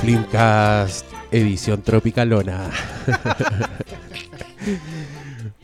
Flimcast 0.00 1.06
edición 1.30 1.80
tropicalona. 1.82 2.70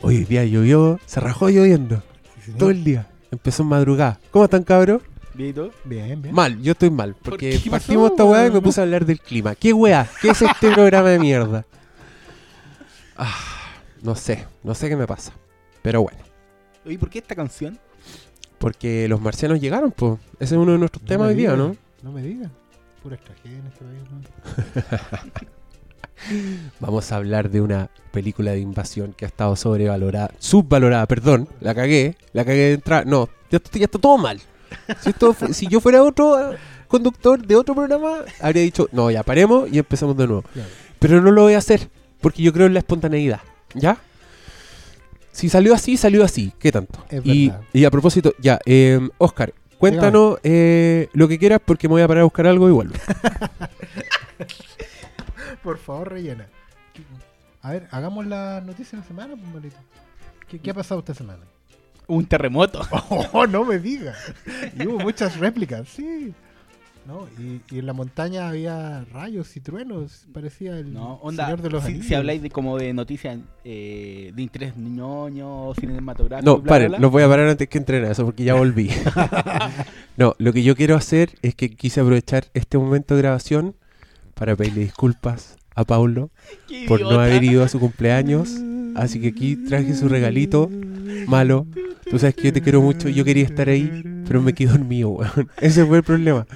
Hoy 0.00 0.24
día 0.24 0.44
llovió, 0.44 0.98
se 1.04 1.20
rajó 1.20 1.50
lloviendo 1.50 2.02
todo 2.58 2.70
el 2.70 2.82
día. 2.82 3.06
Empezó 3.30 3.62
en 3.62 3.68
madrugada. 3.68 4.18
¿Cómo 4.30 4.46
están, 4.46 4.64
cabros? 4.64 5.02
¿Bien 5.34 5.50
y 5.50 5.52
tú? 5.52 5.70
Bien, 5.84 6.20
bien. 6.20 6.34
Mal, 6.34 6.60
yo 6.62 6.72
estoy 6.72 6.90
mal. 6.90 7.14
Porque? 7.22 7.60
¿Qué 7.62 7.70
partimos 7.70 8.10
pasó, 8.10 8.14
esta 8.14 8.24
weá 8.24 8.46
y 8.46 8.50
me 8.50 8.60
puse 8.60 8.80
a 8.80 8.84
hablar 8.84 9.04
del 9.04 9.20
clima. 9.20 9.54
¿Qué 9.54 9.72
weá? 9.72 10.08
¿Qué 10.20 10.30
es 10.30 10.42
este 10.42 10.70
programa 10.74 11.10
de 11.10 11.18
mierda? 11.18 11.64
Ah, 13.23 13.34
no 14.02 14.15
sé, 14.15 14.47
no 14.62 14.74
sé 14.74 14.88
qué 14.88 14.97
me 14.97 15.06
pasa. 15.06 15.33
Pero 15.83 16.01
bueno, 16.02 16.19
Oye, 16.87 16.98
¿por 16.98 17.11
qué 17.11 17.19
esta 17.19 17.34
canción? 17.34 17.78
porque 18.59 19.09
los 19.09 19.20
marcianos 19.20 19.61
llegaron, 19.61 19.91
pues. 19.92 20.19
Ese 20.38 20.55
es 20.55 20.61
uno 20.61 20.73
de 20.73 20.78
nuestros 20.78 21.02
No 21.02 21.09
temas 21.09 21.28
hoy 21.28 21.34
día, 21.34 21.55
¿no? 21.56 21.77
No 22.02 22.12
me 22.12 22.23
digas. 22.23 22.51
Pura 23.02 23.16
tragedia 23.19 23.59
en 23.59 23.66
este 23.66 23.84
país, 23.84 24.02
¿no? 24.11 25.51
Vamos 26.80 27.11
a 27.12 27.16
hablar 27.16 27.51
de 27.51 27.61
una 27.62 27.88
película 28.12 28.52
de 28.52 28.61
invasión 28.61 29.14
que 29.14 29.25
ha 29.25 29.28
estado 29.28 29.56
sobrevalorada, 29.56 30.30
subvalorada, 30.39 31.06
perdón, 31.06 31.48
la 31.61 31.75
cagué, 31.75 32.16
la 32.34 32.45
cagué 32.45 32.59
de 32.69 32.73
entrada. 32.75 33.05
No, 33.06 33.28
ya, 33.50 33.56
está- 33.56 33.78
ya 33.78 33.84
está 33.87 33.98
todo 33.98 34.19
mal. 34.19 34.41
Si, 35.00 35.11
esto 35.11 35.34
si 35.52 35.66
yo 35.66 35.80
fuera 35.80 36.02
otro 36.02 36.52
eh, 36.52 36.56
conductor 36.89 37.45
de 37.45 37.56
otro 37.56 37.75
programa, 37.75 38.19
habría 38.41 38.62
dicho, 38.62 38.89
no, 38.92 39.11
ya 39.11 39.23
paremos 39.23 39.70
y 39.73 39.78
empezamos 39.78 40.16
de 40.16 40.27
nuevo. 40.27 40.42
Claro. 40.52 40.69
Pero 40.98 41.20
no 41.23 41.30
lo 41.30 41.42
voy 41.42 41.55
a 41.55 41.59
hacer, 41.59 41.89
porque 42.20 42.42
yo 42.42 42.52
creo 42.52 42.66
en 42.66 42.74
la 42.74 42.80
espontaneidad, 42.80 43.41
¿ya? 43.74 43.98
Si 45.33 45.48
salió 45.48 45.75
así, 45.75 45.97
salió 45.97 46.25
así, 46.25 46.53
¿qué 46.58 46.72
tanto? 46.72 47.05
Es 47.08 47.20
y, 47.25 47.48
verdad. 47.48 47.62
y 47.72 47.84
a 47.84 47.91
propósito, 47.91 48.34
ya, 48.39 48.58
eh, 48.67 49.00
Oscar, 49.19 49.55
cuéntanos 49.78 50.39
eh, 50.42 51.09
lo 51.12 51.28
que 51.28 51.39
quieras 51.39 51.61
porque 51.64 51.89
me 51.89 51.92
voy 51.92 52.03
a 52.03 52.09
parar 52.09 52.22
a 52.22 52.25
buscar 52.25 52.47
algo 52.47 52.69
y 52.69 52.72
vuelvo. 52.72 52.94
Por 55.62 55.78
favor, 55.78 56.12
rellena. 56.12 56.47
A 57.62 57.72
ver, 57.72 57.86
hagamos 57.91 58.27
la 58.27 58.61
noticia 58.61 58.98
de 58.98 59.03
la 59.03 59.09
semana, 59.09 59.34
pues. 59.53 59.72
¿Qué, 60.48 60.59
qué 60.59 60.70
ha 60.70 60.75
pasado 60.75 61.00
esta 61.00 61.14
semana? 61.14 61.42
Un 62.06 62.27
terremoto. 62.27 62.81
Oh, 63.33 63.47
no 63.47 63.64
me 63.64 63.78
digas. 63.78 64.16
Y 64.77 64.87
hubo 64.87 64.98
muchas 64.98 65.39
réplicas, 65.39 65.89
sí. 65.89 66.34
¿No? 67.06 67.27
Y, 67.39 67.61
y 67.75 67.79
en 67.81 67.87
la 67.87 67.93
montaña 67.93 68.48
había 68.48 69.05
rayos 69.12 69.56
y 69.56 69.61
truenos. 69.61 70.27
Parecía 70.33 70.79
el 70.79 70.93
No, 70.93 71.15
onda, 71.23 71.47
señor 71.47 71.62
de 71.62 71.70
los 71.70 71.84
si, 71.84 72.03
si 72.03 72.15
habláis 72.15 72.43
de 72.43 72.51
como 72.51 72.79
de 72.79 72.93
noticias 72.93 73.39
eh, 73.65 74.33
de 74.34 74.43
interés 74.43 74.77
ñoño, 74.77 75.75
cinematográfico, 75.75 76.48
No, 76.48 76.59
bla, 76.61 76.69
paren, 76.69 76.89
bla, 76.89 76.98
bla. 76.98 77.03
los 77.03 77.11
voy 77.11 77.23
a 77.23 77.28
parar 77.28 77.48
antes 77.48 77.69
que 77.69 77.78
entren 77.78 78.05
a 78.05 78.11
eso 78.12 78.25
porque 78.25 78.45
ya 78.45 78.55
volví. 78.55 78.91
no, 80.17 80.34
lo 80.39 80.53
que 80.53 80.62
yo 80.62 80.77
quiero 80.77 80.95
hacer 80.95 81.31
es 81.43 81.55
que 81.55 81.71
quise 81.71 82.01
aprovechar 82.01 82.47
este 82.55 82.78
momento 82.78 83.17
de 83.17 83.23
grabación 83.23 83.75
para 84.34 84.55
pedirle 84.55 84.83
disculpas 84.83 85.56
a 85.75 85.84
Paulo 85.84 86.31
por 86.87 87.01
no 87.01 87.21
haber 87.21 87.43
ido 87.45 87.65
a 87.65 87.69
su 87.69 87.81
cumpleaños. 87.81 88.51
Así 88.95 89.21
que 89.21 89.28
aquí 89.28 89.56
traje 89.56 89.95
su 89.95 90.09
regalito 90.09 90.69
malo. 91.27 91.67
Tú 92.11 92.19
sabes 92.19 92.34
que 92.34 92.45
yo 92.45 92.53
te 92.53 92.61
quiero 92.61 92.81
mucho 92.83 93.09
y 93.09 93.15
yo 93.15 93.25
quería 93.25 93.45
estar 93.45 93.69
ahí, 93.69 94.03
pero 94.27 94.43
me 94.43 94.53
quedé 94.53 94.71
dormido, 94.73 95.11
weón. 95.11 95.48
Ese 95.61 95.87
fue 95.87 95.98
el 95.98 96.03
problema. 96.03 96.47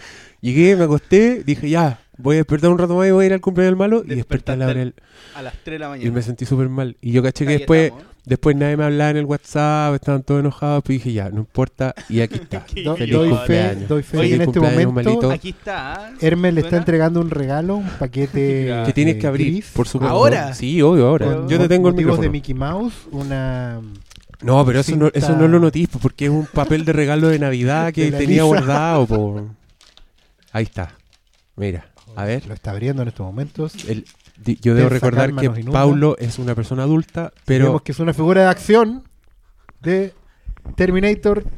Llegué, 0.45 0.77
me 0.77 0.85
acosté, 0.85 1.43
dije 1.45 1.71
ya, 1.71 2.01
voy 2.19 2.37
a 2.37 2.39
despertar 2.39 2.71
un 2.71 2.79
rato 2.79 2.95
más 2.97 3.09
y 3.09 3.11
voy 3.13 3.25
a 3.25 3.27
ir 3.29 3.33
al 3.33 3.41
cumpleaños 3.41 3.71
del 3.73 3.77
malo. 3.79 4.03
Y 4.07 4.15
desperté 4.15 4.53
a 4.53 4.57
la 4.57 4.67
hora 4.67 4.79
del- 4.81 4.95
A 5.35 5.41
las 5.43 5.55
3 5.65 5.75
de 5.75 5.79
la 5.79 5.87
Y 5.87 5.91
mañana. 5.91 6.11
me 6.13 6.23
sentí 6.23 6.45
súper 6.45 6.69
mal. 6.69 6.97
Y 7.01 7.13
yo 7.13 7.23
caché 7.23 7.45
que 7.47 7.53
Ahí 7.53 7.59
después... 7.59 7.83
estamos, 7.85 8.05
¿eh? 8.05 8.09
Después 8.27 8.57
nadie 8.57 8.75
me 8.79 8.85
hablaba 8.85 9.11
en 9.11 9.19
el 9.19 9.27
WhatsApp, 9.27 9.95
estaban 9.97 10.23
todos 10.23 10.41
enojados, 10.41 10.83
pero 10.83 10.95
dije 10.95 11.13
ya, 11.13 11.29
no 11.29 11.41
importa, 11.41 11.95
y 12.09 12.23
aquí 12.23 12.37
está. 12.37 12.65
Do- 12.85 12.97
Feliz 12.97 13.13
doy 13.15 13.29
fe, 13.29 13.37
cumpleaños. 13.37 13.89
doy 13.89 14.03
fe 14.03 14.17
Oye, 14.19 14.35
en 14.37 14.41
este 14.41 14.45
cumpleaños, 14.61 14.87
momento 14.87 15.11
malito. 15.11 15.31
Aquí 15.31 15.49
está. 15.51 15.95
¿ah? 16.07 16.11
Hermes 16.23 16.55
le 16.55 16.61
está 16.63 16.79
entregando 16.79 17.21
un 17.21 17.29
regalo, 17.29 17.77
un 17.77 17.87
paquete. 17.99 18.75
Que 18.87 18.93
tienes 18.95 19.17
eh, 19.17 19.19
que 19.19 19.27
abrir, 19.27 19.47
gris, 19.53 19.71
por 19.75 19.87
supuesto. 19.87 20.17
¿Ahora? 20.17 20.55
Sí, 20.55 20.81
obvio, 20.81 21.07
ahora. 21.09 21.27
con 21.35 21.49
Yo 21.51 21.59
te 21.59 21.69
tengo 21.69 21.89
el 21.91 21.95
micrófono. 21.97 22.23
de 22.23 22.31
Mickey 22.31 22.55
Mouse, 22.55 22.95
una 23.13 23.81
No, 24.43 24.65
pero 24.65 24.81
eso 24.81 24.97
no, 24.97 25.11
eso 25.13 25.37
no 25.37 25.47
lo 25.47 25.61
notis, 25.61 25.89
po, 25.89 25.99
porque 25.99 26.25
es 26.25 26.31
un 26.31 26.47
papel 26.47 26.87
de 26.87 26.95
regalo 26.95 27.29
de 27.29 27.39
Navidad 27.39 27.93
que 27.93 28.11
De 28.11 28.13
tenía 28.17 28.37
Lisa. 28.37 28.45
guardado. 28.45 29.05
po. 29.07 29.43
Ahí 30.55 30.63
está. 30.65 30.95
Mira, 31.57 31.87
a 32.17 32.25
ver. 32.25 32.47
lo 32.47 32.55
está 32.55 32.71
abriendo 32.71 33.03
en 33.03 33.09
estos 33.09 33.27
momentos. 33.27 33.75
el- 33.89 34.07
di- 34.39 34.59
yo 34.63 34.75
debo 34.75 34.89
recordar 34.89 35.35
que. 35.35 35.51
Paulo 35.71 36.17
es 36.19 36.39
una 36.39 36.55
persona 36.55 36.85
adulta, 36.85 37.33
pero 37.45 37.67
Vemos 37.67 37.83
que 37.83 37.93
es 37.93 37.99
una 38.01 38.15
figura 38.15 38.43
de 38.45 38.49
acción 38.49 39.03
de 39.83 40.15
Terminator 40.77 41.45
2. 41.45 41.53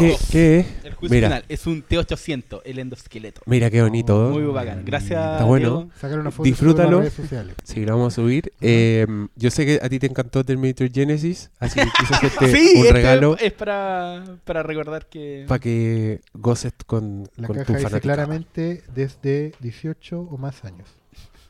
¿Qué, 0.00 0.16
qué 0.30 0.58
es? 0.60 0.66
El 0.84 0.94
juicio 0.94 1.14
Mira. 1.16 1.28
final 1.28 1.44
es 1.48 1.66
un 1.66 1.84
T800, 1.86 2.62
el 2.64 2.78
endoesqueleto. 2.78 3.40
Mira 3.46 3.70
qué 3.70 3.82
bonito. 3.82 4.30
Muy 4.30 4.42
bacán. 4.44 4.84
Gracias. 4.84 5.32
Está 5.32 5.44
bueno. 5.44 5.68
Diego. 5.84 5.90
Sacar 6.00 6.18
una 6.18 6.30
foto 6.30 6.44
Disfrútalo. 6.44 6.88
en 6.88 6.92
las 6.94 7.00
redes 7.00 7.14
sociales. 7.14 7.54
Sí, 7.64 7.84
lo 7.84 7.92
vamos 7.96 8.12
a 8.12 8.16
subir. 8.16 8.52
Eh, 8.60 9.06
yo 9.36 9.50
sé 9.50 9.66
que 9.66 9.80
a 9.82 9.88
ti 9.88 9.98
te 9.98 10.06
encantó 10.06 10.44
Terminator 10.44 10.90
Genesis, 10.90 11.50
así 11.58 11.80
que 11.80 11.86
quise 11.98 12.14
hacerte 12.14 12.48
Sí, 12.56 12.72
un 12.76 12.80
este 12.82 12.92
regalo 12.92 13.36
es 13.38 13.52
para, 13.52 14.24
para 14.44 14.62
recordar 14.62 15.06
que. 15.06 15.44
para 15.48 15.58
que 15.58 16.20
goces 16.34 16.72
con, 16.86 17.28
La 17.36 17.46
con 17.46 17.56
tu 17.58 17.64
caja 17.72 17.78
dice 17.88 18.00
claramente 18.00 18.82
desde 18.94 19.52
18 19.60 20.20
o 20.20 20.38
más 20.38 20.64
años. 20.64 20.88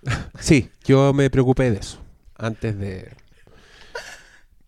Sí, 0.38 0.70
yo 0.84 1.12
me 1.12 1.30
preocupé 1.30 1.70
de 1.70 1.78
eso 1.78 1.98
antes 2.38 2.78
de... 2.78 3.10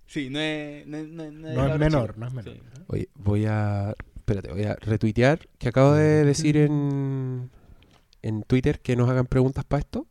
Sí, 0.07 0.31
no 0.31 0.41
es. 0.41 0.87
No, 0.87 0.97
es- 0.97 1.09
no 1.09 1.23
es- 1.25 1.33
no 1.33 1.67
es 1.75 1.79
menor, 1.79 2.09
chico. 2.09 2.21
no 2.21 2.27
es 2.29 2.33
menor. 2.33 2.55
Sí. 2.55 2.61
Oye, 2.89 3.09
voy 3.15 3.47
a... 3.47 3.95
Espérate, 4.17 4.51
voy 4.53 4.65
a 4.65 4.75
retuitear 4.75 5.49
que 5.59 5.69
acabo 5.69 5.93
de 5.95 6.25
decir 6.25 6.57
en, 6.59 7.51
en 8.21 8.43
Twitter 8.43 8.81
que 8.81 8.95
nos 8.97 9.09
hagan 9.09 9.27
preguntas 9.27 9.65
para 9.65 9.81
esto. 9.81 10.07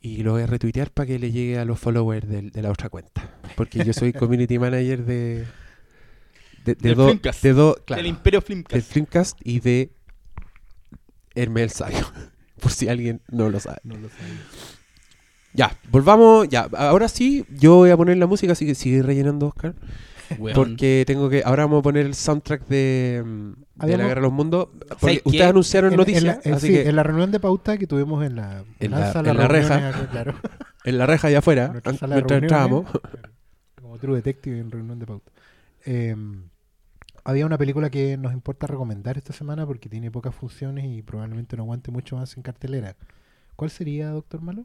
Y 0.00 0.22
lo 0.22 0.32
voy 0.32 0.42
a 0.42 0.46
retuitear 0.46 0.90
para 0.92 1.06
que 1.06 1.18
le 1.18 1.32
llegue 1.32 1.58
a 1.58 1.64
los 1.64 1.80
followers 1.80 2.28
del- 2.28 2.50
de, 2.50 2.62
la 2.62 2.70
otra 2.70 2.88
cuenta. 2.88 3.34
Porque 3.56 3.84
yo 3.84 3.92
soy 3.92 4.12
community 4.12 4.58
manager 4.60 5.04
de... 5.04 5.46
De, 6.64 6.74
de 6.74 6.88
Del 6.88 6.94
dos... 6.94 7.06
Flimcast. 7.10 7.42
De 7.42 7.52
dos... 7.52 7.76
Claro. 7.84 8.00
El 8.00 8.06
Imperio 8.06 8.40
del 8.40 8.46
Flimcast. 8.46 8.92
Flimcast 8.92 9.38
y 9.42 9.60
de 9.60 9.90
Hermes 11.34 11.62
el 11.64 11.70
Sabio. 11.70 12.06
Por 12.60 12.70
si 12.72 12.88
alguien 12.88 13.20
no 13.28 13.50
lo 13.50 13.58
sabe. 13.60 13.78
No 13.84 13.96
lo 13.96 14.08
sabía. 14.08 14.42
Ya, 15.52 15.76
volvamos. 15.90 16.48
Ya, 16.48 16.68
ahora 16.76 17.08
sí, 17.08 17.44
yo 17.50 17.76
voy 17.76 17.90
a 17.90 17.96
poner 17.96 18.16
la 18.18 18.26
música, 18.26 18.52
así 18.52 18.66
que 18.66 18.74
sigue 18.74 19.02
rellenando 19.02 19.46
Oscar. 19.46 19.74
Weón. 20.38 20.54
Porque 20.54 21.04
tengo 21.06 21.28
que. 21.28 21.42
Ahora 21.44 21.64
vamos 21.64 21.80
a 21.80 21.82
poner 21.82 22.06
el 22.06 22.14
soundtrack 22.14 22.66
de, 22.68 23.22
mm, 23.24 23.86
de 23.86 23.96
la 23.96 24.04
Guerra 24.04 24.14
de 24.16 24.20
los 24.22 24.32
Mundos. 24.32 24.68
Porque 24.70 24.96
¿Sabes 25.00 25.22
ustedes 25.24 25.42
qué? 25.44 25.48
anunciaron 25.48 25.92
En- 25.92 25.96
noticias, 25.98 26.22
en 26.22 26.26
la, 26.26 26.40
en- 26.44 26.54
así 26.54 26.66
sí, 26.68 26.72
que 26.72 26.88
en 26.88 26.96
la 26.96 27.02
reunión 27.02 27.30
de 27.30 27.40
pauta 27.40 27.76
que 27.78 27.86
tuvimos 27.86 28.24
en 28.24 28.36
la, 28.36 28.64
En 28.80 28.90
la- 28.90 29.12
sala 29.12 29.30
en 29.30 29.36
la 29.36 29.48
reja. 29.48 29.88
acá, 29.88 30.08
claro, 30.10 30.34
en 30.84 30.98
la 30.98 31.06
reja 31.06 31.28
allá 31.28 31.38
afuera, 31.38 31.68
mientras 31.72 32.02
entrábamos. 32.42 32.86
como 33.80 33.98
True 33.98 34.16
Detective 34.16 34.58
en 34.58 34.70
reunión 34.70 34.98
de 34.98 35.06
pauta. 35.06 35.30
Eh, 35.84 36.16
había 37.24 37.46
una 37.46 37.58
película 37.58 37.90
que 37.90 38.16
nos 38.16 38.32
importa 38.32 38.66
recomendar 38.66 39.16
esta 39.18 39.32
semana 39.32 39.66
porque 39.66 39.88
tiene 39.88 40.10
pocas 40.10 40.34
funciones 40.34 40.84
y 40.86 41.02
probablemente 41.02 41.56
no 41.56 41.64
aguante 41.64 41.90
mucho 41.90 42.16
más 42.16 42.36
en 42.36 42.42
cartelera. 42.42 42.96
¿Cuál 43.56 43.70
sería, 43.70 44.10
Doctor 44.10 44.42
Malo? 44.42 44.64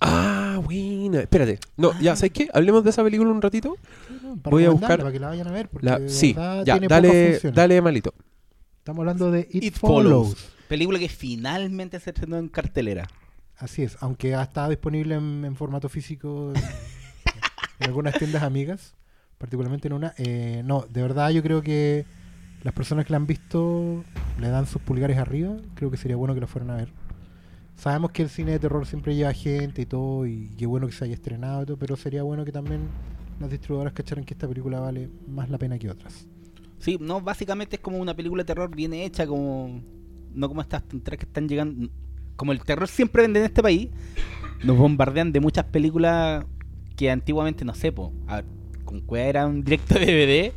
Ah, 0.00 0.60
buena. 0.62 1.20
Espérate. 1.20 1.58
No, 1.76 1.98
ya, 2.00 2.16
¿sabes 2.16 2.32
qué? 2.32 2.48
Hablemos 2.52 2.84
de 2.84 2.90
esa 2.90 3.02
película 3.02 3.30
un 3.30 3.40
ratito. 3.42 3.76
Para 4.42 4.50
Voy 4.54 4.64
a 4.64 4.70
buscar 4.70 4.98
Para 4.98 5.12
que 5.12 5.18
la 5.20 5.28
vayan 5.28 5.48
a 5.48 5.52
ver. 5.52 5.68
Porque 5.68 5.86
La, 5.86 5.98
de 5.98 6.08
sí, 6.08 6.32
verdad 6.34 6.64
ya, 6.64 6.74
tiene 6.74 6.88
dale, 6.88 7.40
dale, 7.52 7.80
malito. 7.82 8.14
Estamos 8.78 9.00
hablando 9.00 9.30
de 9.30 9.48
It, 9.50 9.64
It 9.64 9.74
Follows. 9.74 10.28
Follows. 10.28 10.52
Película 10.68 10.98
que 10.98 11.08
finalmente 11.08 11.98
se 12.00 12.10
estrenó 12.10 12.36
en 12.38 12.48
cartelera. 12.48 13.06
Así 13.58 13.82
es, 13.82 13.96
aunque 14.00 14.34
ha 14.34 14.42
estado 14.42 14.68
disponible 14.68 15.14
en, 15.14 15.44
en 15.44 15.56
formato 15.56 15.88
físico 15.88 16.52
en, 16.54 16.62
en 17.80 17.86
algunas 17.86 18.14
tiendas 18.18 18.42
amigas, 18.42 18.94
particularmente 19.38 19.88
en 19.88 19.94
una. 19.94 20.12
eh, 20.18 20.62
no, 20.64 20.84
de 20.90 21.00
verdad 21.02 21.30
yo 21.30 21.42
creo 21.42 21.62
que 21.62 22.04
las 22.62 22.74
personas 22.74 23.06
que 23.06 23.12
la 23.12 23.16
han 23.16 23.26
visto 23.26 24.04
le 24.40 24.48
dan 24.48 24.66
sus 24.66 24.82
pulgares 24.82 25.16
arriba. 25.18 25.56
Creo 25.74 25.90
que 25.90 25.96
sería 25.96 26.16
bueno 26.16 26.34
que 26.34 26.40
la 26.40 26.46
fueran 26.46 26.70
a 26.70 26.76
ver. 26.76 26.88
Sabemos 27.76 28.10
que 28.10 28.22
el 28.22 28.30
cine 28.30 28.52
de 28.52 28.58
terror 28.58 28.86
siempre 28.86 29.14
lleva 29.14 29.32
gente 29.32 29.82
y 29.82 29.86
todo, 29.86 30.26
y 30.26 30.50
qué 30.56 30.66
bueno 30.66 30.86
que 30.86 30.92
se 30.92 31.04
haya 31.04 31.14
estrenado 31.14 31.62
y 31.62 31.66
todo, 31.66 31.76
pero 31.76 31.96
sería 31.96 32.22
bueno 32.22 32.44
que 32.44 32.52
también 32.52 32.88
las 33.38 33.50
distribuidoras 33.50 33.92
cacharan 33.92 34.24
que 34.24 34.34
esta 34.34 34.48
película 34.48 34.80
vale 34.80 35.10
más 35.28 35.50
la 35.50 35.58
pena 35.58 35.78
que 35.78 35.90
otras. 35.90 36.26
Sí, 36.78 36.98
no, 37.00 37.20
básicamente 37.20 37.76
es 37.76 37.82
como 37.82 37.98
una 37.98 38.14
película 38.14 38.42
de 38.42 38.46
terror 38.46 38.74
bien 38.74 38.92
hecha, 38.92 39.26
como. 39.26 39.82
No 40.34 40.48
como 40.48 40.60
estas 40.60 40.82
tonterías 40.84 41.20
que 41.20 41.26
están 41.26 41.48
llegando. 41.48 41.88
Como 42.36 42.52
el 42.52 42.62
terror 42.62 42.86
siempre 42.88 43.22
vende 43.22 43.40
en 43.40 43.46
este 43.46 43.62
país, 43.62 43.88
nos 44.62 44.76
bombardean 44.76 45.32
de 45.32 45.40
muchas 45.40 45.64
películas 45.64 46.44
que 46.94 47.10
antiguamente 47.10 47.64
no 47.64 47.74
sé, 47.74 47.92
po. 47.92 48.12
A 48.26 48.36
ver, 48.36 48.44
con 48.84 49.00
cuál 49.00 49.22
era 49.22 49.46
un 49.46 49.64
directo 49.64 49.98
de 49.98 50.06
DVD. 50.06 50.52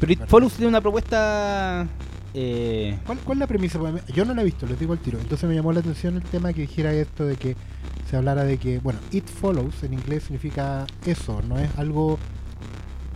Pero 0.00 0.12
It. 0.12 0.26
Follows 0.26 0.54
tiene 0.54 0.68
una 0.68 0.80
propuesta 0.80 1.88
Eh, 2.34 2.98
¿Cuál, 3.06 3.18
cuál 3.18 3.38
es 3.38 3.40
la 3.40 3.46
premisa? 3.46 3.78
Yo 4.14 4.24
no 4.24 4.34
la 4.34 4.42
he 4.42 4.44
visto, 4.44 4.66
les 4.66 4.78
digo 4.78 4.92
al 4.92 4.98
tiro. 4.98 5.18
Entonces 5.18 5.48
me 5.48 5.54
llamó 5.54 5.72
la 5.72 5.80
atención 5.80 6.16
el 6.16 6.22
tema 6.22 6.52
que 6.52 6.62
dijera 6.62 6.92
esto 6.92 7.24
de 7.24 7.36
que 7.36 7.56
se 8.10 8.16
hablara 8.16 8.44
de 8.44 8.58
que, 8.58 8.78
bueno, 8.78 8.98
it 9.12 9.26
follows 9.26 9.82
en 9.82 9.94
inglés 9.94 10.24
significa 10.24 10.86
eso, 11.06 11.42
no 11.48 11.58
es 11.58 11.68
algo. 11.76 12.18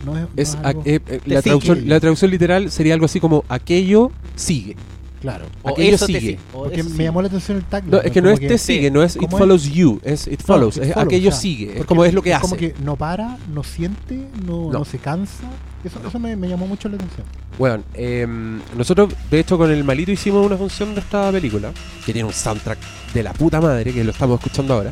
No 0.05 0.17
es, 0.17 0.23
no 0.23 0.29
Es 0.35 0.49
es 0.49 0.55
a- 0.55 0.61
algo- 0.69 0.81
eh, 0.85 0.99
eh, 1.07 1.21
la, 1.25 1.41
traducción, 1.41 1.87
la 1.87 1.99
traducción 1.99 2.31
literal 2.31 2.71
sería 2.71 2.93
algo 2.93 3.05
así 3.05 3.19
como 3.19 3.45
aquello 3.49 4.11
sigue. 4.35 4.75
Claro. 5.23 5.45
o 5.63 5.69
aquello 5.69 5.95
eso 5.95 6.05
te 6.05 6.13
sigue. 6.13 6.19
sigue, 6.19 6.39
o 6.53 6.63
Porque 6.63 6.81
eso 6.81 6.89
me 6.89 6.95
sigue. 6.95 7.03
llamó 7.05 7.21
la 7.21 7.27
atención 7.29 7.57
el 7.57 7.63
tag. 7.63 7.85
No, 7.85 7.99
es 8.01 8.11
que 8.11 8.21
no 8.21 8.29
es 8.29 8.39
te 8.39 8.57
sigue, 8.59 8.91
no 8.91 9.01
es 9.01 9.15
it 9.15 9.29
follows 9.31 9.63
you, 9.63 9.99
es 10.03 10.27
it 10.27 10.41
follows, 10.43 10.77
es 10.77 10.95
aquello 10.95 11.29
ya. 11.31 11.35
sigue, 11.35 11.79
es 11.79 11.85
como 11.85 12.03
es 12.05 12.13
lo 12.13 12.21
que 12.21 12.29
es 12.31 12.35
hace. 12.35 12.41
Como 12.43 12.57
que 12.57 12.75
no 12.83 12.95
para, 12.97 13.37
no 13.51 13.63
siente, 13.63 14.27
no, 14.45 14.65
No. 14.71 14.79
no 14.79 14.85
se 14.85 14.99
cansa. 14.99 15.45
Eso, 15.83 15.99
eso 16.07 16.19
me, 16.19 16.35
me 16.35 16.47
llamó 16.47 16.67
mucho 16.67 16.87
la 16.89 16.95
atención. 16.95 17.25
Bueno, 17.57 17.83
em, 17.93 18.61
nosotros 18.77 19.13
de 19.31 19.39
hecho 19.39 19.57
con 19.57 19.71
el 19.71 19.83
Malito 19.83 20.11
hicimos 20.11 20.45
una 20.45 20.55
función 20.57 20.93
de 20.93 20.99
esta 21.01 21.31
película, 21.31 21.71
que 22.05 22.13
tiene 22.13 22.27
un 22.27 22.33
soundtrack 22.33 22.77
de 23.13 23.23
la 23.23 23.33
puta 23.33 23.59
madre, 23.59 23.91
que 23.93 24.03
lo 24.03 24.11
estamos 24.11 24.37
escuchando 24.39 24.73
ahora. 24.75 24.91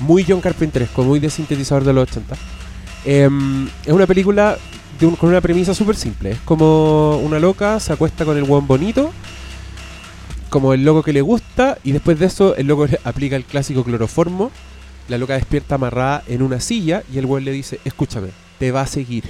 Muy 0.00 0.24
John 0.26 0.40
Carpenteresco, 0.40 1.04
muy 1.04 1.20
de 1.20 1.30
sintetizador 1.30 1.84
de 1.84 1.92
los 1.92 2.08
80. 2.10 2.34
Em, 3.04 3.66
es 3.84 3.92
una 3.92 4.06
película 4.06 4.56
con 5.12 5.28
una 5.28 5.40
premisa 5.40 5.74
súper 5.74 5.96
simple. 5.96 6.32
Es 6.32 6.40
como 6.40 7.18
una 7.18 7.38
loca 7.38 7.78
se 7.80 7.92
acuesta 7.92 8.24
con 8.24 8.36
el 8.36 8.44
buen 8.44 8.66
bonito, 8.66 9.12
como 10.50 10.72
el 10.72 10.84
loco 10.84 11.02
que 11.02 11.12
le 11.12 11.20
gusta, 11.20 11.78
y 11.84 11.92
después 11.92 12.18
de 12.18 12.26
eso 12.26 12.56
el 12.56 12.66
loco 12.66 12.86
aplica 13.04 13.36
el 13.36 13.44
clásico 13.44 13.84
cloroformo. 13.84 14.50
La 15.08 15.18
loca 15.18 15.34
despierta 15.34 15.74
amarrada 15.74 16.22
en 16.26 16.42
una 16.42 16.60
silla 16.60 17.02
y 17.12 17.18
el 17.18 17.26
buen 17.26 17.44
le 17.44 17.52
dice, 17.52 17.78
escúchame, 17.84 18.28
te 18.58 18.72
va 18.72 18.82
a 18.82 18.86
seguir. 18.86 19.24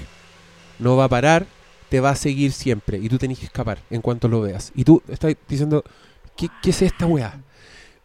No 0.79 0.97
va 0.97 1.05
a 1.05 1.09
parar, 1.09 1.47
te 1.89 2.01
va 2.01 2.11
a 2.11 2.17
seguir 2.17 2.53
siempre. 2.53 2.99
Y 2.99 3.09
tú 3.09 3.19
tenés 3.19 3.39
que 3.39 3.47
escapar 3.47 3.79
en 3.91 4.01
cuanto 4.01 4.29
lo 4.29 4.41
veas. 4.41 4.71
Y 4.75 4.85
tú 4.85 5.03
estás 5.09 5.35
diciendo, 5.49 5.83
¿qué, 6.37 6.49
qué 6.63 6.71
es 6.71 6.83
esta 6.83 7.07
weá? 7.07 7.41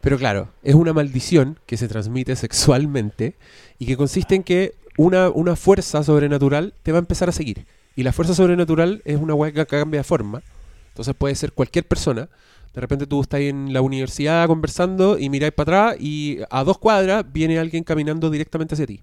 Pero 0.00 0.18
claro, 0.18 0.48
es 0.62 0.74
una 0.74 0.92
maldición 0.92 1.58
que 1.66 1.76
se 1.76 1.86
transmite 1.86 2.34
sexualmente 2.34 3.36
y 3.78 3.86
que 3.86 3.96
consiste 3.96 4.34
en 4.34 4.42
que 4.42 4.74
una, 4.96 5.30
una 5.30 5.56
fuerza 5.56 6.02
sobrenatural 6.02 6.74
te 6.82 6.92
va 6.92 6.98
a 6.98 7.00
empezar 7.00 7.28
a 7.28 7.32
seguir. 7.32 7.66
Y 7.96 8.02
la 8.02 8.12
fuerza 8.12 8.34
sobrenatural 8.34 9.02
es 9.04 9.18
una 9.18 9.34
weá 9.34 9.52
que 9.52 9.66
cambia 9.66 10.00
de 10.00 10.04
forma. 10.04 10.42
Entonces 10.88 11.14
puede 11.14 11.34
ser 11.34 11.52
cualquier 11.52 11.86
persona. 11.86 12.28
De 12.74 12.80
repente 12.80 13.06
tú 13.06 13.20
estás 13.20 13.40
en 13.40 13.72
la 13.72 13.80
universidad 13.80 14.46
conversando 14.46 15.18
y 15.18 15.28
miráis 15.28 15.52
para 15.52 15.88
atrás 15.88 16.00
y 16.00 16.38
a 16.50 16.62
dos 16.62 16.78
cuadras 16.78 17.24
viene 17.32 17.58
alguien 17.58 17.82
caminando 17.82 18.30
directamente 18.30 18.74
hacia 18.74 18.86
ti. 18.86 19.00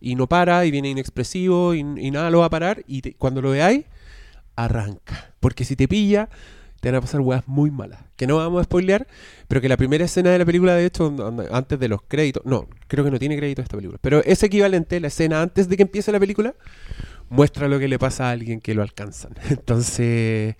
Y 0.00 0.16
no 0.16 0.26
para 0.26 0.66
y 0.66 0.70
viene 0.70 0.90
inexpresivo 0.90 1.74
y, 1.74 1.82
nada 1.84 2.30
lo 2.30 2.40
va 2.40 2.46
a 2.46 2.50
parar. 2.50 2.82
Y 2.86 3.12
cuando 3.12 3.40
lo 3.40 3.50
veáis, 3.50 3.84
arranca. 4.56 5.34
Porque 5.40 5.64
si 5.64 5.76
te 5.76 5.86
pilla, 5.86 6.28
te 6.80 6.90
van 6.90 6.96
a 6.96 7.00
pasar 7.00 7.20
weas 7.20 7.46
muy 7.46 7.70
malas. 7.70 8.00
Que 8.16 8.26
no 8.26 8.36
vamos 8.36 8.60
a 8.60 8.64
spoilear, 8.64 9.06
pero 9.48 9.60
que 9.60 9.68
la 9.68 9.76
primera 9.76 10.04
escena 10.04 10.30
de 10.30 10.38
la 10.38 10.44
película, 10.44 10.74
de 10.74 10.86
hecho, 10.86 11.14
antes 11.52 11.78
de 11.78 11.88
los 11.88 12.02
créditos, 12.02 12.44
no, 12.44 12.68
creo 12.88 13.04
que 13.04 13.10
no 13.10 13.18
tiene 13.18 13.36
crédito 13.36 13.62
esta 13.62 13.76
película, 13.76 13.98
pero 14.00 14.22
es 14.24 14.42
equivalente, 14.42 15.00
la 15.00 15.08
escena 15.08 15.42
antes 15.42 15.68
de 15.68 15.76
que 15.76 15.82
empiece 15.82 16.12
la 16.12 16.20
película, 16.20 16.54
muestra 17.28 17.68
lo 17.68 17.78
que 17.78 17.88
le 17.88 17.98
pasa 17.98 18.28
a 18.28 18.30
alguien 18.30 18.60
que 18.60 18.74
lo 18.74 18.82
alcanzan. 18.82 19.34
Entonces, 19.50 20.56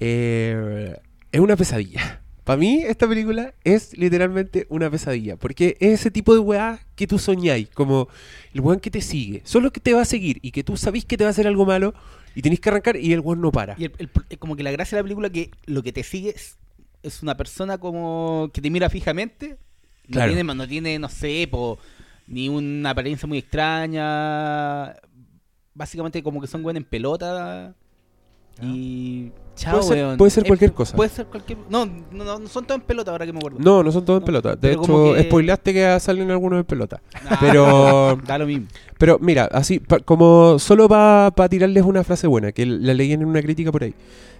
eh, 0.00 0.96
es 1.32 1.40
una 1.40 1.56
pesadilla. 1.56 2.22
Para 2.46 2.58
mí, 2.58 2.84
esta 2.86 3.08
película 3.08 3.54
es 3.64 3.98
literalmente 3.98 4.66
una 4.70 4.88
pesadilla. 4.88 5.36
Porque 5.36 5.76
es 5.80 6.00
ese 6.00 6.12
tipo 6.12 6.32
de 6.32 6.38
weá 6.38 6.78
que 6.94 7.08
tú 7.08 7.18
soñáis. 7.18 7.68
Como 7.70 8.06
el 8.54 8.60
weón 8.60 8.78
que 8.78 8.88
te 8.88 9.00
sigue. 9.00 9.42
Solo 9.44 9.72
que 9.72 9.80
te 9.80 9.92
va 9.94 10.02
a 10.02 10.04
seguir 10.04 10.38
y 10.42 10.52
que 10.52 10.62
tú 10.62 10.76
sabís 10.76 11.04
que 11.04 11.16
te 11.16 11.24
va 11.24 11.28
a 11.28 11.32
hacer 11.32 11.48
algo 11.48 11.66
malo 11.66 11.92
y 12.36 12.42
tenés 12.42 12.60
que 12.60 12.68
arrancar 12.68 12.96
y 12.96 13.12
el 13.12 13.18
weón 13.18 13.40
no 13.40 13.50
para. 13.50 13.74
Y 13.76 13.86
el- 13.86 14.38
como 14.38 14.54
que 14.54 14.62
la 14.62 14.70
gracia 14.70 14.94
de 14.94 15.02
la 15.02 15.04
película 15.04 15.28
que 15.28 15.50
lo 15.66 15.82
que 15.82 15.92
te 15.92 16.04
sigue 16.04 16.30
es, 16.36 16.56
es 17.02 17.20
una 17.20 17.36
persona 17.36 17.78
como 17.78 18.48
que 18.54 18.60
te 18.60 18.70
mira 18.70 18.88
fijamente. 18.90 19.56
No, 20.06 20.12
Claro. 20.12 20.32
tiene, 20.32 20.54
no 20.54 20.68
tiene, 20.68 20.98
no 21.00 21.08
sé, 21.08 21.48
po, 21.50 21.80
ni 22.28 22.48
una 22.48 22.90
apariencia 22.90 23.26
muy 23.26 23.38
extraña. 23.38 24.94
Básicamente 25.74 26.22
como 26.22 26.40
que 26.40 26.46
son 26.46 26.62
güeyes 26.62 26.80
en 26.80 26.88
pelota. 26.88 27.74
Y... 28.62 29.32
Chao, 29.56 29.72
Puede 29.80 29.84
ser- 29.88 29.96
weón. 30.04 30.16
puede 30.18 30.30
ser 30.30 30.42
Es- 30.44 30.48
cualquier 30.48 30.72
cosa. 30.72 30.96
Puede 30.96 31.10
ser 31.10 31.26
cualquier... 31.26 31.58
No, 31.70 31.86
no, 31.86 32.38
no, 32.38 32.46
son 32.46 32.64
todos 32.66 32.80
en 32.80 32.86
pelota 32.86 33.10
ahora 33.10 33.24
que 33.26 33.32
me 33.32 33.38
acuerdo. 33.38 33.58
No, 33.58 33.82
no 33.82 33.90
son 33.90 34.04
todos 34.04 34.20
en 34.20 34.24
pelota. 34.26 34.54
De 34.54 34.72
hecho, 34.72 35.14
que- 35.14 35.22
spoileaste 35.24 35.72
que 35.72 35.98
salen 36.00 36.30
algunos 36.30 36.58
en 36.60 36.64
pelota. 36.64 37.00
Ah, 37.28 37.38
Pero- 37.40 38.16
Da 38.26 38.36
lo 38.38 38.46
mismo. 38.46 38.66
Pero 38.98 39.18
mira, 39.20 39.46
así, 39.50 39.78
pa- 39.80 39.98
como 40.00 40.58
solo 40.58 40.88
para 40.88 41.48
tirarles 41.48 41.84
una 41.84 42.04
frase 42.04 42.26
buena, 42.26 42.52
que 42.52 42.66
la 42.66 42.92
leí 42.94 43.12
en 43.12 43.24
una 43.24 43.40
crítica 43.42 43.72
por 43.72 43.82
ahí. 43.82 43.94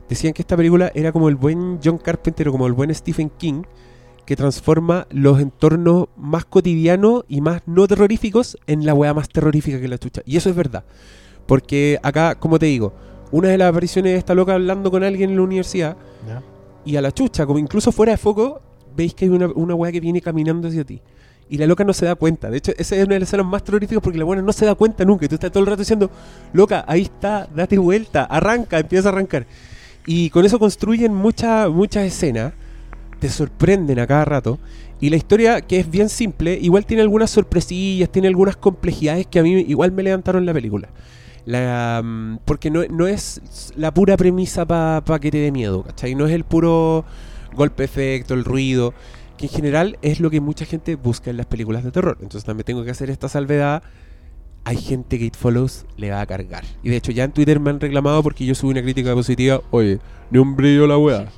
Decían 0.08 0.32
que 0.34 0.42
esta 0.42 0.56
película 0.56 0.92
era 0.94 1.10
como 1.12 1.28
el 1.28 1.34
buen 1.34 1.80
John 1.82 1.98
Carpenter 1.98 2.48
o 2.48 2.52
como 2.52 2.66
el 2.66 2.72
buen 2.74 2.94
Stephen 2.94 3.30
King, 3.30 3.62
que 4.26 4.36
transforma 4.36 5.06
los 5.10 5.40
entornos 5.40 6.08
más 6.16 6.44
cotidianos 6.44 7.24
y 7.28 7.40
más 7.40 7.62
no 7.66 7.86
terroríficos 7.88 8.58
en 8.66 8.84
la 8.84 8.92
weá 8.92 9.14
más 9.14 9.28
terrorífica 9.28 9.80
que 9.80 9.88
la 9.88 9.98
chucha. 9.98 10.20
Y 10.26 10.36
eso 10.36 10.50
es 10.50 10.56
verdad. 10.56 10.84
Porque 11.46 11.98
acá, 12.02 12.34
como 12.34 12.58
te 12.58 12.66
digo, 12.66 12.92
una 13.30 13.48
de 13.48 13.58
las 13.58 13.70
apariciones 13.70 14.12
de 14.12 14.18
esta 14.18 14.34
loca 14.34 14.54
hablando 14.54 14.90
con 14.90 15.02
alguien 15.02 15.30
en 15.30 15.36
la 15.36 15.42
universidad 15.42 15.96
¿ya? 16.26 16.42
y 16.84 16.96
a 16.96 17.02
la 17.02 17.12
chucha, 17.12 17.46
como 17.46 17.58
incluso 17.58 17.92
fuera 17.92 18.12
de 18.12 18.18
foco, 18.18 18.60
veis 18.96 19.14
que 19.14 19.24
hay 19.24 19.30
una, 19.30 19.48
una 19.48 19.74
weá 19.74 19.92
que 19.92 20.00
viene 20.00 20.20
caminando 20.20 20.68
hacia 20.68 20.84
ti. 20.84 21.00
Y 21.48 21.58
la 21.58 21.66
loca 21.66 21.84
no 21.84 21.92
se 21.92 22.06
da 22.06 22.16
cuenta. 22.16 22.50
De 22.50 22.58
hecho, 22.58 22.72
esa 22.76 22.96
es 22.96 23.04
una 23.04 23.14
de 23.14 23.20
las 23.20 23.28
escenas 23.28 23.46
más 23.46 23.62
terroríficas 23.62 24.02
porque 24.02 24.18
la 24.18 24.24
buena 24.24 24.42
no 24.42 24.52
se 24.52 24.66
da 24.66 24.74
cuenta 24.74 25.04
nunca. 25.04 25.26
Y 25.26 25.28
tú 25.28 25.36
estás 25.36 25.52
todo 25.52 25.62
el 25.62 25.68
rato 25.68 25.80
diciendo, 25.80 26.10
loca, 26.52 26.84
ahí 26.88 27.02
está, 27.02 27.48
date 27.54 27.78
vuelta, 27.78 28.24
arranca, 28.24 28.78
empieza 28.80 29.08
a 29.08 29.12
arrancar. 29.12 29.46
Y 30.06 30.30
con 30.30 30.44
eso 30.44 30.58
construyen 30.58 31.14
muchas 31.14 31.68
muchas 31.70 32.04
escenas, 32.04 32.52
te 33.20 33.28
sorprenden 33.28 34.00
a 34.00 34.06
cada 34.06 34.24
rato. 34.24 34.58
Y 35.00 35.10
la 35.10 35.16
historia, 35.16 35.60
que 35.60 35.78
es 35.78 35.90
bien 35.90 36.08
simple, 36.08 36.58
igual 36.60 36.86
tiene 36.86 37.02
algunas 37.02 37.30
sorpresillas, 37.30 38.10
tiene 38.10 38.28
algunas 38.28 38.56
complejidades 38.56 39.26
que 39.26 39.38
a 39.38 39.42
mí 39.42 39.52
igual 39.68 39.92
me 39.92 40.02
levantaron 40.02 40.46
la 40.46 40.54
película. 40.54 40.88
La, 41.46 42.02
mm, 42.04 42.40
porque 42.44 42.70
no, 42.70 42.84
no 42.90 43.06
es 43.06 43.72
la 43.76 43.94
pura 43.94 44.16
premisa 44.16 44.66
para 44.66 45.18
que 45.20 45.30
te 45.30 45.38
dé 45.38 45.52
miedo, 45.52 45.84
¿cachai? 45.84 46.14
No 46.14 46.26
es 46.26 46.32
el 46.32 46.44
puro 46.44 47.04
golpe 47.54 47.84
efecto, 47.84 48.34
el 48.34 48.44
ruido, 48.44 48.92
que 49.36 49.46
en 49.46 49.52
general 49.52 49.98
es 50.02 50.20
lo 50.20 50.28
que 50.28 50.40
mucha 50.40 50.64
gente 50.64 50.96
busca 50.96 51.30
en 51.30 51.36
las 51.36 51.46
películas 51.46 51.84
de 51.84 51.92
terror. 51.92 52.18
Entonces 52.20 52.44
también 52.44 52.64
tengo 52.64 52.84
que 52.84 52.90
hacer 52.90 53.10
esta 53.10 53.28
salvedad. 53.28 53.82
Hay 54.64 54.76
gente 54.76 55.18
que 55.18 55.26
It 55.26 55.36
Follows 55.36 55.86
le 55.96 56.10
va 56.10 56.20
a 56.20 56.26
cargar. 56.26 56.64
Y 56.82 56.90
de 56.90 56.96
hecho 56.96 57.12
ya 57.12 57.24
en 57.24 57.32
Twitter 57.32 57.60
me 57.60 57.70
han 57.70 57.80
reclamado 57.80 58.22
porque 58.22 58.44
yo 58.44 58.54
subí 58.54 58.72
una 58.72 58.82
crítica 58.82 59.14
positiva. 59.14 59.60
Oye, 59.70 60.00
ni 60.30 60.38
un 60.38 60.56
brillo 60.56 60.86
la 60.86 60.98
wea. 60.98 61.28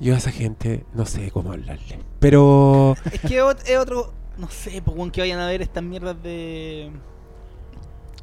Yo 0.00 0.14
a 0.14 0.18
esa 0.18 0.32
gente 0.32 0.84
no 0.94 1.04
sé 1.04 1.30
cómo 1.30 1.52
hablarle. 1.52 1.98
Pero... 2.18 2.96
Es 3.12 3.20
que 3.20 3.36
es 3.36 3.78
otro. 3.78 4.14
No 4.38 4.48
sé, 4.48 4.80
pues, 4.80 5.12
que 5.12 5.20
vayan 5.20 5.38
a 5.38 5.46
ver 5.46 5.60
estas 5.60 5.82
mierdas 5.82 6.22
de. 6.22 6.90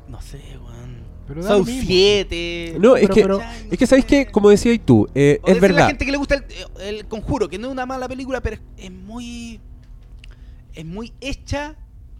No 0.07 0.21
sé, 0.21 0.39
weón. 0.63 1.07
Mismo. 1.65 1.81
7. 1.85 2.77
No, 2.79 2.95
es 2.95 3.01
Pero- 3.01 3.13
que, 3.15 3.21
pero- 3.21 3.41
es 3.71 3.77
que 3.77 3.85
¿sabéis 3.87 4.05
qué? 4.05 4.27
Como 4.27 4.49
decías 4.49 4.79
tú, 4.85 5.09
eh, 5.13 5.39
es 5.45 5.59
verdad. 5.59 5.79
la 5.81 5.87
gente 5.87 6.05
que 6.05 6.11
le 6.11 6.17
gusta 6.17 6.35
el, 6.35 6.43
el 6.81 7.05
conjuro, 7.05 7.49
que 7.49 7.57
no 7.59 7.67
es 7.67 7.73
una 7.73 7.85
mala 7.85 8.07
película, 8.07 8.39
pero 8.41 8.55
es, 8.55 8.61
es 8.77 8.91
muy. 8.91 9.59
Es 10.73 10.85
muy 10.85 11.11
hecha 11.21 11.75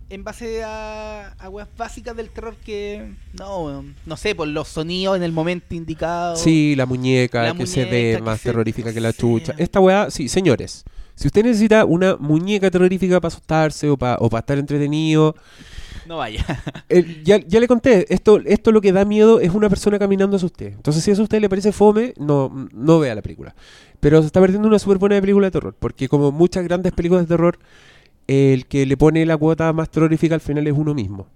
en 0.09 0.23
base 0.23 0.63
a, 0.63 1.29
a 1.37 1.49
weas 1.49 1.67
básicas 1.77 2.17
del 2.17 2.29
terror 2.31 2.55
que. 2.57 3.13
No, 3.33 3.63
weón, 3.65 3.95
no 4.05 4.17
sé, 4.17 4.35
por 4.35 4.47
los 4.49 4.67
sonidos 4.67 5.15
en 5.15 5.23
el 5.23 5.31
momento 5.31 5.73
indicado. 5.73 6.35
Sí, 6.35 6.75
la 6.75 6.85
muñeca 6.85 7.43
La 7.43 7.53
que 7.55 7.65
se 7.65 7.85
ve 7.85 8.15
que 8.17 8.21
más 8.21 8.41
se- 8.41 8.49
terrorífica 8.49 8.93
que 8.93 8.99
la 8.99 9.13
chucha. 9.13 9.53
Esta 9.57 9.79
weá, 9.79 10.09
sí, 10.11 10.27
señores. 10.27 10.83
Si 11.15 11.27
usted 11.27 11.43
necesita 11.45 11.85
una 11.85 12.15
muñeca 12.17 12.69
terrorífica 12.69 13.19
para 13.21 13.29
asustarse 13.29 13.89
o 13.89 13.97
para 13.97 14.17
o 14.19 14.29
para 14.29 14.39
estar 14.41 14.57
entretenido, 14.57 15.33
No 16.07 16.17
vaya. 16.17 16.45
eh, 16.89 17.21
ya, 17.23 17.39
le 17.39 17.67
conté, 17.67 18.13
esto, 18.13 18.39
esto 18.45 18.71
lo 18.71 18.81
que 18.81 18.91
da 18.91 19.03
miedo 19.05 19.39
es 19.39 19.53
una 19.53 19.69
persona 19.69 19.99
caminando 19.99 20.37
hacia 20.37 20.45
usted. 20.45 20.73
Entonces, 20.73 21.03
si 21.03 21.11
eso 21.11 21.21
a 21.21 21.23
usted 21.23 21.41
le 21.41 21.49
parece 21.49 21.71
fome, 21.71 22.13
no, 22.17 22.69
no 22.73 22.99
vea 22.99 23.13
la 23.13 23.21
película. 23.21 23.53
Pero 23.99 24.21
se 24.21 24.27
está 24.27 24.39
perdiendo 24.39 24.67
una 24.67 24.79
súper 24.79 24.97
buena 24.97 25.19
película 25.19 25.47
de 25.47 25.51
terror, 25.51 25.75
porque 25.77 26.07
como 26.07 26.31
muchas 26.31 26.63
grandes 26.63 26.93
películas 26.93 27.23
de 27.23 27.35
terror, 27.35 27.59
el 28.27 28.65
que 28.67 28.85
le 28.85 28.95
pone 28.95 29.25
la 29.25 29.37
cuota 29.37 29.71
más 29.73 29.89
terrorífica 29.89 30.35
al 30.35 30.41
final 30.41 30.65
es 30.67 30.73
uno 30.73 30.93
mismo. 30.93 31.27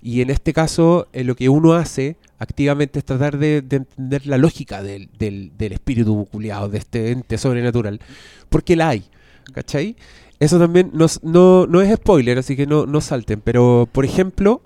Y 0.00 0.20
en 0.20 0.30
este 0.30 0.52
caso, 0.52 1.08
eh, 1.12 1.24
lo 1.24 1.34
que 1.34 1.48
uno 1.48 1.72
hace 1.72 2.16
activamente 2.38 3.00
es 3.00 3.04
tratar 3.04 3.38
de, 3.38 3.62
de 3.62 3.76
entender 3.76 4.26
la 4.26 4.38
lógica 4.38 4.82
del, 4.82 5.08
del, 5.18 5.52
del 5.56 5.72
espíritu 5.72 6.26
culiado, 6.30 6.68
de 6.68 6.78
este 6.78 7.10
ente 7.10 7.36
sobrenatural, 7.36 8.00
porque 8.48 8.76
la 8.76 8.90
hay, 8.90 9.04
¿cachai? 9.52 9.96
Eso 10.40 10.58
también 10.58 10.90
nos- 10.92 11.22
no, 11.24 11.66
no 11.66 11.80
es 11.82 11.92
spoiler, 11.96 12.38
así 12.38 12.54
que 12.56 12.66
no, 12.66 12.86
no 12.86 13.00
salten, 13.00 13.40
pero 13.40 13.88
por 13.90 14.04
ejemplo, 14.04 14.62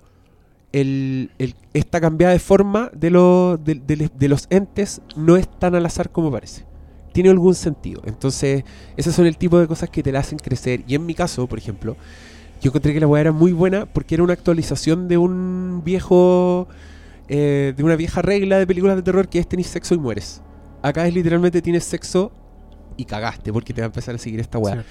el, 0.71 1.31
el- 1.39 1.55
esta 1.73 1.99
cambiada 2.01 2.33
de 2.33 2.39
forma 2.39 2.89
de, 2.93 3.09
los 3.09 3.63
de, 3.63 3.75
de- 3.75 4.27
los 4.29 4.47
entes 4.49 5.01
no 5.15 5.35
es 5.37 5.47
tan 5.59 5.75
al 5.75 5.85
azar 5.85 6.11
como 6.11 6.31
parece. 6.31 6.65
Tiene 7.11 7.29
algún 7.29 7.53
sentido. 7.55 8.01
Entonces, 8.05 8.63
esos 8.97 9.13
son 9.13 9.27
el 9.27 9.37
tipo 9.37 9.59
de 9.59 9.67
cosas 9.67 9.89
que 9.89 10.01
te 10.01 10.11
la 10.11 10.19
hacen 10.19 10.39
crecer. 10.39 10.83
Y 10.87 10.95
en 10.95 11.05
mi 11.05 11.13
caso, 11.13 11.45
por 11.47 11.59
ejemplo, 11.59 11.95
yo 12.61 12.69
encontré 12.69 12.91
que 12.93 12.99
la 12.99 13.05
weá 13.07 13.21
era 13.21 13.31
muy 13.31 13.51
buena 13.51 13.85
porque 13.85 14.15
era 14.15 14.23
una 14.23 14.33
actualización 14.33 15.07
de 15.07 15.17
un 15.17 15.81
viejo. 15.85 16.67
eh, 17.29 17.73
de 17.77 17.83
una 17.83 17.95
vieja 17.95 18.21
regla 18.21 18.57
de 18.59 18.67
películas 18.67 18.95
de 18.97 19.01
terror 19.03 19.27
que 19.29 19.39
es 19.39 19.47
tener 19.47 19.65
sexo 19.65 19.93
y 19.95 19.97
mueres. 19.99 20.41
Acá 20.81 21.07
es 21.07 21.13
literalmente 21.13 21.61
tienes 21.61 21.83
sexo 21.85 22.31
y 22.97 23.05
cagaste 23.05 23.53
porque 23.53 23.73
te 23.73 23.81
va 23.81 23.85
a 23.85 23.87
empezar 23.87 24.15
a 24.15 24.17
seguir 24.17 24.39
esta 24.39 24.57
weá. 24.57 24.83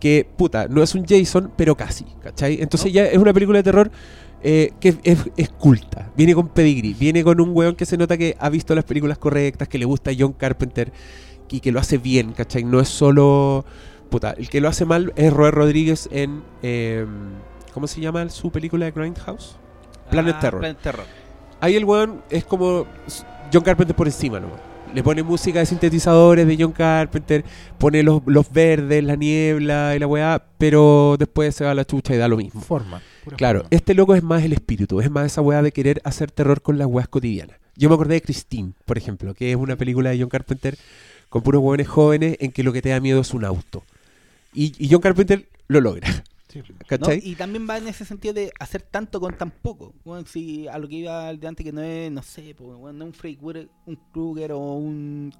Que, 0.00 0.26
puta, 0.36 0.66
no 0.68 0.82
es 0.82 0.94
un 0.94 1.04
Jason, 1.06 1.52
pero 1.56 1.76
casi, 1.76 2.04
¿cachai? 2.22 2.60
Entonces 2.62 2.92
ya 2.92 3.04
es 3.04 3.18
una 3.18 3.32
película 3.34 3.58
de 3.58 3.62
terror 3.62 3.90
eh, 4.42 4.72
que 4.80 4.96
es, 5.04 5.18
es 5.36 5.50
culta, 5.50 6.10
viene 6.16 6.34
con 6.34 6.48
pedigree, 6.48 6.94
viene 6.98 7.22
con 7.22 7.38
un 7.40 7.50
weón 7.52 7.76
que 7.76 7.84
se 7.84 7.98
nota 7.98 8.16
que 8.16 8.34
ha 8.40 8.48
visto 8.48 8.74
las 8.74 8.84
películas 8.84 9.18
correctas, 9.18 9.68
que 9.68 9.76
le 9.78 9.84
gusta 9.84 10.10
John 10.18 10.32
Carpenter 10.32 10.90
y 11.50 11.60
que 11.60 11.70
lo 11.70 11.80
hace 11.80 11.98
bien, 11.98 12.32
¿cachai? 12.32 12.64
No 12.64 12.80
es 12.80 12.88
solo... 12.88 13.64
Puta, 14.08 14.30
el 14.36 14.48
que 14.48 14.60
lo 14.60 14.68
hace 14.68 14.84
mal 14.84 15.12
es 15.16 15.32
Robert 15.32 15.56
Rodríguez 15.56 16.08
en... 16.10 16.42
eh, 16.62 17.06
¿Cómo 17.74 17.86
se 17.86 18.00
llama 18.00 18.28
su 18.30 18.50
película 18.50 18.86
de 18.86 18.92
Grindhouse? 18.92 19.56
Planet 20.10 20.34
Ah, 20.38 20.40
Terror. 20.40 20.60
Planet 20.60 20.78
Terror. 20.82 21.04
Ahí 21.60 21.76
el 21.76 21.84
weón 21.84 22.22
es 22.30 22.44
como 22.44 22.86
John 23.52 23.62
Carpenter 23.62 23.94
por 23.94 24.08
encima 24.08 24.40
nomás. 24.40 24.58
Le 24.92 25.04
pone 25.04 25.22
música 25.22 25.60
de 25.60 25.66
sintetizadores 25.66 26.46
de 26.46 26.56
John 26.58 26.72
Carpenter, 26.72 27.44
pone 27.78 28.02
los, 28.02 28.22
los 28.26 28.50
verdes, 28.52 29.04
la 29.04 29.14
niebla 29.14 29.94
y 29.94 30.00
la 30.00 30.06
weá, 30.06 30.44
pero 30.58 31.16
después 31.18 31.54
se 31.54 31.64
va 31.64 31.70
a 31.70 31.74
la 31.74 31.84
chucha 31.84 32.14
y 32.14 32.18
da 32.18 32.26
lo 32.26 32.36
mismo. 32.36 32.60
Forma. 32.60 33.00
Claro, 33.36 33.60
forma. 33.60 33.68
este 33.70 33.94
loco 33.94 34.16
es 34.16 34.22
más 34.22 34.42
el 34.42 34.52
espíritu, 34.52 35.00
es 35.00 35.10
más 35.10 35.26
esa 35.26 35.42
weá 35.42 35.62
de 35.62 35.70
querer 35.70 36.00
hacer 36.04 36.32
terror 36.32 36.60
con 36.60 36.76
las 36.76 36.88
weas 36.88 37.06
cotidianas. 37.06 37.56
Yo 37.76 37.88
me 37.88 37.94
acordé 37.94 38.14
de 38.14 38.22
Christine, 38.22 38.72
por 38.84 38.98
ejemplo, 38.98 39.32
que 39.32 39.50
es 39.52 39.56
una 39.56 39.76
película 39.76 40.10
de 40.10 40.18
John 40.18 40.28
Carpenter 40.28 40.76
con 41.28 41.42
puros 41.42 41.62
weones 41.62 41.86
jóvenes 41.86 42.36
en 42.40 42.50
que 42.50 42.64
lo 42.64 42.72
que 42.72 42.82
te 42.82 42.88
da 42.88 42.98
miedo 42.98 43.20
es 43.20 43.32
un 43.32 43.44
auto. 43.44 43.84
Y, 44.52 44.74
y 44.76 44.88
John 44.90 45.00
Carpenter 45.00 45.46
lo 45.68 45.80
logra, 45.80 46.24
Sí. 46.50 46.62
¿no? 46.68 46.78
¿cachai? 46.86 47.20
Y 47.22 47.36
también 47.36 47.66
va 47.68 47.78
en 47.78 47.86
ese 47.86 48.04
sentido 48.04 48.34
de 48.34 48.52
hacer 48.58 48.82
tanto 48.82 49.20
con 49.20 49.36
tan 49.36 49.50
poco. 49.50 49.94
Bueno, 50.04 50.26
si 50.26 50.66
a 50.66 50.78
lo 50.78 50.88
que 50.88 50.96
iba 50.96 51.28
al 51.28 51.38
de 51.38 51.46
antes 51.46 51.64
que 51.64 51.72
no 51.72 51.80
es, 51.80 52.10
no 52.10 52.22
sé, 52.22 52.54
pues, 52.56 52.76
bueno, 52.76 52.98
no 52.98 53.04
es 53.04 53.08
un 53.08 53.14
Freddy 53.14 53.36
Krueger, 53.36 53.70
un 53.86 53.98
Krueger 54.12 54.52
o 54.52 54.74
un 54.74 55.32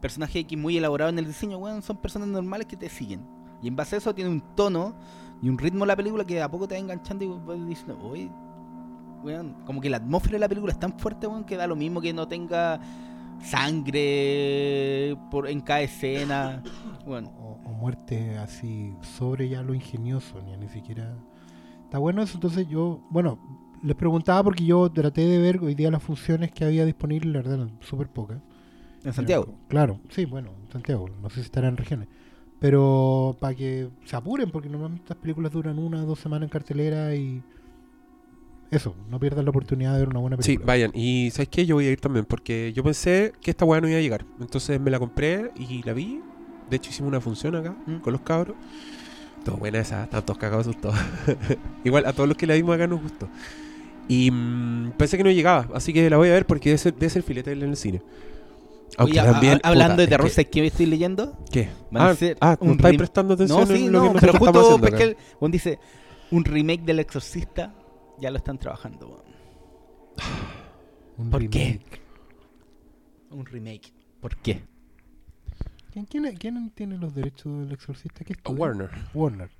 personaje 0.00 0.40
X 0.40 0.58
muy 0.58 0.76
elaborado 0.76 1.10
en 1.10 1.18
el 1.18 1.26
diseño, 1.26 1.58
bueno, 1.58 1.80
son 1.82 2.00
personas 2.00 2.28
normales 2.28 2.66
que 2.66 2.76
te 2.76 2.88
siguen. 2.88 3.24
Y 3.62 3.68
en 3.68 3.76
base 3.76 3.96
a 3.96 3.98
eso 3.98 4.14
tiene 4.14 4.30
un 4.30 4.42
tono 4.54 4.96
y 5.42 5.48
un 5.48 5.58
ritmo 5.58 5.86
la 5.86 5.96
película 5.96 6.24
que 6.24 6.34
de 6.34 6.42
a 6.42 6.50
poco 6.50 6.66
te 6.66 6.74
va 6.74 6.80
enganchando 6.80 7.24
y 7.24 7.28
vas 7.28 7.66
diciendo, 7.66 7.98
oye, 8.02 8.30
weón, 9.22 9.54
como 9.64 9.80
que 9.80 9.90
la 9.90 9.98
atmósfera 9.98 10.34
de 10.34 10.40
la 10.40 10.48
película 10.48 10.72
es 10.72 10.80
tan 10.80 10.98
fuerte, 10.98 11.26
weón, 11.26 11.44
que 11.44 11.56
da 11.56 11.66
lo 11.66 11.76
mismo 11.76 12.00
que 12.00 12.12
no 12.12 12.26
tenga 12.26 12.80
sangre 13.40 15.16
por 15.30 15.48
en 15.48 15.60
cada 15.60 15.80
escena. 15.82 16.62
Bueno, 17.06 17.30
O, 17.38 17.60
o 17.64 17.72
muerte 17.72 18.36
así 18.38 18.94
sobre 19.02 19.48
ya 19.48 19.62
lo 19.62 19.74
ingenioso, 19.74 20.40
ni, 20.42 20.56
ni 20.56 20.68
siquiera. 20.68 21.16
Está 21.84 21.98
bueno 21.98 22.22
eso, 22.22 22.34
entonces 22.36 22.68
yo, 22.68 23.00
bueno, 23.10 23.38
les 23.82 23.96
preguntaba 23.96 24.42
porque 24.44 24.64
yo 24.64 24.90
traté 24.90 25.22
de 25.26 25.38
ver 25.38 25.58
hoy 25.62 25.74
día 25.74 25.90
las 25.90 26.02
funciones 26.02 26.50
que 26.52 26.64
había 26.64 26.84
disponibles, 26.84 27.32
la 27.32 27.38
verdad, 27.40 27.54
eran 27.54 27.78
súper 27.80 28.08
pocas. 28.08 28.38
en 29.04 29.12
Santiago. 29.12 29.44
Pero, 29.46 29.58
claro, 29.68 30.00
sí, 30.10 30.24
bueno, 30.26 30.50
en 30.64 30.70
Santiago, 30.72 31.06
no 31.22 31.30
sé 31.30 31.36
si 31.36 31.40
estará 31.42 31.68
en 31.68 31.76
regiones. 31.76 32.08
Pero 32.60 33.36
para 33.40 33.54
que 33.54 33.88
se 34.04 34.16
apuren, 34.16 34.50
porque 34.50 34.68
normalmente 34.68 35.04
estas 35.04 35.18
películas 35.18 35.52
duran 35.52 35.78
una 35.78 36.02
o 36.02 36.06
dos 36.06 36.18
semanas 36.18 36.46
en 36.48 36.50
cartelera 36.50 37.14
y 37.14 37.42
eso, 38.70 38.94
no 39.10 39.18
pierdan 39.18 39.44
la 39.44 39.50
oportunidad 39.50 39.94
de 39.94 40.00
ver 40.00 40.08
una 40.08 40.20
buena 40.20 40.36
Sí, 40.36 40.42
película. 40.42 40.66
vayan. 40.66 40.90
Y 40.94 41.30
¿sabes 41.30 41.48
qué? 41.48 41.64
Yo 41.66 41.76
voy 41.76 41.86
a 41.86 41.90
ir 41.90 42.00
también 42.00 42.24
porque 42.26 42.72
yo 42.74 42.82
pensé 42.82 43.32
que 43.40 43.50
esta 43.50 43.64
weá 43.64 43.80
no 43.80 43.88
iba 43.88 43.98
a 43.98 44.02
llegar. 44.02 44.24
Entonces 44.40 44.78
me 44.80 44.90
la 44.90 44.98
compré 44.98 45.50
y 45.56 45.82
la 45.84 45.92
vi. 45.94 46.20
De 46.68 46.76
hecho 46.76 46.90
hicimos 46.90 47.08
una 47.08 47.20
función 47.20 47.56
acá 47.56 47.74
Mm. 47.86 47.96
con 48.00 48.12
los 48.12 48.22
cabros. 48.22 48.56
Todo 49.44 49.56
buena 49.56 49.78
esa, 49.78 50.04
están 50.04 50.22
todos 50.24 50.38
cagados 50.38 50.76
todos. 50.80 50.94
Igual 51.84 52.04
a 52.06 52.12
todos 52.12 52.28
los 52.28 52.36
que 52.36 52.46
la 52.46 52.54
vimos 52.54 52.74
acá 52.74 52.86
nos 52.86 53.00
gustó. 53.00 53.28
Y 54.08 54.30
mm, 54.30 54.92
pensé 54.98 55.16
que 55.16 55.24
no 55.24 55.30
llegaba, 55.30 55.68
así 55.74 55.92
que 55.92 56.08
la 56.10 56.16
voy 56.16 56.28
a 56.28 56.32
ver 56.32 56.46
porque 56.46 56.70
debe 56.70 56.78
ser, 56.78 56.94
debe 56.94 57.08
ser 57.10 57.22
filete 57.22 57.52
en 57.52 57.62
el 57.62 57.76
cine. 57.76 58.02
Aunque 58.96 59.20
Oye, 59.20 59.28
a- 59.28 59.32
también. 59.32 59.60
a- 59.62 59.68
hablando 59.68 59.94
puta, 59.94 59.96
de 59.96 60.04
es 60.04 60.08
terror, 60.10 60.26
que- 60.26 60.32
¿sabes 60.34 60.48
qué 60.50 60.66
estoy 60.66 60.86
leyendo? 60.86 61.38
¿Qué? 61.52 61.68
van 61.90 62.02
a 62.02 62.06
Ah, 62.06 62.10
hacer 62.10 62.36
ah, 62.40 62.56
¿no 62.60 62.66
un 62.72 62.76
estáis 62.76 62.98
prestando 62.98 63.34
atención 63.34 63.60
No, 63.60 63.66
sí, 63.66 63.84
en 63.86 63.92
lo 63.92 64.04
no, 64.04 64.12
que 64.14 64.18
pero 64.20 64.32
justo 64.34 64.74
acá? 64.76 65.04
Juan 65.38 65.50
dice 65.52 65.78
un 66.30 66.44
remake 66.44 66.82
del 66.84 66.98
Exorcista, 67.00 67.74
ya 68.20 68.30
lo 68.30 68.36
están 68.38 68.58
trabajando. 68.58 69.08
weón. 69.08 69.28
¿por 71.30 71.48
qué? 71.48 71.80
Un 73.30 73.44
remake. 73.46 73.92
¿Por 74.20 74.36
qué? 74.36 74.62
¿Quién, 75.92 76.04
quién, 76.06 76.36
quién 76.36 76.70
tiene 76.70 76.98
los 76.98 77.14
derechos 77.14 77.60
del 77.60 77.72
exorcista? 77.72 78.24
¿Qué 78.24 78.32
estudio? 78.34 78.58
Warner. 78.60 78.90
Warner. 79.14 79.50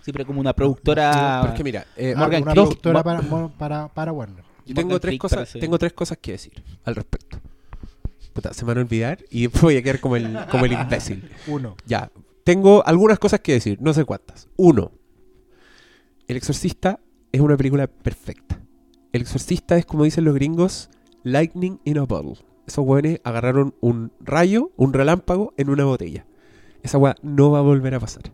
Siempre 0.00 0.24
como 0.24 0.40
una 0.40 0.52
productora. 0.52 1.38
Pero 1.42 1.52
es 1.52 1.56
que 1.56 1.64
mira, 1.64 1.86
eh, 1.96 2.14
Ah, 2.16 2.20
Morgan 2.20 2.42
una 2.42 2.52
Creek. 2.52 2.66
productora 2.66 3.02
para, 3.02 3.50
para, 3.58 3.88
para 3.88 4.12
Warner. 4.12 4.44
Yo 4.64 4.74
tengo 4.74 4.90
Morgan 4.90 5.00
tres 5.00 5.18
cosas, 5.18 5.52
tengo 5.52 5.78
tres 5.78 5.92
cosas 5.92 6.18
que 6.18 6.32
decir 6.32 6.62
al 6.84 6.94
respecto. 6.94 7.38
Puta, 8.32 8.52
se 8.52 8.64
me 8.64 8.68
van 8.68 8.78
a 8.78 8.80
olvidar 8.82 9.18
y 9.30 9.42
después 9.42 9.62
voy 9.62 9.76
a 9.76 9.82
quedar 9.82 10.00
como 10.00 10.16
el, 10.16 10.36
como 10.50 10.64
el 10.64 10.72
imbécil. 10.72 11.28
Uno. 11.46 11.76
Ya, 11.86 12.10
tengo 12.44 12.84
algunas 12.86 13.18
cosas 13.18 13.40
que 13.40 13.52
decir, 13.52 13.78
no 13.80 13.92
sé 13.92 14.04
cuántas. 14.04 14.48
Uno, 14.56 14.92
El 16.28 16.36
Exorcista 16.36 17.00
es 17.36 17.42
una 17.42 17.56
película 17.56 17.86
perfecta. 17.86 18.60
El 19.12 19.22
Exorcista 19.22 19.76
es 19.76 19.86
como 19.86 20.04
dicen 20.04 20.24
los 20.24 20.34
gringos, 20.34 20.90
lightning 21.22 21.78
in 21.84 21.98
a 21.98 22.02
bottle. 22.02 22.34
Esos 22.66 22.84
hueones 22.84 23.20
agarraron 23.24 23.74
un 23.80 24.12
rayo, 24.20 24.72
un 24.76 24.92
relámpago 24.92 25.54
en 25.56 25.70
una 25.70 25.84
botella. 25.84 26.26
Esa 26.82 26.98
hueá 26.98 27.14
no 27.22 27.50
va 27.50 27.58
a 27.58 27.62
volver 27.62 27.94
a 27.94 28.00
pasar. 28.00 28.32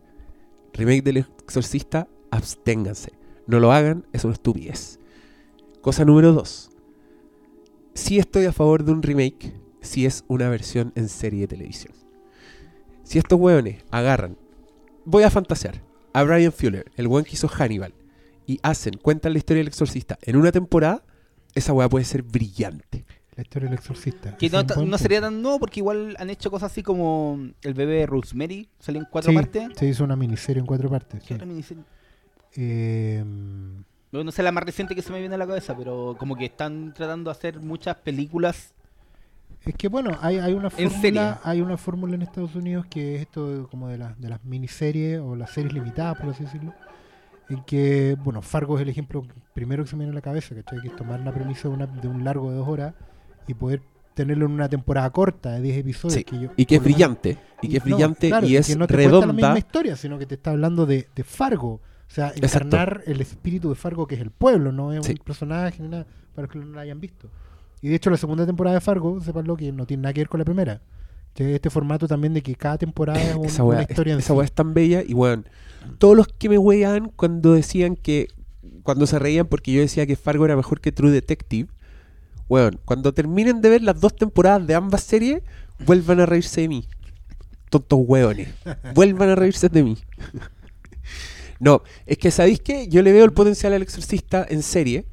Remake 0.73 1.03
del 1.03 1.17
Exorcista, 1.17 2.07
absténganse. 2.31 3.11
No 3.45 3.59
lo 3.59 3.71
hagan, 3.71 4.05
es 4.13 4.23
una 4.23 4.33
estupidez. 4.33 4.99
Cosa 5.81 6.05
número 6.05 6.33
dos. 6.33 6.71
Sí 7.93 8.17
estoy 8.17 8.45
a 8.45 8.53
favor 8.53 8.83
de 8.83 8.91
un 8.91 9.03
remake 9.03 9.53
si 9.81 10.05
es 10.05 10.23
una 10.27 10.49
versión 10.49 10.93
en 10.95 11.09
serie 11.09 11.41
de 11.41 11.47
televisión. 11.47 11.93
Si 13.03 13.19
estos 13.19 13.39
hueones 13.39 13.83
agarran, 13.91 14.37
voy 15.05 15.23
a 15.23 15.29
fantasear, 15.29 15.81
a 16.13 16.23
Brian 16.23 16.53
Fuller, 16.53 16.91
el 16.95 17.07
hueón 17.07 17.25
que 17.25 17.33
hizo 17.33 17.49
Hannibal, 17.49 17.93
y 18.47 18.59
hacen, 18.63 18.95
cuentan 19.01 19.33
la 19.33 19.39
historia 19.39 19.59
del 19.59 19.67
exorcista 19.67 20.17
en 20.21 20.35
una 20.37 20.51
temporada, 20.51 21.03
esa 21.55 21.73
hueá 21.73 21.87
puede 21.89 22.05
ser 22.05 22.23
brillante. 22.23 23.05
La 23.35 23.41
historia 23.41 23.67
del 23.69 23.77
exorcista. 23.79 24.37
Que 24.37 24.49
no, 24.49 24.61
no 24.63 24.97
sería 24.99 25.19
tan 25.21 25.41
nuevo 25.41 25.57
porque 25.59 25.79
igual 25.79 26.15
han 26.19 26.29
hecho 26.29 26.51
cosas 26.51 26.71
así 26.71 26.83
como 26.83 27.39
el 27.63 27.73
bebé 27.73 27.95
de 27.95 28.05
Rosemary, 28.05 28.69
salió 28.79 29.01
en 29.01 29.07
cuatro 29.09 29.31
Sí, 29.31 29.35
partes. 29.35 29.69
Se 29.75 29.87
hizo 29.87 30.03
una 30.03 30.15
miniserie 30.15 30.59
en 30.59 30.67
cuatro 30.67 30.87
partes. 30.89 31.19
¿Qué 31.21 31.27
sí. 31.29 31.33
otra 31.33 31.45
miniserie? 31.47 31.83
Eh, 32.55 33.23
No, 34.11 34.23
no 34.23 34.31
sé 34.31 34.43
la 34.43 34.51
más 34.51 34.63
reciente 34.63 34.93
que 34.93 35.01
se 35.01 35.11
me 35.11 35.19
viene 35.19 35.33
a 35.33 35.37
la 35.39 35.47
cabeza, 35.47 35.75
pero 35.75 36.15
como 36.19 36.35
que 36.35 36.45
están 36.45 36.93
tratando 36.93 37.31
de 37.31 37.37
hacer 37.37 37.59
muchas 37.59 37.95
películas. 37.95 38.73
es 39.65 39.73
que 39.75 39.87
bueno, 39.87 40.15
hay, 40.21 40.37
hay 40.37 40.53
una 40.53 40.69
fórmula, 40.69 41.41
hay 41.43 41.61
una 41.61 41.77
fórmula 41.77 42.13
en 42.15 42.21
Estados 42.21 42.53
Unidos 42.55 42.85
que 42.87 43.15
es 43.15 43.21
esto 43.21 43.49
de- 43.63 43.67
como 43.67 43.87
de, 43.87 43.97
las 43.97 44.19
de 44.21 44.29
las 44.29 44.43
miniseries 44.45 45.19
o 45.19 45.35
las 45.35 45.49
series 45.51 45.73
limitadas, 45.73 46.17
por 46.19 46.29
así 46.29 46.43
decirlo. 46.43 46.73
En 47.53 47.63
que, 47.63 48.15
bueno, 48.23 48.41
Fargo 48.41 48.75
es 48.77 48.81
el 48.81 48.89
ejemplo 48.89 49.23
primero 49.53 49.83
que 49.83 49.89
se 49.89 49.95
me 49.95 50.01
viene 50.05 50.11
a 50.11 50.15
la 50.15 50.21
cabeza, 50.21 50.55
¿cachai? 50.55 50.81
Que 50.81 50.87
es 50.89 50.95
tomar 50.95 51.19
la 51.19 51.31
premisa 51.33 51.67
de, 51.67 51.73
una- 51.75 51.87
de 51.87 52.07
un 52.07 52.23
largo 52.23 52.49
de 52.51 52.57
dos 52.57 52.67
horas 52.67 52.93
y 53.47 53.53
poder 53.53 53.81
tenerlo 54.13 54.45
en 54.45 54.51
una 54.51 54.69
temporada 54.69 55.09
corta 55.09 55.51
de 55.53 55.61
10 55.61 55.77
episodios. 55.77 56.13
Sí, 56.13 56.23
que 56.23 56.39
yo- 56.39 56.49
Y 56.55 56.65
que 56.65 56.75
es 56.75 56.83
brillante, 56.83 57.37
y 57.61 57.67
que 57.69 57.77
es 57.77 57.85
no, 57.85 57.95
brillante 57.95 58.27
claro, 58.27 58.47
y 58.47 58.55
es 58.57 58.67
que 58.67 58.75
no 58.75 58.87
te 58.87 58.93
cuenta 58.93 59.11
la 59.11 59.25
misma 59.33 59.33
redonda. 59.49 59.57
historia, 59.59 59.95
sino 59.95 60.19
que 60.19 60.25
te 60.25 60.35
está 60.35 60.51
hablando 60.51 60.85
de, 60.85 61.07
de 61.15 61.23
Fargo. 61.23 61.73
O 61.73 61.81
sea, 62.15 62.27
Exacto. 62.35 62.67
encarnar 62.67 63.01
el 63.07 63.21
espíritu 63.21 63.69
de 63.69 63.75
Fargo, 63.75 64.05
que 64.05 64.15
es 64.15 64.21
el 64.21 64.29
pueblo, 64.29 64.71
no 64.71 64.93
es 64.93 65.05
Sí. 65.05 65.13
un 65.13 65.17
personaje 65.25 65.81
ni 65.81 65.89
nada, 65.89 66.05
para 66.35 66.45
los 66.45 66.51
que 66.51 66.59
no 66.59 66.65
lo 66.65 66.79
hayan 66.79 66.99
visto. 66.99 67.29
Y 67.81 67.89
de 67.89 67.95
hecho, 67.95 68.09
la 68.11 68.17
segunda 68.17 68.45
temporada 68.45 68.75
de 68.75 68.81
Fargo, 68.81 69.19
sepanlo 69.19 69.57
que 69.57 69.71
no 69.71 69.85
tiene 69.87 70.03
nada 70.03 70.13
que 70.13 70.21
ver 70.21 70.29
con 70.29 70.39
la 70.39 70.45
primera. 70.45 70.79
Este 71.35 71.69
formato 71.69 72.07
también 72.07 72.33
de 72.33 72.41
que 72.43 72.55
cada 72.55 72.77
temporada 72.77 73.21
es 73.21 73.35
un- 73.35 73.45
esa 73.45 73.63
una 73.63 73.77
weá, 73.77 73.85
historia 73.89 74.13
en 74.13 74.19
esa 74.19 74.27
sí. 74.27 74.33
weá 74.33 74.45
es 74.45 74.51
tan 74.51 74.73
bella 74.73 75.03
y 75.05 75.13
weón, 75.13 75.47
todos 75.97 76.15
los 76.15 76.27
que 76.27 76.47
me 76.49 76.57
wean 76.57 77.09
cuando 77.15 77.53
decían 77.53 77.95
que, 77.95 78.27
cuando 78.83 79.07
se 79.07 79.17
reían 79.19 79.47
porque 79.47 79.71
yo 79.71 79.81
decía 79.81 80.05
que 80.05 80.15
Fargo 80.15 80.45
era 80.45 80.55
mejor 80.55 80.79
que 80.79 80.91
True 80.91 81.11
Detective, 81.11 81.69
weón, 82.49 82.79
cuando 82.85 83.13
terminen 83.13 83.61
de 83.61 83.69
ver 83.69 83.81
las 83.81 83.99
dos 83.99 84.15
temporadas 84.15 84.67
de 84.67 84.75
ambas 84.75 85.01
series, 85.03 85.41
vuelvan 85.85 86.19
a 86.19 86.25
reírse 86.25 86.61
de 86.61 86.67
mí. 86.67 86.87
Tontos 87.69 87.99
weones. 88.05 88.49
Vuelvan 88.93 89.29
a 89.29 89.35
reírse 89.35 89.67
de 89.67 89.81
mí. 89.81 89.97
No, 91.59 91.81
es 92.05 92.17
que 92.19 92.29
sabéis 92.29 92.59
que 92.59 92.87
yo 92.87 93.01
le 93.01 93.11
veo 93.11 93.25
el 93.25 93.33
potencial 93.33 93.73
al 93.73 93.81
exorcista 93.81 94.45
en 94.47 94.61
serie, 94.61 95.05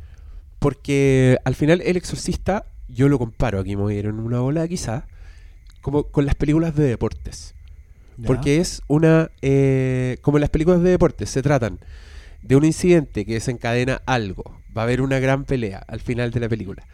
porque 0.58 1.38
al 1.44 1.54
final 1.54 1.80
el 1.80 1.96
exorcista, 1.96 2.66
yo 2.88 3.08
lo 3.08 3.18
comparo, 3.18 3.60
aquí 3.60 3.76
me 3.76 3.98
en 3.98 4.18
una 4.20 4.42
ola 4.42 4.66
quizás, 4.68 5.04
como 5.80 6.04
con 6.04 6.26
las 6.26 6.34
películas 6.34 6.74
de 6.74 6.84
deportes. 6.84 7.54
Ya. 8.16 8.26
Porque 8.26 8.58
es 8.58 8.82
una. 8.86 9.30
eh, 9.42 10.18
como 10.22 10.36
en 10.38 10.42
las 10.42 10.50
películas 10.50 10.82
de 10.82 10.90
deportes, 10.90 11.30
se 11.30 11.42
tratan 11.42 11.78
de 12.42 12.56
un 12.56 12.64
incidente 12.64 13.24
que 13.24 13.34
desencadena 13.34 14.02
algo. 14.06 14.44
Va 14.76 14.82
a 14.82 14.84
haber 14.84 15.00
una 15.00 15.18
gran 15.18 15.44
pelea 15.44 15.84
al 15.88 16.00
final 16.00 16.30
de 16.30 16.40
la 16.40 16.48
película. 16.48 16.86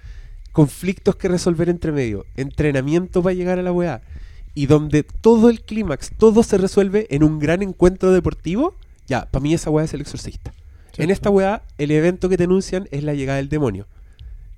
Conflictos 0.53 1.17
que 1.17 1.29
resolver 1.29 1.69
entre 1.69 1.93
medio. 1.93 2.25
Entrenamiento 2.37 3.23
para 3.23 3.35
llegar 3.35 3.59
a 3.59 3.63
la 3.63 3.73
weá. 3.73 4.03
Y 4.55 4.67
donde 4.67 5.03
todo 5.03 5.51
el 5.51 5.61
clímax, 5.61 6.13
todo 6.17 6.43
se 6.43 6.57
resuelve 6.57 7.07
en 7.11 7.23
un 7.23 7.39
gran 7.39 7.63
encuentro 7.63 8.13
deportivo. 8.13 8.75
Ya, 9.07 9.31
para 9.31 9.43
mí 9.43 9.53
esa 9.53 9.71
weá 9.71 9.85
es 9.85 9.93
el 9.93 10.01
exorcista. 10.01 10.53
En 10.97 11.11
esta 11.11 11.29
weá, 11.29 11.63
el 11.77 11.91
evento 11.91 12.31
que 12.31 12.39
te 12.39 12.45
anuncian 12.45 12.89
es 12.91 13.03
la 13.05 13.13
llegada 13.13 13.37
del 13.37 13.51
demonio. 13.51 13.87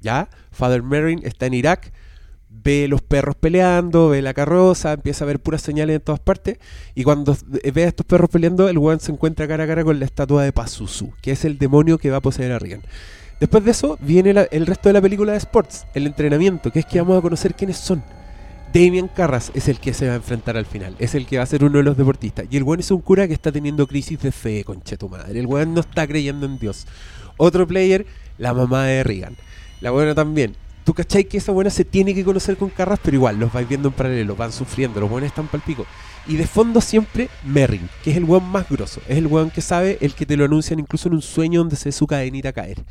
¿Ya? 0.00 0.28
Father 0.52 0.85
Merrin 0.85 1.20
está 1.25 1.47
en 1.47 1.54
Irak, 1.54 1.92
ve 2.62 2.88
los 2.88 3.02
perros 3.02 3.36
peleando, 3.36 4.08
ve 4.08 4.22
la 4.22 4.34
carroza, 4.34 4.92
empieza 4.92 5.24
a 5.24 5.26
ver 5.26 5.40
puras 5.40 5.62
señales 5.62 5.96
en 5.96 6.02
todas 6.02 6.20
partes. 6.20 6.58
Y 6.94 7.04
cuando 7.04 7.36
ve 7.46 7.84
a 7.84 7.88
estos 7.88 8.06
perros 8.06 8.30
peleando, 8.30 8.68
el 8.68 8.78
weón 8.78 9.00
se 9.00 9.12
encuentra 9.12 9.46
cara 9.48 9.64
a 9.64 9.66
cara 9.66 9.84
con 9.84 9.98
la 9.98 10.04
estatua 10.04 10.44
de 10.44 10.52
Pazuzu, 10.52 11.12
que 11.20 11.32
es 11.32 11.44
el 11.44 11.58
demonio 11.58 11.98
que 11.98 12.10
va 12.10 12.18
a 12.18 12.22
poseer 12.22 12.52
a 12.52 12.58
Regan. 12.58 12.82
Después 13.40 13.64
de 13.64 13.70
eso 13.70 13.98
viene 14.00 14.34
el 14.50 14.66
resto 14.66 14.88
de 14.88 14.94
la 14.94 15.00
película 15.00 15.32
de 15.32 15.38
Sports, 15.38 15.86
el 15.94 16.06
entrenamiento, 16.06 16.72
que 16.72 16.80
es 16.80 16.86
que 16.86 17.00
vamos 17.00 17.18
a 17.18 17.22
conocer 17.22 17.54
quiénes 17.54 17.76
son. 17.76 18.02
Damian 18.74 19.08
Carras 19.08 19.50
es 19.54 19.68
el 19.68 19.78
que 19.80 19.94
se 19.94 20.06
va 20.08 20.12
a 20.12 20.16
enfrentar 20.16 20.56
al 20.56 20.66
final, 20.66 20.94
es 20.98 21.14
el 21.14 21.24
que 21.24 21.38
va 21.38 21.44
a 21.44 21.46
ser 21.46 21.64
uno 21.64 21.78
de 21.78 21.84
los 21.84 21.96
deportistas. 21.96 22.46
Y 22.50 22.56
el 22.56 22.64
weón 22.64 22.80
es 22.80 22.90
un 22.90 23.00
cura 23.00 23.26
que 23.26 23.34
está 23.34 23.52
teniendo 23.52 23.86
crisis 23.86 24.20
de 24.20 24.32
fe, 24.32 24.64
conche 24.64 24.96
tu 24.96 25.08
madre. 25.08 25.38
El 25.38 25.46
weón 25.46 25.72
no 25.72 25.80
está 25.80 26.06
creyendo 26.06 26.46
en 26.46 26.58
Dios. 26.58 26.86
Otro 27.36 27.66
player, 27.66 28.04
la 28.36 28.52
mamá 28.52 28.84
de 28.84 29.04
Regan. 29.04 29.36
La 29.80 29.92
buena 29.92 30.14
también. 30.14 30.54
Tú 30.88 30.95
cachai 30.95 31.25
que 31.25 31.37
esa 31.37 31.52
buena 31.52 31.68
se 31.68 31.85
tiene 31.85 32.14
que 32.14 32.25
conocer 32.25 32.57
con 32.57 32.71
Carras, 32.71 32.99
pero 33.02 33.14
igual, 33.14 33.38
los 33.38 33.52
vais 33.52 33.68
viendo 33.68 33.88
en 33.88 33.95
paralelo, 33.95 34.35
van 34.35 34.52
sufriendo, 34.52 35.00
los 35.00 35.11
buenos 35.11 35.28
están 35.28 35.47
pal 35.47 35.61
pico. 35.61 35.85
Y 36.26 36.37
de 36.37 36.47
fondo 36.47 36.80
siempre 36.80 37.28
Merrin, 37.45 37.90
que 38.02 38.12
es 38.12 38.16
el 38.16 38.25
weón 38.25 38.49
más 38.49 38.71
grosso, 38.71 39.02
es 39.07 39.18
el 39.18 39.26
weón 39.26 39.50
que 39.50 39.61
sabe, 39.61 39.99
el 40.00 40.14
que 40.14 40.25
te 40.25 40.35
lo 40.35 40.47
anuncian 40.47 40.78
incluso 40.78 41.09
en 41.09 41.16
un 41.16 41.21
sueño 41.21 41.61
donde 41.61 41.76
se 41.76 41.92
su 41.92 42.07
cadenita 42.07 42.54
caer. 42.54 42.87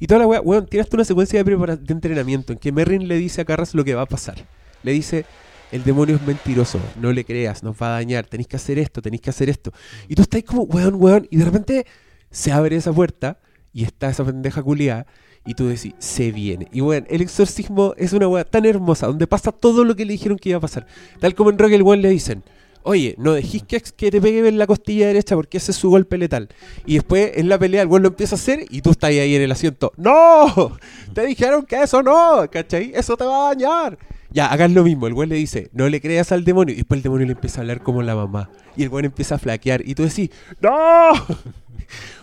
Y 0.00 0.06
toda 0.06 0.20
la 0.20 0.26
weá, 0.26 0.40
weón, 0.40 0.66
tienes 0.66 0.88
tú 0.88 0.96
una 0.96 1.04
secuencia 1.04 1.44
de, 1.44 1.76
de 1.82 1.92
entrenamiento 1.92 2.54
en 2.54 2.58
que 2.58 2.72
Merrin 2.72 3.08
le 3.08 3.18
dice 3.18 3.42
a 3.42 3.44
Carras 3.44 3.74
lo 3.74 3.84
que 3.84 3.94
va 3.94 4.00
a 4.00 4.06
pasar. 4.06 4.36
Le 4.82 4.92
dice, 4.92 5.26
el 5.70 5.84
demonio 5.84 6.16
es 6.16 6.22
mentiroso, 6.22 6.80
no 6.98 7.12
le 7.12 7.26
creas, 7.26 7.62
nos 7.62 7.76
va 7.76 7.88
a 7.88 7.98
dañar, 7.98 8.24
tenéis 8.24 8.48
que 8.48 8.56
hacer 8.56 8.78
esto, 8.78 9.02
tenéis 9.02 9.20
que 9.20 9.28
hacer 9.28 9.50
esto. 9.50 9.70
Y 10.08 10.14
tú 10.14 10.22
estás 10.22 10.42
como, 10.44 10.62
weón, 10.62 10.94
weón, 10.94 11.28
y 11.30 11.36
de 11.36 11.44
repente 11.44 11.86
se 12.30 12.52
abre 12.52 12.76
esa 12.76 12.90
puerta 12.90 13.38
y 13.70 13.84
está 13.84 14.08
esa 14.08 14.24
pendeja 14.24 14.62
culiada 14.62 15.04
y 15.46 15.54
tú 15.54 15.68
decís, 15.68 15.94
se 15.98 16.32
viene. 16.32 16.68
Y 16.72 16.80
bueno, 16.80 17.06
el 17.10 17.20
exorcismo 17.20 17.94
es 17.96 18.12
una 18.12 18.28
weá 18.28 18.44
tan 18.44 18.64
hermosa, 18.64 19.06
donde 19.06 19.26
pasa 19.26 19.52
todo 19.52 19.84
lo 19.84 19.94
que 19.94 20.04
le 20.04 20.12
dijeron 20.12 20.38
que 20.38 20.50
iba 20.50 20.58
a 20.58 20.60
pasar. 20.60 20.86
Tal 21.20 21.34
como 21.34 21.50
en 21.50 21.58
Rock 21.58 21.72
el 21.72 21.82
weón 21.82 22.02
le 22.02 22.08
dicen, 22.08 22.42
oye, 22.82 23.14
no 23.18 23.32
dejís 23.32 23.62
que, 23.62 23.80
que 23.80 24.10
te 24.10 24.20
pegue 24.20 24.46
en 24.46 24.58
la 24.58 24.66
costilla 24.66 25.06
derecha 25.06 25.34
porque 25.34 25.58
ese 25.58 25.72
es 25.72 25.76
su 25.76 25.90
golpe 25.90 26.16
letal. 26.16 26.48
Y 26.86 26.94
después 26.94 27.32
en 27.34 27.48
la 27.48 27.58
pelea 27.58 27.82
el 27.82 27.88
weón 27.88 28.02
lo 28.02 28.08
empieza 28.08 28.36
a 28.36 28.38
hacer 28.38 28.64
y 28.70 28.80
tú 28.80 28.90
estás 28.90 29.10
ahí 29.10 29.34
en 29.34 29.42
el 29.42 29.52
asiento, 29.52 29.92
¡No! 29.96 30.78
Te 31.12 31.26
dijeron 31.26 31.66
que 31.66 31.82
eso 31.82 32.02
no, 32.02 32.48
¿cachai? 32.50 32.92
Eso 32.94 33.16
te 33.16 33.24
va 33.24 33.50
a 33.50 33.54
dañar. 33.54 33.98
Ya, 34.34 34.46
hagan 34.48 34.74
lo 34.74 34.82
mismo. 34.84 35.06
El 35.06 35.14
weón 35.14 35.28
le 35.30 35.36
dice, 35.36 35.70
no 35.72 35.88
le 35.88 36.00
creas 36.00 36.32
al 36.32 36.44
demonio. 36.44 36.74
Y 36.74 36.78
después 36.78 36.98
el 36.98 37.02
demonio 37.04 37.24
le 37.26 37.32
empieza 37.32 37.60
a 37.60 37.62
hablar 37.62 37.80
como 37.82 38.02
la 38.02 38.14
mamá. 38.16 38.50
Y 38.76 38.82
el 38.82 38.88
weón 38.90 39.04
empieza 39.06 39.36
a 39.36 39.38
flaquear. 39.38 39.82
Y 39.86 39.94
tú 39.94 40.02
decís, 40.02 40.28
¡No! 40.60 40.70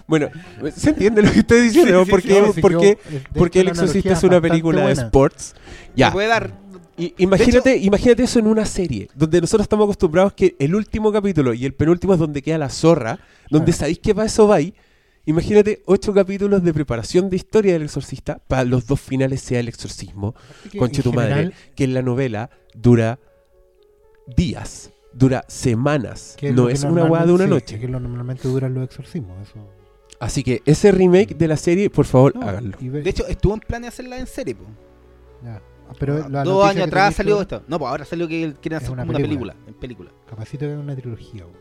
Bueno, 0.08 0.30
¿se 0.76 0.90
entiende 0.90 1.22
lo 1.22 1.32
que 1.32 1.40
estoy 1.40 1.62
diciendo? 1.62 2.00
Sí, 2.00 2.06
sí, 2.06 2.12
porque, 2.12 2.52
sí, 2.56 2.62
porque, 2.62 2.98
porque 3.34 3.60
El 3.62 3.70
Exorcista 3.70 4.14
es 4.14 4.24
una 4.24 4.42
película 4.42 4.86
de 4.86 4.92
sports. 4.94 5.56
Ya, 5.96 6.12
puede 6.12 6.28
dar. 6.28 6.52
I- 6.98 7.14
imagínate, 7.20 7.78
imagínate 7.78 8.24
eso 8.24 8.40
en 8.40 8.48
una 8.48 8.66
serie, 8.66 9.08
donde 9.16 9.40
nosotros 9.40 9.64
estamos 9.64 9.86
acostumbrados 9.86 10.34
que 10.34 10.56
el 10.60 10.76
último 10.76 11.12
capítulo 11.14 11.54
y 11.54 11.66
el 11.66 11.74
penúltimo 11.74 12.14
es 12.14 12.20
donde 12.20 12.42
queda 12.42 12.58
la 12.58 12.70
zorra, 12.70 13.20
donde 13.50 13.68
Claro. 13.72 13.80
sabéis 13.80 14.00
que 14.00 14.12
va 14.14 14.26
eso 14.26 14.48
va 14.48 14.56
ahí. 14.56 14.74
Imagínate 15.26 15.84
ocho 15.86 16.14
capítulos 16.14 16.64
de 16.64 16.74
preparación 16.74 17.30
de 17.30 17.36
historia 17.36 17.74
del 17.74 17.84
exorcista 17.84 18.40
para 18.48 18.64
los 18.64 18.88
dos 18.88 19.00
finales 19.00 19.42
sea 19.42 19.60
el 19.60 19.68
exorcismo. 19.68 20.34
Conche 20.78 21.04
tu 21.04 21.14
madre, 21.14 21.52
que 21.76 21.84
en 21.84 21.94
la 21.94 22.02
novela 22.02 22.50
dura 22.74 23.20
días, 24.36 24.92
dura 25.14 25.44
semanas, 25.48 26.36
que 26.38 26.52
no 26.52 26.68
que 26.68 26.74
es 26.74 26.84
una 26.84 27.06
hueá 27.06 27.26
de 27.26 27.34
una 27.34 27.44
sí, 27.46 27.50
noche. 27.50 27.76
es 27.76 27.82
que 27.82 27.88
lo 27.88 28.00
normalmente 28.00 28.48
duran 28.48 28.74
los 28.74 28.84
exorcismos. 28.84 29.48
Eso. 29.48 29.60
Así 30.20 30.44
que 30.44 30.62
ese 30.66 30.92
remake 30.92 31.36
de 31.36 31.48
la 31.48 31.58
serie, 31.58 31.90
por 31.90 32.06
favor, 32.06 32.36
No, 32.36 32.48
háganlo. 32.48 32.78
De 32.80 33.10
hecho, 33.10 33.26
estuvo 33.28 33.54
en 33.54 33.60
plan 33.60 33.82
de 33.82 33.88
hacerla 33.88 34.18
en 34.20 34.28
serie, 34.28 34.56
po. 34.56 34.66
ya. 35.44 35.62
Ah, 35.90 35.94
Pero 36.00 36.30
la 36.30 36.44
Dos 36.44 36.54
noticia 36.64 36.70
años 36.70 36.88
atrás 36.88 37.16
salió 37.16 37.36
tú, 37.38 37.42
esto. 37.42 37.64
No, 37.68 37.78
pues 37.78 37.90
ahora 37.90 38.06
salió 38.06 38.28
que 38.28 38.54
quieren 38.62 38.78
hacer 38.78 38.92
una 38.92 39.04
película. 39.06 39.24
película. 39.28 39.56
En 39.68 39.74
película. 39.74 40.12
Capacito 40.30 40.66
que 40.66 40.74
es 40.74 40.80
una 40.80 40.96
trilogía. 40.96 41.44
güey. 41.44 41.61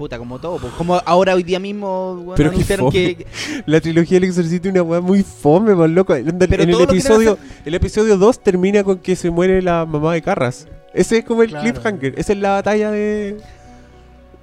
Puta, 0.00 0.18
como 0.18 0.38
todo. 0.38 0.56
pues, 0.58 0.72
como 0.74 0.94
ahora 1.04 1.34
hoy 1.34 1.42
día 1.42 1.58
mismo 1.60 2.12
weón, 2.14 2.34
Pero 2.36 2.50
qué 2.50 2.54
anunciaron 2.56 2.86
fome. 2.90 3.14
que. 3.16 3.26
La 3.66 3.80
trilogía 3.80 4.18
del 4.18 4.28
exorcista 4.30 4.68
es 4.68 4.72
una 4.72 4.82
weá 4.82 5.00
muy 5.02 5.22
fome, 5.22 5.74
más 5.74 5.90
loco. 5.90 6.14
En, 6.14 6.38
Pero 6.38 6.62
en 6.62 6.70
el 6.70 6.80
episodio, 6.80 7.36
el 7.64 7.74
episodio 7.74 8.16
2 8.16 8.42
termina 8.42 8.82
con 8.82 8.98
que 8.98 9.14
se 9.14 9.30
muere 9.30 9.60
la 9.62 9.84
mamá 9.84 10.14
de 10.14 10.22
Carras. 10.22 10.66
Ese 10.94 11.18
es 11.18 11.24
como 11.24 11.42
el 11.42 11.50
Claro. 11.50 11.70
cliffhanger. 11.70 12.14
Esa 12.16 12.32
es 12.32 12.38
la 12.38 12.50
batalla 12.52 12.90
de. 12.90 13.36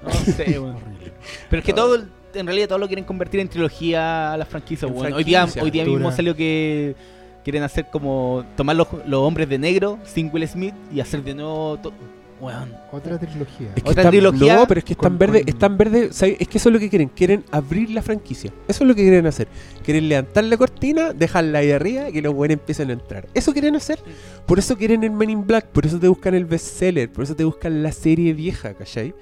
No 0.04 0.12
sé, 0.14 0.60
weón. 0.60 0.76
Horrible. 0.76 1.12
Pero 1.50 1.60
es 1.60 1.66
que 1.66 1.74
todo, 1.74 1.96
en 2.36 2.46
realidad 2.46 2.68
todo 2.68 2.78
lo 2.78 2.88
quieren 2.88 3.04
convertir 3.04 3.40
en 3.40 3.50
trilogía 3.50 4.34
a 4.34 4.38
las 4.38 4.48
franquicias, 4.48 4.90
En 4.92 4.96
weón. 4.98 5.14
Hoy 5.14 5.24
día, 5.24 5.40
franquicia. 5.40 5.64
hoy 5.64 5.72
día 5.72 5.86
mismo 5.86 6.12
salió 6.12 6.36
que 6.36 6.96
quieren 7.44 7.64
hacer 7.64 7.88
como 7.92 8.44
tomar 8.56 8.76
los, 8.76 8.88
los 9.08 9.22
hombres 9.22 9.50
de 9.50 9.58
negro, 9.58 9.98
sin 10.06 10.30
Will 10.32 10.48
Smith, 10.48 10.76
y 10.94 11.00
hacer 11.00 11.24
de 11.24 11.34
nuevo 11.34 11.80
weón. 12.42 12.74
Otra 12.92 13.18
trilogía. 13.18 13.68
Es 13.76 13.84
que 13.84 13.90
Otra 13.90 14.02
están- 14.04 14.12
trilogía 14.12 14.56
no, 14.58 14.68
pero 14.68 14.80
es 14.80 14.84
que 14.86 14.94
es 14.94 14.98
tan 15.00 15.12
con- 15.12 15.18
verde, 15.20 15.40
con- 15.42 15.50
es 15.50 15.58
tan 15.60 15.78
verde, 15.78 16.10
¿sabes? 16.14 16.38
es 16.40 16.48
que 16.48 16.58
eso 16.58 16.70
es 16.70 16.74
lo 16.74 16.80
que 16.80 16.90
quieren, 16.90 17.10
quieren 17.10 17.44
abrir 17.52 17.90
la 17.92 18.02
franquicia. 18.02 18.52
Eso 18.68 18.84
es 18.84 18.88
lo 18.88 18.96
que 18.96 19.02
quieren 19.04 19.26
hacer. 19.26 19.48
Quieren 19.84 20.08
levantar 20.10 20.44
la 20.44 20.58
cortina, 20.58 21.14
dejarla 21.14 21.60
ahí 21.60 21.72
arriba 21.72 22.10
y 22.10 22.14
que 22.14 22.22
los 22.22 22.34
buenos 22.34 22.54
empiecen 22.60 22.90
a 22.90 22.94
entrar. 22.94 23.28
Eso 23.34 23.54
quieren 23.54 23.76
hacer. 23.76 24.00
Por 24.46 24.60
eso 24.60 24.78
quieren 24.78 25.04
el 25.04 25.12
Men 25.12 25.30
in 25.30 25.46
Black, 25.48 25.66
por 25.68 25.86
eso 25.86 26.00
te 26.00 26.08
buscan 26.08 26.36
el 26.36 26.46
bestseller, 26.46 27.12
por 27.12 27.24
eso 27.24 27.36
te 27.36 27.44
buscan 27.44 27.82
la 27.84 27.92
serie 27.92 28.34
vieja, 28.34 28.74
¿cachai? 28.74 29.14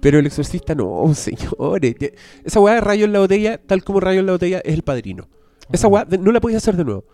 Pero 0.00 0.18
el 0.20 0.26
exorcista 0.26 0.74
no, 0.74 1.04
señores. 1.14 1.96
Esa 2.44 2.60
weá 2.60 2.74
de 2.74 2.80
rayo 2.80 3.04
en 3.04 3.12
la 3.12 3.18
botella, 3.20 3.58
tal 3.58 3.82
como 3.82 4.00
rayo 4.00 4.20
en 4.20 4.26
la 4.26 4.32
botella, 4.32 4.60
es 4.64 4.74
el 4.74 4.82
padrino. 4.82 5.26
Esa 5.72 5.88
weá 5.88 6.06
no 6.20 6.32
la 6.32 6.40
podéis 6.40 6.58
hacer 6.58 6.76
de 6.76 6.84
nuevo. 6.84 7.04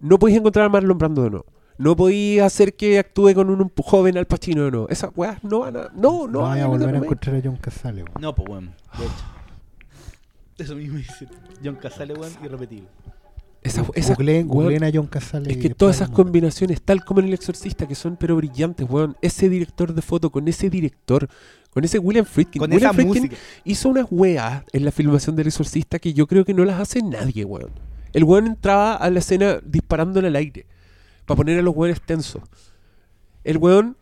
No 0.00 0.18
podéis 0.18 0.38
encontrar 0.38 0.66
a 0.66 0.68
Marlon 0.68 0.98
Brando 0.98 1.22
de 1.22 1.30
nuevo. 1.30 1.46
No 1.80 1.96
podéis 1.96 2.42
hacer 2.42 2.74
que 2.74 2.98
actúe 2.98 3.32
con 3.34 3.48
un 3.48 3.72
joven 3.74 4.18
al 4.18 4.26
Pacino 4.26 4.64
de 4.64 4.70
nuevo. 4.70 4.88
Esas 4.90 5.10
weas 5.16 5.42
no 5.42 5.60
van 5.60 5.76
a. 5.78 5.80
No, 5.94 6.26
no, 6.26 6.28
No 6.28 6.40
van 6.42 6.60
a 6.60 6.66
volver 6.66 6.94
a 6.94 6.98
encontrar 6.98 7.36
a 7.36 7.40
John 7.42 7.56
Casale. 7.56 8.02
güey. 8.02 8.12
No, 8.20 8.34
pues 8.34 8.46
weón. 8.50 8.66
De 8.98 9.04
hecho. 9.06 9.14
Eso 10.58 10.76
mismo 10.76 10.98
dice 10.98 11.26
John 11.64 11.76
Casale, 11.76 12.12
weón, 12.12 12.32
irrepetible. 12.44 12.86
Esa, 13.62 13.84
esa- 13.94 14.14
Googleen, 14.14 14.46
weón, 14.46 14.64
googleen 14.64 14.84
a 14.84 14.90
John 14.92 15.06
Casale. 15.06 15.50
es 15.50 15.56
que 15.56 15.70
todas 15.70 15.96
esas 15.96 16.10
combinaciones, 16.10 16.82
tal 16.82 17.02
como 17.02 17.20
en 17.20 17.28
El 17.28 17.32
Exorcista, 17.34 17.88
que 17.88 17.94
son 17.94 18.16
pero 18.16 18.36
brillantes, 18.36 18.86
weón. 18.88 19.16
Ese 19.22 19.48
director 19.48 19.94
de 19.94 20.02
foto, 20.02 20.28
con 20.30 20.46
ese 20.48 20.68
director, 20.68 21.28
con 21.70 21.82
ese 21.84 21.98
William 21.98 22.26
Friedkin. 22.26 22.60
Con 22.60 22.72
William 22.72 22.90
esa 22.90 22.94
Friedkin 22.94 23.22
música. 23.22 23.36
hizo 23.64 23.88
unas 23.88 24.06
weas 24.10 24.64
en 24.74 24.84
la 24.84 24.92
filmación 24.92 25.34
del 25.34 25.46
Exorcista 25.46 25.98
que 25.98 26.12
yo 26.12 26.26
creo 26.26 26.44
que 26.44 26.52
no 26.52 26.66
las 26.66 26.78
hace 26.78 27.02
nadie, 27.02 27.46
weón. 27.46 27.70
El 28.12 28.24
weón 28.24 28.46
entraba 28.48 28.96
a 28.96 29.08
la 29.08 29.20
escena 29.20 29.60
disparándole 29.64 30.28
al 30.28 30.36
aire 30.36 30.66
para 31.30 31.36
poner 31.36 31.60
a 31.60 31.62
los 31.62 31.76
weones 31.76 32.00
tensos. 32.00 32.42
El 33.44 33.58
weón 33.58 33.96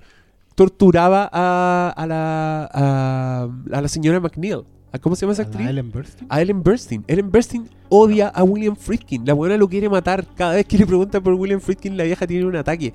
torturaba 0.55 1.29
a, 1.31 1.93
a 1.95 2.07
la, 2.07 2.71
a, 2.73 3.49
a 3.71 3.83
la 3.83 3.89
señora 3.89 4.19
McNeil. 4.19 4.63
¿A 4.93 4.99
¿Cómo 4.99 5.15
se 5.15 5.27
llama 5.27 5.35
esa 5.35 5.43
A 5.43 5.45
actriz? 5.45 5.69
Ellen 5.69 5.93
Burstyn. 5.93 6.27
A 6.31 6.41
Ellen 6.41 6.63
Burstyn. 6.63 7.05
Ellen 7.07 7.31
Burstyn 7.31 7.69
odia 7.91 8.29
a 8.29 8.43
William 8.45 8.75
Friedkin. 8.75 9.27
La 9.27 9.35
buena 9.35 9.59
lo 9.59 9.69
quiere 9.69 9.91
matar. 9.91 10.25
Cada 10.37 10.55
vez 10.55 10.65
que 10.65 10.79
le 10.79 10.87
pregunta 10.87 11.21
por 11.21 11.35
William 11.35 11.61
Friedkin, 11.61 11.99
la 11.99 12.05
vieja 12.05 12.27
tiene 12.27 12.47
un 12.47 12.57
ataque. 12.57 12.95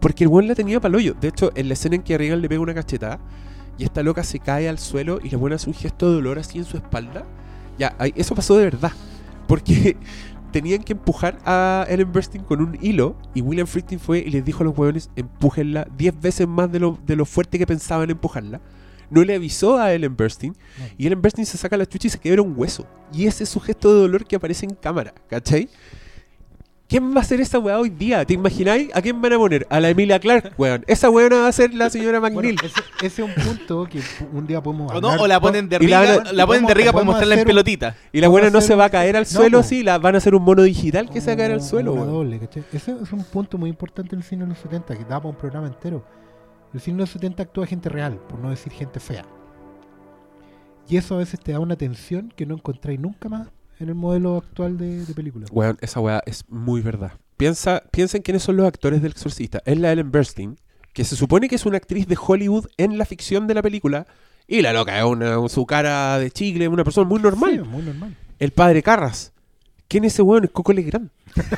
Porque 0.00 0.24
el 0.24 0.28
buen 0.28 0.48
la 0.48 0.54
tenía 0.54 0.80
para 0.80 0.96
hoyo. 0.96 1.12
De 1.20 1.28
hecho, 1.28 1.52
en 1.54 1.68
la 1.68 1.74
escena 1.74 1.96
en 1.96 2.02
que 2.02 2.14
a 2.14 2.18
Regan 2.18 2.40
le 2.40 2.48
pega 2.48 2.62
una 2.62 2.72
cachetada 2.72 3.20
y 3.76 3.84
esta 3.84 4.02
loca 4.02 4.24
se 4.24 4.38
cae 4.38 4.66
al 4.66 4.78
suelo 4.78 5.18
y 5.22 5.28
la 5.28 5.36
buena 5.36 5.56
hace 5.56 5.68
un 5.68 5.74
gesto 5.74 6.08
de 6.08 6.14
dolor 6.14 6.38
así 6.38 6.56
en 6.56 6.64
su 6.64 6.78
espalda. 6.78 7.26
Ya, 7.78 7.94
eso 8.16 8.34
pasó 8.34 8.56
de 8.56 8.64
verdad. 8.64 8.92
Porque 9.46 9.98
tenían 10.54 10.84
que 10.84 10.92
empujar 10.92 11.40
a 11.44 11.84
Ellen 11.88 12.12
Burstyn 12.12 12.44
con 12.44 12.62
un 12.62 12.78
hilo 12.80 13.16
y 13.34 13.40
William 13.40 13.66
Friedkin 13.66 13.98
fue 13.98 14.20
y 14.20 14.30
les 14.30 14.44
dijo 14.44 14.62
a 14.62 14.66
los 14.66 14.78
hueones, 14.78 15.10
empújenla 15.16 15.88
10 15.98 16.20
veces 16.20 16.46
más 16.46 16.70
de 16.70 16.78
lo, 16.78 16.96
de 17.04 17.16
lo 17.16 17.24
fuerte 17.24 17.58
que 17.58 17.66
pensaban 17.66 18.08
empujarla. 18.08 18.60
No 19.10 19.24
le 19.24 19.34
avisó 19.34 19.76
a 19.78 19.92
Ellen 19.92 20.16
Burstyn 20.16 20.54
y 20.96 21.08
Ellen 21.08 21.20
Burstyn 21.20 21.44
se 21.44 21.58
saca 21.58 21.76
la 21.76 21.86
chucha 21.86 22.06
y 22.06 22.10
se 22.10 22.20
quiebra 22.20 22.40
un 22.40 22.54
hueso. 22.56 22.86
Y 23.12 23.26
ese 23.26 23.42
es 23.42 23.50
su 23.50 23.58
gesto 23.58 23.92
de 23.92 24.02
dolor 24.02 24.26
que 24.26 24.36
aparece 24.36 24.64
en 24.64 24.76
cámara, 24.76 25.12
¿cachai? 25.28 25.68
¿Quién 26.86 27.12
va 27.12 27.18
a 27.18 27.20
hacer 27.22 27.40
esa 27.40 27.58
weá 27.58 27.78
hoy 27.80 27.88
día? 27.88 28.24
¿Te 28.26 28.34
imagináis? 28.34 28.90
¿A 28.94 29.00
quién 29.00 29.20
van 29.20 29.32
a 29.32 29.38
poner? 29.38 29.66
A 29.70 29.80
la 29.80 29.88
Emilia 29.88 30.18
Clark, 30.20 30.52
weón. 30.58 30.84
Esa 30.86 31.08
weona 31.08 31.36
va 31.40 31.48
a 31.48 31.52
ser 31.52 31.72
la 31.72 31.88
señora 31.88 32.20
Bueno, 32.20 32.36
McNeil. 32.36 32.56
ese, 32.62 32.80
ese 33.02 33.22
es 33.22 33.28
un 33.28 33.34
punto 33.42 33.86
que 33.90 34.00
un 34.32 34.46
día 34.46 34.62
podemos 34.62 34.92
O 34.92 35.00
no, 35.00 35.08
hablar. 35.08 35.20
o 35.24 35.26
la 35.26 35.40
ponen 35.40 35.68
de 35.68 35.78
Y 35.80 35.86
la 35.86 36.46
ponen 36.46 36.66
de 36.66 36.74
riga 36.74 36.92
para 36.92 37.04
mostrarla 37.04 37.36
en 37.36 37.44
pelotita. 37.46 37.96
y 38.12 38.20
la 38.20 38.28
buena 38.28 38.50
no 38.50 38.58
hacer 38.58 38.68
se 38.68 38.74
va 38.74 38.84
a 38.84 38.90
caer 38.90 39.16
al 39.16 39.22
No, 39.24 39.28
suelo, 39.30 39.58
po. 39.58 39.64
sí, 39.64 39.82
la 39.82 39.96
van 39.98 40.14
a 40.14 40.18
hacer 40.18 40.34
un 40.34 40.42
mono 40.42 40.62
digital 40.62 41.08
que 41.08 41.20
se 41.22 41.28
va 41.28 41.32
a 41.32 41.36
caer 41.38 41.52
al 41.52 41.58
Como 41.58 41.70
suelo, 41.70 41.94
weón. 41.94 42.06
doble. 42.06 42.40
Ese 42.72 42.94
es 43.02 43.12
un 43.12 43.24
punto 43.24 43.56
muy 43.56 43.70
importante 43.70 44.14
en 44.14 44.20
el 44.20 44.24
cine 44.24 44.42
de 44.44 44.50
los 44.50 44.58
70 44.58 44.94
que 44.94 45.04
da 45.04 45.16
para 45.18 45.28
un 45.30 45.36
programa 45.36 45.66
entero. 45.66 46.04
El 46.74 46.80
cine 46.80 46.98
de 46.98 47.02
los 47.04 47.10
70 47.10 47.42
actúa 47.44 47.66
gente 47.66 47.88
real, 47.88 48.18
por 48.28 48.38
no 48.38 48.50
decir 48.50 48.70
gente 48.72 49.00
fea. 49.00 49.24
Y 50.86 50.98
eso 50.98 51.14
a 51.14 51.18
veces 51.18 51.40
te 51.40 51.52
da 51.52 51.60
una 51.60 51.76
tensión 51.76 52.30
que 52.36 52.44
no 52.44 52.54
encontráis 52.56 53.00
nunca 53.00 53.30
más 53.30 53.48
en 53.80 53.88
el 53.88 53.94
modelo 53.94 54.36
actual 54.36 54.78
de, 54.78 55.04
de 55.04 55.14
película. 55.14 55.46
Weón, 55.50 55.78
esa 55.80 56.00
weá 56.00 56.22
es 56.26 56.44
muy 56.48 56.80
verdad. 56.80 57.12
Piensa, 57.36 57.82
piensa 57.90 58.16
en 58.16 58.22
quiénes 58.22 58.42
son 58.42 58.56
los 58.56 58.66
actores 58.66 59.02
del 59.02 59.12
exorcista. 59.12 59.62
Es 59.64 59.78
la 59.78 59.92
Ellen 59.92 60.12
Burstyn, 60.12 60.56
que 60.92 61.04
se 61.04 61.16
supone 61.16 61.48
que 61.48 61.56
es 61.56 61.66
una 61.66 61.76
actriz 61.76 62.06
de 62.06 62.16
Hollywood 62.20 62.66
en 62.76 62.96
la 62.98 63.04
ficción 63.04 63.46
de 63.46 63.54
la 63.54 63.62
película. 63.62 64.06
Y 64.46 64.62
la 64.62 64.72
loca 64.72 64.98
es 64.98 65.04
una, 65.04 65.48
su 65.48 65.66
cara 65.66 66.18
de 66.18 66.30
chicle, 66.30 66.68
una 66.68 66.84
persona 66.84 67.08
muy 67.08 67.20
normal. 67.20 67.60
Sí, 67.62 67.68
muy 67.68 67.82
normal. 67.82 68.16
El 68.38 68.52
padre 68.52 68.82
Carras. 68.82 69.32
¿Quién 69.88 70.04
es 70.04 70.14
ese 70.14 70.22
weón? 70.22 70.44
Es 70.44 70.50
Coco 70.50 70.72
Legrand. 70.72 71.10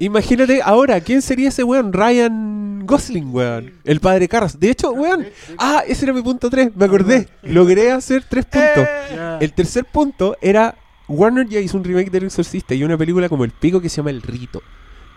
Imagínate 0.00 0.62
ahora, 0.62 1.00
¿quién 1.00 1.20
sería 1.20 1.50
ese 1.50 1.62
weón? 1.62 1.92
Ryan 1.92 2.59
Gosling, 2.86 3.34
weón. 3.34 3.72
El 3.84 4.00
padre 4.00 4.28
Carras. 4.28 4.58
De 4.58 4.70
hecho, 4.70 4.92
weón. 4.92 5.26
Ah, 5.58 5.82
ese 5.86 6.04
era 6.04 6.12
mi 6.12 6.22
punto 6.22 6.50
3, 6.50 6.74
me 6.74 6.84
acordé. 6.84 7.28
Logré 7.42 7.90
hacer 7.92 8.24
tres 8.28 8.44
puntos. 8.44 8.86
Ya. 9.14 9.38
El 9.38 9.52
tercer 9.52 9.84
punto 9.84 10.36
era 10.40 10.76
Warner 11.08 11.48
ya 11.48 11.60
hizo 11.60 11.76
un 11.76 11.84
remake 11.84 12.10
del 12.10 12.24
Exorcista 12.24 12.74
y 12.74 12.84
una 12.84 12.96
película 12.96 13.28
como 13.28 13.44
El 13.44 13.50
Pico 13.50 13.80
que 13.80 13.88
se 13.88 13.96
llama 13.96 14.10
El 14.10 14.22
Rito, 14.22 14.62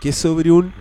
que 0.00 0.08
es 0.08 0.16
sobre 0.16 0.50
un 0.50 0.72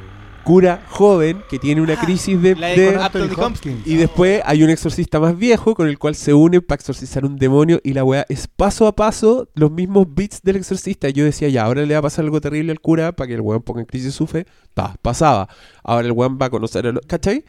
cura 0.43 0.83
joven 0.89 1.41
que 1.49 1.57
tiene 1.59 1.81
una 1.81 1.99
crisis 1.99 2.41
de, 2.41 2.55
la 2.55 2.67
de 2.67 2.75
de- 2.75 2.93
Con 2.93 3.01
Anthony 3.03 3.19
Anthony 3.23 3.43
Hopkins. 3.45 3.87
y 3.87 3.95
después 3.95 4.41
hay 4.45 4.61
un 4.63 4.69
exorcista 4.69 5.19
más 5.19 5.37
viejo 5.37 5.73
con 5.73 5.87
el 5.87 5.97
cual 5.97 6.15
se 6.15 6.33
une 6.33 6.61
para 6.61 6.79
exorcizar 6.79 7.25
un 7.25 7.37
demonio 7.37 7.79
y 7.83 7.93
la 7.93 8.03
weá 8.03 8.25
es 8.29 8.47
paso 8.47 8.85
a 8.87 8.95
paso 8.95 9.47
los 9.55 9.71
mismos 9.71 10.05
beats 10.13 10.41
del 10.43 10.57
exorcista. 10.57 11.09
Y 11.09 11.13
yo 11.13 11.23
decía, 11.25 11.49
ya, 11.49 11.63
ahora 11.63 11.85
le 11.85 11.93
va 11.93 11.99
a 11.99 12.03
pasar 12.03 12.25
algo 12.25 12.41
terrible 12.41 12.71
al 12.71 12.79
cura 12.81 13.11
para 13.13 13.27
que 13.27 13.33
el 13.35 13.41
weón 13.41 13.61
ponga 13.63 13.79
en 13.81 13.85
crisis 13.85 14.13
su 14.13 14.27
fe. 14.27 14.45
Ta, 14.73 14.95
pasaba. 15.01 15.47
Ahora 15.83 16.05
el 16.07 16.11
weón 16.11 16.37
va 16.41 16.47
a 16.47 16.49
conocer 16.49 16.85
a 16.87 16.91
los... 16.91 17.05
¿Cachai? 17.07 17.43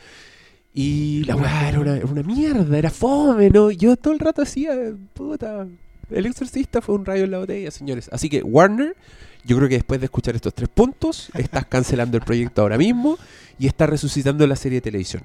Y 0.73 1.23
la 1.25 1.37
weá 1.37 1.69
era 1.69 1.79
una, 1.81 1.97
era 1.97 2.07
una 2.07 2.23
mierda, 2.23 2.77
era 2.79 2.91
fome, 2.91 3.49
¿no? 3.51 3.71
Yo 3.71 3.97
todo 3.97 4.13
el 4.13 4.19
rato 4.19 4.43
decía, 4.43 4.73
puta, 5.13 5.67
el 6.11 6.27
exorcista 6.27 6.81
fue 6.83 6.97
un 6.97 7.05
rayo 7.05 7.25
en 7.25 7.31
la 7.31 7.39
botella, 7.39 7.71
señores. 7.71 8.09
Así 8.13 8.29
que 8.29 8.43
Warner, 8.43 8.97
yo 9.45 9.57
creo 9.57 9.69
que 9.69 9.77
después 9.77 10.01
de 10.01 10.07
escuchar 10.07 10.35
estos 10.35 10.55
tres 10.55 10.69
puntos, 10.69 11.31
estás 11.35 11.67
cancelando 11.67 12.17
el 12.17 12.23
proyecto 12.23 12.63
ahora 12.63 12.79
mismo 12.79 13.19
y 13.59 13.67
estás 13.67 13.89
resucitando 13.89 14.47
la 14.47 14.57
serie 14.57 14.79
de 14.79 14.83
televisión. 14.83 15.23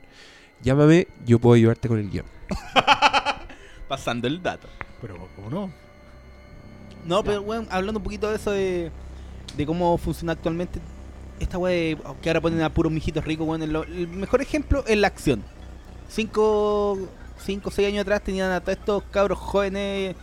Llámame, 0.62 1.08
yo 1.26 1.40
puedo 1.40 1.56
ayudarte 1.56 1.88
con 1.88 2.00
el 2.00 2.10
guion. 2.10 2.26
Pasando 3.88 4.28
el 4.28 4.44
dato. 4.44 4.68
Pero, 5.02 5.30
¿cómo 5.36 5.50
no? 5.50 5.72
No, 7.06 7.24
pero 7.24 7.42
weón, 7.42 7.68
hablando 7.72 8.00
un 8.00 8.04
poquito 8.04 8.30
de 8.30 8.36
eso 8.36 8.52
de, 8.52 8.92
de 9.56 9.66
cómo 9.66 9.98
funciona 9.98 10.34
actualmente 10.34 10.82
esta 11.40 11.58
de 11.58 11.98
que 12.22 12.30
ahora 12.30 12.42
ponen 12.42 12.62
a 12.62 12.70
puros 12.70 12.92
mijitos 12.92 13.24
ricos, 13.24 13.48
weón. 13.48 13.64
el, 13.64 13.76
el 13.76 14.08
mejor 14.10 14.42
ejemplo 14.42 14.84
es 14.86 14.98
la 14.98 15.08
acción. 15.08 15.44
Cinco, 16.10 16.98
cinco, 17.38 17.72
seis 17.72 17.88
años 17.88 18.02
atrás 18.02 18.22
tenían 18.22 18.52
a 18.52 18.60
todos 18.60 18.78
estos 18.78 19.04
cabros 19.04 19.40
jóvenes 19.40 20.16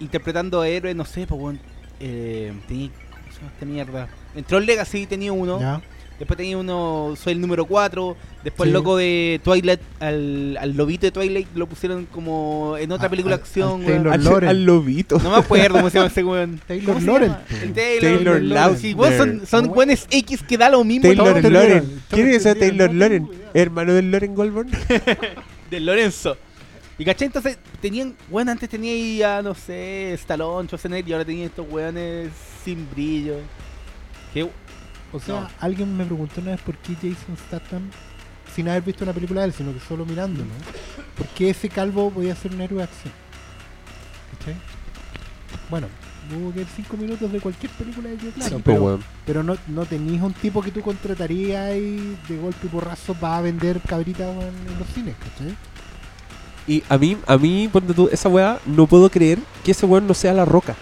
interpretando 0.00 0.60
a 0.60 0.68
héroes, 0.68 0.96
no 0.96 1.04
sé, 1.04 1.26
pues 1.26 1.40
weón. 1.40 1.60
Eh, 2.00 2.52
tenía, 2.66 2.90
¿cómo 2.90 3.11
se 3.42 3.46
llama 3.46 3.52
esta 3.54 3.66
mierda? 3.66 4.08
En 4.34 4.44
Troll 4.44 4.64
Legacy 4.64 5.06
tenía 5.06 5.32
uno. 5.32 5.60
Ya. 5.60 5.80
Después 6.18 6.36
tenía 6.36 6.56
uno, 6.56 7.14
soy 7.20 7.32
el 7.32 7.40
número 7.40 7.64
4. 7.64 8.16
Después 8.44 8.66
Sí. 8.66 8.68
el 8.68 8.74
loco 8.74 8.96
de 8.96 9.40
Twilight, 9.42 9.80
al, 9.98 10.56
al 10.60 10.76
lobito 10.76 11.06
de 11.06 11.10
Twilight 11.10 11.48
lo 11.56 11.66
pusieron 11.66 12.06
como 12.06 12.76
en 12.78 12.92
otra 12.92 13.06
A- 13.06 13.10
película 13.10 13.36
de 13.36 13.42
acción. 13.42 13.84
al 13.86 14.06
Al, 14.12 14.22
Loren. 14.24 14.48
al 14.48 14.64
lobito. 14.64 15.18
No 15.18 15.30
me 15.30 15.36
acuerdo 15.38 15.78
cómo 15.78 15.90
se 15.90 15.98
llama 15.98 16.10
ese 16.10 16.22
weón. 16.22 16.60
Taylor 16.66 16.86
¿Cómo 16.86 17.00
se 17.00 17.06
Loren. 17.06 17.28
llama? 17.30 17.44
El 17.62 17.72
Taylor, 17.72 18.38
Taylor. 18.38 18.76
Sí, 18.76 18.94
son, 19.16 19.46
son 19.46 19.68
buenos 19.68 20.06
X 20.10 20.42
que 20.46 20.56
da 20.58 20.70
lo 20.70 20.84
mismo. 20.84 21.02
Taylor 21.08 21.40
todos 21.42 21.82
¿Quién 22.10 22.28
es 22.28 22.36
ese 22.36 22.54
Taylor 22.54 22.94
idea. 22.94 23.20
Hermano 23.54 23.92
del 23.94 24.10
Loren 24.12 24.34
Goldborn. 24.36 24.70
de 25.70 25.80
Lorenzo. 25.80 26.36
Y 27.02 27.04
caché, 27.04 27.24
entonces 27.24 27.58
tenían, 27.80 28.14
bueno, 28.30 28.52
antes 28.52 28.68
tenía 28.68 28.92
ahí 28.92 29.20
a, 29.24 29.42
no 29.42 29.56
sé, 29.56 30.12
Stallone, 30.12 30.68
Schwarzenegger, 30.68 31.08
y 31.08 31.12
ahora 31.14 31.24
tenían 31.24 31.46
estos 31.48 31.66
weones 31.68 32.30
sin 32.64 32.88
brillo. 32.88 33.38
Que, 34.32 34.48
O 35.10 35.18
sea, 35.18 35.40
No. 35.40 35.48
alguien 35.58 35.96
me 35.96 36.04
preguntó 36.04 36.40
una 36.40 36.52
vez 36.52 36.60
por 36.60 36.76
qué 36.76 36.94
Jason 36.94 37.36
Statham, 37.48 37.90
sin 38.54 38.68
haber 38.68 38.82
visto 38.82 39.02
una 39.02 39.12
película 39.12 39.40
de 39.40 39.48
él, 39.48 39.52
sino 39.52 39.72
que 39.74 39.80
solo 39.80 40.06
mirándolo, 40.06 40.48
¿por 41.18 41.26
qué 41.26 41.50
ese 41.50 41.68
calvo 41.68 42.08
podía 42.08 42.36
ser 42.36 42.54
un 42.54 42.60
héroe 42.60 42.78
de 42.78 42.84
acción? 42.84 43.12
¿Cachai? 44.38 44.54
Bueno, 45.70 45.88
hubo 46.38 46.52
que 46.52 46.58
ver 46.60 46.68
5 46.76 46.96
minutos 46.98 47.32
de 47.32 47.40
cualquier 47.40 47.72
película 47.72 48.10
de 48.10 48.18
Joe 48.20 48.30
Claro, 48.30 48.48
Sí, 48.58 48.62
po, 48.62 48.62
pero, 48.64 48.82
weón. 48.84 49.04
pero 49.26 49.42
no, 49.42 49.56
no 49.66 49.84
tenías 49.86 50.22
un 50.22 50.34
tipo 50.34 50.62
que 50.62 50.70
tú 50.70 50.80
contratarías 50.82 51.74
y 51.74 52.16
de 52.28 52.36
golpe 52.40 52.68
y 52.68 52.70
porrazo 52.70 53.12
para 53.14 53.40
vender 53.40 53.80
cabritas 53.80 54.28
en 54.30 54.78
los 54.78 54.86
cines, 54.94 55.16
¿cachai? 55.16 55.56
Y 56.66 56.82
a 56.88 56.96
mí, 56.98 57.16
a 57.26 57.36
mí, 57.38 57.68
ponte 57.72 57.92
tú, 57.92 58.08
esa 58.12 58.28
weá, 58.28 58.58
no 58.66 58.86
puedo 58.86 59.10
creer 59.10 59.38
que 59.64 59.72
ese 59.72 59.84
weón 59.86 60.06
no 60.06 60.14
sea 60.14 60.32
La 60.32 60.44
Roca. 60.44 60.76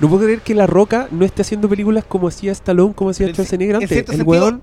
No 0.00 0.08
puedo 0.08 0.24
creer 0.24 0.40
que 0.40 0.54
La 0.54 0.66
Roca 0.66 1.08
no 1.10 1.24
esté 1.24 1.42
haciendo 1.42 1.68
películas 1.68 2.04
como 2.04 2.28
hacía 2.28 2.52
Stallone, 2.52 2.94
como 2.94 3.10
hacía 3.10 3.28
Schwarzenegger 3.28 3.76
en 3.76 3.82
antes. 3.82 3.98
El 3.98 4.06
sentido- 4.06 4.24
weón, 4.26 4.62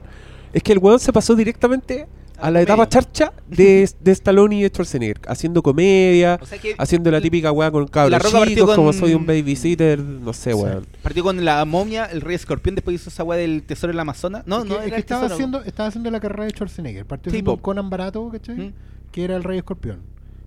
es 0.53 0.63
que 0.63 0.71
el 0.73 0.79
weón 0.79 0.99
se 0.99 1.11
pasó 1.13 1.35
directamente 1.35 2.07
a 2.37 2.49
la 2.49 2.59
comedia. 2.59 2.61
etapa 2.63 2.89
charcha 2.89 3.33
de, 3.47 3.89
de 4.01 4.11
Stallone 4.11 4.55
y 4.57 4.61
de 4.63 4.69
Schwarzenegger, 4.69 5.19
haciendo 5.27 5.61
comedia, 5.61 6.39
O 6.41 6.45
sea 6.45 6.57
que 6.57 6.75
haciendo 6.77 7.11
la 7.11 7.21
típica 7.21 7.51
weá 7.51 7.69
con 7.71 7.87
cabros 7.87 8.21
chicos, 8.47 8.75
como 8.75 8.91
con- 8.91 8.93
soy 8.99 9.13
un 9.13 9.25
babysitter, 9.25 9.99
no 9.99 10.33
sé, 10.33 10.51
Sí. 10.53 10.57
weón. 10.57 10.85
partió 11.03 11.23
con 11.23 11.43
la 11.45 11.63
momia, 11.65 12.05
el 12.05 12.21
rey 12.21 12.35
escorpión, 12.35 12.75
después 12.75 12.95
hizo 12.95 13.09
esa 13.09 13.23
weá 13.23 13.37
del 13.37 13.63
tesoro 13.63 13.91
del 13.91 13.99
Amazonas. 13.99 14.43
No, 14.47 14.59
es 14.59 14.63
que, 14.63 14.69
no, 14.69 14.75
es 14.79 14.87
era 14.87 14.95
que 14.95 14.99
estaba, 15.01 15.21
tesoro. 15.21 15.35
haciendo, 15.35 15.61
estaba 15.63 15.87
haciendo 15.89 16.09
la 16.11 16.19
carrera 16.19 16.45
de 16.45 16.49
Schwarzenegger. 16.51 17.05
Partió 17.05 17.31
Sí, 17.31 17.41
po. 17.43 17.57
Conan 17.57 17.89
barato, 17.89 18.27
¿cachai? 18.29 18.55
¿Mm? 18.55 18.73
Que 19.11 19.23
era 19.25 19.35
el 19.35 19.43
Rey 19.43 19.57
Escorpión. 19.59 19.99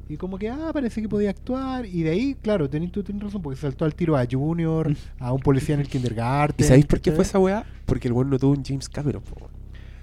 Y 0.08 0.16
como 0.18 0.38
que, 0.38 0.50
ah, 0.50 0.70
parece 0.72 1.00
que 1.00 1.08
podía 1.08 1.30
actuar. 1.30 1.86
Y 1.86 2.02
de 2.02 2.10
ahí, 2.10 2.34
claro, 2.40 2.68
tenés, 2.68 2.92
tú 2.92 3.02
tienes 3.02 3.22
razón, 3.24 3.40
porque 3.40 3.58
saltó 3.58 3.84
al 3.86 3.94
tiro 3.94 4.16
a 4.16 4.26
Junior, 4.30 4.94
a 5.18 5.32
un 5.32 5.40
policía 5.40 5.74
en 5.76 5.80
el 5.80 5.88
kindergarten. 5.88 6.64
¿Y 6.64 6.68
sabéis 6.68 6.86
por 6.86 7.00
qué 7.00 7.12
fue 7.12 7.24
esa 7.24 7.38
weá? 7.38 7.64
Porque 7.86 8.08
el 8.08 8.12
weón 8.14 8.28
no 8.30 8.38
tuvo 8.38 8.52
un 8.52 8.62
James 8.64 8.88
Cameron, 8.88 9.22
po, 9.22 9.36
weón. 9.40 9.54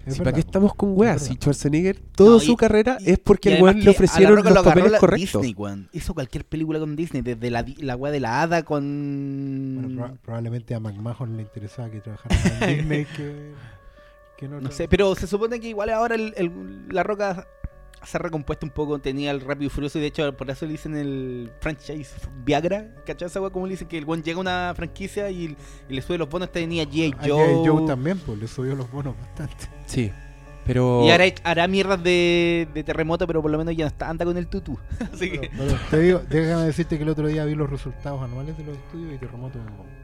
Es 0.04 0.14
Si 0.16 0.20
verdad, 0.20 0.32
¿Para 0.32 0.34
qué 0.34 0.40
estamos 0.48 0.74
con 0.74 0.98
weas? 0.98 1.22
Es 1.22 1.28
Si. 1.28 1.34
Schwarzenegger, 1.36 2.00
toda 2.16 2.32
No, 2.32 2.40
su 2.40 2.54
y- 2.54 2.56
carrera 2.56 2.98
y- 3.00 3.12
es 3.12 3.20
porque 3.20 3.56
el 3.56 3.62
weón 3.62 3.80
le 3.82 3.90
ofrecieron 3.92 4.34
los 4.34 4.44
lo 4.44 4.64
papeles 4.64 4.94
correctos. 5.00 5.44
Disney, 5.44 5.54
weón. 5.56 5.90
Hizo 5.94 6.16
cualquier 6.16 6.46
película 6.46 6.80
con 6.80 6.96
Disney, 6.96 7.22
desde 7.22 7.52
la, 7.52 7.62
di- 7.62 7.76
la 7.76 7.96
weá 7.96 8.12
de 8.12 8.20
la 8.20 8.42
hada 8.42 8.64
con. 8.64 9.78
Bueno, 9.84 9.90
proba- 10.08 10.18
probablemente 10.24 10.74
a 10.74 10.80
McMahon 10.80 11.38
le 11.38 11.44
interesaba 11.44 11.92
que 11.92 12.02
trabajara 12.02 12.36
en 12.72 12.78
Disney 12.80 13.06
que, 13.16 13.52
que 14.40 14.48
no. 14.48 14.60
No 14.60 14.72
sé, 14.72 14.88
pero 14.88 15.14
se 15.14 15.28
supone 15.28 15.60
que 15.60 15.70
igual 15.70 15.92
ahora 15.92 16.16
el, 16.16 16.34
el- 16.36 16.88
la 16.90 17.04
roca 17.04 17.46
se 18.04 18.18
ha 18.18 18.20
recompuesto 18.20 18.66
un 18.66 18.72
poco, 18.72 19.00
tenía 19.00 19.32
el 19.32 19.42
Rápido 19.42 19.68
y 19.68 19.70
Furioso 19.70 19.98
y 19.98 20.02
de 20.02 20.08
hecho 20.08 20.36
por 20.36 20.50
eso 20.50 20.66
le 20.66 20.72
dicen 20.74 20.96
el 20.96 21.52
franchise 21.60 22.16
Viagra, 22.44 22.96
¿cachai 23.06 23.28
esa? 23.28 23.40
Como 23.50 23.68
le 23.68 23.72
dicen 23.74 23.88
que 23.88 23.98
el 23.98 24.06
buen 24.06 24.24
llega 24.24 24.38
a 24.38 24.42
una 24.42 24.74
franquicia 24.76 25.30
y, 25.30 25.56
y 25.90 25.94
le 25.94 26.02
sube 26.02 26.18
los 26.18 26.30
bonos, 26.30 26.52
tenía 26.52 26.84
G.I. 26.84 27.14
A 27.20 27.28
Joe. 27.28 27.56
G.I. 27.56 27.68
Joe 27.68 27.88
también, 27.88 28.18
pues 28.20 28.40
le 28.40 28.48
subió 28.48 28.76
los 28.76 28.90
bonos 28.92 29.16
bastante. 29.18 29.68
Sí, 29.86 30.12
pero... 30.65 31.04
Y 31.06 31.12
ahora 31.12 31.26
hará 31.43 31.67
mierdas 31.67 32.04
de, 32.04 32.67
de 32.74 32.84
terremoto, 32.84 33.28
pero 33.28 33.41
por 33.41 33.52
lo 33.52 33.58
menos 33.58 33.76
ya 33.76 33.86
no 33.86 33.88
está, 33.89 34.10
anda 34.10 34.26
con 34.26 34.38
el 34.38 34.47
tutú. 34.47 34.78
Así 35.13 35.30
Pero, 35.30 35.41
que 35.41 35.50
pero 35.58 35.76
te 35.89 36.00
digo, 36.00 36.21
déjame 36.30 36.65
decirte 36.65 36.97
que 36.97 37.04
el 37.04 37.10
otro 37.10 37.28
día 37.28 37.45
vi 37.45 37.56
los 37.56 37.69
resultados 37.69 38.21
anuales 38.21 38.58
de 38.58 38.63
los 38.65 38.78
estudios 38.78 39.13
y 39.13 39.17
Terremoto. 39.17 39.60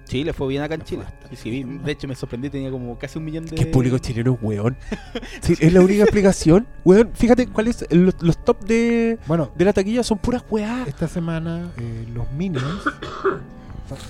sí, 0.05 0.23
le 0.23 0.33
fue 0.33 0.47
bien 0.47 0.61
acá 0.63 0.75
en 0.75 0.81
Chile. 0.83 1.03
Y 1.31 1.35
sí, 1.35 1.63
de 1.63 1.91
hecho 1.91 2.07
me 2.07 2.15
sorprendí, 2.15 2.49
tenía 2.49 2.71
como 2.71 2.97
casi 2.97 3.17
un 3.19 3.25
millón 3.25 3.45
de... 3.45 3.55
¿Qué 3.55 3.65
público 3.67 3.97
chileno 3.97 4.33
es 4.33 4.39
weón? 4.41 4.77
Sí, 5.41 5.55
es 5.59 5.73
la 5.73 5.81
única 5.81 6.03
explicación. 6.03 6.67
Weón, 6.83 7.11
fíjate 7.13 7.47
cuál 7.47 7.67
es 7.67 7.85
el- 7.89 8.05
los, 8.05 8.15
los 8.21 8.43
top 8.43 8.63
de, 8.65 9.17
Bueno, 9.27 9.51
de 9.55 9.65
la 9.65 9.73
taquilla 9.73 10.03
son 10.03 10.17
puras 10.17 10.43
weas. 10.49 10.87
esta 10.87 11.07
semana 11.07 11.71
eh, 11.77 12.05
los 12.13 12.31
Minions 12.31 12.65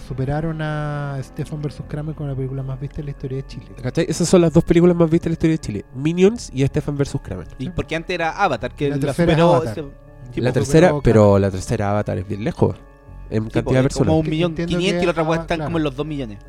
superaron 0.08 0.62
a 0.62 1.18
Stefan 1.22 1.62
vs. 1.62 1.84
Kramer 1.88 2.16
con 2.16 2.28
la 2.28 2.36
película 2.36 2.64
más 2.64 2.80
vista 2.80 3.02
en 3.02 3.06
la 3.06 3.12
historia 3.12 3.38
de 3.38 3.46
Chile. 3.48 3.68
¿Cachai? 3.82 4.06
Esas 4.10 4.28
son 4.28 4.42
las 4.42 4.54
dos 4.54 4.64
películas 4.64 4.96
más 4.96 5.10
vistas 5.10 5.28
en 5.28 5.32
la 5.32 5.34
historia 5.34 5.54
de 5.54 5.60
Chile. 5.60 5.86
Minions 5.94 6.50
y 6.54 6.66
Stefan 6.66 6.98
vs. 6.98 7.18
Kramer. 7.22 7.48
Y 7.58 7.70
porque 7.70 7.96
antes 7.96 8.14
era 8.14 8.32
Avatar, 8.32 8.74
que 8.74 8.90
La 8.90 8.96
la, 8.96 9.02
tercera 9.02 9.32
es 9.32 9.38
superó... 9.38 9.56
Avatar. 9.56 9.78
ese- 9.78 10.34
sí, 10.34 10.42
la 10.42 10.52
tercera, 10.52 10.88
superó, 10.90 11.04
pero 11.04 11.40
la 11.40 11.52
tercera 11.52 11.92
Avatar 11.92 12.18
es 12.18 12.28
bien 12.28 12.44
lejos. 12.44 12.76
En 13.30 13.50
cantidad 13.50 13.82
de 13.82 13.88
es 13.88 13.94
personas. 13.94 14.08
Como 14.08 14.20
un 14.20 14.30
millón 14.30 14.56
quinientos 14.56 15.04
y 15.04 15.06
la 15.06 15.12
otra 15.12 15.24
ah, 15.28 15.34
están 15.34 15.46
claro. 15.58 15.64
como 15.66 15.78
en 15.78 15.84
los 15.84 15.96
dos 15.96 16.06
millones. 16.06 16.40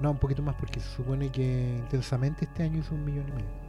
No, 0.00 0.12
un 0.12 0.18
poquito 0.18 0.42
más 0.42 0.54
porque 0.54 0.80
se 0.80 0.88
supone 0.96 1.30
que 1.30 1.76
intensamente 1.78 2.46
este 2.46 2.62
año 2.62 2.78
hizo 2.78 2.94
un 2.94 3.04
millón 3.04 3.28
y 3.28 3.32
medio. 3.32 3.60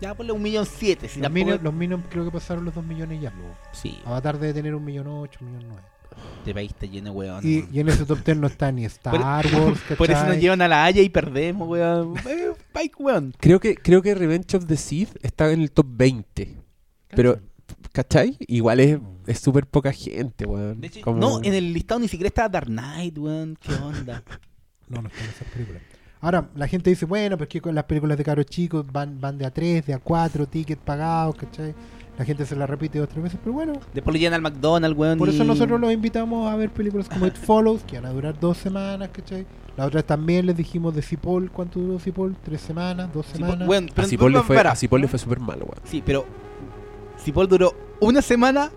Ya 0.00 0.14
ponle 0.14 0.32
un 0.32 0.42
millón 0.42 0.64
siete, 0.66 1.08
si 1.08 1.18
los, 1.18 1.24
tampoco... 1.24 1.44
Minions, 1.44 1.62
los 1.62 1.74
Minions 1.74 2.04
creo 2.08 2.24
que 2.24 2.30
pasaron 2.30 2.64
los 2.64 2.74
dos 2.74 2.84
millones 2.84 3.20
ya. 3.20 3.32
Sí, 3.72 4.00
Avatar 4.04 4.38
debe 4.38 4.52
tener 4.52 4.74
un 4.74 4.84
millón 4.84 5.08
ocho, 5.08 5.40
un 5.40 5.52
millón 5.52 5.64
nueve. 5.70 5.82
Este 6.38 6.54
país 6.54 6.70
está 6.70 6.86
lleno 6.86 7.10
de 7.12 7.16
weón. 7.16 7.40
Y, 7.46 7.64
y 7.72 7.80
en 7.80 7.88
ese 7.88 8.04
top 8.04 8.22
ten 8.22 8.40
no 8.40 8.46
está 8.46 8.70
ni 8.72 8.84
Star 8.84 9.14
Wars, 9.20 9.48
Por 9.98 10.10
eso 10.10 10.18
nos 10.20 10.26
¿cachai? 10.28 10.40
llevan 10.40 10.62
a 10.62 10.68
la 10.68 10.84
Haya 10.84 11.02
y 11.02 11.08
perdemos, 11.08 11.68
weón. 11.68 12.14
Eh, 12.28 12.52
Pike, 12.72 12.94
weón. 12.98 13.34
Creo 13.38 13.60
que, 13.60 13.74
creo 13.74 14.02
que 14.02 14.14
Revenge 14.14 14.56
of 14.56 14.66
the 14.66 14.76
Sith 14.76 15.16
está 15.22 15.50
en 15.52 15.60
el 15.62 15.70
top 15.70 15.86
20. 15.90 16.56
Pero, 17.08 17.40
¿cachai? 17.92 18.36
Igual 18.40 18.80
es 18.80 18.98
es 19.26 19.40
súper 19.40 19.66
poca 19.66 19.92
gente, 19.92 20.46
weón. 20.46 20.80
De 20.80 20.86
hecho, 20.86 21.00
Como- 21.02 21.18
No, 21.18 21.42
en 21.42 21.52
el 21.52 21.72
listado 21.72 22.00
ni 22.00 22.08
siquiera 22.08 22.28
está 22.28 22.48
Dark 22.48 22.66
Knight, 22.68 23.18
weón. 23.18 23.56
¿Qué 23.60 23.74
onda? 23.74 24.22
No, 24.88 25.02
no 25.02 25.08
están 25.08 25.28
esas 25.28 25.46
películas. 25.48 25.82
Ahora, 26.22 26.48
la 26.56 26.66
gente 26.66 26.88
dice, 26.88 27.04
bueno, 27.04 27.36
pero 27.36 27.44
es 27.44 27.50
que 27.50 27.60
con 27.60 27.74
las 27.74 27.84
películas 27.84 28.16
de 28.16 28.24
caros 28.24 28.46
chicos 28.46 28.86
van, 28.90 29.20
van 29.20 29.36
de 29.36 29.44
a 29.44 29.50
3, 29.52 29.84
de 29.86 29.92
a 29.92 29.98
4, 29.98 30.46
tickets 30.48 30.80
pagados, 30.82 31.36
¿cachai? 31.36 31.74
La 32.18 32.24
gente 32.24 32.44
se 32.44 32.56
la 32.56 32.66
repite 32.66 32.98
dos 32.98 33.06
o 33.06 33.08
tres 33.08 33.22
veces, 33.22 33.38
pero 33.42 33.52
bueno, 33.54 33.74
Después 33.94 34.12
lo 34.12 34.18
llevan 34.18 34.34
al 34.34 34.42
McDonald's, 34.42 34.98
weón. 34.98 35.18
por 35.18 35.28
eso 35.28 35.44
nosotros 35.44 35.80
los 35.80 35.92
invitamos 35.92 36.50
a 36.50 36.56
ver 36.56 36.70
películas 36.70 37.08
como 37.08 37.28
It 37.28 37.36
Follows, 37.36 37.82
que 37.84 37.96
van 38.00 38.06
a 38.06 38.12
durar 38.12 38.38
dos 38.40 38.58
semanas, 38.58 39.10
¿cachai? 39.12 39.46
La 39.76 39.86
otra 39.86 40.02
también 40.02 40.44
les 40.46 40.56
dijimos 40.56 40.92
de 40.96 41.02
Cipoll, 41.02 41.52
¿cuánto 41.52 41.78
duró 41.78 42.00
Cipoll? 42.00 42.34
¿Tres 42.42 42.60
semanas? 42.60 43.12
¿Dos 43.14 43.26
semanas? 43.26 43.68
weón, 43.68 43.88
pero 43.94 44.04
a 44.04 44.10
Cipoll 44.10 44.32
le 44.32 44.42
fue, 44.42 44.58
a 44.58 44.74
Cipoll 44.74 45.00
le 45.02 45.06
fue 45.08 45.18
súper 45.20 45.38
mal, 45.38 45.58
weón. 45.60 45.78
Sí, 45.84 46.02
pero 46.04 46.26
Cipoll 47.22 47.46
duró 47.46 47.72
una 48.00 48.20
semana 48.20 48.70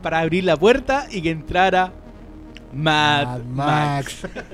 para 0.00 0.20
abrir 0.20 0.44
la 0.44 0.56
puerta 0.56 1.08
y 1.10 1.20
que 1.20 1.30
entrara 1.30 1.92
Mad, 2.72 3.26
Mad 3.26 3.44
Max. 3.44 4.22
Max. 4.22 4.44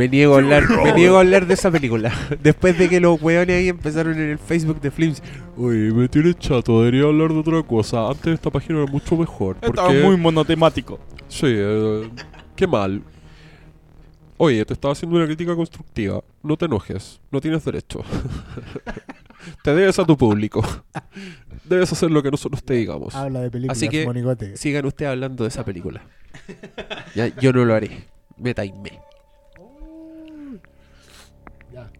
Me 0.00 0.08
niego, 0.08 0.34
a 0.34 0.38
hablar, 0.38 0.64
me 0.82 0.94
niego 0.94 1.18
a 1.18 1.20
hablar 1.20 1.46
de 1.46 1.52
esa 1.52 1.70
película. 1.70 2.10
Después 2.42 2.78
de 2.78 2.88
que 2.88 3.00
los 3.00 3.20
weones 3.20 3.54
ahí 3.54 3.68
empezaron 3.68 4.14
en 4.14 4.30
el 4.30 4.38
Facebook 4.38 4.80
de 4.80 4.90
Flims. 4.90 5.22
Uy, 5.58 5.92
me 5.92 6.08
tienes 6.08 6.38
chato, 6.38 6.78
debería 6.80 7.02
hablar 7.02 7.34
de 7.34 7.40
otra 7.40 7.62
cosa. 7.62 8.08
Antes 8.08 8.32
esta 8.32 8.48
página 8.48 8.82
era 8.82 8.90
mucho 8.90 9.14
mejor. 9.14 9.56
Porque... 9.56 10.16
monotemático. 10.16 10.98
Sí, 11.28 11.48
eh, 11.48 12.08
qué 12.56 12.66
mal. 12.66 13.02
Oye, 14.38 14.64
te 14.64 14.72
estaba 14.72 14.92
haciendo 14.92 15.18
una 15.18 15.26
crítica 15.26 15.54
constructiva. 15.54 16.24
No 16.42 16.56
te 16.56 16.64
enojes, 16.64 17.20
no 17.30 17.38
tienes 17.42 17.62
derecho. 17.62 18.02
te 19.62 19.74
debes 19.74 19.98
a 19.98 20.06
tu 20.06 20.16
público. 20.16 20.64
Debes 21.66 21.92
hacer 21.92 22.10
lo 22.10 22.22
que 22.22 22.30
nosotros 22.30 22.64
te 22.64 22.72
digamos. 22.72 23.14
Habla 23.14 23.42
de 23.42 23.50
películas, 23.50 23.76
Así 23.76 23.90
que- 23.90 24.06
monigote. 24.06 24.56
Sigan 24.56 24.86
ustedes 24.86 25.10
hablando 25.10 25.44
de 25.44 25.48
esa 25.48 25.62
película. 25.62 26.00
Ya, 27.14 27.26
yo 27.38 27.52
no 27.52 27.66
lo 27.66 27.74
haré. 27.74 28.04
Me 28.38 28.54
taimé. 28.54 28.98
Ya. 31.72 31.90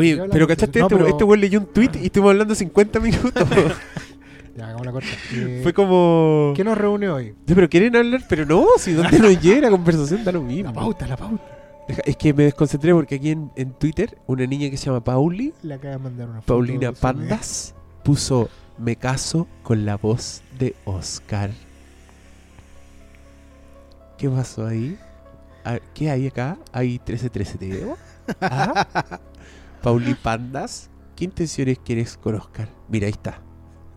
Oye, 0.00 0.20
pero 0.32 0.46
¿cachaste? 0.48 0.78
eso. 0.80 0.88
No, 0.88 0.96
este, 0.96 0.96
pero- 0.96 1.08
este 1.08 1.24
weón 1.24 1.40
leyó 1.40 1.58
un 1.60 1.66
tweet 1.66 1.90
y 2.02 2.06
estuvimos 2.06 2.30
hablando 2.32 2.54
50 2.54 3.00
minutos. 3.00 3.44
Ya, 4.56 4.66
hagamos 4.66 4.84
la 4.84 4.92
corta. 4.92 5.08
Eh, 5.32 5.60
Fue 5.62 5.72
como... 5.72 6.52
¿Qué 6.56 6.64
nos 6.64 6.76
reúne 6.76 7.08
hoy? 7.08 7.34
Ya, 7.46 7.54
pero 7.54 7.68
quieren 7.68 7.94
hablar, 7.96 8.22
pero 8.28 8.44
no, 8.44 8.66
si 8.78 8.92
dónde 8.92 9.18
nos 9.18 9.40
llega 9.40 9.60
la 9.62 9.70
conversación 9.70 10.24
da 10.24 10.32
lo 10.32 10.40
La 10.40 10.46
mismo. 10.46 10.72
pauta, 10.74 11.06
la 11.06 11.16
pauta. 11.16 11.42
Es 12.04 12.16
que 12.16 12.34
me 12.34 12.42
desconcentré 12.44 12.92
porque 12.92 13.14
aquí 13.14 13.30
en, 13.30 13.50
en 13.56 13.72
Twitter 13.72 14.18
una 14.26 14.44
niña 14.46 14.68
que 14.68 14.76
se 14.76 14.86
llama 14.86 15.02
Pauli, 15.02 15.54
Le 15.62 15.74
acaba 15.74 15.92
de 15.92 15.98
mandar 15.98 16.28
una 16.28 16.40
foto. 16.40 16.52
Paulina 16.52 16.92
Pandas, 16.92 17.74
puso 18.02 18.50
me 18.76 18.96
caso 18.96 19.46
con 19.62 19.86
la 19.86 19.96
voz 19.96 20.42
de 20.58 20.74
Oscar. 20.84 21.50
¿Qué 24.18 24.28
pasó 24.28 24.66
ahí? 24.66 24.98
Ah, 25.64 25.78
¿Qué 25.94 26.10
hay 26.10 26.26
acá? 26.26 26.58
¿Hay 26.72 26.88
1313 27.06 27.58
de 27.58 27.82
Evo? 27.82 27.96
¿Ah? 28.40 29.20
Pauli 29.82 30.14
Pandas, 30.14 30.90
¿qué 31.16 31.24
intenciones 31.24 31.78
quieres 31.84 32.16
con 32.16 32.34
Oscar? 32.34 32.68
Mira, 32.88 33.06
ahí 33.06 33.12
está. 33.12 33.40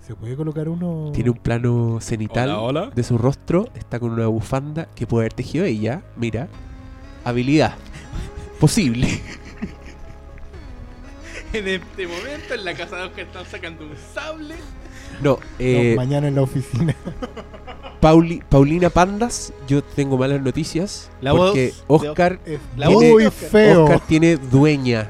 ¿Se 0.02 0.16
puede 0.16 0.36
colocar 0.36 0.68
uno? 0.68 1.12
Tiene 1.14 1.30
un 1.30 1.38
plano 1.38 2.00
cenital 2.02 2.50
Hola, 2.50 2.60
hola. 2.60 2.92
de 2.94 3.04
su 3.04 3.18
rostro, 3.18 3.70
está 3.76 4.00
con 4.00 4.12
una 4.12 4.28
bufanda 4.28 4.88
que 4.96 5.08
puede 5.08 5.24
haber 5.24 5.34
tejido 5.34 5.64
ella. 5.66 6.02
Mira, 6.18 6.48
habilidad. 7.24 7.76
Posible. 8.60 9.08
En 11.54 11.68
este 11.68 12.08
momento, 12.08 12.56
en 12.56 12.66
la 12.66 12.74
casa 12.74 12.96
de 12.96 13.04
Oscar 13.04 13.20
están 13.26 13.46
sacando 13.46 13.84
un 13.86 13.92
sable. 14.16 14.56
No, 15.22 15.34
No, 15.36 15.40
eh, 15.60 15.94
mañana 15.96 16.28
en 16.28 16.34
la 16.34 16.42
oficina. 16.42 16.96
Pauli- 18.02 18.42
Paulina 18.50 18.90
Pandas, 18.90 19.54
yo 19.68 19.84
tengo 19.84 20.18
malas 20.18 20.42
noticias. 20.42 21.12
La 21.22 21.30
porque 21.32 21.72
voz 21.88 22.02
de 22.02 22.10
Oscar, 22.10 22.40
Es 22.48 22.60
La 22.76 22.90
voz 22.90 23.04
muy 23.04 23.30
feo. 23.30 23.84
Oscar 23.84 24.00
tiene 24.08 24.38
dueña. 24.38 25.08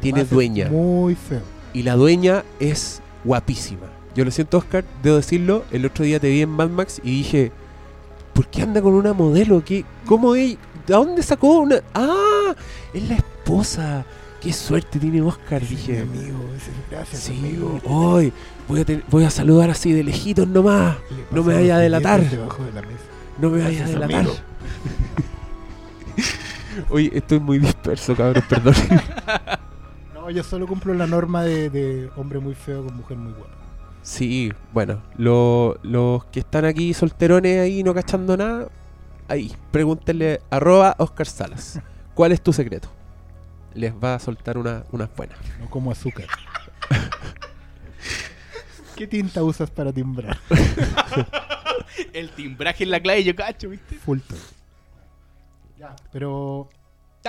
Tiene 0.00 0.22
a 0.22 0.24
dueña. 0.24 0.68
Muy 0.70 1.14
feo. 1.14 1.42
Y 1.72 1.82
la 1.82 1.94
dueña 1.96 2.44
es 2.58 3.00
guapísima. 3.24 3.86
Yo 4.14 4.24
lo 4.24 4.30
siento, 4.30 4.58
Oscar, 4.58 4.84
debo 5.02 5.16
decirlo. 5.16 5.64
El 5.70 5.86
otro 5.86 6.04
día 6.04 6.18
te 6.18 6.28
vi 6.28 6.42
en 6.42 6.50
Mad 6.50 6.68
Max 6.68 7.00
y 7.04 7.10
dije, 7.18 7.52
¿por 8.34 8.46
qué 8.48 8.62
anda 8.62 8.82
con 8.82 8.94
una 8.94 9.12
modelo? 9.12 9.62
¿Qué, 9.64 9.84
¿Cómo 10.06 10.34
es? 10.34 10.56
¿De 10.86 10.94
dónde 10.94 11.22
sacó 11.22 11.60
una? 11.60 11.76
¡Ah! 11.94 12.54
Es 12.92 13.08
la 13.08 13.16
esposa. 13.16 14.04
¡Qué 14.40 14.52
suerte 14.52 14.98
tiene 14.98 15.20
Oscar! 15.22 15.62
Mi 15.62 15.68
Dije. 15.68 16.00
amigo, 16.00 16.38
ese- 16.56 16.70
gracias, 16.90 17.22
Sí, 17.22 17.38
amigo. 17.38 17.78
hoy 17.84 18.32
voy, 18.66 18.80
a 18.80 18.84
voy 19.10 19.24
a 19.24 19.30
saludar 19.30 19.70
así 19.70 19.92
de 19.92 20.02
lejitos 20.02 20.48
nomás. 20.48 20.96
No 21.30 21.44
me 21.44 21.54
vaya 21.54 21.76
a 21.76 21.78
delatar. 21.78 22.20
billetes 22.20 22.38
debajo 22.38 22.64
de 22.64 22.72
la 22.72 22.82
mesa. 22.82 22.98
No 23.38 23.50
me 23.50 23.62
vayas 23.62 23.82
a 23.82 23.92
Gracias, 23.92 24.00
delatar. 24.00 24.20
amigo. 24.20 24.34
Oye, 26.88 27.10
estoy 27.14 27.38
muy 27.40 27.58
disperso, 27.58 28.16
cabrón, 28.16 28.42
perdón. 28.48 28.74
No, 30.30 30.36
yo 30.36 30.44
solo 30.44 30.68
cumplo 30.68 30.94
la 30.94 31.08
norma 31.08 31.42
de, 31.42 31.70
de 31.70 32.08
hombre 32.14 32.38
muy 32.38 32.54
feo 32.54 32.84
con 32.84 32.94
mujer 32.94 33.16
muy 33.16 33.32
guapa. 33.32 33.52
Sí, 34.02 34.52
bueno, 34.72 35.02
lo- 35.16 35.76
los 35.82 36.24
que 36.26 36.38
están 36.38 36.64
aquí 36.64 36.94
solterones 36.94 37.58
ahí 37.58 37.82
no 37.82 37.92
cachando 37.92 38.36
nada, 38.36 38.68
ahí, 39.26 39.52
pregúntenle 39.72 40.40
arroba 40.48 40.94
Oscar 41.00 41.26
Salas. 41.26 41.80
¿Cuál 42.14 42.30
es 42.30 42.40
tu 42.40 42.52
secreto? 42.52 42.88
Les 43.74 43.92
va 43.92 44.14
a 44.14 44.18
soltar 44.20 44.56
una, 44.56 44.84
unas 44.92 45.08
buenas. 45.16 45.36
No 45.58 45.68
como 45.68 45.90
azúcar. 45.90 46.26
¿Qué 48.94 49.08
tinta 49.08 49.42
usas 49.42 49.68
para 49.68 49.92
timbrar? 49.92 50.38
El 52.12 52.30
timbraje 52.30 52.84
en 52.84 52.92
la 52.92 53.00
clave, 53.00 53.24
yo 53.24 53.34
cacho, 53.34 53.68
¿viste? 53.70 53.96
Fulton. 53.96 54.38
Ya, 55.76 55.96
pero 56.12 56.68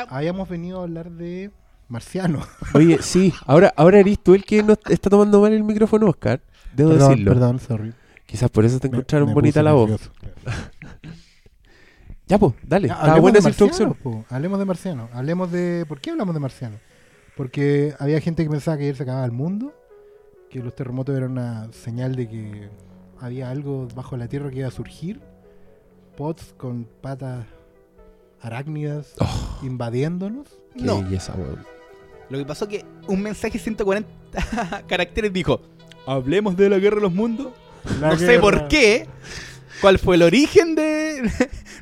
habíamos 0.10 0.48
venido 0.48 0.82
a 0.82 0.84
hablar 0.84 1.10
de 1.10 1.50
Marciano. 1.92 2.40
Oye, 2.74 2.98
sí, 3.02 3.34
ahora, 3.46 3.74
ahora 3.76 4.00
eres 4.00 4.20
tú 4.24 4.34
el 4.34 4.44
que 4.46 4.64
no 4.64 4.74
está 4.90 5.10
tomando 5.10 5.42
mal 5.42 5.54
el 5.54 5.64
micrófono, 5.64 6.08
Oscar. 6.08 6.42
Debo 6.74 6.92
perdón, 6.92 7.10
decirlo. 7.10 7.32
perdón, 7.34 7.60
sorry. 7.60 7.94
Quizás 8.26 8.50
por 8.50 8.64
eso 8.66 8.80
te 8.80 8.88
encontraron 8.88 9.28
me 9.28 9.34
bonita 9.34 9.62
la 9.62 9.74
voz. 9.74 10.10
Ya, 12.28 12.38
pues, 12.40 12.54
dale. 12.64 12.88
Ya, 12.88 12.94
hablemos 12.96 13.22
buena 13.22 13.40
de. 13.40 13.44
Marciano, 13.44 13.94
po. 13.94 14.24
Hablemos 14.30 14.60
de 14.60 14.66
Marciano. 14.66 15.10
Hablemos 15.12 15.52
de. 15.52 15.86
¿Por 15.86 16.00
qué 16.00 16.12
hablamos 16.12 16.34
de 16.34 16.40
Marciano? 16.40 16.78
Porque 17.36 17.94
había 18.00 18.22
gente 18.22 18.44
que 18.46 18.50
pensaba 18.50 18.78
que 18.78 18.84
ayer 18.84 18.96
se 18.96 19.04
acababa 19.04 19.26
el 19.26 19.34
mundo, 19.34 19.74
que 20.50 20.60
los 20.60 20.74
terremotos 20.74 21.14
eran 21.18 21.32
una 21.32 21.68
señal 21.74 22.16
de 22.16 22.30
que 22.30 22.70
había 23.20 23.50
algo 23.50 23.90
bajo 23.96 24.16
la 24.16 24.30
tierra 24.30 24.50
que 24.50 24.60
iba 24.60 24.68
a 24.70 24.72
surgir. 24.72 25.20
Pots 26.16 26.54
con 26.58 26.88
patas 27.02 27.46
arácnidas 28.42 29.14
Oh. 29.20 29.60
invadiéndonos. 29.64 30.48
Qué 30.78 30.84
No. 30.86 31.02
belleza. 31.04 31.34
Lo 32.32 32.38
que 32.38 32.46
pasó 32.46 32.68
que 32.68 32.86
un 33.08 33.22
mensaje 33.22 33.54
de 33.58 33.64
140 33.64 34.08
caracteres 34.88 35.32
dijo: 35.34 35.62
Hablemos 36.08 36.56
de 36.58 36.70
la 36.70 36.80
guerra 36.80 36.96
de 36.96 37.02
los 37.04 37.14
mundos. 37.14 37.50
La 38.00 38.10
no 38.12 38.18
sé 38.18 38.40
por 38.40 38.68
qué, 38.68 39.08
cuál 39.82 40.00
fue 40.00 40.16
el 40.16 40.22
origen 40.24 40.76
de, 40.76 41.30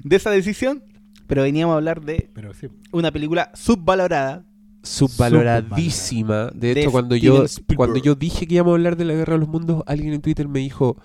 de 0.04 0.16
esa 0.16 0.32
decisión, 0.32 0.84
pero 1.28 1.44
veníamos 1.44 1.74
a 1.74 1.78
hablar 1.78 2.02
de 2.02 2.30
Pero 2.34 2.54
sí. 2.54 2.68
una 2.92 3.12
película 3.12 3.52
subvalorada. 3.54 4.44
subvaloradísima. 4.82 6.52
De 6.54 6.74
De 6.74 6.82
hecho, 6.82 6.92
cuando 6.92 7.16
Steven 7.16 7.36
yo, 7.38 7.44
Spielberg. 7.46 7.78
cuando 7.78 8.00
yo 8.00 8.16
dije 8.16 8.48
que 8.48 8.56
íbamos 8.56 8.72
a 8.72 8.76
hablar 8.76 8.96
de 8.98 9.06
la 9.06 9.14
Guerra 9.14 9.34
de 9.34 9.40
los 9.40 9.50
Mundos, 9.50 9.84
alguien 9.86 10.14
en 10.14 10.22
Twitter 10.22 10.48
me 10.48 10.60
dijo, 10.60 10.98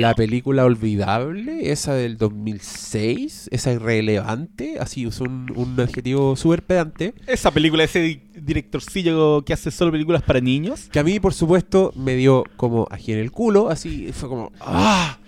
la 0.00 0.14
película 0.14 0.64
olvidable, 0.64 1.70
esa 1.72 1.94
del 1.94 2.16
2006, 2.18 3.48
esa 3.50 3.72
irrelevante, 3.72 4.78
así 4.80 5.06
usó 5.06 5.24
un, 5.24 5.52
un 5.56 5.78
adjetivo 5.80 6.36
súper 6.36 6.62
pedante, 6.62 7.14
Esa 7.26 7.50
película, 7.50 7.84
ese 7.84 8.00
di- 8.00 8.20
directorcillo 8.34 9.42
que 9.44 9.52
hace 9.52 9.70
solo 9.70 9.92
películas 9.92 10.22
para 10.22 10.40
niños. 10.40 10.88
que 10.92 10.98
a 10.98 11.04
mí, 11.04 11.18
por 11.20 11.32
supuesto, 11.34 11.92
me 11.96 12.14
dio 12.16 12.44
como 12.56 12.86
aquí 12.90 13.12
en 13.12 13.18
el 13.18 13.30
culo, 13.32 13.70
así, 13.70 14.10
fue 14.12 14.28
como, 14.28 14.52
¡ah! 14.60 15.18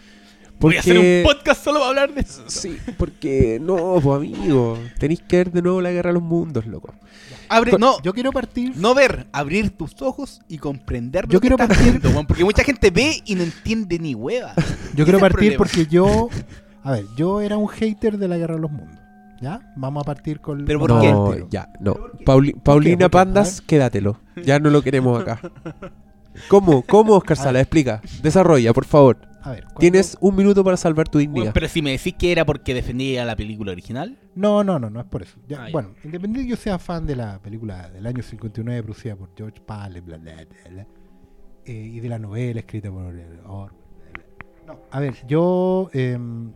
Voy 0.60 0.76
a 0.76 0.80
hacer 0.80 0.96
Porque- 0.96 1.22
un 1.26 1.32
podcast 1.34 1.64
solo 1.64 1.78
para 1.78 1.88
hablar 1.90 2.14
de 2.14 2.20
eso. 2.22 2.42
Sí, 2.48 2.76
porque 2.96 3.58
no, 3.62 4.00
pues 4.02 4.16
amigo, 4.16 4.78
tenéis 4.98 5.22
que 5.22 5.36
ver 5.36 5.52
de 5.52 5.62
nuevo 5.62 5.80
la 5.80 5.90
Guerra 5.92 6.08
de 6.10 6.14
los 6.14 6.22
Mundos, 6.22 6.66
loco. 6.66 6.92
Abre, 7.48 7.78
no, 7.78 8.00
Yo 8.02 8.12
quiero 8.12 8.30
partir. 8.32 8.72
no 8.76 8.94
ver, 8.94 9.26
abrir 9.32 9.70
tus 9.70 10.00
ojos 10.02 10.40
y 10.48 10.58
comprender 10.58 11.24
lo 11.26 11.30
Yo 11.32 11.40
que 11.40 11.48
quiero 11.48 11.62
estás 11.62 11.78
partir- 11.78 12.00
viendo, 12.00 12.26
porque 12.26 12.44
mucha 12.44 12.62
gente 12.64 12.90
ve 12.90 13.22
y 13.24 13.34
no 13.36 13.42
entiende 13.42 13.98
ni 13.98 14.14
hueva. 14.14 14.52
Yo 14.94 15.04
quiero 15.04 15.18
partir 15.18 15.56
porque 15.56 15.86
yo. 15.86 16.28
A 16.82 16.92
ver, 16.92 17.04
yo 17.16 17.40
era 17.40 17.56
un 17.56 17.68
hater 17.68 18.18
de 18.18 18.28
la 18.28 18.36
guerra 18.36 18.54
de 18.56 18.60
los 18.60 18.70
mundos. 18.70 18.96
¿Ya? 19.40 19.72
Vamos 19.76 20.02
a 20.02 20.04
partir 20.04 20.40
con. 20.40 20.64
Pero 20.64 20.80
¿por 20.80 21.00
qué? 21.00 21.46
ya, 21.48 21.68
no. 21.80 21.96
Pauli- 22.26 22.54
Paulina 22.54 23.08
¿Por 23.08 23.10
qué? 23.10 23.10
Pandas, 23.10 23.60
quédatelo. 23.60 24.20
Ya 24.44 24.58
no 24.58 24.68
lo 24.70 24.82
queremos 24.82 25.20
acá. 25.22 25.40
¿Cómo? 26.48 26.82
¿Cómo, 26.82 27.14
Oscar 27.14 27.36
Sala? 27.36 27.60
Explica. 27.60 28.00
Desarrolla, 28.22 28.72
por 28.72 28.84
favor. 28.84 29.16
A 29.48 29.52
ver. 29.52 29.64
cuando- 29.64 29.80
Tienes 29.80 30.16
un 30.20 30.36
minuto 30.36 30.62
para 30.64 30.76
salvar 30.76 31.08
tu 31.08 31.18
dignidad. 31.18 31.52
pero 31.54 31.68
si 31.68 31.80
me 31.82 31.90
decís 31.92 32.14
que 32.18 32.32
era 32.32 32.44
porque 32.44 32.74
defendía 32.74 33.24
la 33.24 33.36
película 33.36 33.72
original, 33.72 34.18
No, 34.34 34.62
no, 34.64 34.78
no, 34.78 34.90
no 34.90 35.00
es 35.00 35.06
por 35.06 35.22
eso. 35.22 35.38
Ya, 35.48 35.64
Ah. 35.64 35.68
Bueno, 35.72 35.94
independiente 36.04 36.44
que 36.44 36.50
yo 36.50 36.56
sea 36.56 36.78
fan 36.78 37.06
de 37.06 37.16
la 37.16 37.38
película 37.40 37.88
del 37.90 38.06
año 38.06 38.22
59 38.22 38.82
producida 38.82 39.16
por 39.16 39.30
George 39.36 39.60
Pal, 39.60 40.00
bla, 40.02 40.18
bla, 40.18 40.34
bla, 40.34 40.44
bla, 40.70 40.86
eh, 41.64 41.72
y 41.72 42.00
de 42.00 42.08
la 42.08 42.18
novela 42.18 42.60
escrita 42.60 42.90
por 42.90 43.14
eh, 43.16 43.26
Orwell. 43.44 43.44
bla, 43.44 43.68
bla. 44.12 44.24
No, 44.66 44.80
a 44.90 45.00
ver, 45.00 45.14
yo. 45.26 45.88
em, 45.92 46.52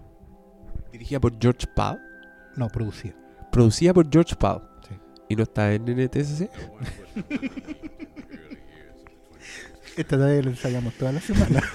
Dirigida 0.93 1.21
por 1.21 1.33
George 1.41 1.67
Pal. 1.75 1.99
no, 2.57 2.69
producía. 2.69 3.15
Producida 3.51 3.95
por 3.95 4.11
George 4.11 4.37
Pal. 4.37 4.63
Sí. 4.89 4.95
¿Y 5.31 5.37
no 5.37 5.43
está 5.45 5.73
en 5.73 5.89
NTSC? 5.89 6.51
Esta 9.97 10.17
todavía 10.17 10.43
la 10.43 10.51
ensayamos 10.51 10.95
toda 10.95 11.13
la 11.13 11.21
semana. 11.21 11.63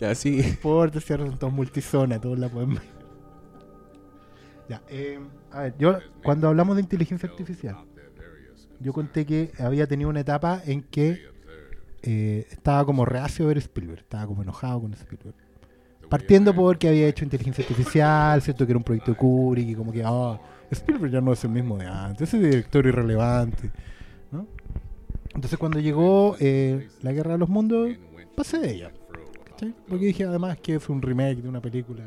Ya, 0.00 0.14
sí. 0.14 0.58
por 0.62 0.90
cierto, 1.00 1.26
son 1.26 1.38
todos 1.38 1.52
multizona, 1.52 2.20
todos 2.20 2.38
la 2.38 2.48
pueden 2.48 2.74
ver. 2.74 2.82
Ya, 4.68 4.82
eh, 4.88 5.20
a 5.52 5.62
ver, 5.62 5.74
yo 5.78 5.98
cuando 6.22 6.48
hablamos 6.48 6.76
de 6.76 6.82
inteligencia 6.82 7.28
artificial, 7.28 7.76
yo 8.80 8.92
conté 8.92 9.24
que 9.24 9.52
había 9.58 9.86
tenido 9.86 10.10
una 10.10 10.20
etapa 10.20 10.60
en 10.66 10.82
que 10.82 11.20
eh, 12.02 12.46
estaba 12.50 12.84
como 12.84 13.04
reacio 13.04 13.44
a 13.44 13.48
ver 13.48 13.58
Spielberg, 13.58 14.00
estaba 14.00 14.26
como 14.26 14.42
enojado 14.42 14.80
con 14.82 14.92
Spielberg. 14.92 15.34
Partiendo 16.08 16.54
porque 16.54 16.88
había 16.88 17.08
hecho 17.08 17.24
inteligencia 17.24 17.62
artificial, 17.62 18.40
¿cierto? 18.40 18.64
Que 18.64 18.72
era 18.72 18.78
un 18.78 18.84
proyecto 18.84 19.10
de 19.12 19.16
Kubrick 19.16 19.68
y 19.68 19.74
como 19.74 19.92
que, 19.92 20.02
ah, 20.04 20.38
Spielberg 20.70 21.12
ya 21.12 21.20
no 21.20 21.32
es 21.32 21.42
el 21.44 21.50
mismo 21.50 21.78
de 21.78 21.86
antes, 21.86 22.28
ese 22.28 22.38
director 22.38 22.86
irrelevante, 22.86 23.70
¿no? 24.30 24.46
Entonces 25.34 25.58
cuando 25.58 25.80
llegó 25.80 26.36
eh, 26.38 26.88
La 27.02 27.12
Guerra 27.12 27.32
de 27.32 27.38
los 27.38 27.48
Mundos, 27.48 27.90
pasé 28.36 28.58
de 28.58 28.70
ella. 28.72 28.92
¿Cachai? 29.56 29.74
Porque 29.88 30.06
dije 30.06 30.24
además 30.24 30.58
que 30.58 30.74
es 30.74 30.88
un 30.88 31.00
remake 31.00 31.36
de 31.42 31.48
una 31.48 31.60
película 31.60 32.04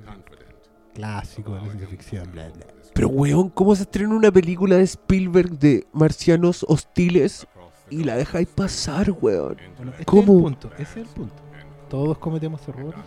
clásico 0.93 1.53
de 1.53 1.61
la 1.61 1.65
ciencia 1.65 1.87
ficción, 1.87 2.31
bla, 2.31 2.49
bla. 2.49 2.65
Pero, 2.93 3.07
weón, 3.09 3.49
¿cómo 3.49 3.75
se 3.75 3.83
estrena 3.83 4.13
una 4.13 4.31
película 4.31 4.75
de 4.75 4.83
Spielberg 4.83 5.57
de 5.57 5.87
marcianos 5.93 6.65
hostiles 6.67 7.47
y 7.89 8.03
la 8.03 8.15
dejáis 8.17 8.47
pasar, 8.47 9.11
weón? 9.11 9.57
Bueno, 9.77 9.91
este 9.91 10.05
¿Cómo? 10.05 10.21
es 10.21 10.29
el 10.29 10.43
punto, 10.43 10.71
ese 10.77 10.81
es 10.83 10.97
el 10.97 11.13
punto. 11.13 11.35
Todos 11.89 12.17
cometemos 12.17 12.67
errores. 12.67 12.99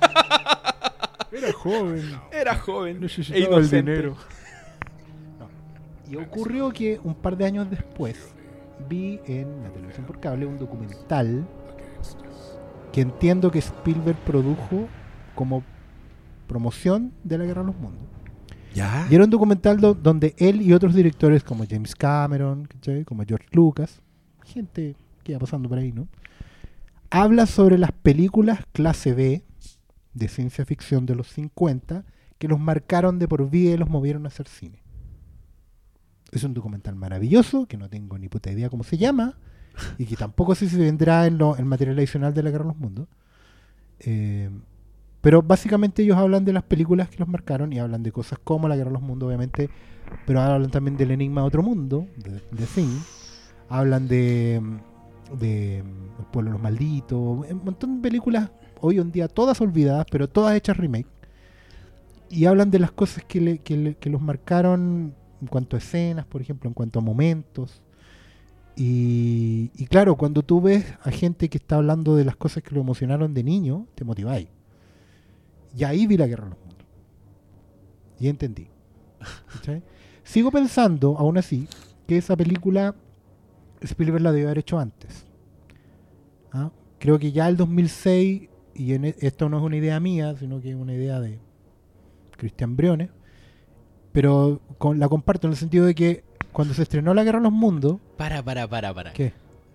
Era 1.32 1.52
joven. 1.52 2.20
Era 2.30 2.54
joven. 2.56 3.00
Necesitaba 3.00 3.38
e 3.38 3.42
el 3.42 3.52
inocente. 3.52 3.90
dinero. 3.90 4.16
Y 6.10 6.16
ocurrió 6.16 6.70
que 6.70 7.00
un 7.02 7.14
par 7.14 7.36
de 7.36 7.46
años 7.46 7.70
después 7.70 8.34
vi 8.88 9.18
en 9.26 9.62
la 9.62 9.70
televisión 9.70 10.04
por 10.04 10.20
cable 10.20 10.44
un 10.44 10.58
documental 10.58 11.46
que 12.92 13.00
entiendo 13.00 13.50
que 13.50 13.58
Spielberg 13.58 14.18
produjo 14.18 14.86
como 15.34 15.62
promoción 16.46 17.12
de 17.24 17.38
la 17.38 17.44
Guerra 17.44 17.62
de 17.62 17.66
los 17.68 17.76
Mundos. 17.76 18.02
¿Ya? 18.74 19.06
Y 19.10 19.14
era 19.14 19.24
un 19.24 19.30
documental 19.30 19.80
do- 19.80 19.94
donde 19.94 20.34
él 20.38 20.62
y 20.62 20.72
otros 20.72 20.94
directores 20.94 21.42
como 21.42 21.64
James 21.68 21.94
Cameron, 21.94 22.66
¿cachai? 22.66 23.04
como 23.04 23.22
George 23.24 23.48
Lucas, 23.52 24.00
gente 24.44 24.96
que 25.22 25.32
iba 25.32 25.38
pasando 25.38 25.68
por 25.68 25.78
ahí, 25.78 25.92
¿no? 25.92 26.08
Habla 27.10 27.46
sobre 27.46 27.76
las 27.78 27.92
películas 27.92 28.60
clase 28.72 29.12
B 29.14 29.44
de 30.14 30.28
ciencia 30.28 30.64
ficción 30.64 31.04
de 31.06 31.14
los 31.14 31.28
50 31.28 32.04
que 32.38 32.48
los 32.48 32.58
marcaron 32.58 33.18
de 33.18 33.28
por 33.28 33.48
vida 33.50 33.72
y 33.74 33.76
los 33.76 33.88
movieron 33.90 34.24
a 34.24 34.28
hacer 34.28 34.48
cine. 34.48 34.82
Es 36.32 36.44
un 36.44 36.54
documental 36.54 36.94
maravilloso, 36.96 37.66
que 37.66 37.76
no 37.76 37.88
tengo 37.90 38.18
ni 38.18 38.28
puta 38.28 38.50
idea 38.50 38.70
cómo 38.70 38.84
se 38.84 38.96
llama, 38.96 39.36
y 39.98 40.06
que 40.06 40.16
tampoco 40.16 40.54
sé 40.54 40.68
si 40.68 40.76
se 40.76 40.82
vendrá 40.82 41.26
en 41.26 41.38
lo- 41.38 41.56
el 41.56 41.64
material 41.64 41.98
adicional 41.98 42.34
de 42.34 42.42
la 42.42 42.50
Guerra 42.50 42.64
de 42.64 42.68
los 42.70 42.78
Mundos. 42.78 43.08
Eh, 44.00 44.50
pero 45.20 45.42
básicamente 45.42 46.02
ellos 46.02 46.16
hablan 46.16 46.44
de 46.44 46.52
las 46.52 46.64
películas 46.64 47.08
que 47.08 47.18
los 47.18 47.28
marcaron 47.28 47.72
y 47.72 47.78
hablan 47.78 48.02
de 48.02 48.10
cosas 48.12 48.38
como 48.42 48.68
La 48.68 48.76
Guerra 48.76 48.90
de 48.90 48.94
los 48.94 49.02
Mundos, 49.02 49.28
obviamente, 49.28 49.70
pero 50.26 50.40
hablan 50.40 50.70
también 50.70 50.96
del 50.96 51.12
Enigma 51.12 51.42
de 51.42 51.46
Otro 51.46 51.62
Mundo, 51.62 52.06
de, 52.16 52.32
de. 52.32 52.66
Hablan 53.68 54.08
de, 54.08 54.60
de 55.40 55.78
El 55.78 56.26
Pueblo 56.32 56.50
de 56.50 56.54
los 56.54 56.62
Malditos, 56.62 57.18
un 57.50 57.60
montón 57.64 57.96
de 57.96 58.08
películas 58.08 58.50
hoy 58.80 58.98
en 58.98 59.12
día 59.12 59.28
todas 59.28 59.60
olvidadas, 59.60 60.06
pero 60.10 60.28
todas 60.28 60.54
hechas 60.56 60.76
remake. 60.76 61.06
Y 62.28 62.46
hablan 62.46 62.70
de 62.70 62.78
las 62.78 62.90
cosas 62.92 63.24
que, 63.24 63.40
le- 63.40 63.58
que 63.58 63.94
que 64.00 64.10
los 64.10 64.20
marcaron 64.22 65.14
en 65.40 65.46
cuanto 65.48 65.76
a 65.76 65.78
escenas, 65.78 66.24
por 66.26 66.40
ejemplo, 66.40 66.68
en 66.68 66.74
cuanto 66.74 66.98
a 66.98 67.02
momentos. 67.02 67.82
Y, 68.74 69.68
claro, 69.90 70.16
cuando 70.16 70.42
tú 70.42 70.60
ves 70.60 70.84
a 71.02 71.10
gente 71.10 71.48
que 71.48 71.58
está 71.58 71.76
hablando 71.76 72.16
de 72.16 72.24
las 72.24 72.36
cosas 72.36 72.62
que 72.62 72.74
lo 72.74 72.80
emocionaron 72.80 73.34
de 73.34 73.44
niño, 73.44 73.86
te 73.94 74.04
motiváis. 74.04 74.48
Y 75.76 75.84
ahí 75.84 76.06
vi 76.06 76.16
la 76.16 76.26
guerra 76.26 76.44
de 76.44 76.50
los 76.50 76.58
mundos. 76.58 76.86
Y 78.18 78.28
entendí. 78.28 78.68
Sigo 80.24 80.50
pensando, 80.50 81.16
aún 81.18 81.38
así, 81.38 81.68
que 82.06 82.16
esa 82.16 82.36
película 82.36 82.94
Spielberg 83.80 84.22
la 84.22 84.32
debió 84.32 84.48
haber 84.48 84.58
hecho 84.58 84.78
antes. 84.78 85.26
¿Ah? 86.52 86.70
Creo 86.98 87.18
que 87.18 87.32
ya 87.32 87.48
el 87.48 87.56
2006, 87.56 88.48
y 88.74 88.92
e- 88.92 89.16
esto 89.20 89.48
no 89.48 89.58
es 89.58 89.64
una 89.64 89.76
idea 89.76 89.98
mía, 90.00 90.34
sino 90.36 90.60
que 90.60 90.70
es 90.70 90.76
una 90.76 90.94
idea 90.94 91.20
de 91.20 91.38
Cristian 92.36 92.76
Briones, 92.76 93.10
pero 94.12 94.60
la 94.94 95.08
comparto 95.08 95.46
en 95.46 95.52
el 95.52 95.56
sentido 95.56 95.86
de 95.86 95.94
que 95.94 96.24
cuando 96.52 96.74
se 96.74 96.82
estrenó 96.82 97.14
La 97.14 97.24
Guerra 97.24 97.38
de 97.38 97.44
los 97.44 97.52
Mundos, 97.52 97.96
Para, 98.16 98.42
para, 98.42 98.68
para, 98.68 98.92
para. 98.94 99.12
¿qué? 99.12 99.32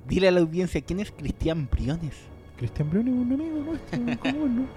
Dile 0.07 0.27
a 0.27 0.31
la 0.31 0.39
audiencia 0.39 0.79
quién 0.81 0.99
es 0.99 1.11
Cristian 1.11 1.67
Briones. 1.71 2.13
Cristian 2.57 2.89
Briones 2.89 3.13
es 3.13 3.19
un 3.19 3.33
amigo 3.33 3.59
nuestro, 3.63 4.19
común, 4.19 4.55
¿no? 4.55 4.67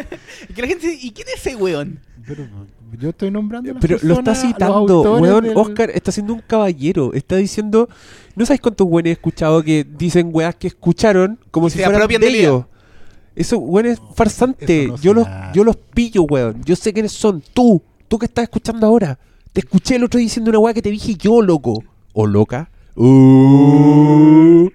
Y 0.48 0.52
que 0.52 0.62
la 0.62 0.68
gente 0.68 0.86
dice, 0.88 1.06
¿y 1.06 1.10
quién 1.12 1.26
es 1.28 1.44
ese 1.46 1.56
weón? 1.56 2.00
Pero 2.24 2.46
yo 2.98 3.08
estoy 3.10 3.30
nombrando 3.30 3.70
a 3.70 3.74
las 3.74 3.80
Pero 3.80 3.98
lo 4.02 4.14
está 4.14 4.34
citando, 4.34 5.18
weón. 5.18 5.44
del- 5.44 5.56
Oscar 5.56 5.90
está 5.90 6.12
siendo 6.12 6.34
un 6.34 6.40
caballero. 6.40 7.12
Está 7.14 7.36
diciendo. 7.36 7.88
¿No 8.36 8.44
sabes 8.46 8.60
cuántos 8.60 8.86
weones 8.86 9.10
he 9.10 9.12
escuchado 9.14 9.62
que 9.62 9.84
dicen 9.98 10.30
weas 10.32 10.54
que 10.56 10.66
escucharon 10.68 11.38
como 11.50 11.68
Y 11.68 11.70
si 11.70 11.78
fueran 11.80 12.06
de 12.08 12.28
ellos? 12.28 12.64
Eso, 13.34 13.58
weón, 13.58 13.86
es 13.86 14.00
farsante. 14.14 14.86
no 14.88 14.96
yo, 14.96 15.12
los, 15.14 15.26
yo 15.52 15.64
los 15.64 15.76
pillo, 15.76 16.22
weón. 16.22 16.62
Yo 16.64 16.76
sé 16.76 16.92
quiénes 16.92 17.12
son. 17.12 17.42
Tú, 17.54 17.82
tú 18.08 18.18
que 18.18 18.26
estás 18.26 18.44
escuchando 18.44 18.86
ahora. 18.86 19.18
Te 19.56 19.60
escuché 19.60 19.96
el 19.96 20.04
otro 20.04 20.18
día 20.18 20.26
diciendo 20.26 20.50
una 20.50 20.58
wea 20.58 20.74
que 20.74 20.82
te 20.82 20.90
dije 20.90 21.14
yo, 21.14 21.40
loco. 21.40 21.82
¿O 22.12 22.26
loca? 22.26 22.70
Uh. 22.94 24.68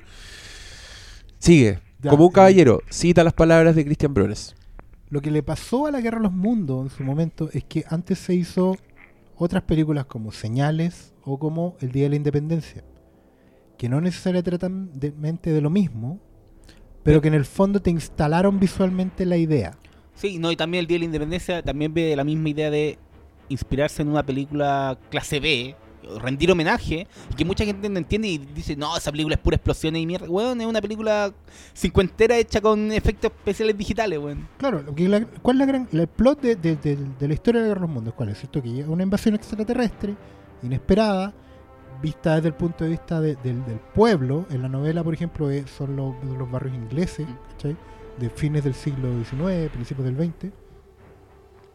Sigue. 1.38 1.78
Ya, 2.00 2.10
Como 2.10 2.26
un 2.26 2.32
eh. 2.32 2.34
caballero, 2.34 2.82
cita 2.90 3.24
las 3.24 3.34
palabras 3.34 3.76
de 3.76 3.86
Cristian 3.86 4.16
Brones. 4.16 4.56
Lo 5.12 5.22
que 5.22 5.30
le 5.30 5.44
pasó 5.44 5.86
a 5.86 5.92
la 5.92 6.02
Guerra 6.02 6.18
de 6.18 6.24
los 6.24 6.34
Mundos 6.34 6.82
en 6.82 6.98
su 6.98 7.04
momento 7.04 7.52
es 7.54 7.64
que 7.64 7.86
antes 7.90 8.18
se 8.18 8.34
hizo 8.34 8.76
otras 9.38 9.62
películas 9.62 10.08
como 10.08 10.32
Señales 10.32 11.14
o 11.26 11.38
como 11.38 11.76
El 11.80 11.92
Día 11.92 12.06
de 12.06 12.10
la 12.10 12.16
Independencia, 12.16 12.84
que 13.78 13.88
no 13.88 14.02
necesariamente 14.02 14.50
tratan 14.50 15.00
de, 15.00 15.12
mente 15.12 15.52
de 15.52 15.62
lo 15.62 15.70
mismo, 15.70 16.20
pero 17.04 17.22
que 17.22 17.28
en 17.28 17.36
el 17.36 17.46
fondo 17.46 17.84
te 17.84 17.92
instalaron 17.92 18.60
visualmente 18.60 19.28
la 19.28 19.38
idea. 19.38 19.78
Sí, 20.16 20.40
no, 20.40 20.52
y 20.52 20.56
también 20.56 20.80
el 20.80 20.88
Día 20.88 20.96
de 20.96 21.00
la 21.02 21.06
Independencia 21.06 21.62
también 21.62 21.94
ve 21.94 22.16
la 22.16 22.24
misma 22.24 22.50
idea 22.50 22.72
de 22.72 22.98
inspirarse 23.52 24.02
en 24.02 24.10
una 24.10 24.24
película 24.24 24.98
clase 25.10 25.40
B, 25.40 25.76
rendir 26.20 26.52
homenaje, 26.52 27.06
y 27.32 27.36
que 27.36 27.46
mucha 27.46 27.64
gente 27.64 27.88
no 27.88 27.98
entiende 28.00 28.28
y 28.28 28.38
dice, 28.40 28.76
no, 28.76 28.98
esa 28.98 29.12
película 29.12 29.36
es 29.36 29.42
pura 29.42 29.56
explosión 29.56 29.96
y 29.96 30.06
mierda. 30.06 30.28
Weón, 30.30 30.60
es 30.60 30.68
una 30.68 30.82
película 30.82 31.32
cincuentera 31.74 32.38
hecha 32.38 32.60
con 32.60 32.92
efectos 32.92 33.32
especiales 33.32 33.78
digitales, 33.78 34.18
weón. 34.20 34.48
Claro, 34.58 34.82
lo 34.82 34.96
que 34.96 35.08
la- 35.08 35.26
¿cuál 35.42 35.58
es 35.58 35.60
la 35.60 35.66
gran, 35.68 35.88
el 35.92 36.08
plot 36.08 36.42
de, 36.42 36.56
de- 36.56 36.76
de- 36.76 36.98
de 37.20 37.28
la 37.28 37.34
historia 37.34 37.62
de 37.62 37.76
los 37.76 37.90
Mundos? 37.90 38.14
¿Cuál 38.16 38.30
es? 38.30 38.40
¿Cierto? 38.40 38.62
Que 38.64 38.70
una 38.84 39.04
invasión 39.04 39.36
extraterrestre, 39.36 40.16
inesperada, 40.64 41.34
vista 42.02 42.36
desde 42.36 42.48
el 42.48 42.56
punto 42.56 42.84
de 42.84 42.90
vista 42.90 43.22
de- 43.22 43.36
del, 43.36 43.64
del 43.66 43.80
pueblo. 43.94 44.46
En 44.50 44.64
la 44.64 44.70
novela, 44.70 45.04
por 45.04 45.14
ejemplo, 45.14 45.50
es- 45.52 45.70
son 45.70 45.96
los, 45.96 46.16
los 46.38 46.50
barrios 46.50 46.76
ingleses, 46.76 47.28
¿cachai? 47.52 47.78
De 48.18 48.30
fines 48.30 48.64
del 48.64 48.74
siglo 48.74 49.08
XIX, 49.24 49.70
principios 49.72 50.06
del 50.06 50.16
XX. 50.18 50.52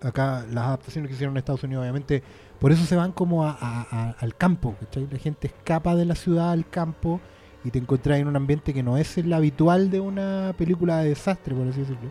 Acá 0.06 0.44
las 0.52 0.64
adaptaciones 0.66 1.08
que 1.08 1.14
hicieron 1.14 1.34
en 1.34 1.38
Estados 1.38 1.62
Unidos, 1.64 1.82
obviamente, 1.82 2.22
por 2.60 2.72
eso 2.72 2.84
se 2.84 2.96
van 2.96 3.12
como 3.12 3.44
a- 3.44 3.56
a- 3.60 3.86
a- 3.90 4.10
al 4.20 4.34
campo, 4.36 4.74
¿cachai? 4.80 5.06
La 5.10 5.18
gente 5.18 5.48
escapa 5.48 5.94
de 5.96 6.04
la 6.04 6.14
ciudad 6.14 6.50
al 6.50 6.68
campo 6.68 7.20
y 7.64 7.70
te 7.70 7.78
encontrás 7.78 8.18
en 8.18 8.28
un 8.28 8.36
ambiente 8.36 8.72
que 8.72 8.82
no 8.82 8.96
es 8.96 9.18
el 9.18 9.32
habitual 9.32 9.90
de 9.90 10.00
una 10.00 10.54
película 10.56 10.98
de 10.98 11.08
desastre, 11.08 11.54
por 11.54 11.66
así 11.68 11.80
decirlo. 11.80 12.10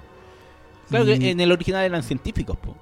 Claro 0.90 1.06
Y- 1.12 1.20
que 1.20 1.32
en 1.32 1.40
el 1.40 1.52
original 1.52 1.84
eran 1.86 2.04
científicos, 2.04 2.58
po. 2.58 2.76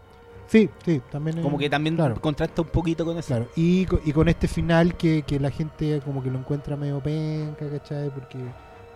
Sí, 0.47 0.69
sí, 0.85 1.01
también. 1.11 1.41
como 1.41 1.57
eh, 1.57 1.61
que 1.61 1.69
también 1.69 1.95
Claro, 1.95 2.19
contrasta 2.19 2.61
un 2.61 2.67
poquito 2.67 3.05
con 3.05 3.17
eso. 3.17 3.27
claro. 3.27 3.47
Y, 3.55 3.87
y 4.05 4.11
con 4.11 4.27
este 4.27 4.47
final 4.47 4.95
que, 4.95 5.23
que 5.23 5.39
la 5.39 5.49
gente 5.51 6.01
como 6.03 6.21
que 6.21 6.29
lo 6.29 6.37
encuentra 6.37 6.75
medio 6.75 6.99
penca, 6.99 7.67
¿cachai? 7.69 8.09
Porque, 8.09 8.37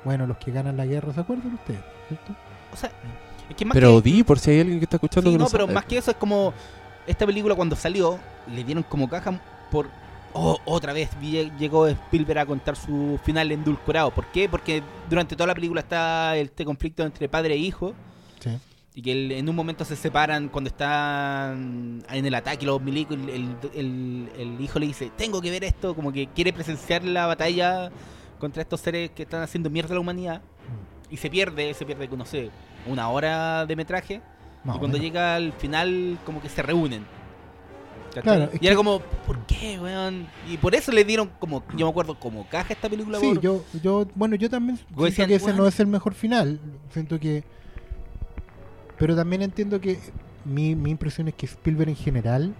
bueno, 0.03 0.27
los 0.27 0.38
que 0.38 0.51
ganan 0.51 0.75
la 0.77 0.86
guerra, 0.86 1.13
¿se 1.13 1.19
acuerdan 1.21 1.53
ustedes? 1.56 1.80
¿Cierto? 2.10 2.36
O 2.73 2.75
sea, 2.75 2.91
es 3.49 3.55
que 3.55 3.65
más 3.65 3.73
Pero 3.73 4.01
que... 4.01 4.10
di, 4.10 4.23
por 4.23 4.39
si 4.39 4.51
hay 4.51 4.60
alguien 4.62 4.79
que 4.79 4.86
está 4.86 4.97
escuchando 4.97 5.29
Sí, 5.29 5.36
que 5.36 5.39
no, 5.39 5.45
no 5.45 5.49
pero 5.51 5.63
sabe. 5.65 5.73
más 5.73 5.86
que 5.86 5.97
eso 5.97 6.12
es 6.12 6.17
como 6.17 6.53
esta 7.05 7.25
película 7.25 7.55
cuando 7.55 7.75
salió 7.75 8.19
le 8.53 8.63
dieron 8.63 8.83
como 8.83 9.10
caja 9.10 9.39
por 9.71 9.88
oh, 10.33 10.57
otra 10.65 10.93
vez 10.93 11.10
llegó 11.60 11.88
Spielberg 11.88 12.39
a 12.39 12.45
contar 12.45 12.75
su 12.75 13.19
final 13.23 13.51
endulcorado. 13.51 14.12
¿Por 14.12 14.25
qué? 14.27 14.47
Porque 14.49 14.83
durante 15.10 15.36
toda 15.36 15.47
la 15.47 15.55
película 15.55 15.81
está 15.81 16.36
este 16.38 16.63
conflicto 16.65 17.03
entre 17.03 17.27
padre 17.29 17.53
e 17.53 17.57
hijo 17.57 17.93
Sí. 18.39 18.51
y 18.93 19.01
que 19.01 19.12
el- 19.13 19.31
en 19.31 19.49
un 19.49 19.55
momento 19.55 19.83
se 19.86 19.95
separan 19.95 20.49
cuando 20.49 20.67
están 20.69 22.03
en 22.12 22.25
el 22.25 22.36
ataque 22.36 22.65
los 22.65 22.81
milicos 22.81 23.17
el, 23.17 23.29
el- 23.29 23.55
el- 23.73 24.29
el 24.38 24.62
hijo 24.62 24.77
le 24.79 24.88
dice 24.88 25.12
tengo 25.17 25.41
que 25.41 25.49
ver 25.51 25.63
esto 25.63 25.95
como 25.95 26.12
que 26.12 26.27
quiere 26.27 26.53
presenciar 26.53 27.03
la 27.03 27.25
batalla 27.25 27.89
contra 28.39 28.62
estos 28.62 28.81
seres 28.81 29.10
que 29.12 29.23
están 29.23 29.41
haciendo 29.41 29.69
mierda 29.69 29.91
a 29.91 29.95
la 29.95 30.02
humanidad 30.02 30.41
y 31.10 31.17
se 31.17 31.29
pierde 31.29 31.73
se 31.73 31.85
pierde 31.85 32.08
no 32.15 32.25
sé 32.25 32.52
una 32.88 33.10
hora 33.10 33.65
de 33.65 33.75
metraje 33.75 34.21
Más 34.63 34.75
y 34.75 34.79
cuando 34.79 34.98
menos. 34.98 35.02
llega 35.02 35.35
al 35.35 35.54
final, 35.54 36.17
como 36.25 36.42
que 36.42 36.50
se 36.50 36.62
reúnen. 36.62 37.06
Y 38.15 38.60
que- 38.60 38.67
era 38.67 38.75
como, 38.75 39.00
¿por 39.27 39.46
qué, 39.46 39.79
weón? 39.79 40.25
Y 40.50 40.58
por 40.58 40.73
eso 40.73 40.92
le 40.92 41.04
dieron 41.04 41.29
como, 41.40 41.63
yo 41.75 41.85
me 41.85 41.92
acuerdo, 41.92 42.19
como 42.19 42.48
caja 42.50 42.73
esta 42.73 42.90
película. 42.90 43.19
Sí, 43.19 43.27
por- 43.27 43.42
yo, 43.42 43.63
yo, 43.83 44.08
bueno, 44.15 44.35
yo 44.35 44.50
también 44.50 44.77
siento 44.77 45.04
decían, 45.06 45.27
que 45.27 45.35
ese 45.35 45.46
bueno. 45.46 45.60
no 45.63 45.67
es 45.67 45.79
el 45.79 45.85
mejor 45.88 46.15
final. 46.15 46.60
Siento 46.92 47.19
que. 47.19 47.44
Pero 48.98 49.15
también 49.15 49.44
entiendo 49.44 49.79
que 49.79 50.00
mi, 50.46 50.73
mi 50.73 50.90
impresión 50.90 51.27
es 51.27 51.35
que 51.35 51.46
Spielberg 51.46 51.90
en 51.90 51.96
general 51.96 52.56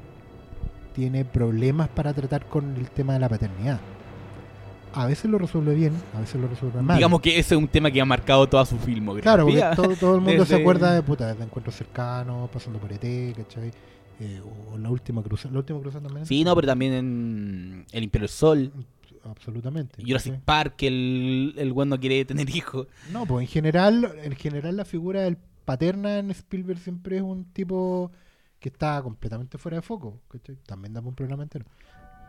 tiene 0.94 1.26
problemas 1.26 1.90
para 1.90 2.14
tratar 2.14 2.46
con 2.46 2.76
el 2.76 2.90
tema 2.92 3.14
de 3.14 3.20
la 3.20 3.30
paternidad. 3.30 3.80
A 5.00 5.06
veces 5.06 5.30
lo 5.30 5.38
resuelve 5.38 5.76
bien, 5.76 5.94
a 6.16 6.20
veces 6.20 6.42
lo 6.42 6.48
resuelve 6.48 6.82
mal. 6.82 6.98
Digamos 6.98 7.22
que 7.22 7.38
ese 7.38 7.56
es 7.56 7.60
un 7.60 7.68
tema 7.68 7.92
que 7.92 8.02
ha 8.02 8.06
marcado 8.06 8.48
toda 8.50 8.66
su 8.66 8.78
filmografía. 8.78 9.24
Claro, 9.32 9.46
porque 9.46 9.64
todo, 9.76 9.96
todo 9.96 10.16
el 10.16 10.22
mundo 10.22 10.46
se 10.46 10.54
Desde- 10.54 10.62
acuerda 10.62 10.94
de 10.94 11.02
puta, 11.04 11.34
de 11.34 11.44
encuentros 11.44 11.76
cercanos, 11.76 12.50
pasando 12.50 12.80
por 12.80 12.92
ET, 12.92 13.34
¿cachai? 13.36 13.72
Eh, 14.20 14.42
o 14.72 14.78
la 14.78 14.90
última 14.90 15.22
cruzada. 15.22 15.54
La 15.54 15.60
última 15.60 15.80
cruzada 15.80 16.08
también. 16.08 16.26
Sí, 16.26 16.44
no, 16.44 16.56
pero 16.56 16.68
también 16.68 16.94
en 16.94 17.86
El 17.92 18.04
Imperio 18.04 18.24
del 18.24 18.30
Sol, 18.34 18.72
Absolutamente. 19.24 20.02
Jurassic 20.04 20.34
¿cachai? 20.34 20.46
Park, 20.46 20.76
que 20.78 20.88
el, 20.88 21.54
el 21.58 21.72
weón 21.74 21.90
no 21.90 22.00
quiere 22.00 22.24
tener 22.26 22.50
hijos. 22.50 22.88
No, 23.12 23.26
pues 23.26 23.44
en 23.44 23.48
general, 23.52 24.12
en 24.24 24.36
general 24.36 24.76
la 24.78 24.86
figura 24.86 25.22
del 25.22 25.38
paterna 25.66 26.18
en 26.20 26.32
Spielberg 26.32 26.80
siempre 26.80 27.18
es 27.18 27.22
un 27.24 27.46
tipo 27.46 28.12
que 28.60 28.70
está 28.70 29.02
completamente 29.04 29.58
fuera 29.58 29.78
de 29.78 29.82
foco. 29.82 30.20
¿cachai? 30.30 30.56
También 30.66 30.94
damos 30.94 31.10
un 31.10 31.16
programa 31.16 31.44
entero. 31.44 31.66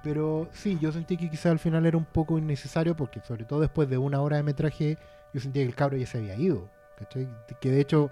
Pero 0.03 0.49
sí, 0.53 0.79
yo 0.81 0.93
sentí 0.93 1.17
que 1.17 1.29
quizás 1.29 1.47
al 1.47 1.59
final 1.59 1.85
era 1.87 1.97
un 1.97 2.05
poco 2.05 2.39
innecesario 2.39 2.95
porque 2.97 3.21
sobre 3.27 3.45
todo 3.45 3.61
después 3.61 3.89
de 3.91 3.99
una 3.99 4.21
hora 4.21 4.37
de 4.37 4.43
metraje 4.45 4.97
yo 5.35 5.41
sentía 5.41 5.63
que 5.63 5.69
el 5.69 5.75
cabro 5.75 5.97
ya 5.97 6.07
se 6.07 6.19
había 6.19 6.37
ido. 6.37 6.69
¿cachai? 6.99 7.29
Que 7.61 7.71
de 7.71 7.81
hecho 7.81 8.11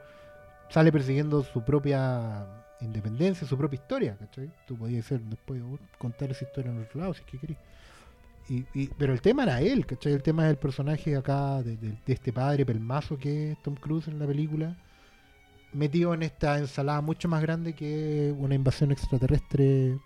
sale 0.68 0.90
persiguiendo 0.92 1.42
su 1.44 1.62
propia 1.62 2.44
independencia, 2.80 3.46
su 3.46 3.56
propia 3.56 3.76
historia. 3.76 4.16
¿cachai? 4.18 4.50
Tú 4.66 4.76
podías 4.76 5.06
ser 5.06 5.20
después 5.20 5.62
oh, 5.62 5.78
contar 5.98 6.30
esa 6.30 6.44
historia 6.44 6.70
en 6.72 6.82
otro 6.82 7.00
lado 7.00 7.14
si 7.14 7.20
es 7.20 7.26
que 7.26 7.38
querías. 7.38 7.60
Y, 8.48 8.64
y- 8.74 8.88
pero 8.98 9.12
el 9.12 9.20
tema 9.20 9.42
era 9.44 9.60
él, 9.60 9.86
¿cachai? 9.86 10.12
El 10.12 10.22
tema 10.22 10.46
del 10.46 10.56
personaje 10.56 11.16
acá, 11.16 11.62
de, 11.62 11.76
de- 11.76 11.98
de 12.04 12.12
este 12.12 12.32
padre 12.32 12.66
pelmazo 12.66 13.16
que 13.18 13.52
es 13.52 13.62
Tom 13.62 13.74
Cruise 13.76 14.08
en 14.08 14.18
la 14.18 14.26
película, 14.26 14.76
metido 15.72 16.14
en 16.14 16.22
esta 16.22 16.58
ensalada 16.58 17.00
mucho 17.00 17.28
más 17.28 17.42
grande 17.42 17.74
que 17.74 18.34
una 18.38 18.54
invasión 18.54 18.92
extraterrestre 18.92 19.98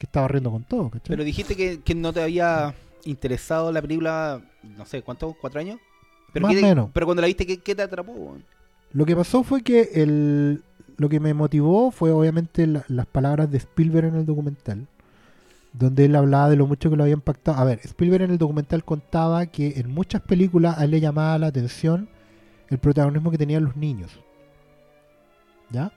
que 0.00 0.06
estaba 0.06 0.26
riendo 0.28 0.50
con 0.50 0.64
todo, 0.64 0.88
¿cachai? 0.88 1.08
Pero 1.10 1.24
dijiste 1.24 1.54
que, 1.54 1.80
que 1.82 1.94
no 1.94 2.10
te 2.10 2.22
había 2.22 2.74
interesado 3.04 3.70
la 3.70 3.82
película, 3.82 4.40
no 4.76 4.86
sé, 4.86 5.02
¿cuántos? 5.02 5.36
¿Cuatro 5.38 5.60
años? 5.60 5.78
Pero, 6.32 6.46
Más 6.46 6.56
¿qué 6.56 6.62
o 6.62 6.66
menos. 6.66 6.90
pero 6.94 7.04
cuando 7.04 7.20
la 7.20 7.26
viste, 7.26 7.46
¿qué, 7.46 7.58
qué 7.58 7.74
te 7.74 7.82
atrapó? 7.82 8.38
Lo 8.94 9.04
que 9.04 9.14
pasó 9.14 9.42
fue 9.42 9.60
que 9.62 9.90
el, 9.94 10.62
lo 10.96 11.08
que 11.10 11.20
me 11.20 11.34
motivó 11.34 11.90
fue 11.90 12.12
obviamente 12.12 12.66
la- 12.66 12.84
las 12.88 13.04
palabras 13.06 13.50
de 13.50 13.58
Spielberg 13.58 14.06
en 14.06 14.14
el 14.14 14.24
documental, 14.24 14.86
donde 15.74 16.06
él 16.06 16.16
hablaba 16.16 16.48
de 16.48 16.56
lo 16.56 16.66
mucho 16.66 16.88
que 16.88 16.96
lo 16.96 17.02
había 17.02 17.12
impactado. 17.14 17.58
A 17.58 17.64
ver, 17.64 17.80
Spielberg 17.84 18.22
en 18.24 18.30
el 18.30 18.38
documental 18.38 18.82
contaba 18.84 19.44
que 19.46 19.74
en 19.80 19.90
muchas 19.90 20.22
películas 20.22 20.78
a 20.78 20.84
él 20.84 20.92
le 20.92 21.00
llamaba 21.00 21.38
la 21.38 21.48
atención 21.48 22.08
el 22.70 22.78
protagonismo 22.78 23.30
que 23.30 23.38
tenían 23.38 23.64
los 23.64 23.76
niños. 23.76 24.10
¿Ya? 25.70 25.92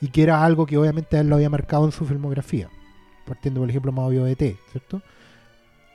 Y 0.00 0.08
que 0.08 0.22
era 0.22 0.44
algo 0.44 0.64
que 0.66 0.76
obviamente 0.78 1.16
a 1.16 1.20
él 1.20 1.28
lo 1.28 1.34
había 1.36 1.50
marcado 1.50 1.84
en 1.86 1.92
su 1.92 2.04
filmografía. 2.06 2.68
Partiendo, 3.26 3.60
por 3.60 3.68
ejemplo, 3.68 3.92
más 3.92 4.06
obvio 4.06 4.24
de 4.24 4.36
T, 4.36 4.56
¿cierto? 4.70 5.02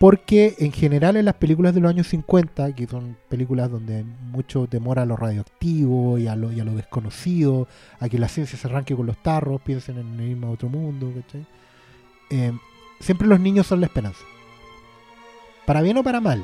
Porque 0.01 0.55
en 0.57 0.71
general 0.71 1.15
en 1.15 1.25
las 1.25 1.35
películas 1.35 1.75
de 1.75 1.79
los 1.79 1.91
años 1.91 2.07
50, 2.07 2.73
que 2.73 2.87
son 2.87 3.15
películas 3.29 3.69
donde 3.69 4.03
mucho 4.03 4.65
temor 4.65 4.97
a 4.97 5.05
lo 5.05 5.15
radioactivo 5.15 6.17
y 6.17 6.25
a 6.25 6.35
lo, 6.35 6.49
desconocido, 6.49 7.67
a 7.99 8.09
que 8.09 8.17
la 8.17 8.27
ciencia 8.27 8.57
se 8.57 8.67
arranque 8.67 8.95
con 8.95 9.05
los 9.05 9.21
tarros, 9.21 9.61
piensen 9.61 9.99
en 9.99 10.19
el 10.19 10.29
mismo 10.29 10.49
otro 10.49 10.69
mundo, 10.69 11.13
¿cachai? 11.15 11.45
Eh, 12.31 12.51
siempre 12.99 13.27
los 13.27 13.39
niños 13.39 13.67
son 13.67 13.79
la 13.79 13.85
esperanza. 13.85 14.21
Para 15.67 15.81
bien 15.81 15.97
o 15.97 16.03
para 16.03 16.19
mal, 16.19 16.43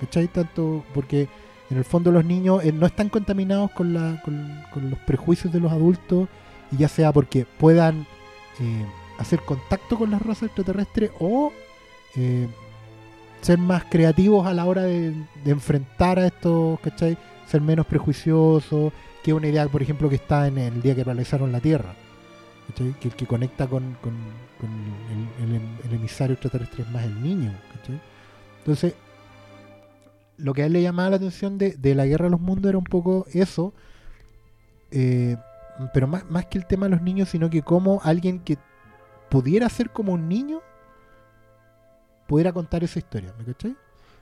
¿cachai? 0.00 0.26
Tanto 0.26 0.84
porque 0.92 1.28
en 1.70 1.76
el 1.76 1.84
fondo 1.84 2.10
los 2.10 2.24
niños 2.24 2.64
eh, 2.64 2.72
no 2.72 2.86
están 2.86 3.08
contaminados 3.08 3.70
con, 3.70 3.94
la, 3.94 4.20
con, 4.24 4.90
los 4.90 4.98
prejuicios 5.06 5.52
de 5.52 5.60
los 5.60 5.70
adultos, 5.70 6.28
y 6.72 6.78
ya 6.78 6.88
sea 6.88 7.12
porque 7.12 7.46
puedan 7.46 8.04
eh, 8.58 8.84
hacer 9.20 9.40
contacto 9.40 9.98
con 9.98 10.10
las 10.10 10.22
razas 10.22 10.44
extraterrestres 10.44 11.10
o 11.20 11.52
eh, 12.16 12.48
ser 13.42 13.58
más 13.58 13.84
creativos 13.84 14.46
a 14.46 14.54
la 14.54 14.64
hora 14.64 14.82
de, 14.82 15.14
enfrentar 15.44 16.18
a 16.18 16.26
estos, 16.26 16.80
¿cachai? 16.80 17.16
Ser 17.46 17.60
menos 17.60 17.86
prejuiciosos, 17.86 18.92
que 19.22 19.32
una 19.34 19.48
idea, 19.48 19.68
por 19.68 19.82
ejemplo, 19.82 20.08
que 20.08 20.16
está 20.16 20.46
en 20.46 20.58
el 20.58 20.80
día 20.80 20.94
que 20.94 21.04
realizaron 21.04 21.52
la 21.52 21.60
Tierra, 21.60 21.94
¿cachai? 22.68 22.94
Que 22.98 23.08
el 23.08 23.14
que 23.14 23.26
conecta 23.26 23.66
con, 23.66 23.96
el, 24.62 25.94
emisario 25.94 26.34
extraterrestre 26.34 26.84
es 26.84 26.90
más 26.90 27.04
el 27.04 27.22
niño, 27.22 27.52
¿cachai? 27.74 28.00
Entonces, 28.58 28.94
lo 30.38 30.54
que 30.54 30.62
a 30.62 30.66
él 30.66 30.72
le 30.72 30.82
llamaba 30.82 31.10
la 31.10 31.16
atención 31.16 31.58
de, 31.58 31.94
la 31.94 32.06
Guerra 32.06 32.24
de 32.24 32.30
los 32.30 32.40
Mundos 32.40 32.70
era 32.70 32.78
un 32.78 32.84
poco 32.84 33.26
eso, 33.32 33.74
eh, 34.90 35.36
pero 35.92 36.06
más 36.06 36.46
que 36.46 36.56
el 36.56 36.66
tema 36.66 36.86
de 36.86 36.90
los 36.90 37.02
niños, 37.02 37.28
sino 37.28 37.50
que 37.50 37.62
como 37.62 38.00
alguien 38.02 38.40
que 38.40 38.58
pudiera 39.30 39.68
ser 39.68 39.90
como 39.90 40.12
un 40.12 40.28
niño 40.28 40.60
pudiera 42.26 42.52
contar 42.52 42.84
esa 42.84 42.98
historia, 42.98 43.34
¿me 43.38 43.44
cachai? 43.44 43.76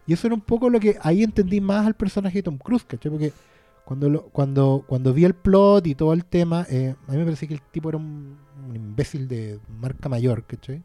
Y 0.06 0.14
eso 0.14 0.26
era 0.26 0.34
un 0.34 0.40
poco 0.40 0.70
lo 0.70 0.80
que 0.80 0.96
ahí 1.02 1.22
entendí 1.22 1.60
más 1.60 1.86
al 1.86 1.94
personaje 1.94 2.38
de 2.38 2.42
Tom 2.44 2.56
Cruise, 2.56 2.84
¿cachai? 2.84 3.10
Porque 3.10 3.32
cuando, 3.84 4.08
lo- 4.08 4.22
cuando, 4.30 4.84
cuando 4.86 5.12
vi 5.12 5.24
el 5.24 5.34
plot 5.34 5.86
y 5.86 5.94
todo 5.94 6.12
el 6.14 6.24
tema, 6.24 6.66
eh, 6.70 6.94
a 7.06 7.12
mí 7.12 7.18
me 7.18 7.24
parecía 7.24 7.48
que 7.48 7.54
el 7.54 7.60
tipo 7.62 7.88
era 7.90 7.98
un, 7.98 8.38
imbécil 8.74 9.28
de 9.28 9.58
marca 9.80 10.08
mayor, 10.08 10.44
¿cachai? 10.44 10.82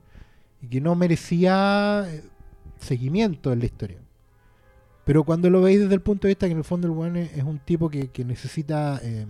Y 0.61 0.67
que 0.67 0.81
no 0.81 0.95
merecía 0.95 2.05
eh, 2.07 2.23
seguimiento 2.79 3.53
en 3.53 3.59
la 3.59 3.65
historia. 3.65 3.99
Pero 5.05 5.23
cuando 5.23 5.49
lo 5.49 5.61
veis 5.61 5.79
desde 5.79 5.93
el 5.95 6.01
punto 6.01 6.27
de 6.27 6.31
vista 6.31 6.47
que 6.47 6.53
en 6.53 6.59
el 6.59 6.63
fondo 6.63 6.87
el 6.87 7.15
es, 7.17 7.37
es 7.37 7.43
un 7.43 7.59
tipo 7.59 7.89
que, 7.89 8.09
que 8.09 8.23
necesita 8.25 8.99
eh, 9.03 9.25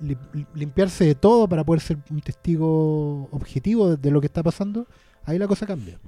li- 0.00 0.16
li- 0.32 0.46
limpiarse 0.54 1.04
de 1.04 1.14
todo 1.14 1.48
para 1.48 1.64
poder 1.64 1.80
ser 1.80 1.98
un 2.10 2.20
testigo 2.20 3.28
objetivo 3.32 3.96
de 3.96 4.10
lo 4.10 4.20
que 4.20 4.26
está 4.26 4.42
pasando, 4.42 4.86
ahí 5.24 5.38
la 5.38 5.48
cosa 5.48 5.66
cambia. 5.66 5.98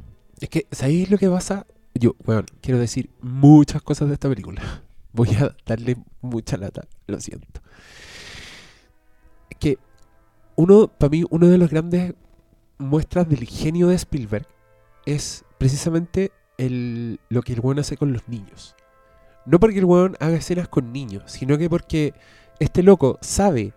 Es 0.41 0.49
que, 0.49 0.67
¿sabéis 0.71 1.11
lo 1.11 1.19
que 1.19 1.29
pasa? 1.29 1.67
Yo, 1.95 2.15
bueno, 2.25 2.45
quiero 2.61 2.79
decir 2.79 3.11
muchas 3.21 3.83
cosas 3.83 4.09
de 4.09 4.15
esta 4.15 4.29
película. 4.29 4.63
Voy 5.13 5.31
a 5.35 5.55
darle 5.67 5.97
mucha 6.21 6.57
lata, 6.57 6.87
lo 7.07 7.19
siento. 7.21 7.61
Es 9.51 9.57
que 9.59 9.79
uno, 10.57 10.89
para 10.89 11.11
mí, 11.11 11.25
uno 11.31 11.47
de 11.49 11.59
los 11.59 11.71
grandes 11.71 12.15
muestras 12.79 13.29
del 13.29 13.45
genio 13.47 13.89
de 13.89 13.97
Spielberg 13.97 14.47
es 15.07 15.45
precisamente 15.59 16.31
el, 16.59 17.19
lo 17.29 17.43
que 17.43 17.53
el 17.55 17.61
weón 17.61 17.79
hace 17.79 17.97
con 17.97 18.13
los 18.13 18.29
niños. 18.29 18.75
No 19.47 19.59
porque 19.59 19.79
el 19.79 19.87
weón 19.87 20.17
haga 20.21 20.37
escenas 20.37 20.69
con 20.69 20.93
niños, 20.93 21.25
sino 21.27 21.57
que 21.59 21.71
porque 21.71 22.13
este 22.61 22.83
loco 22.83 23.19
sabe 23.21 23.73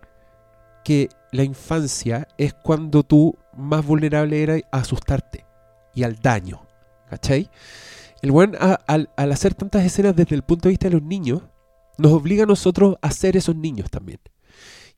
que 0.84 1.08
la 1.30 1.44
infancia 1.44 2.28
es 2.38 2.54
cuando 2.54 3.02
tú 3.02 3.36
más 3.56 3.84
vulnerable 3.84 4.42
eras 4.42 4.62
a 4.72 4.78
asustarte 4.78 5.46
y 5.94 6.02
al 6.02 6.16
daño. 6.16 6.62
¿Cachai? 7.08 7.50
El 8.22 8.32
a- 8.58 8.80
al, 8.86 9.10
al 9.16 9.32
hacer 9.32 9.54
tantas 9.54 9.84
escenas 9.84 10.16
desde 10.16 10.34
el 10.34 10.42
punto 10.42 10.68
de 10.68 10.70
vista 10.70 10.88
de 10.88 10.94
los 10.94 11.02
niños, 11.02 11.42
nos 11.98 12.12
obliga 12.12 12.44
a 12.44 12.46
nosotros 12.46 12.96
a 13.02 13.10
ser 13.10 13.36
esos 13.36 13.54
niños 13.56 13.90
también. 13.90 14.20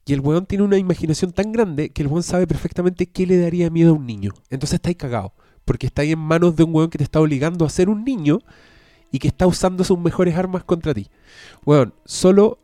Y 0.06 0.12
el 0.12 0.20
weón 0.20 0.46
tiene 0.46 0.64
una 0.64 0.76
imaginación 0.76 1.32
tan 1.32 1.50
grande 1.52 1.90
que 1.90 2.02
el 2.02 2.08
weón 2.08 2.22
sabe 2.22 2.46
perfectamente 2.46 3.06
qué 3.06 3.26
le 3.26 3.38
daría 3.38 3.70
miedo 3.70 3.90
a 3.90 3.94
un 3.94 4.06
niño. 4.06 4.32
Entonces 4.50 4.74
estáis 4.74 4.96
cagados. 4.96 5.32
Porque 5.64 5.86
estáis 5.86 6.12
en 6.12 6.18
manos 6.18 6.56
de 6.56 6.64
un 6.64 6.74
weón 6.74 6.90
que 6.90 6.98
te 6.98 7.04
está 7.04 7.20
obligando 7.20 7.64
a 7.64 7.70
ser 7.70 7.88
un 7.88 8.04
niño 8.04 8.40
y 9.10 9.18
que 9.18 9.28
está 9.28 9.46
usando 9.46 9.82
sus 9.82 9.98
mejores 9.98 10.36
armas 10.36 10.62
contra 10.64 10.92
ti. 10.92 11.08
Weón, 11.64 11.94
solo, 12.04 12.58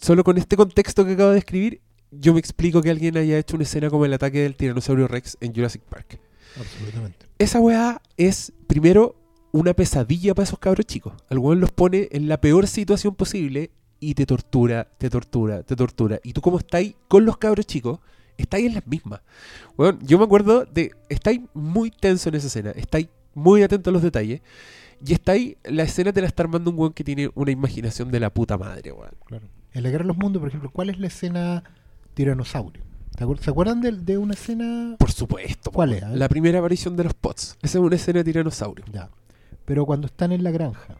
solo 0.00 0.24
con 0.24 0.38
este 0.38 0.56
contexto 0.56 1.04
que 1.04 1.12
acabo 1.12 1.30
de 1.30 1.38
escribir, 1.38 1.80
yo 2.10 2.32
me 2.34 2.40
explico 2.40 2.82
que 2.82 2.90
alguien 2.90 3.16
haya 3.16 3.38
hecho 3.38 3.56
una 3.56 3.64
escena 3.64 3.88
como 3.88 4.04
el 4.04 4.12
ataque 4.12 4.40
del 4.40 4.56
tiranosaurio 4.56 5.08
Rex 5.08 5.36
en 5.40 5.54
Jurassic 5.54 5.82
Park 5.82 6.18
Absolutamente. 6.58 7.26
esa 7.38 7.60
weá 7.60 8.02
es, 8.16 8.52
primero, 8.66 9.14
una 9.52 9.74
pesadilla 9.74 10.34
para 10.34 10.44
esos 10.44 10.58
cabros 10.58 10.86
chicos. 10.86 11.12
Al 11.28 11.38
weón 11.38 11.60
los 11.60 11.72
pone 11.72 12.08
en 12.12 12.28
la 12.28 12.40
peor 12.40 12.66
situación 12.66 13.14
posible 13.14 13.70
y 14.00 14.14
te 14.14 14.26
tortura, 14.26 14.88
te 14.98 15.10
tortura, 15.10 15.62
te 15.62 15.76
tortura. 15.76 16.20
Y 16.22 16.32
tú 16.32 16.40
como 16.40 16.58
estáis 16.58 16.94
con 17.08 17.24
los 17.24 17.36
cabros 17.36 17.66
chicos, 17.66 18.00
estáis 18.36 18.66
en 18.66 18.74
las 18.74 18.86
mismas. 18.86 19.20
Weón, 19.76 19.98
yo 20.02 20.18
me 20.18 20.24
acuerdo 20.24 20.64
de... 20.64 20.92
Estáis 21.08 21.40
muy 21.54 21.90
tenso 21.90 22.28
en 22.28 22.36
esa 22.36 22.46
escena, 22.46 22.70
estáis 22.70 23.08
muy 23.34 23.62
atento 23.62 23.90
a 23.90 23.92
los 23.92 24.02
detalles. 24.02 24.40
Y 25.04 25.12
estáis... 25.12 25.56
La 25.64 25.82
escena 25.82 26.12
te 26.12 26.20
la 26.20 26.26
está 26.26 26.42
armando 26.42 26.70
un 26.70 26.78
weón 26.78 26.92
que 26.92 27.04
tiene 27.04 27.30
una 27.34 27.50
imaginación 27.50 28.10
de 28.10 28.20
la 28.20 28.30
puta 28.32 28.56
madre, 28.56 28.92
weón. 28.92 29.12
Claro. 29.26 29.46
En 29.72 29.82
la 29.82 29.90
Guerra 29.90 30.04
de 30.04 30.08
los 30.08 30.16
Mundos, 30.16 30.40
por 30.40 30.48
ejemplo, 30.48 30.70
¿cuál 30.72 30.90
es 30.90 30.98
la 30.98 31.06
escena 31.06 31.62
tiranosaurio? 32.14 32.82
¿Te 33.16 33.24
acuer- 33.24 33.38
¿Se 33.40 33.50
acuerdan 33.50 33.80
de, 33.80 33.92
de 33.92 34.18
una 34.18 34.34
escena? 34.34 34.96
Por 34.98 35.12
supuesto. 35.12 35.70
¿Cuál 35.70 35.92
es? 35.92 36.02
La 36.10 36.28
primera 36.28 36.58
aparición 36.58 36.96
de 36.96 37.04
los 37.04 37.14
pots. 37.14 37.56
Esa 37.62 37.78
es 37.78 37.84
una 37.84 37.96
escena 37.96 38.20
de 38.20 38.24
tiranosaurio. 38.24 38.84
Ya. 38.92 39.08
Pero 39.64 39.84
cuando 39.86 40.06
están 40.06 40.32
en 40.32 40.42
la 40.42 40.50
granja. 40.50 40.96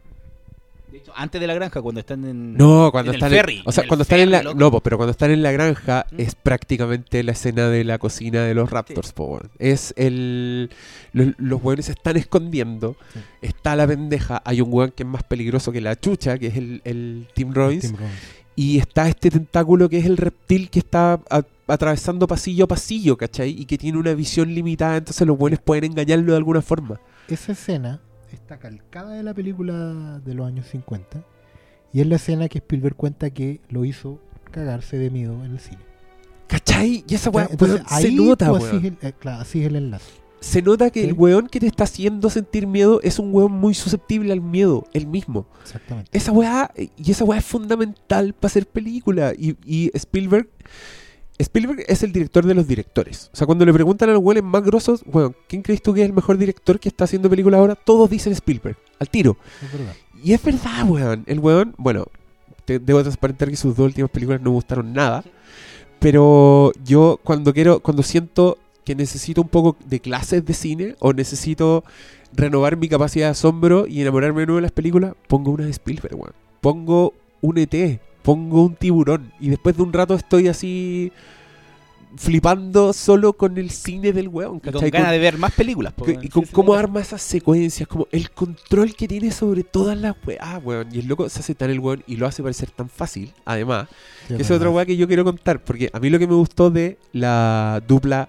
De 0.93 0.99
hecho, 0.99 1.13
antes 1.17 1.41
de 1.41 1.47
la 1.47 1.55
granja, 1.55 1.81
cuando 1.81 2.01
están 2.01 2.25
en. 2.25 2.57
No, 2.57 2.91
cuando 2.91 3.13
en 3.13 3.23
el 3.23 3.31
ferry, 3.31 3.59
en, 3.59 3.63
o 3.65 3.71
sea, 3.73 3.83
en 3.83 3.85
el 3.85 3.89
cuando 3.89 4.03
están 4.03 4.19
en 4.21 4.31
la 4.33 4.43
loco. 4.43 4.59
no, 4.59 4.81
pero 4.81 4.97
cuando 4.97 5.13
están 5.13 5.31
en 5.31 5.43
la 5.43 5.53
granja 5.53 6.05
Mm. 6.11 6.21
es 6.21 6.35
prácticamente 6.35 7.23
la 7.23 7.31
escena 7.33 7.69
de 7.69 7.85
la 7.85 7.99
cocina 7.99 8.43
de 8.43 8.55
los 8.55 8.71
Raptors, 8.71 9.13
po, 9.13 9.25
weón. 9.27 9.51
Es 9.61 9.95
el 9.97 10.69
los, 11.13 11.29
los 11.39 11.63
weones 11.63 11.87
se 11.87 11.93
están 11.93 12.17
escondiendo, 12.17 12.97
Sí. 13.15 13.21
está 13.41 13.77
la 13.77 13.87
pendeja, 13.87 14.43
hay 14.45 14.61
un 14.61 14.69
weón 14.73 14.91
que 14.91 15.05
es 15.05 15.09
más 15.09 15.23
peligroso 15.23 15.71
que 15.71 15.81
la 15.81 15.95
chucha, 15.99 16.39
que 16.39 16.49
es 16.49 16.57
el, 16.57 16.83
el 16.85 17.29
Tim 17.35 17.53
Robbins, 17.55 17.83
Tim 17.83 17.97
Robbins. 17.97 18.19
Y 18.63 18.79
está 18.79 19.09
este 19.09 19.31
tentáculo 19.31 19.89
que 19.89 19.99
es 19.99 20.05
el 20.07 20.17
reptil 20.17 20.69
que 20.71 20.81
está 20.81 21.15
a- 21.31 21.43
atravesando 21.67 22.27
pasillo 22.27 22.65
a 22.65 22.69
pasillo, 22.69 23.17
¿cachai? 23.17 23.51
Y 23.51 23.65
que 23.65 23.79
tiene 23.79 23.97
una 23.99 24.13
visión 24.15 24.53
limitada, 24.55 24.97
entonces 24.99 25.27
los 25.27 25.39
weones 25.39 25.61
pueden 25.61 25.85
engañarlo 25.85 26.33
de 26.33 26.37
alguna 26.37 26.61
forma. 26.61 27.01
Esa 27.29 27.53
escena 27.53 28.01
está 28.33 28.59
calcada 28.59 29.15
de 29.15 29.23
la 29.23 29.33
película 29.35 30.19
de 30.25 30.35
los 30.35 30.47
años 30.47 30.67
50. 30.67 31.23
Y 31.93 32.01
es 32.01 32.07
la 32.07 32.17
escena 32.17 32.49
que 32.49 32.59
Spielberg 32.59 32.97
cuenta 32.97 33.31
que 33.31 33.61
lo 33.69 33.85
hizo 33.85 34.19
cagarse 34.51 34.99
de 34.99 35.11
miedo 35.11 35.43
en 35.45 35.53
el 35.53 35.61
cine. 35.61 35.83
¿Cachai? 36.47 37.05
Y 37.09 37.15
esa 37.15 37.31
weá, 37.31 37.49
se 37.49 38.11
nota, 38.13 38.51
así, 38.51 38.77
es 38.77 38.85
el, 38.85 38.99
eh, 39.03 39.13
claro, 39.19 39.41
así 39.41 39.61
es 39.61 39.67
el 39.69 39.77
enlace. 39.77 40.11
Se 40.41 40.63
nota 40.63 40.91
que 40.91 41.03
Sí. 41.03 41.07
el 41.09 41.13
weón 41.13 41.47
que 41.49 41.61
te 41.61 41.67
está 41.67 41.85
haciendo 41.85 42.31
sentir 42.31 42.67
miedo 42.67 43.01
es 43.03 43.19
un 43.19 43.35
weón 43.35 43.53
muy 43.53 43.75
susceptible 43.75 44.33
al 44.33 44.41
miedo, 44.41 44.87
el 44.95 45.07
mismo. 45.07 45.47
Exactamente. 45.63 46.11
Esa 46.17 46.33
weá, 46.33 46.73
y 46.77 47.11
esa 47.11 47.25
weá 47.25 47.39
es 47.39 47.45
fundamental 47.45 48.33
para 48.33 48.47
hacer 48.49 48.67
película. 48.67 49.35
Y, 49.37 49.57
y 49.65 49.91
Spielberg, 49.95 50.49
Spielberg 51.39 51.85
es 51.89 52.03
el 52.03 52.13
director 52.13 52.45
de 52.47 52.55
los 52.55 52.67
directores. 52.67 53.31
O 53.33 53.37
sea, 53.37 53.47
cuando 53.47 53.65
le 53.65 53.73
preguntan 53.73 54.09
a 54.11 54.13
los 54.13 54.23
weones 54.23 54.45
más 54.45 54.63
grosos, 54.63 55.03
weón, 55.07 55.35
¿quién 55.49 55.63
crees 55.63 55.83
tú 55.83 55.93
que 55.95 56.01
es 56.03 56.07
el 56.07 56.13
mejor 56.15 56.37
director 56.39 56.81
que 56.81 56.89
está 56.89 57.05
haciendo 57.05 57.29
película 57.31 57.59
ahora? 57.59 57.75
Todos 57.75 58.09
dicen 58.11 58.33
Spielberg, 58.33 58.77
al 58.99 59.09
tiro. 59.09 59.37
Es 59.63 59.73
verdad. 59.73 59.95
Y 60.23 60.33
es 60.33 60.43
verdad, 60.43 60.89
weón. 60.89 61.25
El 61.27 61.39
weón, 61.39 61.75
bueno, 61.79 62.07
te, 62.65 62.79
debo 62.79 63.03
transparentar 63.03 63.49
que 63.49 63.57
sus 63.57 63.77
dos 63.77 63.87
últimas 63.87 64.11
películas 64.11 64.41
no 64.41 64.51
me 64.51 64.55
gustaron 64.55 64.93
nada. 64.93 65.25
Pero 65.99 66.73
yo 66.85 67.21
cuando 67.23 67.53
quiero, 67.53 67.81
cuando 67.81 68.03
siento 68.03 68.59
que 68.85 68.95
necesito 68.95 69.43
un 69.43 69.49
poco 69.49 69.77
de 69.85 70.01
clases 70.01 70.45
de 70.45 70.55
cine 70.55 70.97
o 71.01 71.13
necesito 71.13 71.85
renovar 72.33 72.77
mi 72.77 72.89
capacidad 72.89 73.27
de 73.27 73.31
asombro 73.33 73.87
y 73.87 74.01
enamorarme 74.01 74.41
de 74.41 74.47
nuevo 74.47 74.57
de 74.59 74.63
las 74.63 74.73
películas, 74.73 75.15
pongo 75.27 75.51
una 75.51 75.65
de 75.65 75.71
Spielberg, 75.71 76.15
weón. 76.15 76.33
Pongo 76.61 77.15
un 77.41 77.59
ET, 77.59 78.01
pongo 78.23 78.65
un 78.65 78.75
tiburón. 78.75 79.33
Y 79.41 79.49
después 79.49 79.77
de 79.77 79.83
un 79.83 79.93
rato 79.93 80.15
estoy 80.15 80.49
así 80.49 81.13
flipando 82.17 82.93
solo 82.93 83.35
con 83.35 83.57
el 83.57 83.71
cine 83.71 84.13
del 84.13 84.29
weón. 84.29 84.57
Y 84.57 84.61
con 84.61 84.73
¿cachai? 84.75 84.91
ganas 84.91 85.13
de 85.13 85.19
ver 85.19 85.39
más 85.39 85.53
películas. 85.53 85.93
po, 85.93 86.07
y 86.09 86.29
con 86.29 86.45
cómo 86.47 86.75
sí. 86.75 86.79
arma 86.79 87.01
esas 87.01 87.23
secuencias, 87.23 87.89
como 87.89 88.07
el 88.11 88.31
control 88.31 88.95
que 88.95 89.09
tiene 89.09 89.31
sobre 89.31 89.65
todas 89.65 89.99
las 89.99 90.15
weas, 90.27 90.63
weón. 90.63 90.89
Y 90.93 91.01
el 91.01 91.07
loco 91.07 91.29
se 91.29 91.41
hace 91.41 91.55
tan 91.55 91.71
el 91.71 91.81
weón 91.81 92.03
y 92.07 92.17
lo 92.17 92.27
hace 92.27 92.43
parecer 92.43 92.71
tan 92.71 92.89
fácil, 92.89 93.33
además. 93.45 93.89
Que 94.29 94.35
es 94.35 94.41
esa 94.41 94.55
es 94.55 94.59
otra 94.59 94.71
wea 94.71 94.87
que 94.87 94.97
yo 94.97 95.07
quiero 95.07 95.25
contar, 95.25 95.63
porque 95.63 95.91
a 95.93 95.99
mí 95.99 96.11
lo 96.11 96.19
que 96.19 96.27
me 96.27 96.35
gustó 96.35 96.71
de 96.71 96.99
la 97.13 97.83
dupla 97.87 98.29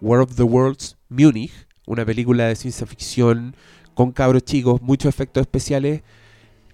War 0.00 0.20
of 0.20 0.36
the 0.36 0.42
Worlds 0.42 0.96
Munich, 1.08 1.52
una 1.86 2.04
película 2.04 2.46
de 2.46 2.56
ciencia 2.56 2.86
ficción 2.86 3.54
con 3.94 4.12
cabros 4.12 4.44
chicos, 4.44 4.82
muchos 4.82 5.08
efectos 5.08 5.40
especiales, 5.40 6.02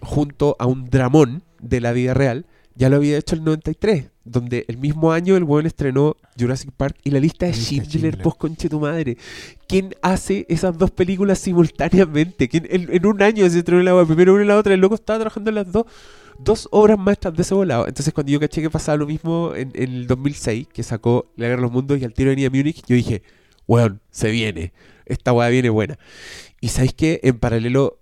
junto 0.00 0.56
a 0.58 0.66
un 0.66 0.86
dramón 0.86 1.42
de 1.60 1.80
la 1.80 1.92
vida 1.92 2.14
real, 2.14 2.46
ya 2.74 2.88
lo 2.88 2.96
había 2.96 3.18
hecho 3.18 3.34
el 3.34 3.44
93, 3.44 4.10
donde 4.24 4.64
el 4.68 4.78
mismo 4.78 5.12
año 5.12 5.36
el 5.36 5.44
weón 5.44 5.66
estrenó 5.66 6.16
Jurassic 6.38 6.72
Park 6.72 6.96
y 7.04 7.10
la 7.10 7.20
lista 7.20 7.46
de 7.46 7.52
La 7.52 7.58
lista 7.58 7.70
de 7.70 7.76
Schindler, 7.76 7.90
Schindler. 7.90 8.22
post 8.22 8.38
conche 8.38 8.68
tu 8.68 8.80
madre. 8.80 9.16
¿Quién 9.68 9.94
hace 10.00 10.46
esas 10.48 10.76
dos 10.76 10.90
películas 10.90 11.38
simultáneamente? 11.38 12.48
¿Quién, 12.48 12.66
en, 12.70 12.92
en 12.92 13.06
un 13.06 13.22
año 13.22 13.48
se 13.50 13.58
estrenó 13.58 13.82
la 13.82 14.04
primero 14.06 14.34
una 14.34 14.44
y 14.44 14.46
la 14.46 14.58
otra, 14.58 14.74
el 14.74 14.80
loco 14.80 14.94
estaba 14.94 15.18
trabajando 15.18 15.50
en 15.50 15.56
las 15.56 15.70
dos 15.70 15.86
dos 16.38 16.68
obras 16.70 16.98
maestras 16.98 17.34
de 17.34 17.42
ese 17.42 17.54
volado. 17.54 17.86
Entonces, 17.88 18.12
cuando 18.12 18.32
yo 18.32 18.40
caché 18.40 18.60
que 18.62 18.70
pasaba 18.70 18.96
lo 18.96 19.06
mismo 19.06 19.52
en, 19.54 19.70
en 19.74 19.92
el 19.94 20.06
2006, 20.06 20.68
que 20.72 20.82
sacó 20.82 21.32
La 21.36 21.46
Guerra 21.46 21.56
de 21.56 21.62
los 21.62 21.72
Mundos 21.72 21.98
y 22.00 22.04
al 22.04 22.12
tiro 22.14 22.30
venía 22.30 22.50
Múnich, 22.50 22.82
yo 22.86 22.94
dije, 22.96 23.22
weón, 23.66 24.00
se 24.10 24.30
viene. 24.30 24.72
Esta 25.06 25.32
weá 25.32 25.48
viene 25.48 25.68
buena. 25.70 25.98
Y 26.60 26.68
sabéis 26.68 26.94
que 26.94 27.20
en 27.22 27.38
paralelo 27.38 27.98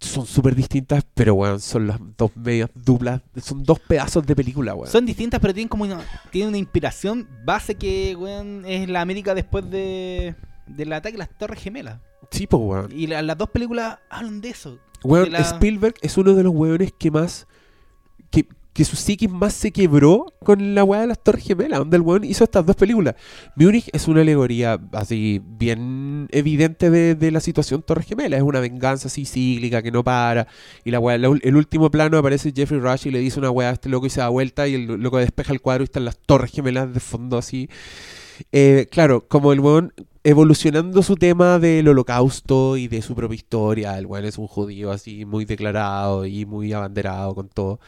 son 0.00 0.26
súper 0.26 0.54
distintas, 0.56 1.04
pero 1.14 1.34
weón, 1.34 1.60
son 1.60 1.86
las 1.86 1.98
dos 2.16 2.32
medias 2.36 2.68
duplas, 2.74 3.22
son 3.40 3.62
dos 3.62 3.78
pedazos 3.78 4.26
de 4.26 4.34
película, 4.34 4.74
weón. 4.74 4.90
Son 4.90 5.06
distintas, 5.06 5.38
pero 5.40 5.54
tienen 5.54 5.68
como 5.68 5.84
una, 5.84 6.00
tienen 6.30 6.48
una 6.48 6.58
inspiración 6.58 7.28
base 7.44 7.76
que, 7.76 8.16
weón, 8.18 8.64
es 8.66 8.88
la 8.88 9.00
América 9.00 9.34
después 9.34 9.68
de 9.70 10.34
del 10.66 10.92
ataque 10.92 11.16
a 11.16 11.18
las 11.18 11.38
Torres 11.38 11.60
Gemelas. 11.60 12.00
Sí, 12.30 12.46
pues, 12.46 12.62
weón. 12.64 12.92
Y 12.92 13.06
la- 13.08 13.20
las 13.22 13.36
dos 13.36 13.50
películas 13.50 13.98
hablan 14.08 14.40
de 14.40 14.48
eso. 14.50 14.78
Weón, 15.04 15.24
de 15.24 15.30
la- 15.30 15.40
Spielberg 15.40 15.94
es 16.00 16.16
uno 16.16 16.34
de 16.34 16.42
los 16.42 16.52
weones 16.54 16.92
que 16.98 17.10
más. 17.10 17.46
Que, 18.32 18.46
que 18.72 18.84
su 18.84 18.96
psiquis 18.96 19.30
más 19.30 19.52
se 19.52 19.70
quebró 19.70 20.34
con 20.42 20.74
la 20.74 20.82
weá 20.82 21.02
de 21.02 21.06
las 21.06 21.22
Torres 21.22 21.44
Gemelas, 21.44 21.78
donde 21.78 21.96
el 21.96 22.02
weón 22.02 22.24
hizo 22.24 22.42
estas 22.42 22.64
dos 22.64 22.74
películas. 22.74 23.14
Munich 23.54 23.88
es 23.92 24.08
una 24.08 24.22
alegoría 24.22 24.80
así 24.92 25.40
bien 25.44 26.26
evidente 26.32 26.90
de, 26.90 27.14
de 27.14 27.30
la 27.30 27.40
situación 27.40 27.82
Torres 27.82 28.06
Gemelas. 28.06 28.38
Es 28.38 28.44
una 28.44 28.60
venganza 28.60 29.08
así 29.08 29.26
cíclica 29.26 29.82
que 29.82 29.92
no 29.92 30.02
para. 30.02 30.48
Y 30.84 30.90
la 30.90 30.98
weá, 30.98 31.16
el 31.16 31.56
último 31.56 31.90
plano 31.90 32.18
aparece 32.18 32.52
Jeffrey 32.54 32.80
Rush 32.80 33.06
y 33.06 33.10
le 33.10 33.20
dice 33.20 33.38
una 33.38 33.50
weá 33.50 33.70
a 33.70 33.72
este 33.74 33.88
loco 33.88 34.06
y 34.06 34.10
se 34.10 34.20
da 34.20 34.28
vuelta 34.28 34.66
y 34.66 34.74
el 34.74 34.86
loco 34.86 35.18
despeja 35.18 35.52
el 35.52 35.60
cuadro 35.60 35.82
y 35.82 35.84
están 35.84 36.04
las 36.04 36.18
Torres 36.18 36.50
Gemelas 36.50 36.92
de 36.92 37.00
fondo 37.00 37.38
así. 37.38 37.68
Eh, 38.52 38.86
claro, 38.90 39.26
como 39.28 39.52
el 39.52 39.60
weón 39.60 39.92
evolucionando 40.24 41.02
su 41.02 41.16
tema 41.16 41.58
del 41.58 41.88
holocausto 41.88 42.76
y 42.76 42.86
de 42.88 43.02
su 43.02 43.14
propia 43.14 43.34
historia, 43.36 43.98
el 43.98 44.06
weón 44.06 44.24
es 44.24 44.38
un 44.38 44.46
judío 44.46 44.90
así 44.92 45.24
muy 45.24 45.44
declarado 45.44 46.26
y 46.26 46.46
muy 46.46 46.72
abanderado 46.72 47.34
con 47.34 47.48
todo. 47.48 47.80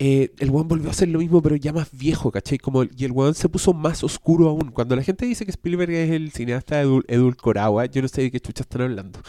Eh, 0.00 0.32
el 0.40 0.50
weón 0.50 0.66
volvió 0.66 0.88
a 0.88 0.90
hacer 0.90 1.08
lo 1.08 1.20
mismo, 1.20 1.40
pero 1.40 1.54
ya 1.56 1.72
más 1.72 1.88
viejo, 1.92 2.32
¿cachai? 2.32 2.58
Como, 2.58 2.82
el- 2.82 2.90
y 2.96 3.04
el 3.04 3.12
weón 3.12 3.34
se 3.34 3.48
puso 3.48 3.72
más 3.72 4.02
oscuro 4.02 4.48
aún. 4.48 4.70
Cuando 4.72 4.96
la 4.96 5.02
gente 5.04 5.24
dice 5.24 5.44
que 5.44 5.52
Spielberg 5.52 5.92
es 5.92 6.10
el 6.10 6.32
cineasta 6.32 6.80
edul 6.80 7.04
edulcorado, 7.08 7.80
¿eh? 7.82 7.88
yo 7.92 8.02
no 8.02 8.08
sé 8.08 8.22
de 8.22 8.30
qué 8.32 8.40
chucha 8.40 8.62
están 8.64 8.82
hablando. 8.82 9.20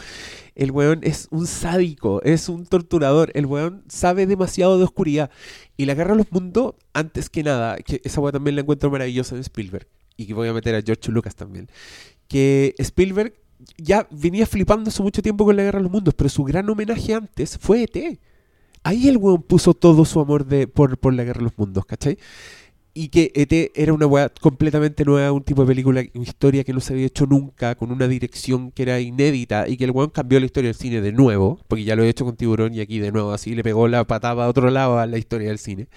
El 0.56 0.72
weón 0.72 1.00
es 1.02 1.28
un 1.30 1.46
sádico, 1.46 2.20
es 2.22 2.48
un 2.48 2.66
torturador. 2.66 3.30
El 3.34 3.46
weón 3.46 3.84
sabe 3.88 4.26
demasiado 4.26 4.76
de 4.78 4.84
oscuridad. 4.84 5.30
Y 5.76 5.84
la 5.86 5.94
guerra 5.94 6.14
a 6.14 6.16
los 6.16 6.32
mundos, 6.32 6.74
antes 6.94 7.30
que 7.30 7.42
nada, 7.44 7.76
que 7.78 8.00
esa 8.04 8.20
weá 8.20 8.32
también 8.32 8.56
la 8.56 8.62
encuentro 8.62 8.90
maravillosa 8.90 9.36
en 9.36 9.42
Spielberg. 9.42 9.86
Y 10.16 10.26
que 10.26 10.34
voy 10.34 10.48
a 10.48 10.52
meter 10.52 10.74
a 10.74 10.82
George 10.82 11.10
Lucas 11.12 11.34
también. 11.34 11.68
Que 12.28 12.74
Spielberg 12.78 13.34
ya 13.78 14.06
venía 14.10 14.46
flipando 14.46 14.88
hace 14.88 15.02
mucho 15.02 15.22
tiempo 15.22 15.44
con 15.44 15.56
la 15.56 15.62
guerra 15.62 15.78
a 15.78 15.82
los 15.82 15.90
mundos, 15.90 16.14
pero 16.14 16.28
su 16.28 16.44
gran 16.44 16.68
homenaje 16.68 17.14
antes 17.14 17.58
fue 17.58 17.84
ET. 17.84 18.18
Ahí 18.82 19.08
el 19.08 19.16
weón 19.16 19.42
puso 19.42 19.74
todo 19.74 20.04
su 20.04 20.20
amor 20.20 20.46
de, 20.46 20.68
por, 20.68 20.98
por 20.98 21.12
la 21.12 21.24
guerra 21.24 21.38
de 21.38 21.44
los 21.44 21.58
mundos, 21.58 21.84
¿cachai? 21.86 22.18
Y 22.94 23.08
que 23.08 23.32
ET 23.34 23.72
era 23.74 23.92
una 23.92 24.06
weá 24.06 24.30
completamente 24.40 25.04
nueva, 25.04 25.32
un 25.32 25.42
tipo 25.42 25.62
de 25.62 25.68
película, 25.68 26.02
una 26.14 26.22
historia 26.22 26.64
que 26.64 26.72
no 26.72 26.80
se 26.80 26.94
había 26.94 27.06
hecho 27.06 27.26
nunca, 27.26 27.74
con 27.74 27.90
una 27.90 28.08
dirección 28.08 28.70
que 28.70 28.84
era 28.84 29.00
inédita, 29.00 29.68
y 29.68 29.76
que 29.76 29.84
el 29.84 29.90
weón 29.90 30.10
cambió 30.10 30.40
la 30.40 30.46
historia 30.46 30.68
del 30.68 30.76
cine 30.76 31.00
de 31.00 31.12
nuevo, 31.12 31.60
porque 31.68 31.84
ya 31.84 31.96
lo 31.96 32.04
he 32.04 32.08
hecho 32.08 32.24
con 32.24 32.36
Tiburón 32.36 32.74
y 32.74 32.80
aquí 32.80 32.98
de 32.98 33.12
nuevo, 33.12 33.32
así 33.32 33.54
le 33.54 33.62
pegó 33.62 33.88
la 33.88 34.06
patada 34.06 34.44
a 34.44 34.48
otro 34.48 34.70
lado 34.70 34.98
a 34.98 35.06
la 35.06 35.18
historia 35.18 35.48
del 35.48 35.58
cine. 35.58 35.88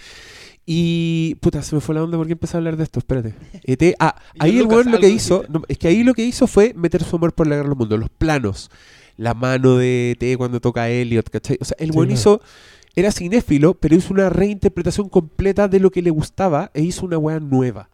Y 0.66 1.36
puta, 1.36 1.64
se 1.64 1.74
me 1.76 1.82
fue 1.82 1.96
la 1.96 2.04
onda 2.04 2.18
porque 2.18 2.34
empecé 2.34 2.56
a 2.56 2.60
hablar 2.60 2.78
de 2.78 2.84
esto, 2.84 3.00
espérate. 3.00 3.34
ET, 3.64 3.96
ah, 4.00 4.16
ahí 4.40 4.60
el 4.60 4.68
weón 4.68 4.92
lo 4.92 5.00
que 5.00 5.08
algo 5.08 5.16
hizo, 5.16 5.44
no, 5.50 5.64
es 5.68 5.78
que 5.78 5.88
ahí 5.88 6.04
lo 6.04 6.14
que 6.14 6.24
hizo 6.24 6.48
fue 6.48 6.74
meter 6.76 7.04
su 7.04 7.16
amor 7.16 7.34
por 7.34 7.48
la 7.48 7.56
guerra 7.56 7.66
de 7.66 7.70
los 7.70 7.78
mundos, 7.78 8.00
los 8.00 8.10
planos, 8.10 8.70
la 9.18 9.34
mano 9.34 9.78
de 9.78 10.18
ET 10.20 10.38
cuando 10.38 10.60
toca 10.60 10.84
a 10.84 10.90
Elliot, 10.90 11.30
¿cachai? 11.30 11.58
O 11.60 11.66
sea, 11.66 11.76
el 11.80 11.92
weón 11.92 12.12
hizo, 12.12 12.42
era 12.96 13.12
cinéfilo, 13.12 13.74
pero 13.74 13.96
hizo 13.96 14.14
una 14.14 14.30
reinterpretación 14.30 15.10
completa 15.10 15.68
de 15.68 15.80
lo 15.80 15.92
que 15.92 16.02
le 16.02 16.12
gustaba 16.12 16.72
e 16.74 16.84
hizo 16.84 17.06
una 17.06 17.18
weá 17.18 17.40
nueva, 17.40 17.90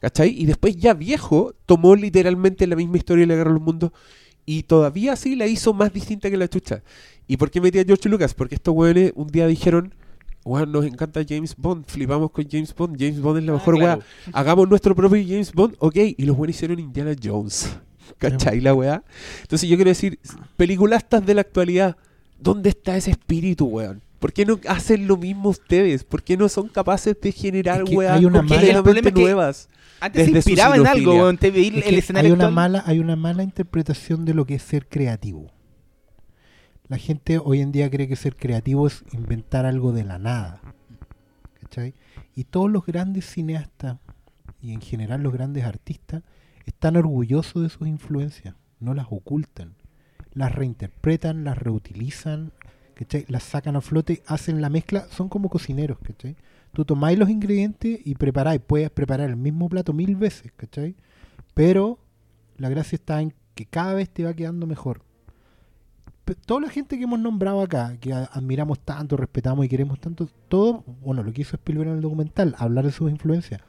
¿cachai? 0.00 0.34
Y 0.36 0.46
después 0.46 0.76
ya 0.76 0.94
viejo, 0.94 1.54
tomó 1.64 1.94
literalmente 1.94 2.66
la 2.66 2.76
misma 2.76 2.96
historia 2.96 3.22
de 3.22 3.28
la 3.28 3.34
guerra 3.36 3.50
de 3.50 3.58
los 3.58 3.62
mundos 3.62 3.92
y 4.46 4.62
todavía 4.62 5.12
así 5.12 5.34
la 5.34 5.46
hizo 5.46 5.74
más 5.74 5.92
distinta 5.92 6.30
que 6.30 6.36
la 6.36 6.48
chucha. 6.48 6.82
¿Y 7.26 7.36
por 7.36 7.50
qué 7.50 7.60
metí 7.60 7.80
a 7.80 7.84
George 7.84 8.08
Lucas? 8.08 8.32
Porque 8.32 8.54
estos 8.54 8.72
weones 8.74 9.12
un 9.16 9.26
día 9.26 9.48
dijeron, 9.48 9.92
weón, 10.46 10.72
nos 10.72 10.84
encanta 10.86 11.20
James 11.28 11.54
Bond, 11.56 11.84
flipamos 11.86 12.30
con 12.30 12.46
James 12.50 12.74
Bond, 12.74 12.96
James 12.98 13.20
Bond 13.20 13.38
es 13.40 13.44
la 13.44 13.52
Ah, 13.52 13.54
mejor 13.56 13.76
claro. 13.76 14.00
weá, 14.00 14.30
hagamos 14.32 14.68
nuestro 14.68 14.94
propio 14.94 15.22
James 15.26 15.52
Bond, 15.52 15.74
ok, 15.78 15.96
y 16.16 16.24
los 16.24 16.36
buenos 16.36 16.56
hicieron 16.56 16.78
Indiana 16.78 17.14
Jones, 17.22 17.76
¿cachai 18.18 18.60
la 18.60 18.72
weá? 18.74 19.02
Entonces 19.42 19.68
yo 19.68 19.76
quiero 19.76 19.90
decir, 19.90 20.18
peliculastas 20.56 21.24
de 21.26 21.34
la 21.34 21.40
actualidad, 21.42 21.96
¿dónde 22.38 22.70
está 22.70 22.96
ese 22.96 23.10
espíritu, 23.10 23.66
weón? 23.66 24.00
¿Por 24.18 24.32
qué 24.32 24.46
no 24.46 24.58
hacen 24.68 25.06
lo 25.06 25.16
mismo 25.18 25.50
ustedes? 25.50 26.02
¿Por 26.04 26.22
qué 26.22 26.36
no 26.36 26.48
son 26.48 26.68
capaces 26.68 27.16
de 27.20 27.32
generar 27.32 27.82
Es 27.82 27.90
que 27.90 27.96
weas 27.96 28.12
hay 28.16 28.24
una 28.24 28.40
mala- 28.42 28.48
completamente 28.48 28.78
El 28.78 28.82
problema 28.84 29.08
es 29.08 29.14
que- 29.14 29.20
nuevas? 29.20 29.68
Antes 30.00 30.24
se 30.26 30.30
inspiraba 30.30 30.76
en 30.76 30.86
algo, 30.86 31.14
weón. 31.14 31.38
Te 31.38 31.50
veí 31.50 31.68
el, 31.68 31.76
Es 31.78 31.84
el 31.86 31.90
que 31.94 31.98
escenario 32.00 32.28
hay 32.28 32.32
una 32.32 32.44
actual. 32.44 32.54
mala 32.54 32.82
hay 32.86 32.98
una 32.98 33.16
mala 33.16 33.42
interpretación 33.42 34.24
de 34.24 34.34
lo 34.34 34.44
que 34.46 34.54
es 34.56 34.62
ser 34.62 34.86
creativo. 34.88 35.50
La 36.88 36.98
gente 36.98 37.38
hoy 37.38 37.60
en 37.60 37.72
día 37.72 37.90
cree 37.90 38.06
que 38.06 38.14
ser 38.14 38.36
creativo 38.36 38.86
es 38.86 39.04
inventar 39.12 39.66
algo 39.66 39.92
de 39.92 40.04
la 40.04 40.18
nada. 40.18 40.60
¿Cachai? 41.60 41.94
Y 42.36 42.44
todos 42.44 42.70
los 42.70 42.86
grandes 42.86 43.26
cineastas 43.26 43.98
y 44.62 44.72
en 44.72 44.80
general 44.80 45.22
los 45.22 45.32
grandes 45.32 45.64
artistas 45.64 46.22
están 46.64 46.96
orgullosos 46.96 47.62
de 47.62 47.68
sus 47.70 47.88
influencias, 47.88 48.54
no 48.78 48.94
las 48.94 49.06
ocultan. 49.10 49.74
Las 50.32 50.54
reinterpretan, 50.54 51.42
las 51.42 51.58
reutilizan, 51.58 52.52
¿cachai? 52.94 53.24
las 53.28 53.42
sacan 53.42 53.74
a 53.74 53.80
flote, 53.80 54.22
hacen 54.26 54.60
la 54.60 54.68
mezcla, 54.68 55.06
son 55.10 55.28
como 55.28 55.48
cocineros, 55.48 55.98
¿cachai? 55.98 56.36
Tú 56.72 56.84
tomáis 56.84 57.18
los 57.18 57.30
ingredientes 57.30 58.00
y 58.04 58.14
preparáis, 58.14 58.60
puedes 58.60 58.90
preparar 58.90 59.30
el 59.30 59.36
mismo 59.36 59.68
plato 59.68 59.92
mil 59.92 60.14
veces, 60.14 60.52
¿cachai? 60.56 60.94
Pero 61.54 61.98
la 62.58 62.68
gracia 62.68 62.96
está 62.96 63.20
en 63.22 63.34
que 63.54 63.66
cada 63.66 63.94
vez 63.94 64.10
te 64.10 64.24
va 64.24 64.34
quedando 64.34 64.66
mejor. 64.66 65.05
Toda 66.46 66.62
la 66.62 66.68
gente 66.70 66.96
que 66.96 67.04
hemos 67.04 67.20
nombrado 67.20 67.60
acá, 67.60 67.96
que 68.00 68.12
admiramos 68.12 68.80
tanto, 68.80 69.16
respetamos 69.16 69.64
y 69.64 69.68
queremos 69.68 70.00
tanto, 70.00 70.28
todo, 70.48 70.82
bueno, 71.02 71.22
lo 71.22 71.32
que 71.32 71.42
hizo 71.42 71.56
Spielberg 71.56 71.90
en 71.90 71.96
el 71.96 72.02
documental, 72.02 72.54
hablar 72.58 72.84
de 72.84 72.92
sus 72.92 73.10
influencias. 73.10 73.60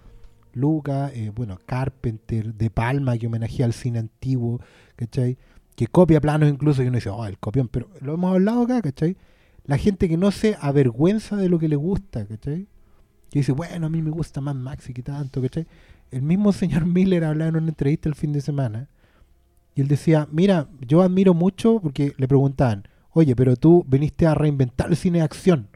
Lucas, 0.54 1.12
eh, 1.14 1.32
bueno, 1.36 1.60
Carpenter, 1.68 2.54
De 2.56 2.72
Palma, 2.72 3.18
que 3.18 3.28
homenajea 3.28 3.66
al 3.66 3.74
cine 3.74 4.00
antiguo, 4.00 4.60
¿cachai? 4.96 5.38
que 5.78 5.86
copia 5.86 6.20
planos 6.20 6.50
incluso, 6.50 6.82
y 6.82 6.88
uno 6.88 6.96
dice, 6.96 7.10
oh, 7.10 7.28
el 7.28 7.38
copión, 7.38 7.68
pero 7.68 7.88
lo 8.02 8.16
hemos 8.16 8.34
hablado 8.34 8.64
acá, 8.64 8.82
¿cachai? 8.82 9.16
La 9.64 9.78
gente 9.78 10.10
que 10.10 10.18
no 10.18 10.32
se 10.32 10.58
avergüenza 10.60 11.36
de 11.36 11.50
lo 11.50 11.60
que 11.60 11.68
le 11.68 11.76
gusta, 11.76 12.26
¿cachai? 12.26 12.68
Que 13.30 13.40
dice, 13.40 13.52
bueno, 13.52 13.86
a 13.86 13.90
mí 13.90 14.02
me 14.02 14.10
gusta 14.10 14.42
más 14.42 14.56
Maxi 14.56 14.92
que 14.92 15.04
tanto, 15.04 15.40
¿cachai? 15.40 15.68
El 16.10 16.24
mismo 16.24 16.52
señor 16.52 16.86
Miller 16.88 17.24
hablaba 17.26 17.50
en 17.50 17.58
una 17.58 17.68
entrevista 17.68 18.10
el 18.10 18.16
fin 18.16 18.34
de 18.34 18.42
semana, 18.42 18.90
y 19.78 19.82
él 19.82 19.88
decía, 19.88 20.28
mira, 20.32 20.68
yo 20.82 21.04
admiro 21.04 21.36
mucho, 21.36 21.80
porque 21.80 22.14
le 22.18 22.28
preguntaban, 22.28 22.88
oye, 23.12 23.36
pero 23.36 23.56
tú 23.56 23.86
viniste 23.88 24.26
a 24.26 24.34
reinventar 24.34 24.90
el 24.90 24.98
cine 24.98 25.20
de 25.20 25.24
acción. 25.24 25.68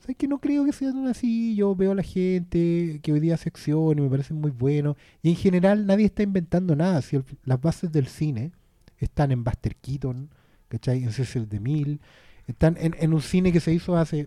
¿Sabes 0.00 0.16
que 0.16 0.26
no 0.26 0.40
creo 0.40 0.64
que 0.64 0.72
sea 0.72 0.90
así? 1.08 1.54
Yo 1.54 1.76
veo 1.76 1.92
a 1.92 1.94
la 1.94 2.02
gente 2.02 2.98
que 3.04 3.12
hoy 3.12 3.20
día 3.20 3.34
hace 3.34 3.48
acción 3.48 3.96
y 3.96 4.02
me 4.02 4.10
parece 4.10 4.34
muy 4.34 4.50
bueno. 4.50 4.96
Y 5.22 5.30
en 5.30 5.36
general 5.36 5.86
nadie 5.86 6.06
está 6.06 6.24
inventando 6.24 6.74
nada. 6.74 7.00
Si 7.00 7.22
las 7.44 7.60
bases 7.60 7.92
del 7.92 8.08
cine 8.08 8.50
están 8.98 9.30
en 9.30 9.44
Buster 9.44 9.76
Keaton, 9.76 10.28
¿cachai? 10.66 11.04
En 11.04 11.12
Cecil 11.12 11.48
DeMille, 11.48 12.00
están 12.48 12.76
en, 12.76 12.96
en 12.98 13.14
un 13.14 13.22
cine 13.22 13.52
que 13.52 13.60
se 13.60 13.72
hizo 13.72 13.96
hace 13.96 14.26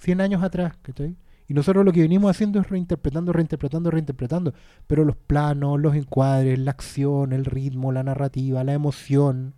100 0.00 0.20
años 0.20 0.42
atrás, 0.42 0.74
¿cachai? 0.82 1.16
Y 1.48 1.54
nosotros 1.54 1.84
lo 1.84 1.92
que 1.92 2.02
venimos 2.02 2.30
haciendo 2.30 2.60
es 2.60 2.68
reinterpretando, 2.68 3.32
reinterpretando, 3.32 3.90
reinterpretando. 3.90 4.54
Pero 4.86 5.04
los 5.04 5.16
planos, 5.16 5.80
los 5.80 5.94
encuadres, 5.96 6.58
la 6.58 6.70
acción, 6.72 7.32
el 7.32 7.44
ritmo, 7.46 7.92
la 7.92 8.02
narrativa, 8.04 8.64
la 8.64 8.74
emoción, 8.74 9.54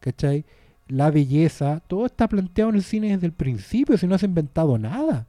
¿cachai? 0.00 0.44
La 0.88 1.10
belleza, 1.10 1.82
todo 1.86 2.06
está 2.06 2.28
planteado 2.28 2.70
en 2.70 2.76
el 2.76 2.82
cine 2.82 3.10
desde 3.12 3.26
el 3.26 3.32
principio, 3.32 3.96
si 3.98 4.06
no 4.06 4.14
has 4.14 4.22
inventado 4.22 4.78
nada. 4.78 5.26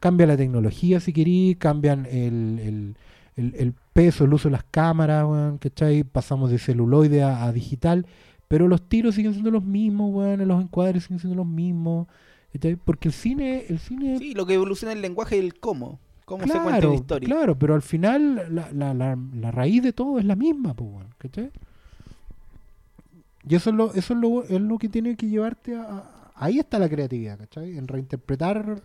Cambia 0.00 0.26
la 0.26 0.36
tecnología 0.36 1.00
si 1.00 1.12
querís, 1.12 1.56
cambian 1.56 2.06
el, 2.06 2.94
el- 3.36 3.54
el- 3.56 3.74
peso, 3.92 4.24
el 4.24 4.34
uso 4.34 4.48
de 4.48 4.52
las 4.52 4.64
cámaras, 4.70 5.26
¿cachai? 5.58 6.04
Pasamos 6.04 6.50
de 6.50 6.58
celuloide 6.58 7.22
a, 7.22 7.44
a 7.44 7.52
digital, 7.52 8.06
pero 8.48 8.68
los 8.68 8.88
tiros 8.88 9.14
siguen 9.14 9.32
siendo 9.32 9.50
los 9.50 9.64
mismos, 9.64 10.10
weón, 10.14 10.46
los 10.46 10.62
encuadres 10.62 11.04
siguen 11.04 11.18
siendo 11.20 11.36
los 11.36 11.46
mismos, 11.46 12.06
¿cachai? 12.58 12.76
Porque 12.76 13.08
el 13.08 13.14
cine, 13.14 13.64
el 13.68 13.78
cine 13.78 14.18
Sí, 14.18 14.34
lo 14.34 14.46
que 14.46 14.54
evoluciona 14.54 14.92
es 14.92 14.96
el 14.96 15.02
lenguaje 15.02 15.36
y 15.36 15.40
el 15.40 15.58
cómo. 15.58 16.00
Cómo 16.24 16.44
se 16.44 16.60
cuenta 16.60 16.86
una 16.88 16.96
historia. 16.96 17.28
claro, 17.28 17.56
pero 17.56 17.74
al 17.74 17.82
final 17.82 18.46
la, 18.50 18.72
la, 18.72 18.92
la, 18.94 19.16
la 19.34 19.50
raíz 19.52 19.82
de 19.82 19.92
todo 19.92 20.18
es 20.18 20.24
la 20.24 20.34
misma, 20.34 20.74
pues, 20.74 21.06
¿cachai? 21.18 21.52
Y 23.48 23.54
eso 23.54 23.70
es 23.70 23.76
lo, 23.76 23.94
eso 23.94 24.14
es 24.14 24.20
lo, 24.20 24.42
es 24.44 24.60
lo 24.60 24.76
que 24.78 24.88
tiene 24.88 25.16
que 25.16 25.28
llevarte 25.28 25.76
a, 25.76 25.82
a- 25.82 26.12
Ahí 26.38 26.58
está 26.58 26.78
la 26.78 26.88
creatividad, 26.88 27.38
¿cachai? 27.38 27.78
En 27.78 27.86
reinterpretar 27.88 28.82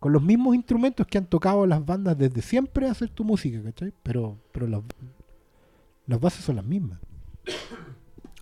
con 0.00 0.12
los 0.12 0.20
mismos 0.22 0.54
instrumentos 0.56 1.06
que 1.06 1.18
han 1.18 1.26
tocado 1.26 1.64
las 1.66 1.84
bandas 1.84 2.18
desde 2.18 2.42
siempre 2.42 2.88
hacer 2.88 3.10
tu 3.10 3.22
música, 3.22 3.62
¿cachai? 3.62 3.92
Pero, 4.02 4.38
pero 4.50 4.66
las, 4.66 4.80
las 6.06 6.18
bases 6.20 6.44
son 6.44 6.56
las 6.56 6.64
mismas. 6.64 6.98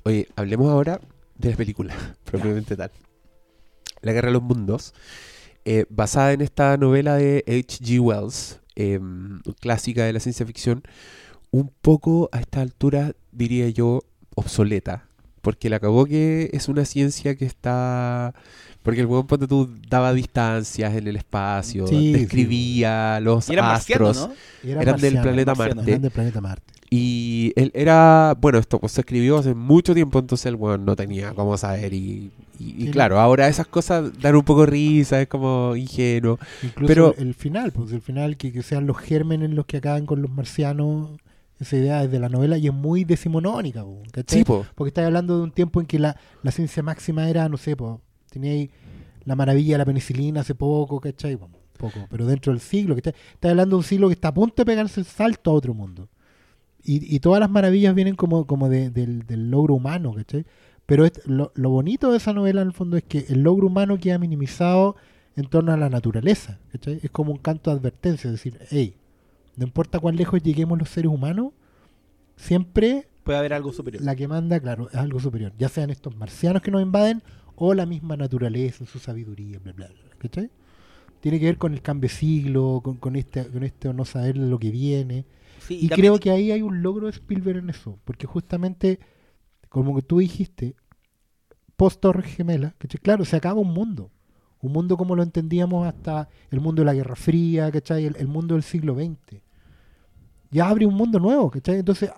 Oye, 0.04 0.28
hablemos 0.36 0.70
ahora 0.70 1.00
de 1.36 1.50
la 1.50 1.56
película, 1.56 1.94
propiamente 2.24 2.76
tal. 2.76 2.90
La 4.03 4.12
Guerra 4.12 4.28
de 4.28 4.34
los 4.34 4.42
Mundos, 4.42 4.94
eh, 5.64 5.84
basada 5.90 6.32
en 6.32 6.40
esta 6.40 6.76
novela 6.76 7.16
de 7.16 7.44
H.G. 7.46 8.01
Wells, 8.01 8.61
eh, 8.76 9.01
clásica 9.61 10.05
de 10.05 10.12
la 10.12 10.20
ciencia 10.20 10.46
ficción, 10.46 10.82
un 11.51 11.72
poco 11.80 12.28
a 12.32 12.40
esta 12.40 12.61
altura, 12.61 13.12
diría 13.32 13.68
yo, 13.68 14.03
obsoleta. 14.34 15.09
Porque 15.41 15.70
la 15.70 15.80
cagó 15.80 16.05
que 16.07 16.51
es 16.53 16.68
una 16.68 16.84
ciencia 16.84 17.34
que 17.36 17.45
está... 17.47 18.34
Porque 18.82 19.01
el 19.01 19.07
buen 19.07 19.26
ponte 19.26 19.47
tú 19.47 19.68
daba 19.91 20.12
distancias 20.14 20.95
en 20.95 21.07
el 21.07 21.16
espacio, 21.16 21.86
Sí, 21.86 21.97
sí. 21.97 22.12
describía 22.12 23.20
los 23.20 23.49
Y 23.51 23.53
era 23.53 23.62
marciano, 23.62 24.09
astros. 24.09 24.28
¿no? 24.28 24.68
Y 24.68 24.72
Eran 24.72 24.97
del 25.01 25.20
planeta 25.20 25.55
marciano, 25.55 25.76
Marte. 25.76 25.91
Eran 25.91 26.03
del 26.03 26.11
planeta 26.11 26.41
Marte. 26.41 26.72
Y 26.88 27.53
él 27.57 27.70
era, 27.74 28.34
bueno, 28.41 28.59
esto 28.59 28.80
pues, 28.80 28.93
se 28.93 29.03
escribió 29.03 29.38
hace 29.38 29.55
mucho 29.55 29.95
tiempo, 29.95 30.18
entonces 30.18 30.47
el 30.47 30.57
weón 30.57 30.84
no 30.84 30.97
tenía 30.97 31.32
cómo 31.34 31.57
saber. 31.57 31.93
Y, 31.93 32.32
y- 32.59 32.91
claro, 32.91 33.20
ahora 33.20 33.49
esas 33.49 33.66
cosas 33.66 34.11
dan 34.18 34.34
un 34.34 34.43
poco 34.43 34.64
risa, 34.66 35.20
es 35.20 35.28
como 35.28 35.76
ingenuo. 35.76 36.38
Incluso 36.62 36.88
Pero- 36.88 37.14
el 37.18 37.34
final, 37.34 37.70
pues 37.72 37.93
el 37.93 38.01
final, 38.01 38.36
que, 38.38 38.51
que 38.51 38.62
sean 38.62 38.86
los 38.86 38.99
gérmenes 38.99 39.51
los 39.51 39.66
que 39.66 39.76
acaban 39.76 40.05
con 40.07 40.20
los 40.22 40.30
marcianos, 40.30 41.11
esa 41.61 41.76
idea 41.76 42.02
es 42.02 42.11
de 42.11 42.18
la 42.18 42.28
novela 42.28 42.56
y 42.58 42.66
es 42.66 42.72
muy 42.74 43.04
decimonónica, 43.04 43.84
po, 43.84 44.02
¿cachai? 44.12 44.38
Sí, 44.38 44.44
po. 44.44 44.66
Porque 44.74 44.88
estás 44.88 45.04
hablando 45.06 45.36
de 45.36 45.42
un 45.44 45.52
tiempo 45.52 45.80
en 45.80 45.86
que 45.86 45.98
la, 45.98 46.16
la 46.42 46.50
ciencia 46.50 46.82
máxima 46.82 47.28
era, 47.28 47.48
no 47.48 47.56
sé, 47.56 47.76
pues, 47.76 47.96
tenía 48.30 48.52
ahí 48.52 48.70
la 49.24 49.36
maravilla 49.36 49.74
de 49.74 49.78
la 49.78 49.84
penicilina 49.84 50.40
hace 50.40 50.54
poco, 50.54 51.00
¿cachai? 51.00 51.36
Poco, 51.36 52.06
pero 52.11 52.26
dentro 52.26 52.52
del 52.52 52.61
siglo, 52.61 52.94
que 52.94 53.00
Estás 53.11 53.50
hablando 53.50 53.76
de 53.76 53.78
un 53.78 53.84
siglo 53.84 54.08
que 54.08 54.14
está 54.14 54.28
a 54.28 54.34
punto 54.34 54.54
de 54.56 54.64
pegarse 54.66 55.00
el 55.00 55.06
salto 55.06 55.50
a 55.50 55.54
otro 55.54 55.72
mundo. 55.74 56.08
Y, 56.82 57.14
y 57.14 57.20
todas 57.20 57.40
las 57.40 57.50
maravillas 57.50 57.94
vienen 57.94 58.16
como, 58.16 58.46
como 58.46 58.68
de- 58.68 58.90
del, 58.90 59.26
del 59.26 59.50
logro 59.50 59.74
humano, 59.74 60.14
¿cachai? 60.14 60.46
Pero 60.86 61.04
es- 61.04 61.20
lo, 61.26 61.52
lo 61.54 61.70
bonito 61.70 62.11
de 62.11 62.16
esa 62.16 62.32
novela 62.32 62.62
en 62.62 62.68
el 62.68 62.72
fondo 62.74 62.96
es 62.96 63.04
que 63.04 63.26
el 63.28 63.42
logro 63.42 63.66
humano 63.66 63.98
queda 63.98 64.18
minimizado 64.18 64.96
en 65.36 65.44
torno 65.46 65.72
a 65.72 65.76
la 65.76 65.88
naturaleza, 65.90 66.58
¿cachai? 66.72 67.00
Es 67.02 67.11
como 67.11 67.32
un 67.32 67.38
canto 67.38 67.70
de 67.70 67.76
advertencia, 67.76 68.28
es 68.28 68.32
decir, 68.32 68.58
hey, 68.70 68.94
no 69.61 69.66
importa 69.66 70.00
cuán 70.00 70.16
lejos 70.16 70.42
lleguemos 70.42 70.78
los 70.78 70.88
seres 70.88 71.12
humanos, 71.12 71.52
siempre 72.34 73.08
Puede 73.24 73.38
haber 73.38 73.52
algo 73.52 73.74
superior. 73.74 74.02
la 74.02 74.16
que 74.16 74.26
manda, 74.26 74.58
claro, 74.58 74.88
es 74.88 74.96
algo 74.96 75.20
superior. 75.20 75.52
Ya 75.58 75.68
sean 75.68 75.90
estos 75.90 76.16
marcianos 76.16 76.62
que 76.62 76.70
nos 76.70 76.80
invaden 76.80 77.22
o 77.56 77.74
la 77.74 77.84
misma 77.84 78.16
naturaleza 78.16 78.78
en 78.84 78.86
su 78.86 78.98
sabiduría, 78.98 79.58
bla, 79.58 79.72
bla, 79.74 79.88
bla. 79.88 80.16
¿Cachai? 80.16 80.50
Tiene 81.20 81.38
que 81.38 81.44
ver 81.44 81.58
con 81.58 81.74
el 81.74 81.82
cambio 81.82 82.08
de 82.08 82.14
siglo, 82.14 82.80
con, 82.82 82.96
con 82.96 83.16
este, 83.16 83.46
con 83.48 83.62
este 83.62 83.92
no 83.92 84.06
saber 84.06 84.38
lo 84.38 84.58
que 84.58 84.70
viene. 84.70 85.26
Sí, 85.58 85.78
Y 85.82 85.90
creo 85.90 86.18
que 86.18 86.30
ahí 86.30 86.50
hay 86.52 86.62
un 86.62 86.80
logro 86.82 87.04
de 87.04 87.12
Spielberg 87.12 87.58
en 87.58 87.68
eso, 87.68 87.98
porque 88.04 88.26
justamente, 88.26 88.98
como 89.68 89.94
que 89.94 90.00
tú 90.00 90.20
dijiste, 90.20 90.74
post 91.76 92.00
Torres 92.00 92.34
Gemela, 92.34 92.74
¿cachai? 92.78 92.98
claro, 93.02 93.26
se 93.26 93.36
acaba 93.36 93.61
un 93.61 93.74
mundo. 93.74 94.11
Un 94.62 94.72
mundo 94.72 94.96
como 94.96 95.14
lo 95.16 95.22
entendíamos 95.22 95.86
hasta 95.86 96.30
el 96.50 96.61
mundo 96.61 96.80
de 96.80 96.86
la 96.86 96.94
Guerra 96.94 97.14
Fría, 97.16 97.70
¿cachai? 97.70 98.06
El, 98.06 98.16
el 98.16 98.26
mundo 98.26 98.54
del 98.54 98.62
siglo 98.62 98.94
XX. 98.94 99.42
Ya 100.51 100.68
abre 100.68 100.86
un 100.86 100.94
mundo 100.94 101.18
nuevo, 101.18 101.51
¿cachai? 101.51 101.78
Entonces, 101.78 102.11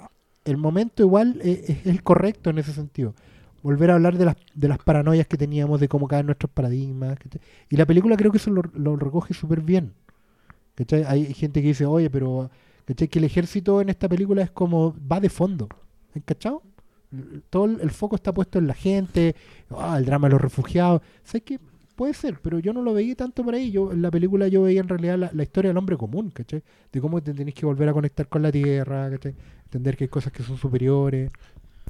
el 0.45 0.57
momento 0.57 1.03
igual 1.03 1.41
es, 1.43 1.87
el 1.87 2.03
correcto 2.03 2.51
en 2.51 2.59
ese 2.59 2.73
sentido. 2.73 3.15
Volver 3.63 3.91
a 3.91 3.95
hablar 3.95 4.19
de 4.19 4.25
las, 4.25 4.37
de 4.55 4.69
las 4.69 4.79
paranoias 4.79 5.27
que 5.27 5.37
teníamos, 5.37 5.79
de 5.81 5.89
cómo 5.89 6.09
caen 6.09 6.27
nuestros 6.27 6.51
paradigmas. 6.51 7.19
¿cachai? 7.19 7.41
Y 7.71 7.77
la 7.77 7.87
película 7.87 8.17
creo 8.17 8.33
que 8.33 8.39
eso 8.39 8.51
lo, 8.51 8.97
recoge 8.97 9.35
súper 9.35 9.61
bien. 9.61 9.95
¿cachai? 10.75 11.05
Hay 11.05 11.35
gente 11.35 11.61
que 11.63 11.69
dice, 11.69 11.87
oye, 11.87 12.11
pero 12.11 12.51
¿cachai? 12.85 13.09
que 13.09 13.19
el 13.19 13.27
ejército 13.27 13.81
en 13.81 13.89
esta 13.89 14.09
película 14.09 14.43
es 14.43 14.51
como, 14.51 14.95
va 15.11 15.21
de 15.21 15.29
fondo. 15.29 15.69
¿Cachado? 16.25 16.63
Todo 17.51 17.67
el, 17.67 17.91
foco 17.91 18.17
está 18.17 18.33
puesto 18.33 18.59
en 18.59 18.67
la 18.67 18.75
gente, 18.75 19.37
ah, 19.71 19.97
el 19.99 20.07
drama 20.07 20.29
de 20.29 20.33
los 20.33 20.41
refugiados. 20.41 21.03
¿Sabes 21.23 21.43
qué? 21.45 21.61
Puede 22.03 22.15
ser, 22.15 22.41
pero 22.43 22.59
yo 22.59 22.73
no 22.73 22.83
lo 22.83 22.95
veía 22.95 23.15
tanto 23.15 23.45
por 23.45 23.55
ahí. 23.55 23.71
Yo, 23.71 23.93
en 23.93 24.03
la 24.03 24.11
película 24.11 24.49
yo 24.49 24.63
veía 24.63 24.81
en 24.81 24.89
realidad 24.89 25.31
la, 25.33 25.43
historia 25.45 25.69
del 25.69 25.77
hombre 25.77 25.97
común, 25.97 26.31
¿cachai? 26.31 26.61
De 26.93 27.01
cómo 27.01 27.23
te 27.23 27.33
tenés 27.33 27.55
que 27.55 27.65
volver 27.65 27.89
a 27.89 27.93
conectar 27.93 28.27
con 28.27 28.43
la 28.43 28.51
tierra, 28.51 29.09
¿cachai? 29.09 29.37
Entender 29.67 29.97
que 29.97 30.03
hay 30.03 30.09
cosas 30.09 30.33
que 30.33 30.43
son 30.43 30.59
superiores. 30.59 31.31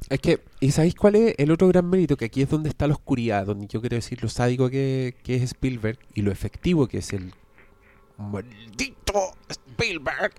Es 0.09 0.19
que, 0.19 0.41
¿y 0.59 0.69
sabéis 0.69 0.93
cuál 0.93 1.15
es 1.15 1.33
el 1.39 1.49
otro 1.49 1.67
gran 1.67 1.89
mérito? 1.89 2.15
Que 2.15 2.25
aquí 2.25 2.43
es 2.43 2.49
donde 2.51 2.69
está 2.69 2.85
la 2.85 2.93
oscuridad, 2.93 3.47
donde 3.47 3.65
yo 3.65 3.81
quiero 3.81 3.95
decir 3.95 4.21
lo 4.21 4.29
sádico 4.29 4.69
que, 4.69 5.15
que 5.23 5.33
es 5.33 5.41
Spielberg 5.41 5.97
y 6.13 6.21
lo 6.21 6.31
efectivo 6.31 6.85
que 6.85 6.99
es 6.99 7.11
el 7.11 7.33
maldito 8.19 9.31
Spielberg. 9.49 10.33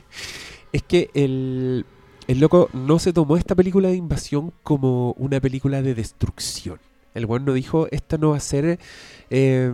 es 0.72 0.82
que 0.82 1.10
el, 1.12 1.84
el 2.26 2.40
loco 2.40 2.70
no 2.72 2.98
se 2.98 3.12
tomó 3.12 3.36
esta 3.36 3.54
película 3.54 3.90
de 3.90 3.96
invasión 3.96 4.54
como 4.62 5.12
una 5.18 5.42
película 5.42 5.82
de 5.82 5.94
destrucción. 5.94 6.78
El 7.14 7.26
bueno 7.26 7.46
no 7.46 7.52
dijo, 7.54 7.88
esta 7.90 8.18
no 8.18 8.30
va 8.30 8.36
a 8.36 8.40
ser... 8.40 8.78
eh, 9.30 9.72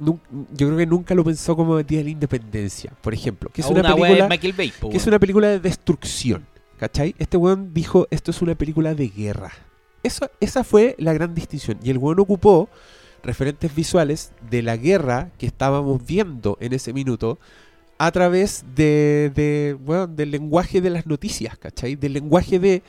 yo 0.00 0.66
creo 0.66 0.76
que 0.76 0.86
nunca 0.86 1.14
lo 1.14 1.24
pensó 1.24 1.54
como 1.56 1.78
el 1.78 1.86
Día 1.86 1.98
de 1.98 2.04
la 2.04 2.10
Independencia, 2.10 2.92
por 3.02 3.12
ejemplo. 3.12 3.50
Que 3.52 3.60
es 3.60 3.66
una, 3.66 3.82
película 3.82 4.22
de 4.22 4.28
Michael 4.28 4.52
Bay. 4.54 4.72
po, 4.80 4.88
que 4.88 4.96
es 4.96 5.02
weón. 5.02 5.12
una 5.12 5.18
película 5.18 5.48
de 5.48 5.60
destrucción. 5.60 6.46
¿Cachai? 6.78 7.14
Este 7.18 7.36
weón 7.36 7.74
dijo, 7.74 8.06
esto 8.10 8.30
es 8.30 8.40
una 8.40 8.54
película 8.54 8.94
de 8.94 9.08
guerra. 9.08 9.52
Eso, 10.02 10.30
esa 10.40 10.64
fue 10.64 10.94
la 10.98 11.12
gran 11.12 11.34
distinción. 11.34 11.78
Y 11.82 11.90
el 11.90 11.98
weón 11.98 12.18
ocupó 12.18 12.70
referentes 13.22 13.74
visuales 13.74 14.32
de 14.48 14.62
la 14.62 14.78
guerra 14.78 15.30
que 15.36 15.44
estábamos 15.44 16.04
viendo 16.06 16.56
en 16.60 16.72
ese 16.72 16.94
minuto 16.94 17.38
a 17.98 18.10
través 18.12 18.64
de, 18.74 19.30
de 19.34 19.76
weón, 19.84 20.16
del 20.16 20.30
lenguaje 20.30 20.80
de 20.80 20.88
las 20.88 21.06
noticias, 21.06 21.58
¿cachai? 21.58 21.96
Del 21.96 22.14
lenguaje 22.14 22.58
de, 22.58 22.82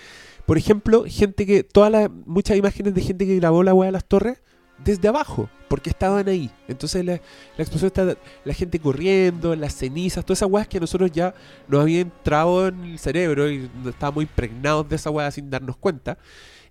por 0.46 0.58
ejemplo, 0.58 1.06
gente 1.08 1.46
que, 1.46 1.64
todas 1.64 1.92
las, 1.92 2.10
muchas 2.26 2.58
imágenes 2.58 2.94
de 2.94 3.02
gente 3.02 3.26
que 3.26 3.36
grabó 3.36 3.64
la 3.64 3.74
weá 3.74 3.88
de 3.88 3.92
las 3.94 4.06
torres 4.06 4.42
desde 4.84 5.08
abajo, 5.08 5.50
porque 5.68 5.90
estaban 5.90 6.28
ahí. 6.28 6.52
Entonces 6.68 7.06
la, 7.06 7.14
la 7.14 7.64
explosión 7.64 7.88
está 7.88 8.18
la 8.44 8.54
gente 8.54 8.80
corriendo, 8.80 9.56
las 9.56 9.76
cenizas, 9.76 10.26
todas 10.26 10.40
esas 10.40 10.50
weas 10.50 10.68
que 10.68 10.78
a 10.78 10.80
nosotros 10.80 11.12
ya 11.12 11.34
nos 11.68 11.82
había 11.82 12.02
entrado 12.02 12.68
en 12.68 12.84
el 12.84 13.00
cerebro 13.00 13.50
y 13.50 13.70
estábamos 13.88 14.24
impregnados 14.24 14.90
de 14.90 14.96
esa 14.96 15.10
wea 15.10 15.32
sin 15.32 15.50
darnos 15.50 15.78
cuenta. 15.78 16.18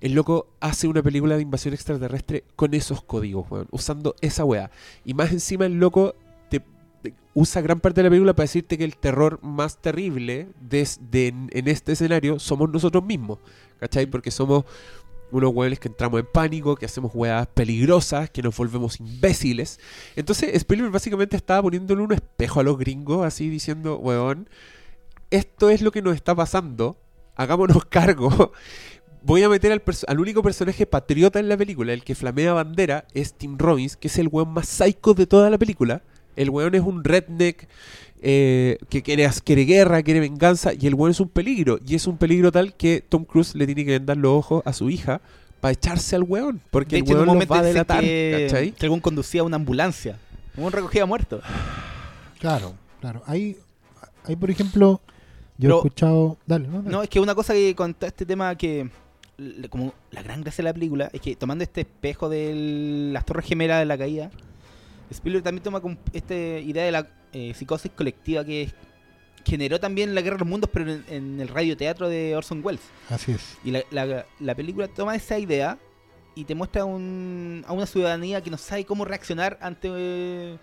El 0.01 0.15
loco 0.15 0.49
hace 0.61 0.89
una 0.89 1.03
película 1.03 1.37
de 1.37 1.43
invasión 1.43 1.75
extraterrestre 1.75 2.45
con 2.57 2.73
esos 2.75 3.03
códigos, 3.03 3.51
weón, 3.51 3.69
usando 3.71 4.17
esa 4.21 4.45
wea. 4.45 4.71
Y 5.05 5.15
más 5.15 5.31
encima 5.31 5.67
el 5.67 5.79
loco 5.79 6.15
usa 7.35 7.63
gran 7.63 7.81
parte 7.81 8.01
de 8.01 8.05
la 8.05 8.11
película 8.11 8.35
para 8.35 8.45
decirte 8.45 8.77
que 8.77 8.85
el 8.85 8.97
terror 8.97 9.39
más 9.43 9.79
terrible 9.79 10.49
des- 10.61 11.01
de- 11.11 11.29
en 11.29 11.69
este 11.69 11.93
escenario 11.93 12.39
somos 12.39 12.71
nosotros 12.71 13.05
mismos, 13.05 13.39
¿cachai? 13.79 14.07
Porque 14.07 14.31
somos 14.31 14.65
unos 15.33 15.55
hueones 15.55 15.79
que 15.79 15.89
entramos 15.89 16.21
en 16.21 16.27
pánico, 16.27 16.75
que 16.75 16.87
hacemos 16.87 17.13
hueadas 17.15 17.47
peligrosas, 17.47 18.31
que 18.31 18.43
nos 18.43 18.57
volvemos 18.57 18.99
imbéciles. 18.99 19.79
Entonces 20.17 20.55
Spielberg 20.55 20.93
básicamente 20.93 21.37
estaba 21.37 21.63
poniéndole 21.63 22.03
un 22.03 22.13
espejo 22.13 22.61
a 22.61 22.63
los 22.65 22.77
gringos, 22.79 23.25
así 23.25 23.49
diciendo, 23.49 23.97
huevón, 23.99 24.49
esto 25.31 25.71
es 25.71 25.83
lo 25.83 25.93
que 25.93 26.03
nos 26.03 26.17
está 26.17 26.35
pasando, 26.35 26.97
hagámonos 27.37 27.85
cargo. 27.85 28.53
Voy 29.23 29.43
a 29.43 29.49
meter 29.51 29.71
al, 29.71 30.21
único 30.21 30.43
personaje 30.43 30.87
patriota 30.87 31.39
en 31.39 31.49
la 31.49 31.57
película, 31.57 31.93
el 31.93 32.03
que 32.05 32.15
flamea 32.15 32.55
bandera, 32.55 33.05
es 33.13 33.35
Tim 33.35 33.59
Robbins, 33.59 33.97
que 33.97 34.09
es 34.09 34.19
el 34.19 34.29
weón 34.29 34.49
más 34.49 34.67
psycho 34.67 35.13
de 35.15 35.27
toda 35.27 35.51
la 35.51 35.59
película. 35.59 36.03
El 36.37 36.51
weón 36.51 36.75
es 36.75 36.83
un 36.83 37.03
redneck 37.05 37.67
eh, 38.23 38.79
que 38.89 39.03
quiere, 39.03 39.29
quiere 39.45 39.65
guerra, 39.65 40.03
quiere 40.03 40.21
venganza, 40.21 40.73
y 40.79 40.87
el 40.87 40.95
weón 40.95 41.11
es 41.11 41.21
un 41.21 41.29
peligro. 41.29 41.79
Y 41.87 41.95
es 41.95 42.07
un 42.07 42.17
peligro 42.17 42.53
tal 42.53 42.75
que 42.75 43.03
Tom 43.07 43.25
Cruise 43.25 43.55
le 43.55 43.67
tiene 43.67 43.85
que 43.85 43.93
vendar 43.93 44.17
los 44.17 44.33
ojos 44.33 44.63
a 44.67 44.73
su 44.73 44.91
hija 44.91 45.21
para 45.61 45.73
echarse 45.73 46.17
al 46.17 46.23
weón, 46.23 46.61
porque 46.71 46.97
De 46.97 46.99
el 46.99 47.05
hecho, 47.05 47.13
en 47.13 47.17
weón 47.19 47.23
un 47.23 47.27
los 47.27 47.35
momento 47.35 47.55
va 47.55 47.61
a 47.61 47.63
delatar, 47.65 48.01
que, 48.01 48.47
¿cachai? 48.49 48.73
que 48.73 48.87
algún 48.87 49.01
conducía 49.01 49.43
una 49.43 49.57
ambulancia. 49.57 50.19
Un 50.57 50.73
recogida 50.73 51.07
muerto. 51.07 51.41
Claro, 52.39 52.75
claro. 53.01 53.23
Hay, 53.27 53.57
hay 54.25 54.37
por 54.37 54.51
ejemplo, 54.51 55.01
yo 55.59 55.69
Pero- 55.69 55.75
he 55.75 55.79
escuchado. 55.79 56.39
Dale, 56.47 56.67
no, 56.69 56.79
dale. 56.83 56.91
No, 56.91 57.03
es 57.03 57.09
que 57.09 57.21
una 57.21 57.35
cosa 57.35 57.53
que 57.55 57.75
con 57.75 57.95
todo 57.95 58.09
este 58.09 58.25
tema 58.27 58.55
que. 58.57 58.89
Como 59.71 59.95
la 60.11 60.23
gran 60.23 60.43
gracia 60.43 60.63
de 60.63 60.69
la 60.69 60.75
película 60.75 61.09
es 61.15 61.21
que 61.23 61.35
tomando 61.35 61.65
este 61.65 61.81
espejo 61.83 62.29
de 62.29 63.11
las 63.11 63.25
Torres 63.25 63.47
Gemelas 63.47 63.79
de 63.79 63.87
la 63.87 63.97
caída, 63.97 64.31
Spielberg 65.11 65.43
también 65.45 65.63
toma 65.63 65.81
esta 66.13 66.35
idea 66.35 66.85
de 66.85 66.93
la 66.93 67.07
eh, 67.33 67.53
psicosis 67.55 67.91
colectiva 67.95 68.45
que 68.45 68.71
generó 69.45 69.81
también 69.81 70.15
la 70.15 70.21
Guerra 70.21 70.37
de 70.37 70.41
los 70.41 70.49
Mundos, 70.49 70.71
pero 70.73 70.91
en, 70.93 71.05
en 71.09 71.41
el 71.41 71.49
radioteatro 71.49 72.09
de 72.09 72.37
Orson 72.37 72.61
Welles. 72.65 72.83
Así 73.09 73.33
es. 73.33 73.57
Y 73.65 73.71
la, 73.71 73.83
la- 73.91 74.27
la 74.39 74.55
película 74.55 74.87
toma 74.89 75.15
esa 75.17 75.39
idea 75.39 75.79
y 76.35 76.45
te 76.45 76.55
muestra 76.55 76.85
un- 76.85 77.65
a 77.67 77.73
una 77.73 77.87
ciudadanía 77.87 78.43
que 78.43 78.51
no 78.51 78.59
sabe 78.59 78.85
cómo 78.85 79.05
reaccionar 79.05 79.59
ante 79.63 79.89
eh, 79.93 80.59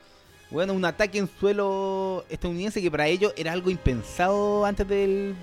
bueno, 0.52 0.74
un 0.74 0.86
ataque 0.86 1.18
en 1.18 1.28
suelo 1.40 2.24
estadounidense 2.30 2.82
que 2.82 2.90
para 2.92 3.08
ellos 3.08 3.34
era 3.36 3.52
algo 3.52 3.70
impensado 3.70 4.64
antes 4.66 4.88
del... 4.88 5.36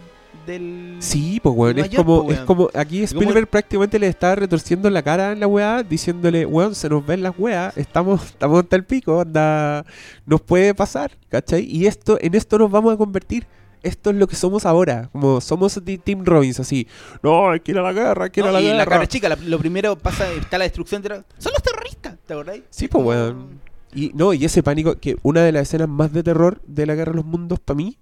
del 0.46 0.96
Sí, 1.00 1.40
pues 1.42 1.54
weón, 1.56 1.78
es 1.78 1.88
como, 1.94 2.24
po, 2.26 2.32
es 2.32 2.40
como 2.40 2.68
aquí 2.74 3.02
Spielberg 3.02 3.46
prácticamente 3.48 3.98
le 3.98 4.08
estaba 4.08 4.34
retorciendo 4.36 4.88
la 4.90 5.02
cara 5.02 5.32
en 5.32 5.40
la 5.40 5.46
weá, 5.46 5.82
diciéndole, 5.82 6.46
weón, 6.46 6.74
se 6.74 6.88
nos 6.88 7.04
ven 7.06 7.22
las 7.22 7.34
weas, 7.38 7.76
estamos, 7.76 8.24
estamos 8.30 8.60
hasta 8.62 8.76
el 8.76 8.84
pico, 8.84 9.20
anda, 9.20 9.84
nos 10.26 10.40
puede 10.40 10.74
pasar, 10.74 11.12
¿cachai? 11.28 11.64
Y 11.64 11.86
esto, 11.86 12.18
en 12.20 12.34
esto 12.34 12.58
nos 12.58 12.70
vamos 12.70 12.94
a 12.94 12.96
convertir. 12.96 13.46
Esto 13.82 14.08
es 14.08 14.16
lo 14.16 14.26
que 14.26 14.34
somos 14.34 14.64
ahora, 14.64 15.10
como 15.12 15.42
somos 15.42 15.84
de 15.84 15.98
Tim 15.98 16.24
Robbins, 16.24 16.58
así, 16.58 16.88
no, 17.22 17.50
hay 17.50 17.60
que 17.60 17.72
ir 17.72 17.78
a 17.78 17.82
la 17.82 17.92
guerra, 17.92 18.24
hay 18.24 18.30
que 18.30 18.40
ir 18.40 18.44
No, 18.44 18.48
a 18.48 18.52
la 18.54 18.60
y 18.62 18.64
guerra. 18.64 18.78
la 18.78 18.86
cara 18.86 19.06
chica, 19.06 19.28
la- 19.28 19.36
lo 19.36 19.58
primero 19.58 19.94
pasa, 19.98 20.26
está 20.32 20.56
la 20.56 20.64
destrucción 20.64 21.02
de 21.02 21.10
la- 21.10 21.24
¡Son 21.36 21.52
los 21.52 21.62
terroristas! 21.62 22.16
¿Te 22.26 22.32
acordáis? 22.32 22.62
Sí, 22.70 22.86
Es 22.86 22.90
pues 22.90 23.04
weón. 23.04 23.60
Y 23.94 24.10
no, 24.14 24.32
y 24.32 24.42
ese 24.46 24.62
pánico, 24.62 24.96
que 24.98 25.16
una 25.22 25.42
de 25.42 25.52
las 25.52 25.64
escenas 25.64 25.88
más 25.90 26.10
de 26.14 26.22
terror 26.22 26.62
de 26.66 26.86
la 26.86 26.94
Guerra 26.94 27.12
de 27.12 27.16
los 27.16 27.26
Mundos 27.26 27.60
para 27.60 27.76
mí 27.76 27.98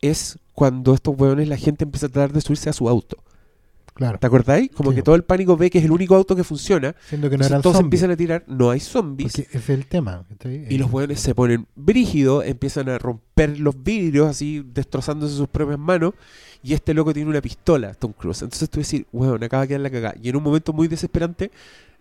es 0.00 0.38
cuando 0.54 0.94
estos 0.94 1.14
weones 1.18 1.48
la 1.48 1.56
gente 1.56 1.84
empieza 1.84 2.06
a 2.06 2.08
tratar 2.08 2.32
de 2.32 2.40
subirse 2.40 2.70
a 2.70 2.72
su 2.72 2.88
auto. 2.88 3.16
Claro. 3.94 4.18
¿Te 4.18 4.26
acordáis? 4.26 4.70
Como 4.72 4.90
Sí. 4.90 4.96
que 4.96 5.02
todo 5.02 5.14
el 5.14 5.24
pánico 5.24 5.56
ve 5.56 5.70
que 5.70 5.78
es 5.78 5.84
el 5.84 5.90
único 5.90 6.14
auto 6.14 6.36
que 6.36 6.44
funciona. 6.44 6.94
Siendo 7.08 7.30
que 7.30 7.38
no 7.38 7.46
eran 7.46 7.62
todos 7.62 7.76
zombies. 7.76 7.86
empiezan 8.02 8.10
a 8.10 8.16
tirar, 8.16 8.44
no 8.46 8.70
hay 8.70 8.78
zombies. 8.80 9.32
Porque 9.32 9.48
ese 9.48 9.58
es 9.58 9.70
el 9.70 9.86
tema. 9.86 10.26
Y 10.68 10.76
los 10.76 10.88
Eh, 10.90 10.92
hueones 10.92 11.20
se 11.20 11.34
ponen 11.34 11.66
brígidos, 11.76 12.44
empiezan 12.44 12.90
a 12.90 12.98
romper 12.98 13.58
los 13.58 13.82
vidrios, 13.82 14.28
así 14.28 14.62
destrozándose 14.74 15.34
sus 15.34 15.48
propias 15.48 15.78
manos. 15.78 16.12
Y 16.62 16.74
este 16.74 16.92
loco 16.92 17.14
tiene 17.14 17.30
una 17.30 17.40
pistola, 17.40 17.94
Tom 17.94 18.12
Cruise. 18.12 18.42
Entonces 18.42 18.68
tú 18.68 18.80
decís, 18.80 19.06
weón, 19.12 19.42
acaba 19.42 19.62
de 19.62 19.68
quedar 19.68 19.80
la 19.80 19.90
cagada. 19.90 20.14
Y 20.22 20.28
en 20.28 20.36
un 20.36 20.42
momento 20.42 20.74
muy 20.74 20.88
desesperante, 20.88 21.50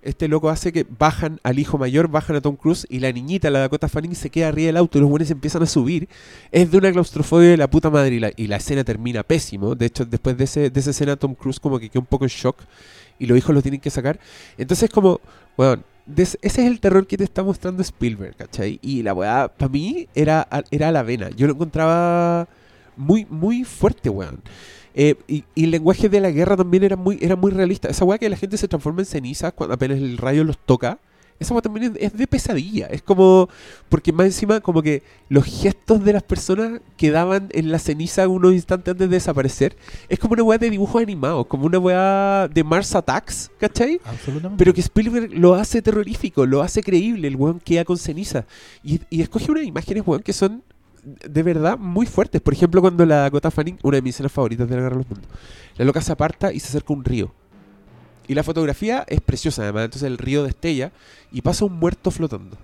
este 0.05 0.27
loco 0.27 0.49
hace 0.49 0.71
que 0.71 0.85
bajan 0.87 1.39
al 1.43 1.59
hijo 1.59 1.77
mayor, 1.77 2.07
bajan 2.07 2.35
a 2.35 2.41
Tom 2.41 2.55
Cruise. 2.55 2.87
Y 2.89 2.99
la 2.99 3.11
niñita, 3.11 3.49
la 3.49 3.59
Dakota 3.59 3.89
Fanning, 3.89 4.15
se 4.15 4.29
queda 4.29 4.47
arriba 4.49 4.67
del 4.67 4.77
auto. 4.77 4.97
Y 4.97 5.01
los 5.01 5.09
buenos 5.09 5.29
empiezan 5.31 5.63
a 5.63 5.65
subir. 5.65 6.07
Es 6.51 6.71
de 6.71 6.77
una 6.77 6.91
claustrofobia 6.91 7.49
de 7.49 7.57
la 7.57 7.69
puta 7.69 7.89
madre. 7.89 8.33
Y 8.37 8.47
la, 8.47 8.55
escena 8.55 8.83
termina 8.83 9.23
pésimo. 9.23 9.75
De 9.75 9.87
hecho, 9.87 10.05
después 10.05 10.37
de, 10.37 10.45
ese, 10.45 10.71
esa 10.73 10.89
escena, 10.91 11.15
Tom 11.15 11.35
Cruise 11.35 11.59
como 11.59 11.79
que 11.79 11.89
queda 11.89 11.99
un 11.99 12.05
poco 12.05 12.25
en 12.25 12.29
shock. 12.29 12.61
Y 13.19 13.25
los 13.25 13.37
hijos 13.37 13.53
lo 13.53 13.61
tienen 13.61 13.81
que 13.81 13.89
sacar. 13.89 14.19
Entonces, 14.57 14.89
como, 14.89 15.19
des- 16.05 16.37
ese 16.41 16.61
es 16.61 16.67
el 16.71 16.79
terror 16.79 17.07
que 17.07 17.17
te 17.17 17.23
está 17.23 17.43
mostrando 17.43 17.81
Spielberg, 17.81 18.35
¿cachai? 18.35 18.79
Y 18.81 19.03
la 19.03 19.13
weá, 19.13 19.47
para 19.47 19.69
mí, 19.69 20.07
era, 20.15 20.47
era 20.71 20.91
la 20.91 21.03
vena. 21.03 21.29
Yo 21.31 21.47
lo 21.47 21.53
encontraba 21.53 22.47
muy, 22.95 23.25
muy 23.29 23.63
fuerte, 23.63 24.09
weón. 24.09 24.41
Eh, 24.97 25.15
y, 25.27 25.43
y 25.53 25.65
el 25.65 25.71
lenguaje 25.71 26.07
de 26.07 26.21
la 26.21 26.31
guerra 26.31 26.55
también 26.55 26.83
era 26.83 26.95
muy, 26.95 27.17
era 27.21 27.35
muy 27.35 27.51
realista. 27.51 27.89
Esa 27.89 28.05
weá 28.05 28.17
que 28.17 28.29
la 28.29 28.37
gente 28.37 28.57
se 28.57 28.69
transforma 28.69 29.01
en 29.01 29.05
cenizas 29.05 29.51
cuando 29.53 29.75
apenas 29.75 29.97
el 29.97 30.17
rayo 30.17 30.43
los 30.45 30.57
toca. 30.57 30.99
Esa 31.37 31.53
weá 31.53 31.61
también 31.61 31.91
es, 31.97 32.13
es 32.13 32.17
de 32.17 32.27
pesadilla. 32.27 32.87
Es 32.87 33.01
como. 33.01 33.49
Porque 33.89 34.13
más 34.13 34.27
encima, 34.27 34.61
como 34.61 34.81
que 34.81 35.03
los 35.27 35.43
gestos 35.43 36.01
de 36.05 36.13
las 36.13 36.23
personas 36.23 36.79
quedaban 36.95 37.49
en 37.51 37.71
la 37.71 37.79
ceniza 37.79 38.25
unos 38.29 38.53
instantes 38.53 38.93
antes 38.93 39.09
de 39.09 39.15
desaparecer. 39.15 39.75
Es 40.07 40.17
como 40.17 40.31
una 40.31 40.43
weá 40.43 40.57
de 40.57 40.69
dibujos 40.69 41.01
animados. 41.01 41.45
Como 41.47 41.65
una 41.65 41.77
weá 41.77 42.47
de 42.47 42.63
Mars 42.63 42.95
Attacks, 42.95 43.51
¿cachai? 43.59 43.99
Absolutamente. 44.05 44.63
Pero 44.63 44.73
que 44.73 44.79
Spielberg 44.79 45.33
lo 45.33 45.55
hace 45.55 45.81
terrorífico, 45.81 46.45
lo 46.45 46.61
hace 46.61 46.81
creíble, 46.81 47.27
el 47.27 47.35
weón 47.35 47.59
queda 47.59 47.83
con 47.83 47.97
ceniza. 47.97 48.45
Y, 48.81 49.01
y 49.09 49.21
escoge 49.21 49.51
unas 49.51 49.65
imágenes, 49.65 50.03
weón, 50.07 50.23
que 50.23 50.31
son 50.31 50.63
de 51.05 51.43
verdad 51.43 51.77
muy 51.77 52.05
fuertes. 52.05 52.41
Por 52.41 52.53
ejemplo, 52.53 52.81
cuando 52.81 53.05
la 53.05 53.17
Dakota 53.17 53.51
Fanning, 53.51 53.77
una 53.83 53.97
de 53.97 54.01
mis 54.01 54.15
escenas 54.15 54.31
favoritas 54.31 54.67
de 54.67 54.75
la 54.75 54.81
Guerra 54.81 54.95
de 54.95 55.03
los 55.03 55.09
Mundos, 55.09 55.29
la 55.77 55.85
loca 55.85 56.01
se 56.01 56.11
aparta 56.11 56.51
y 56.51 56.59
se 56.59 56.67
acerca 56.69 56.93
a 56.93 56.97
un 56.97 57.03
río. 57.05 57.31
Y 58.27 58.33
la 58.33 58.43
fotografía 58.43 59.05
es 59.07 59.21
preciosa, 59.21 59.61
además. 59.63 59.85
Entonces 59.85 60.07
el 60.07 60.17
río 60.17 60.43
destella 60.43 60.91
y 61.31 61.41
pasa 61.41 61.65
un 61.65 61.73
muerto 61.73 62.09
flotando. 62.11 62.57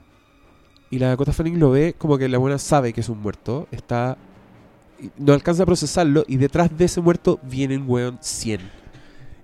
Y 0.90 0.98
la 1.00 1.10
Dakota 1.10 1.32
Fanning 1.34 1.60
lo 1.60 1.70
ve 1.72 1.94
como 1.98 2.18
que 2.18 2.28
la 2.28 2.38
buena 2.40 2.58
sabe 2.58 2.94
que 2.94 3.02
es 3.02 3.10
un 3.10 3.20
muerto. 3.22 3.68
Está. 3.72 4.18
No 5.18 5.34
alcanza 5.34 5.64
a 5.64 5.66
procesarlo. 5.66 6.26
Y 6.28 6.38
detrás 6.38 6.76
de 6.76 6.86
ese 6.86 7.00
muerto 7.02 7.40
vienen, 7.44 7.86
weón, 7.88 8.18
100. 8.22 8.62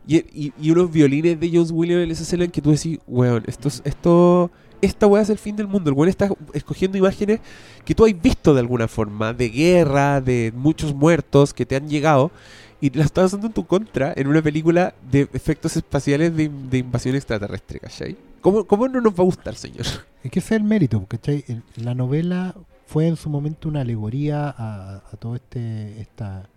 Y, 0.07 0.51
y- 0.59 0.71
unos 0.71 0.91
violines 0.91 1.39
de 1.39 1.49
Jones 1.51 1.71
Williams 1.71 2.03
en 2.05 2.11
esa 2.11 2.23
escena 2.23 2.45
en 2.45 2.51
que 2.51 2.61
tú 2.61 2.71
decís, 2.71 2.97
weón, 3.07 3.43
esto, 3.47 3.67
es- 3.67 3.81
esto, 3.85 4.49
esta 4.81 5.07
weá 5.07 5.21
es 5.21 5.29
el 5.29 5.37
fin 5.37 5.55
del 5.55 5.67
mundo. 5.67 5.89
El 5.89 5.95
weón 5.95 6.09
está 6.09 6.29
escogiendo 6.53 6.97
imágenes 6.97 7.39
que 7.85 7.95
tú 7.95 8.05
has 8.05 8.21
visto 8.21 8.53
de 8.53 8.59
alguna 8.59 8.87
forma, 8.87 9.33
de 9.33 9.49
guerra, 9.49 10.21
de 10.21 10.53
muchos 10.55 10.93
muertos 10.93 11.53
que 11.53 11.65
te 11.65 11.75
han 11.75 11.89
llegado, 11.89 12.31
y 12.79 12.91
las 12.91 13.07
estás 13.07 13.27
usando 13.27 13.47
en 13.47 13.53
tu 13.53 13.65
contra 13.65 14.13
en 14.15 14.27
una 14.27 14.41
película 14.41 14.93
de 15.11 15.27
efectos 15.33 15.75
espaciales 15.75 16.35
de, 16.35 16.49
de 16.49 16.77
invasión 16.77 17.15
extraterrestre, 17.15 17.79
¿cachai? 17.79 18.17
¿Cómo, 18.41 18.65
¿Cómo 18.65 18.87
no 18.87 19.01
nos 19.01 19.13
va 19.13 19.21
a 19.21 19.25
gustar, 19.25 19.55
señor? 19.55 19.85
Es 20.23 20.31
que 20.31 20.39
ese 20.39 20.55
es 20.55 20.61
el 20.61 20.67
mérito, 20.67 21.05
¿cachai? 21.07 21.43
La 21.77 21.95
novela 21.95 22.53
fue 22.85 23.07
en 23.07 23.15
su 23.15 23.29
momento 23.29 23.69
una 23.69 23.81
alegoría 23.81 24.49
a, 24.49 24.97
a 24.97 25.17
todo 25.17 25.35
este 25.35 26.01
esta 26.01 26.49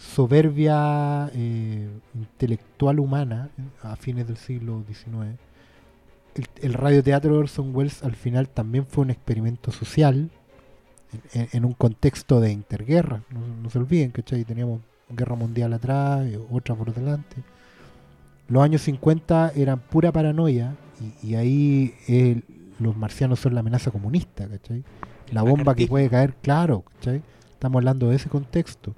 soberbia 0.00 1.30
eh, 1.34 1.88
intelectual 2.14 3.00
humana 3.00 3.50
a 3.82 3.96
fines 3.96 4.26
del 4.26 4.36
siglo 4.36 4.82
XIX. 4.88 5.38
El, 6.34 6.46
el 6.62 6.74
radioteatro 6.74 7.32
de 7.32 7.38
Orson 7.38 7.74
Welles 7.74 8.02
al 8.02 8.14
final 8.14 8.48
también 8.48 8.86
fue 8.86 9.02
un 9.02 9.10
experimento 9.10 9.72
social 9.72 10.30
en, 11.32 11.48
en 11.52 11.64
un 11.64 11.72
contexto 11.72 12.40
de 12.40 12.52
interguerra. 12.52 13.22
No, 13.30 13.40
no 13.62 13.70
se 13.70 13.78
olviden, 13.78 14.10
¿cachai? 14.10 14.44
Teníamos 14.44 14.80
guerra 15.08 15.34
mundial 15.34 15.72
atrás, 15.72 16.26
eh, 16.26 16.38
otra 16.50 16.74
por 16.74 16.94
delante. 16.94 17.36
Los 18.48 18.62
años 18.62 18.82
50 18.82 19.52
eran 19.54 19.80
pura 19.80 20.12
paranoia 20.12 20.76
y, 21.22 21.28
y 21.28 21.34
ahí 21.34 21.94
eh, 22.08 22.42
los 22.78 22.96
marcianos 22.96 23.40
son 23.40 23.54
la 23.54 23.60
amenaza 23.60 23.90
comunista, 23.90 24.48
¿cachai? 24.48 24.84
La 25.30 25.42
bomba 25.42 25.74
que 25.74 25.86
puede 25.86 26.08
caer, 26.08 26.34
claro, 26.42 26.84
¿cachai? 26.96 27.22
Estamos 27.52 27.78
hablando 27.78 28.08
de 28.08 28.16
ese 28.16 28.28
contexto. 28.28 28.94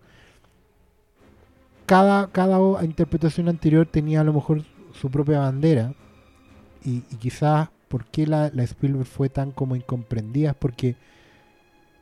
Cada, 1.84 2.28
cada 2.28 2.82
interpretación 2.84 3.48
anterior 3.48 3.86
tenía 3.86 4.20
a 4.20 4.24
lo 4.24 4.32
mejor 4.32 4.62
su 4.92 5.10
propia 5.10 5.40
bandera 5.40 5.94
y, 6.84 7.00
quizás 7.16 7.68
por 7.88 8.06
qué 8.06 8.26
la, 8.26 8.50
la 8.54 8.62
Spielberg 8.62 9.06
fue 9.06 9.28
tan 9.28 9.52
como 9.52 9.76
incomprendida 9.76 10.54
porque 10.54 10.96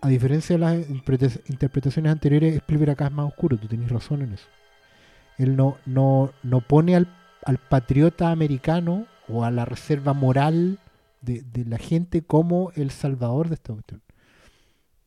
a 0.00 0.08
diferencia 0.08 0.54
de 0.54 0.60
las 0.60 0.88
interpreta- 0.88 1.40
interpretaciones 1.48 2.12
anteriores, 2.12 2.56
Spielberg 2.56 2.92
acá 2.92 3.06
es 3.06 3.12
más 3.12 3.26
oscuro, 3.26 3.58
tú 3.58 3.68
tenés 3.68 3.90
razón 3.90 4.22
en 4.22 4.32
eso. 4.34 4.46
Él 5.36 5.56
no, 5.56 5.76
no, 5.86 6.32
no 6.42 6.60
pone 6.60 6.96
al, 6.96 7.08
al 7.44 7.58
patriota 7.58 8.30
americano 8.30 9.06
o 9.28 9.44
a 9.44 9.50
la 9.50 9.64
reserva 9.64 10.12
moral 10.12 10.78
de, 11.20 11.42
de 11.42 11.64
la 11.64 11.78
gente 11.78 12.22
como 12.22 12.72
el 12.76 12.90
salvador 12.90 13.48
de 13.48 13.54
esta 13.54 13.72
cuestión. 13.72 14.02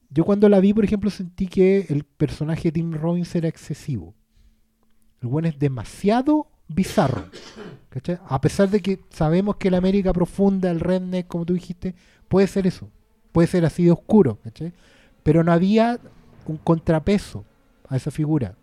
Yo 0.09 0.25
cuando 0.25 0.47
la 0.47 0.59
vi, 0.59 0.73
por 0.73 0.83
ejemplo, 0.83 1.09
sentí 1.09 1.47
que 1.47 1.87
el 1.89 2.03
personaje 2.03 2.63
de 2.63 2.73
Tim 2.73 2.93
Robbins 2.93 3.33
era 3.35 3.47
excesivo. 3.47 4.13
El 5.21 5.29
buen 5.29 5.45
es 5.45 5.57
demasiado 5.57 6.47
bizarro. 6.73 7.25
¿cachai? 7.89 8.17
A 8.27 8.41
pesar 8.41 8.69
de 8.69 8.81
que 8.81 8.99
sabemos 9.09 9.55
que 9.57 9.69
la 9.71 9.77
América 9.77 10.11
profunda, 10.13 10.71
el 10.71 10.79
redneck, 10.79 11.27
como 11.27 11.45
tú 11.45 11.53
dijiste, 11.53 11.93
puede 12.27 12.47
ser 12.47 12.65
eso. 12.67 12.89
puede 13.31 13.47
ser 13.47 13.65
así 13.65 13.83
de 13.85 13.91
oscuro, 13.91 14.37
¿cachai? 14.43 14.73
Pero 15.23 15.43
no 15.43 15.51
había 15.51 15.99
un 16.45 16.57
contrapeso 16.57 17.43
a 17.89 17.95
esa 17.95 18.11
figura. 18.11 18.53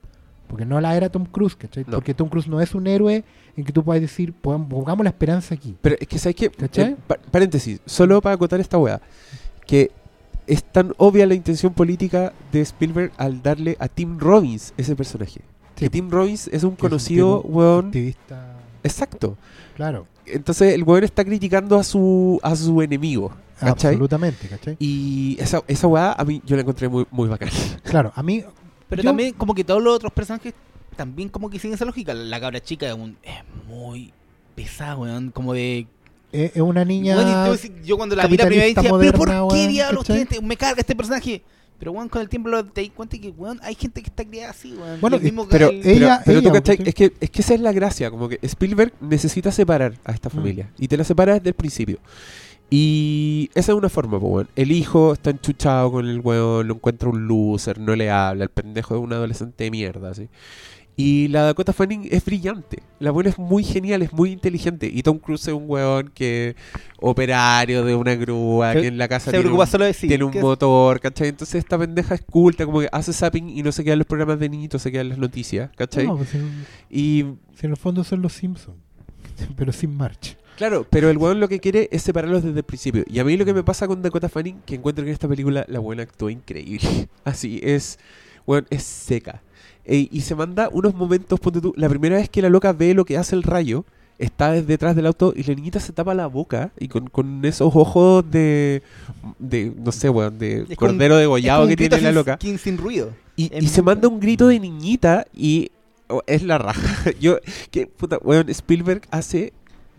Porque 0.46 0.64
no 0.64 0.80
la 0.80 0.96
era 0.96 1.08
Tom 1.08 1.24
Cruise, 1.26 1.56
¿cachai? 1.56 1.84
No. 1.86 1.92
Porque 1.96 2.14
Tom 2.14 2.28
Cruise 2.28 2.46
no 2.48 2.60
es 2.60 2.74
un 2.74 2.86
héroe 2.86 3.24
en 3.56 3.64
que 3.64 3.72
tú 3.72 3.82
puedas 3.84 4.00
decir, 4.00 4.32
"Pon- 4.32 4.68
pongamos 4.68 5.02
la 5.04 5.10
esperanza 5.10 5.54
aquí. 5.54 5.76
Pero 5.80 5.96
es 5.98 6.06
que, 6.06 6.18
¿sabes 6.20 6.36
qué? 6.36 6.50
Eh, 6.90 6.96
pa- 7.06 7.18
paréntesis, 7.32 7.80
solo 7.84 8.20
para 8.20 8.34
acotar 8.36 8.60
esta 8.60 8.78
weá. 8.78 9.00
Que 9.66 9.90
es 10.46 10.62
tan 10.64 10.92
obvia 10.96 11.26
la 11.26 11.34
intención 11.34 11.72
política 11.72 12.32
de 12.52 12.60
Spielberg 12.60 13.12
al 13.16 13.42
darle 13.42 13.76
a 13.80 13.86
Tim 13.88 14.18
Robbins 14.18 14.72
ese 14.76 14.94
personaje. 14.96 15.40
Sí. 15.80 15.84
Que 15.86 15.90
Tim 15.90 16.10
Robbins 16.10 16.46
es 16.46 16.46
un 16.46 16.50
Que 16.50 16.56
es 16.56 16.64
un 16.64 16.76
conocido 16.76 17.40
tipo 17.42 17.48
weón. 17.54 17.86
Activista, 17.86 18.56
Exacto. 18.82 19.36
claro. 19.74 20.06
Entonces 20.26 20.74
el 20.74 20.84
weón 20.84 21.02
está 21.02 21.24
criticando 21.24 21.76
a 21.76 21.82
su, 21.82 22.38
a 22.42 22.54
su 22.54 22.80
enemigo. 22.82 23.32
¿Cachai? 23.58 23.90
Absolutamente, 23.94 24.48
¿cachai? 24.48 24.76
Y 24.78 25.36
esa, 25.40 25.62
esa 25.66 25.86
weá 25.86 26.12
a 26.12 26.24
mí 26.24 26.40
yo 26.46 26.54
la 26.56 26.62
encontré 26.62 26.88
muy, 26.88 27.04
muy 27.10 27.28
bacán. 27.28 27.50
Claro, 27.82 28.12
a 28.14 28.22
mí... 28.22 28.44
Pero 28.88 29.02
yo- 29.02 29.08
también 29.08 29.34
como 29.34 29.54
que 29.54 29.64
todos 29.64 29.82
los 29.82 29.94
otros 29.96 30.12
personajes 30.12 30.54
también 30.96 31.28
como 31.28 31.50
que 31.50 31.58
siguen 31.58 31.74
esa 31.74 31.84
lógica. 31.84 32.14
La 32.14 32.38
cabra 32.40 32.60
chica 32.60 32.86
es, 32.88 32.94
un, 32.94 33.16
es 33.22 33.34
muy 33.68 34.12
pesada, 34.54 34.96
weón. 34.96 35.30
Como 35.30 35.52
de... 35.52 35.86
Es 36.32 36.52
es 36.56 36.62
una 36.62 36.84
niña... 36.84 37.16
Yo 37.84 37.96
cuando 37.96 38.14
la 38.16 38.26
vi 38.26 38.36
la 38.36 38.44
primera 38.46 38.64
vez 38.66 38.74
decía, 38.76 38.92
pero 38.98 39.12
¿por 39.18 39.48
qué 39.52 39.68
diablos 39.68 40.08
este- 40.10 40.40
me 40.40 40.56
carga 40.56 40.80
este 40.80 40.94
personaje? 40.94 41.42
Pero 41.80 41.90
weón, 41.92 42.08
con 42.08 42.22
el 42.22 42.28
tiempo 42.28 42.48
lo- 42.50 42.64
te 42.64 42.82
das 42.82 42.90
cuenta 42.94 43.18
que 43.18 43.30
weón, 43.30 43.58
hay 43.64 43.74
gente 43.74 44.00
que 44.02 44.08
está 44.10 44.24
criada 44.24 44.50
así, 44.50 44.74
weón. 44.74 45.00
Bueno, 45.00 45.18
mismo 45.18 45.48
Pero, 45.48 45.70
el- 45.70 45.80
pero, 45.80 45.96
Ella- 45.96 46.22
pero 46.24 46.40
tú 46.42 46.48
ella, 46.50 46.52
cachai, 46.60 46.76
¿cachai? 46.76 46.88
es 46.90 46.94
que, 46.94 47.12
es 47.20 47.30
que 47.30 47.40
esa 47.42 47.54
es 47.54 47.60
la 47.60 47.72
gracia, 47.72 48.10
como 48.12 48.28
que 48.28 48.38
Spielberg 48.42 48.92
necesita 49.00 49.50
separar 49.50 49.94
a 50.04 50.12
esta 50.12 50.28
Mm. 50.28 50.32
familia 50.32 50.70
y 50.78 50.86
te 50.86 50.96
la 50.96 51.02
separa 51.02 51.34
desde 51.34 51.48
el 51.48 51.54
principio. 51.54 51.98
Y 52.72 53.50
esa 53.54 53.72
es 53.72 53.78
una 53.78 53.88
forma, 53.88 54.20
pues, 54.20 54.32
weón. 54.32 54.48
El 54.54 54.70
hijo 54.70 55.12
está 55.14 55.30
enchuchado 55.30 55.90
con 55.90 56.06
el 56.06 56.20
weón, 56.20 56.68
lo 56.68 56.74
encuentra 56.74 57.08
un 57.08 57.26
loser, 57.26 57.80
no 57.80 57.96
le 57.96 58.10
habla, 58.10 58.44
el 58.44 58.50
pendejo 58.50 58.94
es 58.94 59.00
un 59.00 59.12
adolescente 59.12 59.64
de 59.64 59.70
mierda, 59.72 60.10
así. 60.10 60.28
Y 61.00 61.28
la 61.28 61.42
Dakota 61.44 61.72
Fanning 61.72 62.08
es 62.10 62.24
brillante. 62.24 62.82
La 62.98 63.10
buena 63.10 63.30
es 63.30 63.38
muy 63.38 63.64
genial, 63.64 64.02
es 64.02 64.12
muy 64.12 64.32
inteligente. 64.32 64.86
Y 64.92 65.02
Tom 65.02 65.18
Cruise 65.18 65.48
es 65.48 65.54
un 65.54 65.64
weón 65.66 66.10
que 66.14 66.56
operario 66.98 67.84
de 67.84 67.94
una 67.94 68.14
grúa, 68.14 68.72
que 68.74 68.86
en 68.88 68.98
la 68.98 69.08
casa 69.08 69.30
se 69.30 69.38
tiene 69.38 69.50
un, 69.50 69.66
solo 69.66 69.84
de 69.84 69.94
sí. 69.94 70.08
tiene 70.08 70.24
un 70.24 70.34
es- 70.34 70.42
motor, 70.42 71.00
¿cachai? 71.00 71.28
Entonces 71.28 71.56
esta 71.56 71.78
pendeja 71.78 72.14
es 72.14 72.22
culta, 72.22 72.66
como 72.66 72.80
que 72.80 72.88
hace 72.92 73.12
zapping 73.12 73.48
y 73.48 73.62
no 73.62 73.72
se 73.72 73.82
queda 73.84 73.94
en 73.94 74.00
los 74.00 74.06
programas 74.06 74.38
de 74.38 74.48
niñitos, 74.48 74.82
se 74.82 74.92
queda 74.92 75.00
en 75.02 75.08
las 75.10 75.18
noticias, 75.18 75.70
¿cachai? 75.76 76.06
No, 76.06 76.16
pues 76.16 76.34
en, 76.34 76.66
Y 76.90 77.24
si 77.56 77.66
en 77.66 77.70
el 77.70 77.76
fondo 77.76 78.04
son 78.04 78.20
los 78.22 78.32
Simpsons, 78.34 78.76
pero 79.56 79.72
sin 79.72 79.96
marcha. 79.96 80.36
claro, 80.56 80.86
pero 80.90 81.08
el 81.08 81.16
weón 81.16 81.40
lo 81.40 81.48
que 81.48 81.60
quiere 81.60 81.88
es 81.90 82.02
separarlos 82.02 82.42
desde 82.42 82.58
el 82.58 82.64
principio. 82.64 83.04
Y 83.08 83.18
a 83.18 83.24
mí 83.24 83.36
lo 83.36 83.44
que 83.44 83.54
me 83.54 83.62
pasa 83.64 83.86
con 83.88 84.02
Dakota 84.02 84.28
Fanning, 84.28 84.60
que 84.66 84.74
encuentro 84.74 85.04
que 85.04 85.10
en 85.10 85.14
esta 85.14 85.28
película 85.28 85.64
la 85.68 85.78
buena 85.78 86.02
actúa 86.02 86.30
increíble. 86.30 87.08
Así 87.24 87.60
es, 87.62 87.98
weón, 88.46 88.66
es 88.70 88.82
seca. 88.82 89.42
E- 89.90 90.08
y 90.10 90.20
se 90.20 90.34
manda 90.36 90.68
unos 90.72 90.94
momentos, 90.94 91.40
ponte 91.40 91.60
tú, 91.60 91.72
la 91.76 91.88
primera 91.88 92.16
vez 92.16 92.28
que 92.30 92.40
la 92.42 92.48
loca 92.48 92.72
ve 92.72 92.94
lo 92.94 93.04
que 93.04 93.16
hace 93.18 93.34
el 93.34 93.42
rayo, 93.42 93.84
está 94.18 94.52
desde 94.52 94.66
detrás 94.66 94.94
del 94.94 95.06
auto 95.06 95.32
y 95.34 95.42
la 95.44 95.54
niñita 95.54 95.80
se 95.80 95.92
tapa 95.92 96.14
la 96.14 96.26
boca 96.26 96.70
y 96.78 96.88
con, 96.88 97.08
con 97.08 97.42
esos 97.44 97.74
ojos 97.74 98.22
de, 98.30 98.82
de, 99.38 99.72
no 99.82 99.90
sé, 99.92 100.08
weón, 100.10 100.38
de 100.38 100.58
Es 100.68 100.76
como 100.76 100.90
un- 100.92 100.96
cordero 100.98 101.16
degollado 101.16 101.66
que 101.66 101.76
tiene 101.76 102.00
la 102.02 102.12
loca. 102.12 102.38
sin- 102.40 102.58
sin 102.58 102.76
ruido. 102.78 103.10
Y, 103.36 103.50
En 103.52 103.64
y 103.64 103.68
se 103.68 103.80
manda 103.82 104.06
un 104.08 104.20
grito 104.20 104.46
de 104.48 104.60
niñita 104.60 105.26
y 105.34 105.70
oh, 106.08 106.22
es 106.26 106.42
la 106.42 106.58
raja. 106.58 107.10
Yo, 107.20 107.38
que 107.70 107.86
puta, 107.86 108.18
weón, 108.22 108.48
Spielberg 108.50 109.02
hace. 109.10 109.52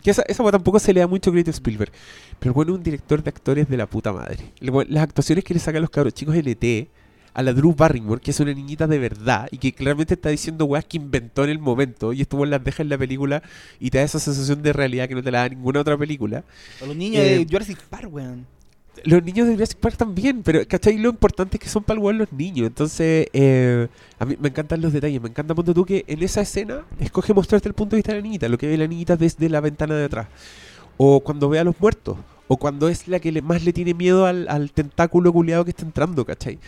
Que 0.03 0.09
esa, 0.11 0.23
esa 0.27 0.41
weá 0.41 0.51
tampoco 0.51 0.79
se 0.79 0.93
le 0.93 0.99
da 0.99 1.07
mucho 1.07 1.31
crédito 1.31 1.49
a 1.51 1.53
Spielberg. 1.53 1.91
Pero 2.39 2.53
bueno, 2.53 2.73
un 2.73 2.81
director 2.81 3.21
de 3.21 3.29
actores 3.29 3.67
de 3.69 3.77
la 3.77 3.87
puta 3.87 4.13
madre. 4.13 4.37
Weón- 4.61 4.87
Las 4.89 5.03
actuaciones 5.03 5.43
que 5.43 5.53
le 5.55 5.59
sacan 5.59 5.81
los 5.81 5.89
cabros 5.91 6.13
chicos 6.13 6.35
LT 6.35 6.87
a 7.33 7.41
la 7.43 7.53
Drew 7.53 7.73
Barrymore, 7.73 8.19
que 8.21 8.31
es 8.31 8.39
una 8.39 8.53
niñita 8.53 8.87
de 8.87 8.99
verdad 8.99 9.47
y 9.51 9.57
que 9.57 9.71
claramente 9.73 10.15
está 10.15 10.29
diciendo 10.29 10.65
weas 10.65 10.85
que 10.85 10.97
inventó 10.97 11.43
en 11.43 11.49
el 11.51 11.59
momento 11.59 12.11
y 12.13 12.21
esto 12.21 12.37
weón 12.37 12.49
las 12.49 12.63
deja 12.63 12.83
en 12.83 12.89
la 12.89 12.97
película 12.97 13.41
y 13.79 13.89
te 13.89 13.99
da 13.99 14.03
esa 14.03 14.19
sensación 14.19 14.61
de 14.61 14.73
realidad 14.73 15.07
que 15.07 15.15
no 15.15 15.23
te 15.23 15.31
la 15.31 15.39
da 15.39 15.49
ninguna 15.49 15.79
otra 15.81 15.97
película. 15.97 16.43
O 16.81 16.85
los 16.87 16.95
niños 16.95 17.23
Eh, 17.23 17.39
de 17.39 17.47
Jurassic 17.49 17.79
Park, 17.83 18.09
weón. 18.13 18.45
Los 19.05 19.23
niños 19.23 19.47
de 19.47 19.53
Jurassic 19.53 19.77
Park 19.79 19.95
también, 19.95 20.43
pero 20.43 20.67
¿cachai? 20.67 20.97
Lo 20.97 21.09
importante 21.09 21.55
es 21.55 21.61
que 21.63 21.69
son 21.69 21.81
para 21.83 21.97
el 21.97 22.03
weón 22.03 22.17
los 22.17 22.31
niños. 22.33 22.67
Entonces, 22.67 23.27
eh, 23.31 23.87
a 24.19 24.25
mí 24.25 24.35
me 24.39 24.49
encantan 24.49 24.81
los 24.81 24.91
detalles. 24.91 25.21
Me 25.21 25.29
encanta, 25.29 25.55
ponte 25.55 25.73
tú, 25.73 25.85
que 25.85 26.03
en 26.07 26.21
esa 26.21 26.41
escena 26.41 26.83
escoge 26.99 27.33
mostrarte 27.33 27.69
el 27.69 27.73
punto 27.73 27.95
de 27.95 27.99
vista 27.99 28.11
de 28.11 28.17
la 28.19 28.23
niñita, 28.23 28.49
lo 28.49 28.57
que 28.57 28.67
ve 28.67 28.77
la 28.77 28.87
niñita 28.87 29.15
desde 29.15 29.47
la 29.47 29.61
ventana 29.61 29.95
de 29.95 30.03
atrás. 30.05 30.27
O 30.97 31.21
cuando 31.21 31.47
ve 31.47 31.59
a 31.59 31.63
los 31.63 31.79
muertos. 31.79 32.17
O 32.49 32.57
cuando 32.57 32.89
es 32.89 33.07
la 33.07 33.21
que 33.21 33.31
le- 33.31 33.41
más 33.41 33.63
le 33.63 33.71
tiene 33.71 33.93
miedo 33.93 34.25
al, 34.25 34.45
al 34.49 34.73
tentáculo 34.73 35.31
culiado 35.31 35.63
que 35.63 35.69
está 35.71 35.83
entrando, 35.85 36.25
¿cachai? 36.25 36.59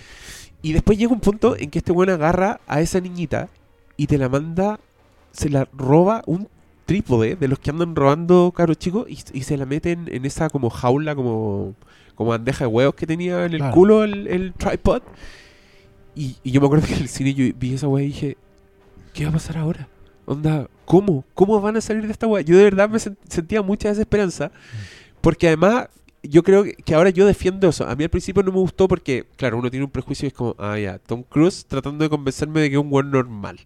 Y 0.64 0.74
después 0.74 0.97
llega 0.97 1.14
un 1.14 1.20
punto 1.20 1.55
en 1.57 1.70
que 1.70 1.78
este 1.80 1.91
weón 1.91 2.09
agarra 2.09 2.59
a 2.68 2.82
esa 2.82 2.99
niñita 2.99 3.49
y 3.97 4.07
te 4.07 4.18
la 4.18 4.30
manda, 4.30 4.80
se 5.32 5.49
la 5.49 5.68
roba 5.74 6.24
un 6.26 6.47
trípode 6.86 7.36
de 7.36 7.47
los 7.47 7.59
que 7.59 7.70
andan 7.70 7.95
robando 7.95 8.51
caros 8.55 8.78
chicos 8.78 9.05
y, 9.09 9.20
y 9.38 9.43
se 9.43 9.57
la 9.57 9.66
meten 9.66 10.07
en 10.11 10.26
esa 10.26 10.49
como 10.49 10.70
jaula, 10.72 11.16
como, 11.16 11.76
como 12.16 12.32
bandeja 12.32 12.64
de 12.66 12.68
huevos 12.70 12.95
que 12.95 13.05
tenía 13.05 13.45
en 13.45 13.51
el 13.53 13.59
Claro. 13.59 13.74
culo 13.76 14.03
el, 14.03 14.28
el 14.28 14.53
tripod. 14.53 15.01
Y, 16.16 16.38
y 16.43 16.51
yo 16.51 16.61
me 16.61 16.68
acuerdo 16.68 16.88
que 16.88 16.93
en 16.95 17.01
el 17.01 17.09
cine 17.09 17.34
yo 17.34 17.45
vi 17.57 17.74
esa 17.74 17.88
wea 17.88 18.03
y 18.03 18.07
dije, 18.07 18.38
¿qué 19.14 19.26
va 19.26 19.32
a 19.32 19.34
pasar 19.34 19.57
ahora? 19.57 19.88
Onda, 20.26 20.68
¿cómo? 20.86 21.26
¿Cómo 21.34 21.59
van 21.59 21.76
a 21.78 21.82
salir 21.82 22.05
de 22.05 22.11
esta 22.14 22.28
wea? 22.28 22.41
Yo 22.41 22.55
de 22.55 22.64
verdad 22.64 22.89
me 22.89 22.97
sen- 22.99 23.18
sentía 23.28 23.61
mucha 23.61 23.89
desesperanza. 23.89 24.51
Porque 25.22 25.47
además, 25.47 25.88
yo 26.24 26.41
creo 26.41 26.63
que- 26.63 26.95
ahora 26.95 27.09
yo 27.09 27.26
defiendo 27.28 27.67
eso. 27.69 27.86
A 27.88 27.95
mí 27.95 28.03
al 28.05 28.09
principio 28.09 28.41
no 28.43 28.51
me 28.51 28.57
gustó 28.57 28.88
porque, 28.88 29.26
claro, 29.36 29.57
uno 29.57 29.69
tiene 29.69 29.84
un 29.86 29.91
prejuicio 29.91 30.26
y 30.26 30.28
es 30.30 30.34
como, 30.34 30.55
ah, 30.57 30.78
ya, 30.80 30.97
Tom 30.99 31.24
Cruise 31.24 31.65
tratando 31.67 32.03
de 32.03 32.09
convencerme 32.09 32.61
de 32.61 32.69
que 32.69 32.76
es 32.78 32.82
un 32.82 32.88
weón 32.91 33.11
normal. 33.11 33.59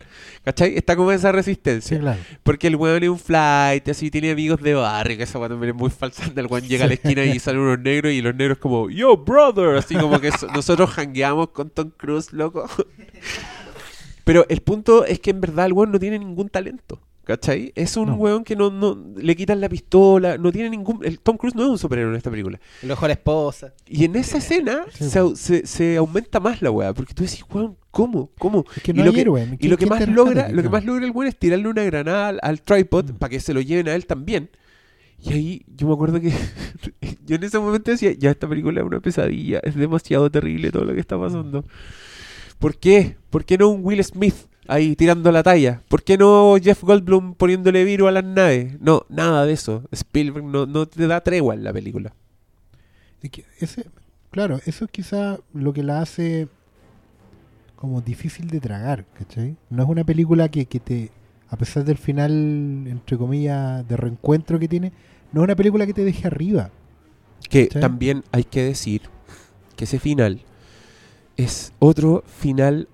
¿Cachai? 0.44 0.76
Está 0.76 0.96
como 0.96 1.12
esa 1.12 1.32
resistencia. 1.32 1.98
Sí, 1.98 2.02
claro. 2.02 2.20
Porque 2.44 2.68
el 2.68 2.76
weón 2.76 3.04
es 3.04 3.10
un 3.10 3.20
flight, 3.20 3.88
así 3.90 4.10
tiene 4.10 4.32
amigos 4.32 4.62
de 4.62 4.74
barrio, 4.74 5.18
que 5.18 5.24
esa 5.24 5.38
weón 5.40 5.52
también 5.52 5.76
es 5.76 5.80
muy 5.80 5.90
falsa. 5.92 6.24
El 6.36 6.48
weón 6.48 6.68
llega 6.68 6.86
a 6.86 6.88
la 6.88 6.96
esquina 6.96 7.24
y 7.26 7.40
salen 7.40 7.62
unos 7.62 7.80
negros 7.80 8.12
y 8.12 8.22
los 8.22 8.34
negros 8.36 8.58
como, 8.58 8.90
yo, 8.90 9.16
brother, 9.18 9.78
así 9.78 9.96
como 9.96 10.20
que 10.20 10.32
so- 10.32 10.48
nosotros 10.48 10.90
hangueamos 10.98 11.50
con 11.50 11.70
Tom 11.70 11.92
Cruise, 11.96 12.34
loco. 12.34 12.68
Pero 14.24 14.46
el 14.50 14.62
punto 14.62 15.06
es 15.06 15.20
que 15.20 15.30
en 15.30 15.40
verdad 15.42 15.68
el 15.68 15.74
weón 15.74 15.92
no 15.92 16.00
tiene 16.00 16.20
ningún 16.20 16.50
talento. 16.50 17.00
¿Cachai? 17.28 17.74
Es 17.76 17.98
un 17.98 18.06
No. 18.08 18.16
weón 18.16 18.46
que 18.46 18.56
no, 18.56 18.70
no 18.72 18.98
le 19.18 19.36
quitan 19.36 19.60
la 19.60 19.68
pistola, 19.68 20.38
no 20.38 20.50
tiene 20.50 20.70
ningún... 20.70 21.04
El 21.04 21.20
Tom 21.20 21.36
Cruise 21.36 21.56
no 21.56 21.64
es 21.64 21.70
un 21.72 21.78
superhéroe 21.78 22.12
en 22.12 22.16
esta 22.16 22.32
película. 22.32 22.58
El 22.82 22.90
ojo 22.92 23.04
a 23.04 23.10
la 23.10 23.16
esposa. 23.16 23.74
Y 23.86 24.06
en 24.06 24.16
esa 24.16 24.38
escena 24.38 24.86
Sí, 24.94 25.10
se, 25.10 25.20
au- 25.22 25.36
se- 25.36 25.68
se 25.68 25.98
aumenta 25.98 26.40
más 26.40 26.62
la 26.62 26.72
weá, 26.72 26.94
porque 26.94 27.14
tú 27.14 27.24
decís, 27.24 27.44
weón, 27.54 27.76
¿cómo? 27.92 28.32
¿Cómo? 28.40 28.64
Es 28.78 28.82
que 28.82 28.92
Y 28.92 28.94
lo 28.96 29.04
hay 29.04 29.12
que- 29.12 29.20
héroe. 29.22 29.42
Y 29.44 29.58
¿Quién- 29.58 29.72
lo 29.72 29.78
que 29.78 29.86
quién 29.88 29.90
más 30.00 30.08
logra, 30.08 30.48
lo 30.48 30.64
que 30.64 30.70
más 30.70 30.86
logra 30.86 31.06
el 31.06 31.12
weón 31.12 31.28
es 31.28 31.38
tirarle 31.38 31.68
una 31.68 31.84
granada 31.84 32.30
al, 32.30 32.40
al 32.42 32.62
tripod 32.62 33.12
Mm. 33.12 33.18
para 33.18 33.30
que 33.30 33.42
se 33.42 33.54
lo 33.54 33.60
lleven 33.60 33.90
a 33.90 33.96
él 33.96 34.06
también. 34.06 34.50
Y 35.22 35.34
ahí 35.34 35.66
yo 35.76 35.88
me 35.88 35.96
acuerdo 35.96 36.22
que 36.22 36.32
yo 37.26 37.36
en 37.36 37.44
ese 37.44 37.60
momento 37.60 37.92
decía, 37.92 38.14
ya 38.14 38.32
esta 38.32 38.48
película 38.48 38.80
es 38.80 38.88
una 38.88 39.02
pesadilla, 39.02 39.60
es 39.64 39.76
demasiado 39.76 40.32
terrible 40.32 40.72
todo 40.72 40.86
lo 40.86 40.94
que 40.94 41.02
está 41.02 41.20
pasando. 41.20 41.66
¿Por 42.58 42.78
qué? 42.78 43.18
¿Por 43.30 43.44
qué 43.44 43.58
no 43.58 43.68
un 43.68 43.82
Will 43.84 44.02
Smith 44.04 44.36
ahí 44.68 44.96
tirando 44.96 45.32
la 45.32 45.44
talla? 45.44 45.82
¿Por 45.88 46.04
qué 46.04 46.18
no 46.18 46.56
Jeff 46.62 46.84
Goldblum 46.84 47.34
poniéndole 47.34 47.84
virus 47.84 48.10
a 48.10 48.12
las 48.12 48.24
naves? 48.24 48.80
No, 48.80 49.06
nada 49.10 49.46
de 49.46 49.54
eso. 49.54 49.84
Spielberg 49.92 50.46
no, 50.46 50.66
no 50.66 50.86
te 50.86 51.08
da 51.08 51.22
tregua 51.22 51.54
en 51.54 51.64
la 51.64 51.74
película. 51.74 52.14
Es 53.22 53.32
que 53.32 53.46
ese, 53.60 53.86
claro, 54.32 54.60
eso 54.66 54.86
es 54.86 54.92
quizá 54.92 55.40
lo 55.54 55.74
que 55.74 55.84
la 55.84 56.02
hace 56.02 56.48
como 57.76 58.02
difícil 58.02 58.50
de 58.50 58.60
tragar, 58.60 59.06
¿cachai? 59.14 59.56
No 59.70 59.84
es 59.84 59.90
una 59.90 60.04
película 60.04 60.50
que, 60.50 60.66
que 60.66 60.80
te, 60.80 61.12
a 61.50 61.58
pesar 61.58 61.86
del 61.86 61.98
final, 61.98 62.32
entre 62.88 63.18
comillas, 63.18 63.88
de 63.88 63.96
reencuentro 63.96 64.60
que 64.60 64.68
tiene, 64.68 64.92
no 65.32 65.42
es 65.42 65.46
una 65.46 65.56
película 65.56 65.86
que 65.86 65.94
te 65.94 66.04
deje 66.04 66.28
arriba. 66.28 66.72
Que 67.50 67.68
también 67.68 68.24
hay 68.32 68.44
que 68.44 68.64
decir 68.64 69.04
que 69.76 69.84
ese 69.84 70.00
final 70.00 70.42
es 71.38 71.72
otro 71.80 72.24
final 72.26 72.88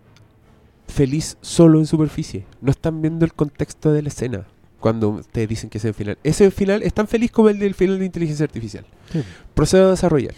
feliz 0.94 1.38
solo 1.42 1.80
en 1.80 1.86
superficie. 1.86 2.46
No 2.62 2.72
están 2.72 3.02
viendo 3.02 3.26
el 3.26 3.34
contexto 3.34 3.92
de 3.92 4.02
la 4.02 4.10
escena 4.10 4.46
cuando 4.80 5.22
te 5.32 5.48
dicen 5.48 5.70
que 5.70 5.78
ese 5.78 5.90
es 5.90 5.92
el 5.92 5.96
final. 5.96 6.18
Ese 6.24 6.52
final 6.52 6.84
es 6.84 6.94
tan 6.94 7.08
feliz 7.08 7.32
como 7.32 7.50
el 7.50 7.58
del 7.58 7.74
final 7.74 8.00
de 8.00 8.06
inteligencia 8.06 8.44
artificial. 8.44 8.86
Sí. 9.12 9.24
Procedo 9.54 9.88
a 9.88 9.92
desarrollar. 9.92 10.36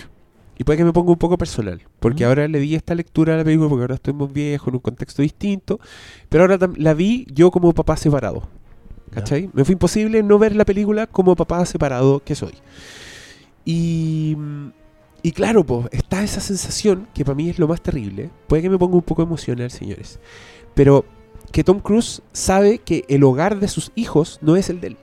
Y 0.58 0.64
puede 0.64 0.78
que 0.78 0.86
me 0.86 0.94
ponga 0.94 1.12
un 1.12 1.18
poco 1.18 1.38
personal, 1.38 1.82
porque 2.00 2.24
ahora 2.24 2.48
le 2.48 2.60
di 2.60 2.76
esta 2.76 2.96
lectura 2.96 3.34
a 3.34 3.38
la 3.38 3.44
película 3.44 3.68
porque 3.68 3.82
ahora 3.82 3.96
estoy 3.96 4.14
más 4.14 4.32
viejo, 4.32 4.70
en 4.70 4.76
un 4.76 4.80
contexto 4.80 5.22
distinto, 5.22 5.80
pero 6.30 6.44
ahora 6.44 6.70
la 6.78 6.94
vi 6.94 7.28
yo 7.30 7.52
como 7.52 7.74
papá 7.74 7.98
separado. 7.98 8.48
¿Cachai? 9.12 9.50
Me 9.54 9.66
fue 9.66 9.74
imposible 9.74 10.24
no 10.24 10.40
ver 10.40 10.56
la 10.56 10.66
película 10.66 11.08
como 11.08 11.36
papá 11.36 11.66
separado 11.66 12.22
que 12.24 12.36
soy. 12.36 12.54
Y, 13.66 14.38
y 15.26 15.32
claro, 15.32 15.64
pues 15.64 15.88
está 15.90 16.24
esa 16.24 16.40
sensación 16.40 17.08
que 17.16 17.26
para 17.26 17.34
mí 17.34 17.50
es 17.50 17.58
lo 17.58 17.68
más 17.68 17.82
terrible. 17.82 18.30
Puede 18.46 18.62
que 18.62 18.70
me 18.70 18.78
ponga 18.78 18.94
un 18.94 19.02
poco 19.02 19.24
emocional, 19.24 19.72
señores. 19.72 20.20
Pero 20.76 21.04
que 21.52 21.64
Tom 21.64 21.80
Cruise 21.80 22.22
sabe 22.32 22.78
que 22.78 23.06
el 23.08 23.24
hogar 23.24 23.60
de 23.60 23.68
sus 23.68 23.92
hijos 23.96 24.38
no 24.44 24.56
es 24.56 24.70
el 24.70 24.82
de 24.82 24.90
él. 24.90 24.98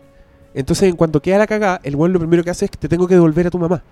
Entonces, 0.55 0.89
en 0.89 0.95
cuanto 0.95 1.21
queda 1.21 1.39
la 1.39 1.49
cagada, 1.49 1.81
el 1.83 1.97
weón 1.97 2.13
lo 2.13 2.21
primero 2.21 2.45
que 2.45 2.51
hace 2.51 2.67
es 2.67 2.71
que 2.71 2.79
te 2.79 2.89
tengo 2.89 3.09
que 3.09 3.15
devolver 3.15 3.49
a 3.49 3.51
tu 3.51 3.59
mamá. 3.59 3.83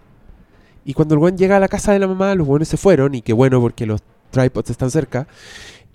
Y 0.85 0.95
cuando 0.95 1.17
el 1.17 1.21
weón 1.21 1.37
llega 1.37 1.57
a 1.57 1.59
la 1.59 1.67
casa 1.67 1.93
de 1.93 1.99
la 1.99 2.07
mamá, 2.07 2.33
los 2.37 2.47
weones 2.47 2.69
se 2.69 2.77
fueron, 2.77 3.13
y 3.17 3.23
qué 3.23 3.33
bueno 3.33 3.61
porque 3.61 3.85
los 3.85 4.01
tripods 4.31 4.71
están 4.71 4.93
cerca. 4.93 5.27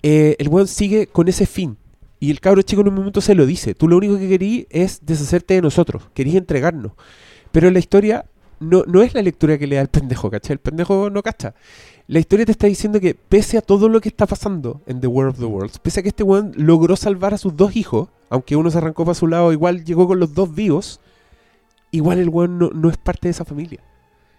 eh, 0.02 0.36
el 0.38 0.48
weón 0.48 0.68
sigue 0.68 1.06
con 1.06 1.28
ese 1.28 1.46
fin. 1.46 1.78
Y 2.20 2.30
el 2.30 2.40
cabro 2.40 2.60
chico 2.60 2.82
en 2.82 2.88
un 2.88 2.94
momento 2.94 3.22
se 3.22 3.34
lo 3.34 3.46
dice. 3.46 3.74
Tú 3.74 3.88
lo 3.88 3.96
único 3.96 4.18
que 4.18 4.28
querí 4.28 4.66
es 4.68 5.00
deshacerte 5.00 5.54
de 5.54 5.62
nosotros. 5.62 6.10
Querías 6.12 6.36
entregarnos. 6.36 6.92
Pero 7.52 7.70
la 7.70 7.78
historia 7.78 8.26
no, 8.60 8.84
no 8.86 9.02
es 9.02 9.14
la 9.14 9.22
lectura 9.22 9.58
que 9.58 9.66
le 9.66 9.76
da 9.76 9.82
el 9.82 9.88
pendejo, 9.88 10.30
¿cachai? 10.30 10.54
El 10.54 10.58
pendejo 10.60 11.10
no 11.10 11.22
cacha. 11.22 11.54
La 12.08 12.18
historia 12.20 12.46
te 12.46 12.52
está 12.52 12.66
diciendo 12.66 13.00
que 13.00 13.14
pese 13.14 13.58
a 13.58 13.62
todo 13.62 13.88
lo 13.88 14.00
que 14.00 14.08
está 14.08 14.26
pasando 14.26 14.80
en 14.86 15.00
The 15.00 15.06
War 15.08 15.26
of 15.28 15.38
the 15.38 15.44
Worlds, 15.44 15.78
pese 15.78 16.00
a 16.00 16.02
que 16.02 16.10
este 16.10 16.22
weón 16.22 16.52
logró 16.56 16.94
salvar 16.96 17.34
a 17.34 17.38
sus 17.38 17.56
dos 17.56 17.74
hijos, 17.76 18.08
aunque 18.30 18.56
uno 18.56 18.70
se 18.70 18.78
arrancó 18.78 19.04
para 19.04 19.14
su 19.14 19.26
lado, 19.26 19.52
igual 19.52 19.84
llegó 19.84 20.06
con 20.06 20.20
los 20.20 20.32
dos 20.34 20.54
vivos, 20.54 21.00
igual 21.90 22.18
el 22.18 22.28
weón 22.28 22.58
no, 22.58 22.70
no 22.70 22.88
es 22.90 22.96
parte 22.96 23.28
de 23.28 23.30
esa 23.32 23.44
familia. 23.44 23.80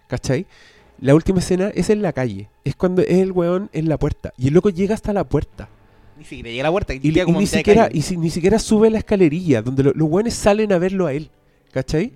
¿Cachai? 0.08 0.46
La 1.00 1.14
última 1.14 1.38
escena 1.40 1.68
es 1.74 1.90
en 1.90 2.02
la 2.02 2.12
calle. 2.12 2.48
Es 2.64 2.74
cuando 2.74 3.02
es 3.02 3.18
el 3.18 3.32
weón 3.32 3.68
en 3.72 3.88
la 3.88 3.98
puerta. 3.98 4.32
Y 4.36 4.48
el 4.48 4.54
loco 4.54 4.70
llega 4.70 4.94
hasta 4.94 5.12
la 5.12 5.24
puerta. 5.24 5.68
Ni 6.18 6.24
siquiera 6.24 6.48
llega 6.50 6.62
a 6.62 6.64
la 6.64 6.70
puerta. 6.72 6.94
Y, 6.94 7.00
queda 7.12 7.22
y 7.22 7.26
como 7.26 7.38
ni, 7.40 7.46
siquiera, 7.46 7.88
y 7.92 8.02
si- 8.02 8.16
ni 8.16 8.30
siquiera 8.30 8.58
sube 8.58 8.90
la 8.90 8.98
escalerilla, 8.98 9.62
donde 9.62 9.84
lo- 9.84 9.92
los 9.92 10.08
weones 10.10 10.34
salen 10.34 10.72
a 10.72 10.78
verlo 10.78 11.06
a 11.06 11.12
él. 11.12 11.30
¿Cachai? 11.70 12.14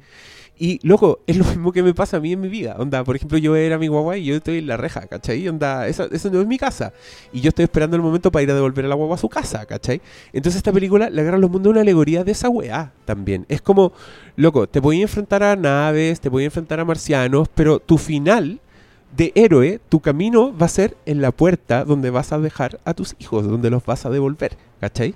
Y, 0.59 0.78
loco, 0.86 1.20
es 1.26 1.36
lo 1.36 1.44
mismo 1.44 1.72
que 1.72 1.82
me 1.82 1.94
pasa 1.94 2.18
a 2.18 2.20
mí 2.20 2.32
en 2.32 2.40
mi 2.40 2.48
vida. 2.48 2.76
Onda, 2.78 3.03
por 3.03 3.16
ejemplo, 3.16 3.38
yo 3.38 3.57
era 3.57 3.78
mi 3.78 3.88
guagua 3.88 4.16
y 4.16 4.24
yo 4.24 4.36
estoy 4.36 4.59
en 4.59 4.66
la 4.66 4.76
reja, 4.76 5.07
¿cachai? 5.07 5.48
Onda, 5.48 5.88
esa, 5.88 6.05
esa 6.12 6.30
no 6.30 6.40
es 6.40 6.46
mi 6.46 6.59
casa. 6.59 6.92
Y 7.32 7.40
yo 7.40 7.48
estoy 7.48 7.64
esperando 7.64 7.96
el 7.96 8.03
momento 8.03 8.30
para 8.30 8.42
ir 8.42 8.50
a 8.50 8.55
devolver 8.55 8.84
a 8.84 8.88
la 8.88 8.94
guagua 8.94 9.16
a 9.16 9.18
su 9.18 9.28
casa, 9.28 9.66
¿cachai? 9.66 10.00
Entonces 10.32 10.59
esta 10.59 10.72
película, 10.72 11.11
La 11.11 11.22
Guerra 11.22 11.36
de 11.36 11.42
los 11.42 11.50
Mundos, 11.50 11.70
una 11.70 11.80
alegoría 11.80 12.22
de 12.22 12.32
esa 12.32 12.48
weá 12.48 12.92
también. 13.05 13.46
Es 13.48 13.62
como, 13.62 13.92
loco, 14.36 14.68
te 14.68 14.80
podías 14.80 15.03
enfrentar 15.03 15.42
a 15.42 15.57
naves, 15.57 16.20
te 16.20 16.30
podías 16.30 16.48
enfrentar 16.48 16.80
a 16.80 16.84
marcianos, 16.84 17.48
pero 17.55 17.80
tu 17.80 17.98
final 17.98 18.61
de 19.16 19.32
héroe, 19.34 19.80
tu 19.88 20.00
camino 20.00 20.57
va 20.57 20.66
a 20.66 20.70
ser 20.70 20.96
en 21.07 21.20
la 21.20 21.32
puerta 21.32 21.84
donde 21.84 22.11
vas 22.11 22.32
a 22.32 22.38
dejar 22.38 22.80
a 22.84 22.94
tus 22.94 23.14
hijos, 23.18 23.46
donde 23.46 23.70
los 23.70 23.84
vas 23.84 24.07
a 24.07 24.11
devolver, 24.11 24.57
¿cachai? 24.80 25.14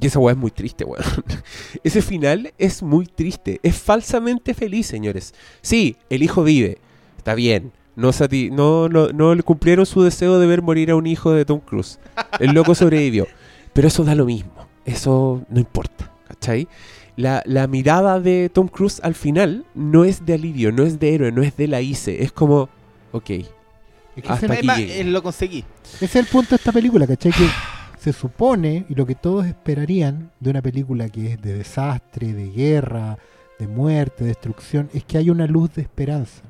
Y 0.00 0.06
esa 0.06 0.18
weá 0.18 0.32
es 0.32 0.38
muy 0.38 0.50
triste, 0.50 0.84
weón. 0.84 1.04
Ese 1.84 2.00
final 2.02 2.52
es 2.58 2.82
muy 2.82 3.06
triste. 3.06 3.60
Es 3.62 3.76
falsamente 3.76 4.54
feliz, 4.54 4.86
señores. 4.86 5.34
Sí, 5.60 5.96
el 6.08 6.22
hijo 6.22 6.42
vive. 6.44 6.78
Está 7.18 7.34
bien. 7.34 7.72
No, 7.94 8.08
sati- 8.12 8.50
no, 8.50 8.88
no, 8.88 9.08
no 9.08 9.34
le 9.34 9.42
cumplieron 9.42 9.84
su 9.84 10.02
deseo 10.02 10.38
de 10.38 10.46
ver 10.46 10.62
morir 10.62 10.90
a 10.90 10.96
un 10.96 11.06
hijo 11.06 11.32
de 11.32 11.44
Tom 11.44 11.60
Cruise. 11.60 11.98
El 12.40 12.52
loco 12.52 12.74
sobrevivió. 12.74 13.26
Pero 13.74 13.88
eso 13.88 14.02
da 14.02 14.14
lo 14.14 14.24
mismo. 14.24 14.52
Eso 14.86 15.44
no 15.50 15.60
importa. 15.60 16.10
¿Cachai? 16.26 16.68
La, 17.16 17.42
la 17.44 17.66
mirada 17.66 18.18
de 18.18 18.48
Tom 18.48 18.68
Cruise 18.68 18.98
al 19.02 19.14
final 19.14 19.66
no 19.74 20.04
es 20.06 20.24
de 20.24 20.32
alivio, 20.32 20.72
no 20.72 20.84
es 20.84 20.98
de 20.98 21.14
héroe, 21.14 21.30
no 21.32 21.42
es 21.42 21.54
de 21.58 21.68
la 21.68 21.82
hice. 21.82 22.22
Es 22.22 22.32
como, 22.32 22.70
ok. 23.12 23.30
Es 23.30 24.22
que 24.22 24.28
Hasta 24.28 24.46
ese, 24.54 24.70
aquí 24.70 24.82
eh, 24.90 25.04
lo 25.04 25.22
conseguí. 25.22 25.62
ese 25.96 26.04
es 26.06 26.16
el 26.16 26.24
punto 26.26 26.50
de 26.50 26.56
esta 26.56 26.72
película, 26.72 27.06
¿cachai? 27.06 27.32
Que 27.32 27.46
se 28.02 28.12
supone, 28.12 28.84
y 28.88 28.96
lo 28.96 29.06
que 29.06 29.14
todos 29.14 29.46
esperarían 29.46 30.32
de 30.40 30.50
una 30.50 30.60
película 30.60 31.08
que 31.08 31.34
es 31.34 31.40
de 31.40 31.54
desastre, 31.54 32.32
de 32.32 32.50
guerra, 32.50 33.16
de 33.60 33.68
muerte, 33.68 34.24
de 34.24 34.30
destrucción, 34.30 34.90
es 34.92 35.04
que 35.04 35.18
hay 35.18 35.30
una 35.30 35.46
luz 35.46 35.72
de 35.74 35.82
esperanza. 35.82 36.42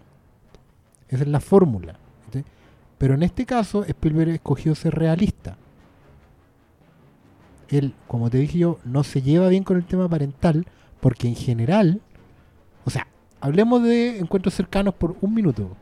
Esa 1.09 1.25
es 1.25 1.29
la 1.29 1.41
fórmula. 1.41 1.99
Pero 2.97 3.15
en 3.15 3.23
este 3.23 3.45
caso, 3.45 3.85
Spielberg 3.85 4.31
escogió 4.31 4.75
ser 4.75 4.95
realista. 4.95 5.57
Él, 7.69 7.95
como 8.07 8.31
te 8.31 8.39
dije 8.39 8.59
yo, 8.59 8.79
no 8.85 9.03
se 9.05 9.21
lleva 9.21 9.49
bien 9.49 9.65
con 9.65 9.77
el 9.77 9.85
tema 9.85 10.09
parental, 10.09 10.67
porque 11.01 11.27
en 11.29 11.35
general, 11.37 12.01
o 12.85 12.91
sea, 12.91 13.07
hablemos 13.41 13.83
de 13.83 14.19
encuentros 14.21 14.55
cercanos 14.55 14.95
por 14.95 15.17
un 15.21 15.35
minuto. 15.35 15.77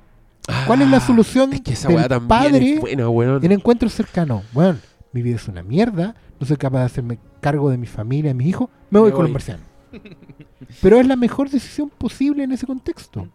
¿Cuál 0.66 0.82
es 0.82 0.88
la 0.88 0.96
Ah, 0.96 1.00
solución 1.00 1.52
Es 1.52 1.60
que 1.60 1.74
esa 1.74 1.88
del 1.88 2.22
padre 2.26 2.74
es 2.74 2.80
buena, 3.06 3.38
en 3.40 3.52
encuentros 3.52 3.92
cercanos? 3.92 4.42
Bueno, 4.52 4.78
mi 5.12 5.22
vida 5.22 5.36
es 5.36 5.48
una 5.48 5.62
mierda, 5.62 6.14
no 6.38 6.46
soy 6.46 6.56
capaz 6.56 6.78
de 6.80 6.84
hacerme 6.84 7.18
cargo 7.40 7.70
de 7.70 7.78
mi 7.78 7.86
familia, 7.86 8.30
de 8.30 8.34
mis 8.34 8.48
hijos, 8.48 8.68
me 8.90 9.00
voy 9.00 9.10
Me 9.10 9.14
con 9.14 9.22
los 9.24 9.28
voy. 9.30 9.32
marcianos. 9.34 9.66
Pero 10.82 11.00
es 11.00 11.06
la 11.06 11.16
mejor 11.16 11.50
decisión 11.50 11.90
posible 11.90 12.44
en 12.44 12.52
ese 12.52 12.66
contexto. 12.66 13.28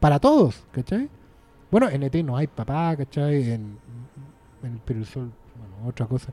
Para 0.00 0.18
todos, 0.20 0.64
¿cachai? 0.70 1.08
Bueno, 1.70 1.88
en 1.88 2.02
ET 2.04 2.14
no 2.24 2.36
hay 2.36 2.46
papá, 2.46 2.94
¿cachai? 2.96 3.50
En, 3.50 3.78
en 4.62 4.80
el 4.86 5.06
Sol, 5.06 5.32
bueno, 5.58 5.88
otra 5.88 6.06
cosa. 6.06 6.32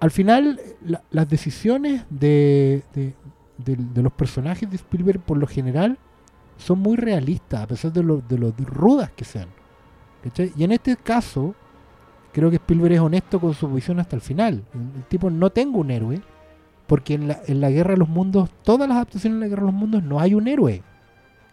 Al 0.00 0.10
final, 0.10 0.58
la- 0.84 1.02
las 1.10 1.28
decisiones 1.28 2.04
de, 2.10 2.82
de, 2.94 3.14
de- 3.58 3.76
de 3.76 4.02
los 4.02 4.12
personajes 4.12 4.68
de 4.68 4.76
Spielberg, 4.76 5.20
por 5.20 5.38
lo 5.38 5.46
general, 5.46 5.98
son 6.56 6.80
muy 6.80 6.96
realistas, 6.96 7.60
a 7.62 7.66
pesar 7.68 7.92
de 7.92 8.02
lo, 8.02 8.20
de 8.20 8.38
lo 8.38 8.52
rudas 8.58 9.12
que 9.12 9.24
sean. 9.24 9.48
¿cachai? 10.24 10.52
Y 10.56 10.64
en 10.64 10.72
este 10.72 10.96
caso, 10.96 11.54
creo 12.32 12.50
que 12.50 12.56
Spielberg 12.56 12.94
es 12.94 13.00
honesto 13.00 13.40
con 13.40 13.54
su 13.54 13.68
visión 13.68 14.00
hasta 14.00 14.16
el 14.16 14.22
final. 14.22 14.64
El, 14.74 14.80
el 14.96 15.04
tipo 15.04 15.30
no 15.30 15.50
tengo 15.50 15.78
un 15.78 15.90
héroe, 15.90 16.20
porque 16.86 17.14
en 17.14 17.28
la, 17.28 17.40
en 17.46 17.60
la 17.60 17.70
Guerra 17.70 17.92
de 17.92 17.98
los 17.98 18.08
Mundos, 18.08 18.50
todas 18.62 18.88
las 18.88 18.96
adaptaciones 18.96 19.38
de 19.38 19.46
la 19.46 19.48
Guerra 19.48 19.62
de 19.62 19.72
los 19.72 19.80
Mundos 19.80 20.02
no 20.02 20.20
hay 20.20 20.34
un 20.34 20.48
héroe. 20.48 20.82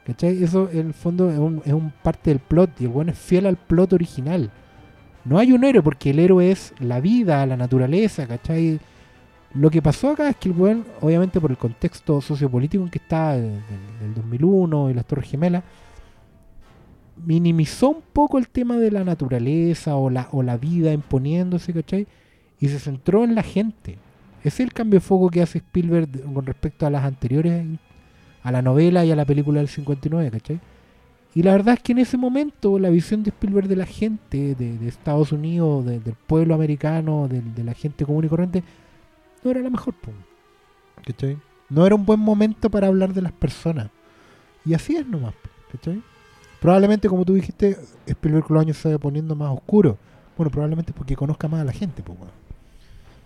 ¿Cachai? 0.06 0.44
Eso 0.44 0.70
en 0.72 0.88
el 0.88 0.94
fondo 0.94 1.30
es 1.30 1.38
un, 1.38 1.62
es 1.66 1.74
un 1.74 1.92
parte 2.04 2.32
del 2.32 2.40
plot 2.40 2.82
y 2.82 2.86
el 2.86 2.90
bueno 2.90 3.12
es 3.12 3.18
fiel 3.18 3.46
al 3.46 3.58
plot 3.58 3.94
original. 3.94 4.50
No 5.26 5.38
hay 5.38 5.52
un 5.52 5.64
héroe 5.64 5.84
porque 5.84 6.10
el 6.10 6.20
héroe 6.20 6.52
es 6.52 6.74
la 6.80 7.00
vida, 7.00 7.46
la 7.46 7.58
naturaleza, 7.58 8.26
¿cachai? 8.26 8.80
Lo 9.54 9.70
que 9.70 9.82
pasó 9.82 10.12
acá 10.12 10.30
es 10.30 10.36
que 10.38 10.50
el 10.50 10.56
weón, 10.58 10.86
obviamente 11.02 11.40
por 11.40 11.52
el 11.52 11.58
contexto 11.58 12.22
sociopolítico 12.22 12.84
en 12.84 12.90
que 12.90 13.00
está, 13.00 13.34
del, 13.34 13.62
del 14.02 14.14
2001 14.16 14.90
y 14.90 14.94
las 14.94 15.06
Torres 15.06 15.30
Gemelas, 15.30 15.64
minimizó 17.26 17.90
un 17.90 18.02
poco 18.14 18.38
el 18.38 18.48
tema 18.50 18.78
de 18.78 18.92
la 18.92 19.04
naturaleza 19.04 19.96
o 19.96 20.10
la, 20.10 20.28
o 20.32 20.44
la 20.44 20.58
vida 20.58 20.94
imponiéndose, 20.94 21.74
¿cachai? 21.74 22.08
Y 22.60 22.68
se 22.68 22.80
centró 22.80 23.24
en 23.24 23.36
la 23.36 23.44
gente. 23.44 23.98
Ese 24.40 24.64
es 24.64 24.68
el 24.70 24.74
cambio 24.74 25.00
de 25.00 25.06
foco 25.06 25.30
que 25.30 25.42
hace 25.42 25.60
Spielberg 25.60 26.10
con 26.34 26.46
respecto 26.46 26.86
a 26.86 26.90
las 26.90 27.04
anteriores, 27.04 27.66
a 28.44 28.52
la 28.52 28.62
novela 28.62 29.04
y 29.06 29.12
a 29.12 29.16
la 29.16 29.26
película 29.26 29.60
del 29.60 29.68
59, 29.68 30.32
¿cachai? 30.32 30.60
Y 31.36 31.44
la 31.44 31.52
verdad 31.52 31.76
es 31.76 31.82
que 31.82 31.92
en 31.92 32.00
ese 32.00 32.18
momento 32.18 32.80
la 32.80 32.90
visión 32.90 33.22
de 33.24 33.30
Spielberg 33.30 33.68
de 33.68 33.76
la 33.76 33.86
gente, 33.86 34.56
de, 34.56 34.88
Estados 34.88 35.32
Unidos, 35.32 35.86
de- 35.86 36.00
del 36.00 36.16
pueblo 36.16 36.56
americano, 36.56 37.28
de, 37.28 37.64
la 37.64 37.74
gente 37.74 38.06
común 38.06 38.26
y 38.26 38.28
corriente, 38.30 38.64
no 39.44 39.52
era 39.52 39.60
la 39.62 39.70
mejor. 39.70 39.94
¿Cachai? 41.06 41.38
No 41.70 41.86
era 41.86 41.96
un 41.96 42.06
buen 42.06 42.20
momento 42.20 42.70
para 42.70 42.88
hablar 42.88 43.14
de 43.14 43.22
las 43.22 43.32
personas. 43.32 43.90
Y 44.66 44.74
así 44.74 44.96
es 44.96 45.06
nomás. 45.06 45.36
¿Cachai? 45.72 46.02
Probablemente, 46.60 47.08
como 47.08 47.24
tú 47.26 47.34
dijiste, 47.36 47.78
Spielberg 48.06 48.46
con 48.46 48.56
los 48.56 48.62
años 48.64 48.78
se 48.78 48.92
va 48.92 48.98
poniendo 48.98 49.36
más 49.36 49.52
oscuro. 49.56 49.98
Bueno, 50.38 50.50
probablemente 50.52 50.92
porque 50.94 51.16
conozca 51.16 51.48
más 51.48 51.62
a 51.62 51.66
la 51.66 51.72
gente. 51.74 52.02
weón. 52.06 52.30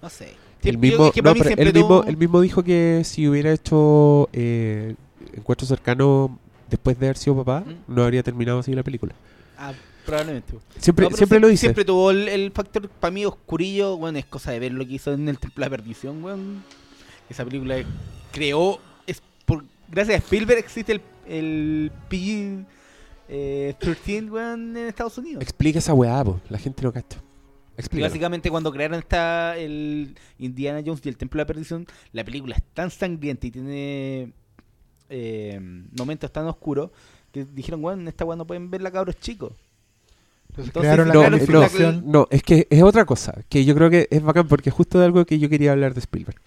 No 0.01 0.09
sé. 0.09 0.33
El 0.63 0.77
mismo, 0.77 1.05
no, 1.05 1.11
pero 1.13 1.49
él, 1.49 1.73
mismo, 1.73 1.87
todo- 1.87 2.03
él 2.05 2.15
mismo 2.17 2.39
dijo 2.41 2.63
que 2.63 3.01
si 3.03 3.27
hubiera 3.27 3.51
hecho 3.51 4.29
eh, 4.31 4.95
encuentros 5.35 5.67
cercanos 5.67 6.31
después 6.69 6.97
de 6.97 7.07
haber 7.07 7.17
sido 7.17 7.35
papá, 7.43 7.61
¿Mm? 7.67 7.93
no 7.93 8.03
habría 8.03 8.23
terminado 8.23 8.59
así 8.59 8.73
la 8.73 8.83
película. 8.83 9.13
Ah, 9.57 9.73
probablemente. 10.05 10.53
Siempre, 10.79 11.09
No, 11.09 11.17
siempre 11.17 11.37
sie- 11.37 11.41
lo 11.41 11.47
dice. 11.49 11.61
Siempre 11.61 11.83
tuvo 11.85 12.11
el, 12.11 12.27
el 12.29 12.51
factor, 12.51 12.87
para 12.87 13.11
mí, 13.11 13.25
oscurillo. 13.25 13.97
Bueno, 13.97 14.17
es 14.19 14.25
cosa 14.25 14.51
de 14.51 14.59
ver 14.59 14.71
lo 14.73 14.85
que 14.85 14.93
hizo 14.93 15.11
en 15.13 15.27
el 15.27 15.37
Templo 15.37 15.63
de 15.65 15.69
la 15.69 15.75
Perdición, 15.77 16.23
weón. 16.23 16.63
Esa 17.29 17.43
película 17.43 17.75
creó. 18.31 18.79
Es 19.05 19.21
por, 19.45 19.65
gracias 19.89 20.15
a 20.15 20.23
Spielberg 20.23 20.59
existe 20.59 20.93
el, 20.93 21.01
el 21.27 21.91
PG 22.09 22.65
eh, 23.27 23.75
13, 23.79 24.23
weón, 24.23 24.75
en 24.77 24.87
Estados 24.87 25.17
Unidos. 25.17 25.41
Explica 25.41 25.79
esa 25.79 25.93
weá, 25.93 26.23
po. 26.23 26.39
la 26.49 26.57
gente 26.57 26.81
no 26.83 26.91
cacha. 26.91 27.19
Y 27.75 27.81
Explica. 27.81 28.07
básicamente 28.07 28.51
cuando 28.51 28.71
crearon 28.71 28.99
esta 28.99 29.57
el 29.57 30.15
Indiana 30.37 30.81
Jones 30.85 31.01
y 31.03 31.09
el 31.09 31.17
Templo 31.17 31.39
de 31.39 31.43
la 31.43 31.47
Perdición, 31.47 31.87
la 32.11 32.23
película 32.23 32.55
es 32.55 32.63
tan 32.73 32.91
sangrienta 32.91 33.47
y 33.47 33.51
tiene 33.51 34.33
eh, 35.09 35.59
momentos 35.97 36.31
tan 36.31 36.45
oscuros 36.45 36.91
que 37.31 37.45
dijeron, 37.45 37.81
bueno, 37.81 38.01
en 38.01 38.07
esta 38.07 38.25
weá 38.25 38.37
no 38.37 38.45
pueden 38.45 38.69
ver 38.69 38.81
la 38.81 38.91
cabros 38.91 39.19
chicos. 39.19 39.53
Entonces 40.55 40.81
crearon 40.81 41.07
la 41.07 41.13
No, 41.15 41.63
eh, 41.65 42.01
no, 42.05 42.27
es 42.29 42.43
que 42.43 42.67
es 42.69 42.83
otra 42.83 43.05
cosa, 43.05 43.41
que 43.49 43.65
yo 43.65 43.73
creo 43.73 43.89
que 43.89 44.07
es 44.11 44.21
bacán 44.21 44.47
porque 44.47 44.69
es 44.69 44.75
justo 44.75 44.99
de 44.99 45.05
algo 45.05 45.25
que 45.25 45.39
yo 45.39 45.49
quería 45.49 45.71
hablar 45.71 45.95
de 45.95 45.99
Spielberg. 45.99 46.39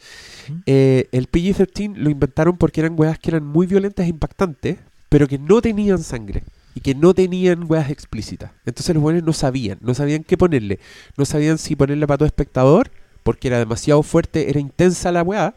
¿Mm? 0.49 0.53
Eh, 0.67 1.09
el 1.11 1.29
PG-13 1.29 1.97
lo 1.97 2.09
inventaron 2.09 2.57
porque 2.57 2.83
eran 2.83 2.95
weas 2.97 3.19
que 3.19 3.31
eran 3.31 3.45
muy 3.45 3.67
violentas 3.67 4.07
e 4.07 4.11
impactantes, 4.11 4.79
pero 5.09 5.27
que 5.27 5.39
no 5.39 5.61
tenían 5.61 5.99
sangre 5.99 6.45
y 6.77 6.81
que 6.81 6.95
no 6.95 7.15
tenían 7.15 7.65
weas 7.67 7.91
explícitas. 7.91 8.53
Entonces 8.67 8.95
los 8.95 9.03
buenos 9.03 9.23
no 9.25 9.33
sabían, 9.33 9.79
no 9.81 9.95
sabían 9.95 10.23
qué 10.25 10.37
ponerle, 10.37 10.79
no 11.17 11.25
sabían 11.25 11.57
si 11.57 11.75
ponerle 11.75 12.07
para 12.07 12.19
todo 12.19 12.27
espectador, 12.27 12.91
porque 13.23 13.49
era 13.49 13.59
demasiado 13.59 14.03
fuerte, 14.03 14.51
era 14.51 14.61
intensa 14.61 15.11
la 15.11 15.23
wea, 15.23 15.55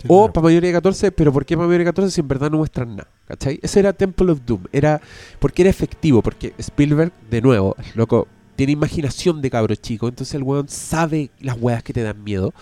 Sí, 0.00 0.06
o 0.08 0.18
claro. 0.26 0.32
para 0.34 0.44
mayoría 0.44 0.68
de 0.68 0.74
14, 0.74 1.10
pero 1.10 1.32
¿por 1.32 1.44
qué 1.44 1.56
para 1.56 1.66
mayoría 1.66 1.86
de 1.86 1.90
14 1.90 2.14
si 2.14 2.20
en 2.20 2.28
verdad 2.28 2.50
no 2.50 2.58
muestran 2.58 2.90
nada? 2.96 3.08
¿Cachai? 3.26 3.58
Ese 3.62 3.80
era 3.80 3.92
Temple 3.94 4.30
of 4.30 4.42
Doom. 4.46 4.64
Era 4.70 5.00
porque 5.40 5.62
era 5.62 5.70
efectivo, 5.70 6.22
porque 6.22 6.52
Spielberg, 6.58 7.12
de 7.28 7.40
nuevo, 7.42 7.74
loco, 7.94 8.28
tiene 8.54 8.74
imaginación 8.74 9.40
de 9.40 9.50
cabro 9.50 9.74
chico, 9.74 10.06
entonces 10.06 10.34
el 10.34 10.42
weón 10.42 10.68
sabe 10.68 11.30
las 11.40 11.56
weas 11.60 11.82
que 11.82 11.92
te 11.92 12.02
dan 12.02 12.22
miedo. 12.22 12.52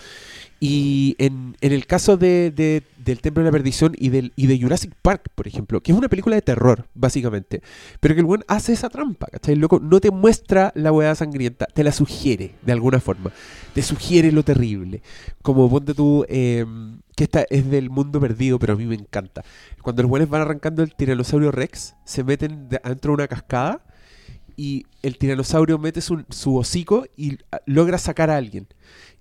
Y 0.59 1.17
en, 1.19 1.55
en 1.61 1.73
el 1.73 1.87
caso 1.87 2.17
de, 2.17 2.51
de- 2.51 2.83
del 3.05 3.21
Templo 3.21 3.43
de 3.43 3.49
la 3.49 3.53
Perdición 3.53 3.95
y, 3.97 4.09
del, 4.09 4.33
y 4.37 4.47
de 4.47 4.59
Jurassic 4.61 4.93
Park, 5.03 5.29
por 5.35 5.47
ejemplo, 5.47 5.81
que 5.83 5.93
es 5.93 5.99
una 5.99 6.09
película 6.09 6.35
de 6.35 6.43
terror, 6.43 6.87
básicamente, 6.95 7.63
pero 8.01 8.15
que 8.15 8.21
el 8.21 8.27
weón 8.27 8.45
hace 8.49 8.73
esa 8.73 8.89
trampa, 8.89 9.27
¿cachai? 9.27 9.55
Loco, 9.55 9.79
no 9.81 10.01
te 10.01 10.11
muestra 10.11 10.73
la 10.75 10.91
weá 10.93 11.15
sangrienta, 11.15 11.67
te 11.67 11.85
la 11.85 11.93
sugiere 11.93 12.55
de 12.63 12.73
alguna 12.73 12.99
forma, 13.01 13.31
te 13.75 13.83
sugiere 13.83 14.33
lo 14.33 14.43
terrible. 14.43 15.03
Como 15.43 15.69
ponte 15.71 15.95
tú, 15.95 16.25
eh, 16.29 16.65
que 17.15 17.25
esta 17.25 17.45
es 17.49 17.71
del 17.71 17.91
mundo 17.91 18.19
perdido, 18.19 18.59
pero 18.59 18.73
a 18.73 18.77
mí 18.77 18.87
me 18.87 18.95
encanta. 18.97 19.45
Cuando 19.83 20.03
los 20.03 20.11
weones 20.11 20.29
van 20.31 20.41
arrancando 20.43 20.83
el 20.83 20.95
tiranosaurio 20.95 21.53
Rex, 21.53 21.95
se 22.05 22.25
meten 22.25 22.69
de- 22.71 22.81
adentro 22.83 23.11
de 23.11 23.15
una 23.15 23.29
cascada 23.29 23.83
y 24.57 24.87
el 25.03 25.19
tiranosaurio 25.19 25.79
mete 25.79 26.01
su, 26.01 26.25
hocico 26.57 27.07
y 27.17 27.39
ah, 27.53 27.61
logra 27.67 27.99
sacar 27.99 28.31
a 28.31 28.37
alguien. 28.37 28.67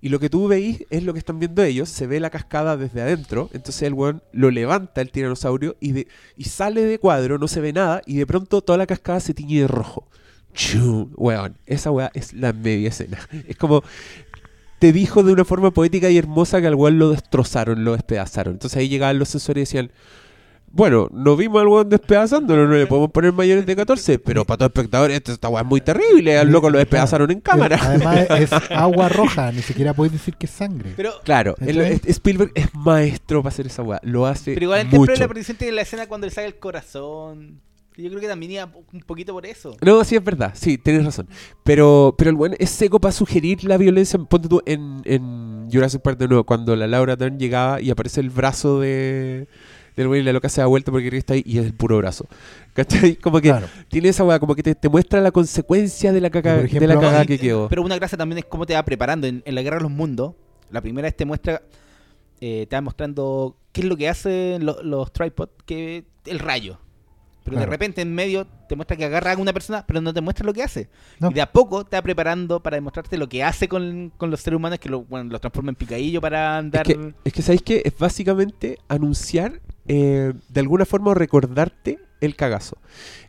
Y 0.00 0.08
lo 0.08 0.18
que 0.18 0.30
tú 0.30 0.48
veis 0.48 0.84
es 0.90 1.02
lo 1.02 1.12
que 1.12 1.18
están 1.18 1.38
viendo 1.38 1.62
ellos, 1.62 1.88
se 1.88 2.06
ve 2.06 2.20
la 2.20 2.30
cascada 2.30 2.76
desde 2.76 3.02
adentro, 3.02 3.50
entonces 3.52 3.82
el 3.82 3.94
weón 3.94 4.22
lo 4.32 4.50
levanta 4.50 5.00
el 5.00 5.10
tiranosaurio 5.10 5.76
y, 5.80 5.92
de, 5.92 6.08
y 6.36 6.44
sale 6.44 6.84
de 6.84 6.98
cuadro, 6.98 7.38
no 7.38 7.48
se 7.48 7.60
ve 7.60 7.72
nada, 7.72 8.02
y 8.06 8.16
de 8.16 8.26
pronto 8.26 8.62
toda 8.62 8.78
la 8.78 8.86
cascada 8.86 9.20
se 9.20 9.34
tiñe 9.34 9.60
de 9.60 9.68
rojo. 9.68 10.08
Chum, 10.54 11.10
weón, 11.16 11.56
esa 11.66 11.90
weá 11.90 12.10
es 12.14 12.32
la 12.32 12.52
media 12.52 12.88
escena. 12.88 13.18
Es 13.46 13.56
como, 13.56 13.82
te 14.78 14.92
dijo 14.92 15.22
de 15.22 15.32
una 15.32 15.44
forma 15.44 15.70
poética 15.70 16.10
y 16.10 16.18
hermosa 16.18 16.60
que 16.60 16.66
al 16.66 16.74
weón 16.74 16.98
lo 16.98 17.10
destrozaron, 17.10 17.84
lo 17.84 17.92
despedazaron. 17.92 18.54
Entonces 18.54 18.78
ahí 18.78 18.88
llegaban 18.88 19.18
los 19.18 19.28
sensores 19.28 19.60
y 19.60 19.64
decían, 19.64 19.92
bueno, 20.72 21.08
no 21.12 21.36
vimos 21.36 21.60
al 21.62 21.68
weón 21.68 21.88
despedazándolo, 21.88 22.66
no 22.68 22.74
le 22.74 22.86
podemos 22.86 23.10
poner 23.10 23.32
mayores 23.32 23.64
de 23.64 23.74
14, 23.76 24.18
pero 24.18 24.44
para 24.44 24.58
todos 24.58 24.70
los 24.74 24.76
espectadores 24.82 25.16
esta, 25.16 25.32
esta 25.32 25.48
weá 25.48 25.62
es 25.62 25.68
muy 25.68 25.80
terrible, 25.80 26.36
al 26.38 26.50
loco 26.50 26.68
lo 26.68 26.78
despedazaron 26.78 27.30
en 27.30 27.40
cámara. 27.40 27.78
Además 27.80 28.26
es 28.38 28.52
agua 28.70 29.08
roja, 29.08 29.50
ni 29.52 29.62
siquiera 29.62 29.94
puedes 29.94 30.12
decir 30.12 30.34
que 30.36 30.46
es 30.46 30.52
sangre. 30.52 30.92
Pero, 30.96 31.12
Claro, 31.24 31.54
el- 31.60 31.76
¿Cachai? 31.76 31.92
es- 31.94 32.06
Spielberg 32.06 32.52
es 32.54 32.74
maestro 32.74 33.42
para 33.42 33.52
hacer 33.54 33.66
esa 33.66 33.82
weá, 33.82 34.00
lo 34.02 34.26
hace 34.26 34.52
pero 34.54 34.64
igual 34.64 34.80
el 34.80 34.90
templo 34.90 35.00
mucho. 35.12 35.56
de 35.64 35.72
la 35.72 35.82
escena 35.82 36.06
cuando 36.06 36.26
le 36.26 36.30
sale 36.32 36.48
el 36.48 36.56
corazón. 36.58 37.60
Yo 37.98 38.10
creo 38.10 38.20
que 38.20 38.28
también 38.28 38.52
iba 38.52 38.68
un 38.92 39.00
poquito 39.00 39.32
por 39.32 39.46
eso. 39.46 39.74
No, 39.80 40.04
sí 40.04 40.16
es 40.16 40.22
verdad, 40.22 40.52
sí, 40.54 40.76
tienes 40.76 41.02
razón. 41.06 41.28
Pero, 41.64 42.14
pero 42.18 42.28
el 42.28 42.36
buen 42.36 42.54
es 42.58 42.68
seco 42.68 43.00
para 43.00 43.12
sugerir 43.12 43.64
la 43.64 43.78
violencia. 43.78 44.18
Ponte 44.18 44.48
tú 44.50 44.60
en, 44.66 45.00
en 45.06 45.70
Jurassic 45.72 46.02
Park 46.02 46.18
de 46.18 46.28
nuevo, 46.28 46.44
cuando 46.44 46.76
la 46.76 46.86
Laura 46.86 47.16
Dern 47.16 47.38
llegaba 47.38 47.80
y 47.80 47.88
aparece 47.88 48.20
el 48.20 48.28
brazo 48.28 48.80
de 48.80 49.48
del 49.96 50.08
güey 50.08 50.20
y 50.20 50.24
la 50.24 50.32
loca 50.32 50.48
se 50.48 50.60
da 50.60 50.66
vuelta 50.66 50.92
porque 50.92 51.08
está 51.16 51.34
ahí 51.34 51.42
y 51.46 51.58
es 51.58 51.64
el 51.66 51.72
puro 51.74 51.96
brazo. 51.98 52.26
¿Cachai? 52.74 53.16
Como 53.16 53.40
que 53.40 53.48
Claro. 53.48 53.66
tiene 53.88 54.08
esa 54.10 54.22
weá, 54.24 54.38
como 54.38 54.54
que 54.54 54.62
te, 54.62 54.74
te 54.74 54.88
muestra 54.88 55.20
la 55.20 55.30
consecuencia 55.30 56.12
de 56.12 56.20
la 56.20 56.30
ejemplo, 56.64 56.80
de 56.80 56.86
la 56.88 56.94
y- 57.24 57.26
que 57.26 57.38
quedó. 57.38 57.68
Pero 57.68 57.82
una 57.82 57.96
gracia 57.96 58.18
también 58.18 58.38
es 58.38 58.44
cómo 58.44 58.66
te 58.66 58.74
va 58.74 58.84
preparando. 58.84 59.26
En, 59.26 59.42
en 59.44 59.54
la 59.54 59.62
Guerra 59.62 59.76
de 59.78 59.82
los 59.84 59.90
Mundos, 59.92 60.34
la 60.70 60.80
primera 60.82 61.06
vez 61.06 61.16
te 61.16 61.24
muestra, 61.24 61.62
eh, 62.40 62.66
te 62.68 62.76
va 62.76 62.82
mostrando 62.82 63.56
qué 63.72 63.80
es 63.80 63.86
lo 63.86 63.96
que 63.96 64.08
hacen 64.08 64.64
lo- 64.66 64.82
los 64.82 65.10
tripods, 65.12 65.52
que 65.64 66.04
el 66.26 66.38
rayo. 66.38 66.78
Pero 67.46 67.60
de 67.60 67.66
repente 67.66 68.02
en 68.02 68.12
medio 68.12 68.44
te 68.68 68.74
muestra 68.74 68.96
que 68.96 69.04
agarra 69.04 69.32
a 69.32 69.36
una 69.36 69.52
persona, 69.52 69.84
pero 69.86 70.00
no 70.00 70.12
te 70.12 70.20
muestra 70.20 70.44
lo 70.44 70.52
que 70.52 70.64
hace. 70.64 70.88
No. 71.20 71.30
Y 71.30 71.34
de 71.34 71.40
a 71.40 71.52
poco 71.52 71.84
te 71.84 71.96
va 71.96 72.02
preparando 72.02 72.60
para 72.60 72.76
demostrarte 72.76 73.16
lo 73.16 73.28
que 73.28 73.44
hace 73.44 73.68
con, 73.68 74.12
con 74.16 74.32
los 74.32 74.40
seres 74.40 74.56
humanos, 74.56 74.80
que 74.80 74.88
lo, 74.88 75.04
bueno, 75.04 75.30
los 75.30 75.40
transforma 75.40 75.70
en 75.70 75.76
picadillo 75.76 76.20
para 76.20 76.54
Es 76.54 76.58
andar... 76.58 76.84
que, 76.84 77.14
es 77.24 77.32
que 77.32 77.42
¿sabéis 77.42 77.62
qué? 77.62 77.82
Es 77.84 77.96
básicamente 77.96 78.78
anunciar, 78.88 79.60
eh, 79.86 80.32
de 80.48 80.60
alguna 80.60 80.84
forma, 80.84 81.12
o 81.12 81.14
recordarte 81.14 82.00
el 82.20 82.34
cagazo. 82.34 82.78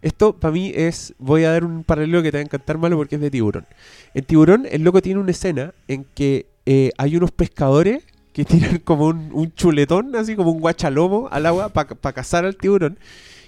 Esto, 0.02 0.36
para 0.36 0.52
mí, 0.52 0.72
es... 0.74 1.14
Voy 1.20 1.44
a 1.44 1.52
dar 1.52 1.64
un 1.64 1.84
paralelo 1.84 2.24
que 2.24 2.32
te 2.32 2.38
va 2.38 2.42
a 2.42 2.46
encantar 2.46 2.80
malo 2.80 2.98
porque 2.98 3.16
es 3.16 3.22
de 3.22 3.30
Tiburón. 3.30 3.68
En 4.16 4.26
Tiburón, 4.26 4.66
el 4.68 4.82
loco 4.82 5.00
tiene 5.04 5.20
una 5.20 5.30
escena 5.30 5.76
en 5.88 6.06
que 6.16 6.48
eh, 6.66 6.90
hay 6.98 7.16
unos 7.16 7.32
pescadores 7.32 8.04
que 8.34 8.46
tiran 8.46 8.80
como 8.80 9.06
un, 9.06 9.30
un 9.32 9.54
chuletón, 9.54 10.16
así 10.16 10.36
como 10.36 10.52
un 10.52 10.60
guachalomo 10.60 11.28
al 11.32 11.46
agua 11.46 11.70
para 11.70 12.14
cazar 12.14 12.46
al 12.46 12.58
tiburón. 12.58 12.98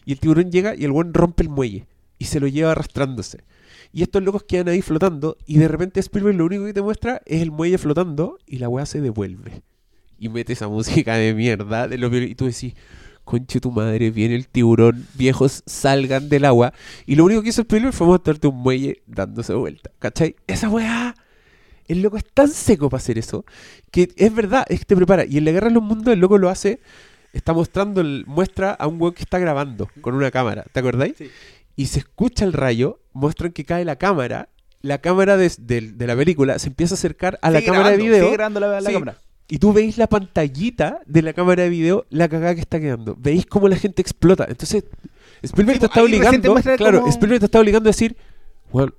Y 0.09 0.13
el 0.13 0.19
tiburón 0.19 0.51
llega 0.51 0.73
y 0.75 0.85
el 0.85 0.91
buen 0.91 1.13
rompe 1.13 1.43
el 1.43 1.49
muelle 1.49 1.85
y 2.17 2.25
se 2.25 2.39
lo 2.39 2.47
lleva 2.47 2.71
arrastrándose. 2.71 3.43
Y 3.93 4.01
estos 4.01 4.23
locos 4.23 4.41
quedan 4.41 4.67
ahí 4.67 4.81
flotando 4.81 5.37
y 5.45 5.59
de 5.59 5.67
repente 5.67 5.99
Spielberg 5.99 6.35
lo 6.35 6.45
único 6.45 6.65
que 6.65 6.73
te 6.73 6.81
muestra 6.81 7.21
es 7.27 7.43
el 7.43 7.51
muelle 7.51 7.77
flotando 7.77 8.39
y 8.47 8.57
la 8.57 8.69
weá 8.69 8.87
se 8.87 9.01
devuelve. 9.01 9.61
Y 10.17 10.29
mete 10.29 10.53
esa 10.53 10.67
música 10.67 11.13
de 11.13 11.35
mierda 11.35 11.87
de 11.87 11.99
los 11.99 12.11
y 12.11 12.33
tú 12.33 12.47
decís, 12.47 12.73
conche 13.23 13.59
tu 13.59 13.69
madre, 13.69 14.09
viene 14.09 14.33
el 14.33 14.47
tiburón, 14.47 15.05
viejos 15.13 15.61
salgan 15.67 16.27
del 16.27 16.45
agua. 16.45 16.73
Y 17.05 17.13
lo 17.13 17.25
único 17.25 17.43
que 17.43 17.49
hizo 17.49 17.61
Spielberg 17.61 17.93
fue 17.93 18.07
mostrarte 18.07 18.47
un 18.47 18.55
muelle 18.55 19.03
dándose 19.05 19.53
vuelta. 19.53 19.91
¿Cachai? 19.99 20.35
Esa 20.47 20.69
weá. 20.69 21.13
El 21.87 22.01
loco 22.01 22.17
es 22.17 22.25
tan 22.33 22.47
seco 22.47 22.89
para 22.89 22.99
hacer 22.99 23.19
eso 23.19 23.45
que 23.91 24.09
es 24.15 24.33
verdad, 24.33 24.65
es 24.69 24.79
que 24.79 24.85
te 24.85 24.95
prepara. 24.95 25.25
Y 25.25 25.37
en 25.37 25.45
la 25.45 25.51
guerra 25.51 25.67
de 25.67 25.75
los 25.75 25.83
mundos 25.83 26.11
el 26.11 26.19
loco 26.19 26.39
lo 26.39 26.49
hace, 26.49 26.79
está 27.33 27.53
mostrando, 27.53 28.01
el, 28.01 28.23
muestra 28.27 28.71
a 28.71 28.87
un 28.87 28.99
weón 29.01 29.13
que 29.13 29.23
está 29.23 29.39
grabando 29.39 29.89
con 30.01 30.15
una 30.15 30.31
cámara, 30.31 30.65
¿te 30.71 30.79
acordáis? 30.79 31.15
Sí. 31.17 31.29
Y 31.75 31.85
se 31.87 31.99
escucha 31.99 32.45
el 32.45 32.53
rayo, 32.53 32.99
muestran 33.13 33.51
que 33.51 33.63
cae 33.65 33.85
la 33.85 33.95
cámara, 33.97 34.49
la 34.81 34.97
cámara 34.99 35.37
de, 35.37 35.51
de- 35.59 35.91
de 35.93 36.07
la 36.07 36.15
película 36.15 36.57
se 36.59 36.67
empieza 36.67 36.93
a 36.93 36.97
acercar 36.97 37.37
a 37.41 37.49
la 37.51 37.61
cámara 37.61 37.91
de 37.91 37.97
video. 37.97 38.23
sigue 38.25 38.33
grabando 38.33 38.59
la, 38.59 38.81
la 38.81 38.89
Sí. 38.89 38.93
cámara. 38.93 39.17
Y 39.51 39.57
tú 39.57 39.73
veis 39.73 39.97
la 39.97 40.05
pantallita 40.07 40.99
de 41.07 41.21
la 41.23 41.33
cámara 41.33 41.63
de 41.63 41.69
video, 41.69 42.05
la 42.09 42.29
cagada 42.29 42.53
que 42.53 42.61
está 42.61 42.79
quedando. 42.79 43.15
Veis 43.17 43.45
cómo 43.47 43.67
la 43.67 43.75
gente 43.77 44.01
explota. 44.01 44.45
Entonces, 44.47 44.83
Spielberg 45.41 45.77
Sí, 45.77 45.79
te 45.79 45.85
está 45.87 46.03
obligando. 46.03 46.55
Claro, 46.77 46.99
cómo- 46.99 47.09
Spielberg 47.11 47.39
te 47.39 47.45
está 47.45 47.59
obligando 47.59 47.89
a 47.89 47.91
decir, 47.91 48.15
bueno, 48.71 48.93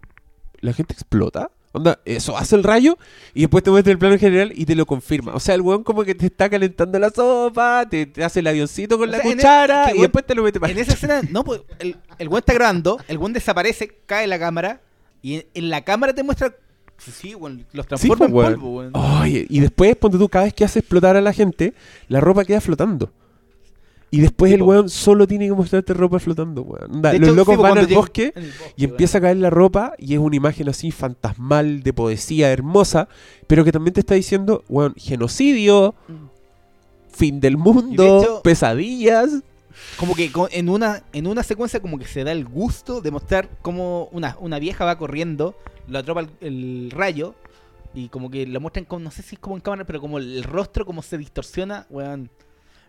la 0.60 0.72
gente 0.72 0.92
explota. 0.92 1.50
Onda, 1.72 2.00
eso 2.04 2.36
hace 2.36 2.56
el 2.56 2.64
rayo 2.64 2.98
y 3.32 3.42
después 3.42 3.62
te 3.62 3.70
muestra 3.70 3.92
el 3.92 3.98
plano 3.98 4.18
general 4.18 4.52
y 4.56 4.66
te 4.66 4.74
lo 4.74 4.86
confirma. 4.86 5.34
O 5.34 5.40
sea, 5.40 5.54
el 5.54 5.60
weón 5.60 5.84
como 5.84 6.02
que 6.02 6.16
te 6.16 6.26
está 6.26 6.50
calentando 6.50 6.98
la 6.98 7.10
sopa, 7.10 7.86
te, 7.88 8.06
te 8.06 8.24
hace 8.24 8.40
el 8.40 8.48
avioncito 8.48 8.98
con 8.98 9.08
O 9.08 9.12
la 9.12 9.18
sea, 9.18 9.26
en 9.26 9.30
el- 9.32 9.36
cuchara 9.36 9.82
es 9.84 9.86
que, 9.86 9.90
y 9.92 9.94
weón, 9.98 10.02
después 10.02 10.26
te 10.26 10.34
lo 10.34 10.42
mete 10.42 10.58
para 10.58 10.72
En 10.72 10.78
esa 10.80 10.94
escena, 10.94 11.20
no, 11.30 11.44
pues 11.44 11.60
el, 11.78 11.96
el 12.18 12.28
buen 12.28 12.40
está 12.40 12.54
grabando, 12.54 12.98
el 13.06 13.18
buen 13.18 13.32
desaparece, 13.32 13.98
cae 14.06 14.26
la 14.26 14.38
cámara 14.40 14.80
y 15.22 15.34
en, 15.36 15.46
en 15.54 15.70
la 15.70 15.82
cámara 15.84 16.12
te 16.12 16.24
muestra. 16.24 16.52
Sí, 16.98 17.34
weón, 17.36 17.64
los 17.72 17.86
transforma 17.86 18.14
Sí, 18.14 18.18
pues, 18.18 18.28
en 18.30 18.34
weón. 18.36 18.52
polvo, 18.54 18.76
weón. 18.78 18.92
Oye, 19.22 19.46
y 19.48 19.60
después, 19.60 19.94
ponte 19.96 20.18
tú, 20.18 20.28
cada 20.28 20.46
vez 20.46 20.54
que 20.54 20.64
hace 20.64 20.80
explotar 20.80 21.16
a 21.16 21.20
la 21.20 21.32
gente, 21.32 21.72
la 22.08 22.20
ropa 22.20 22.44
queda 22.44 22.60
flotando. 22.60 23.12
Y 24.12 24.20
después 24.20 24.52
el 24.52 24.62
weón 24.62 24.88
solo 24.88 25.26
tiene 25.28 25.46
que 25.46 25.52
mostrarte 25.54 25.94
ropa 25.94 26.18
flotando, 26.18 26.62
weón. 26.62 27.00
Los 27.00 27.14
hecho, 27.14 27.32
locos 27.32 27.54
sí, 27.54 27.62
van 27.62 27.78
al 27.78 27.86
bosque 27.86 28.32
y 28.76 28.84
empieza 28.84 29.18
a 29.18 29.20
caer 29.20 29.36
la 29.36 29.50
ropa 29.50 29.94
y 29.98 30.14
es 30.14 30.18
una 30.18 30.34
imagen 30.34 30.68
así 30.68 30.90
fantasmal 30.90 31.82
de 31.84 31.92
poesía 31.92 32.50
hermosa, 32.50 33.08
pero 33.46 33.64
que 33.64 33.70
también 33.70 33.94
te 33.94 34.00
está 34.00 34.14
diciendo, 34.14 34.64
weón, 34.68 34.94
genocidio, 34.96 35.94
weón. 36.08 36.30
fin 37.12 37.38
del 37.40 37.56
mundo, 37.56 38.20
hecho- 38.20 38.42
pesadillas. 38.42 39.30
Como 39.96 40.16
que 40.16 40.30
en 40.50 40.68
una, 40.68 41.04
en 41.12 41.28
una 41.28 41.44
secuencia 41.44 41.80
como 41.80 41.96
que 41.98 42.04
se 42.06 42.24
da 42.24 42.32
el 42.32 42.44
gusto 42.44 43.00
de 43.00 43.12
mostrar 43.12 43.48
cómo 43.62 44.08
una, 44.10 44.36
una 44.40 44.58
vieja 44.58 44.84
va 44.84 44.98
corriendo, 44.98 45.54
lo 45.86 45.98
atrapa 46.00 46.22
el, 46.22 46.30
el 46.40 46.90
rayo 46.90 47.34
y 47.94 48.08
como 48.08 48.28
que 48.30 48.44
lo 48.46 48.60
muestran 48.60 48.84
con, 48.84 49.04
no 49.04 49.10
sé 49.12 49.22
si 49.22 49.36
es 49.36 49.40
como 49.40 49.54
en 49.54 49.62
cámara, 49.62 49.84
pero 49.84 50.00
como 50.00 50.18
el 50.18 50.42
rostro 50.42 50.84
como 50.84 51.00
se 51.02 51.16
distorsiona, 51.16 51.86
weón. 51.90 52.28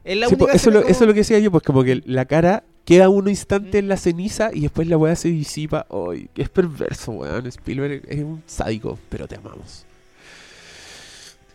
Es 0.04 0.18
la 0.18 0.28
Sí, 0.28 0.36
po, 0.36 0.45
única 0.45 0.56
eso, 0.56 0.70
es 0.70 0.76
lo, 0.76 0.82
eso 0.82 1.04
es 1.04 1.08
lo 1.08 1.14
que 1.14 1.20
decía 1.20 1.39
yo, 1.39 1.52
pues 1.52 1.64
como 1.64 1.84
que 1.84 2.02
la 2.06 2.26
cara 2.26 2.64
queda 2.86 3.10
un 3.10 3.28
instante 3.30 3.78
en 3.78 3.88
la 3.88 3.97
ceniza 3.97 4.49
y 4.54 4.62
después 4.62 4.88
la 4.88 4.97
weá 4.97 5.16
se 5.16 5.30
disipa. 5.30 5.86
Ay, 5.89 6.30
es 6.36 6.49
perverso, 6.49 7.12
weón. 7.12 7.45
Spielberg 7.47 8.04
es 8.08 8.24
un 8.24 8.41
sádico, 8.45 8.97
pero 9.10 9.28
te 9.28 9.36
amamos. 9.36 9.86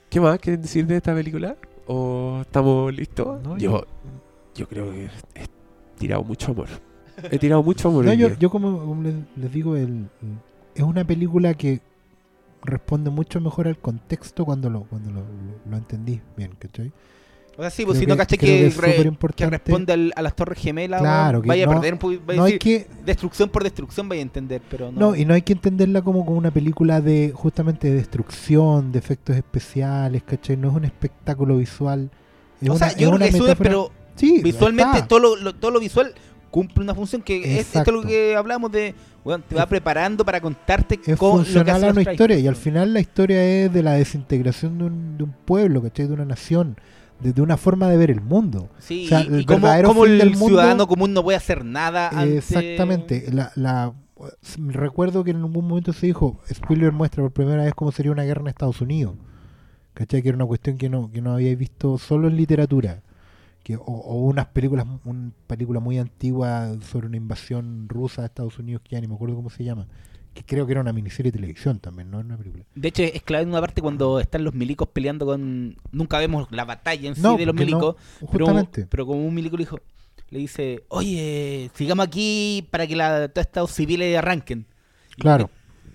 ¿Qué 0.09 0.20
más 0.20 0.38
quieren 0.38 0.62
decir 0.62 0.86
de 0.86 0.97
esta 0.97 1.14
película? 1.14 1.57
¿O 1.87 2.38
estamos 2.42 2.95
listos? 2.95 3.42
No, 3.42 3.58
yo, 3.58 3.84
yo 4.54 4.68
creo 4.68 4.91
que 4.92 5.04
he 5.34 5.46
tirado 5.99 6.22
mucho 6.22 6.53
amor. 6.53 6.68
He 7.30 7.38
tirado 7.38 7.62
mucho 7.62 7.88
amor. 7.88 8.04
No, 8.04 8.12
yo, 8.12 8.29
yo 8.38 8.50
como 8.50 8.79
como 8.79 9.03
les, 9.03 9.14
les 9.37 9.53
digo, 9.53 9.76
el, 9.76 10.08
es 10.75 10.83
una 10.83 11.04
película 11.04 11.54
que 11.54 11.80
responde 12.62 13.11
mucho 13.11 13.41
mejor 13.41 13.68
al 13.68 13.79
contexto 13.79 14.45
cuando 14.45 14.71
lo 14.71 14.83
cuando 14.84 15.11
lo, 15.11 15.21
lo, 15.21 15.26
lo 15.71 15.76
entendí 15.76 16.21
bien, 16.37 16.53
¿cachai? 16.58 16.92
O 17.58 17.62
sea, 17.62 17.70
sí, 17.70 17.84
pues 17.87 17.96
Creo 17.96 18.00
si 18.04 18.07
no 18.11 18.16
caché 18.18 18.37
que, 18.37 18.46
que 18.46 18.66
es 18.66 18.76
re- 18.76 18.91
superimportante. 18.92 19.45
que 19.45 19.50
responde 19.64 19.92
al- 19.95 20.12
a 20.14 20.20
las 20.22 20.37
torres 20.37 20.58
gemelas, 20.58 21.00
Claro, 21.00 21.38
weón, 21.38 21.42
que 21.42 21.49
vaya 21.49 21.64
a 21.64 21.66
no- 21.66 21.72
perder 21.72 21.92
un 21.95 21.99
poquito, 21.99 22.22
vaya 22.26 22.38
No 22.41 22.45
hay 22.45 22.58
que 22.58 22.87
destrucción 23.04 23.49
por 23.49 23.62
destrucción 23.64 24.08
vaya 24.08 24.20
a 24.20 24.22
entender, 24.22 24.61
pero 24.70 24.92
no. 24.92 25.00
no, 25.00 25.16
y 25.16 25.24
no 25.24 25.33
hay 25.33 25.41
que 25.42 25.54
entenderla 25.54 26.03
como, 26.03 26.26
como 26.26 26.37
una 26.37 26.50
película 26.50 27.00
de 27.00 27.33
justamente 27.34 27.88
de 27.88 27.95
destrucción, 27.95 28.92
de 28.92 28.99
efectos 28.99 29.37
especiales, 29.37 30.22
¿cachai? 30.22 30.57
No 30.58 30.68
es 30.70 30.74
un 30.76 30.84
espectáculo 30.84 31.57
visual. 31.57 32.11
Es 32.61 32.68
o 32.68 32.74
una, 32.74 32.91
sea, 32.91 32.99
yo 32.99 33.11
creo 33.11 33.18
que 33.30 33.33
sube, 33.37 33.49
metáfora- 33.49 33.57
pero 33.70 33.91
Sí, 34.16 34.41
visualmente 34.42 35.03
todo 35.08 35.18
lo, 35.18 35.37
lo- 35.37 35.54
todo 35.54 35.70
lo 35.70 35.80
visual 35.80 36.12
cumple 36.50 36.83
una 36.84 36.95
función 36.95 37.20
que 37.22 37.58
es 37.58 37.66
esto 37.74 37.80
es 37.80 37.88
lo 37.88 38.03
que 38.03 38.34
hablamos 38.34 38.72
de, 38.72 38.95
weón, 39.24 39.42
te 39.42 39.54
va 39.54 39.62
Es- 39.62 39.68
preparando 39.68 40.24
para 40.24 40.41
contarte 40.41 40.99
es 41.07 41.18
con 41.18 41.30
lo 41.30 41.38
que 41.38 41.45
funcional 41.45 41.76
hacen 41.76 41.88
a 41.88 41.92
una 41.92 42.12
historia 42.12 42.38
y 42.38 42.46
al 42.46 42.57
final 42.57 42.95
la 42.95 43.00
historia 43.00 43.42
es 43.45 43.72
de 43.72 43.83
la 43.83 43.92
desintegración 43.92 44.78
de 44.78 44.84
un, 44.84 45.18
de 45.18 45.24
un 45.24 45.33
pueblo, 45.45 45.83
¿cachai? 45.83 46.07
De 46.07 46.14
una 46.14 46.24
nación, 46.24 46.76
de, 47.21 47.33
de 47.33 47.43
una 47.43 47.57
forma 47.57 47.88
de 47.88 47.97
ver 47.97 48.11
el 48.11 48.21
mundo. 48.21 48.68
Sí, 48.79 49.07
O 49.07 49.09
sea, 49.09 49.22
y- 49.22 49.26
el 49.29 49.41
y 49.43 50.18
del 50.18 50.30
mundo- 50.33 50.47
ciudadano 50.47 50.87
común 50.87 51.13
no 51.13 51.22
puede 51.22 51.37
hacer 51.38 51.64
nada 51.64 52.09
ante... 52.09 52.38
Exactamente. 52.38 53.30
La, 53.33 53.53
la, 53.57 53.93
recuerdo 54.68 55.25
que 55.25 55.30
en 55.30 55.38
algún 55.38 55.67
momento 55.67 55.93
se 55.93 56.07
dijo, 56.07 56.41
Spielberg 56.49 56.93
muestra 56.95 57.22
por 57.22 57.33
primera 57.33 57.64
vez 57.64 57.75
cómo 57.75 57.93
sería 57.93 58.13
una 58.13 58.22
guerra 58.25 58.43
en 58.43 58.49
Estados 58.49 58.80
Unidos. 58.80 59.14
¿Cachai? 59.95 60.22
Que 60.22 60.29
era 60.29 60.37
una 60.37 60.47
cuestión 60.47 60.76
que 60.76 60.88
no, 60.91 61.11
que 61.11 61.22
no 61.22 61.33
habíais 61.34 61.57
visto 61.59 61.97
solo 61.99 62.29
en 62.29 62.37
literatura. 62.37 63.03
Que, 63.63 63.76
o, 63.76 63.80
o 63.83 64.14
unas 64.26 64.47
películas, 64.49 64.87
una 65.05 65.33
película 65.47 65.80
muy 65.80 65.99
antigua 65.99 66.76
sobre 66.83 67.07
una 67.09 67.17
invasión 67.17 67.88
rusa 67.88 68.22
a 68.22 68.26
Estados 68.26 68.59
Unidos, 68.59 68.83
que 68.84 68.91
ya 68.95 69.01
ni 69.01 69.09
me 69.09 69.14
acuerdo 69.14 69.34
cómo 69.37 69.51
se 69.51 69.64
llama. 69.64 69.87
Que 70.37 70.42
creo 70.45 70.67
que 70.67 70.72
era 70.72 70.83
una 70.83 70.92
miniserie 70.92 71.33
de 71.33 71.38
televisión 71.38 71.79
también, 71.79 72.11
no 72.11 72.18
era 72.18 72.26
una 72.26 72.37
película. 72.37 72.63
De 72.75 72.88
hecho, 72.88 73.03
es 73.03 73.22
clave 73.22 73.45
en 73.45 73.49
una 73.49 73.61
parte 73.61 73.80
cuando 73.80 74.21
están 74.21 74.45
los 74.45 74.53
milicos 74.53 74.87
peleando 74.88 75.25
con. 75.25 75.76
Nunca 75.92 76.18
vemos 76.18 76.46
la 76.50 76.67
batalla 76.67 77.08
en 77.08 77.14
sí 77.14 77.22
No, 77.22 77.38
de 77.38 77.46
los 77.46 77.54
porque 77.54 77.71
no, 77.71 77.79
milicos. 77.79 77.96
pero, 78.30 78.68
pero 78.91 79.07
como 79.07 79.26
un 79.26 79.34
milico 79.34 79.57
le 79.57 79.63
dijo, 79.63 79.79
le 80.29 80.38
dice, 80.38 80.84
oye, 80.88 81.71
sigamos 81.75 82.07
aquí 82.07 82.68
para 82.71 82.87
que 82.87 82.96
la, 82.96 83.29
todos 83.29 83.46
estos 83.46 83.71
civiles 83.71 84.14
arranquen. 84.18 84.67
Y 85.17 85.22
Claro. 85.22 85.49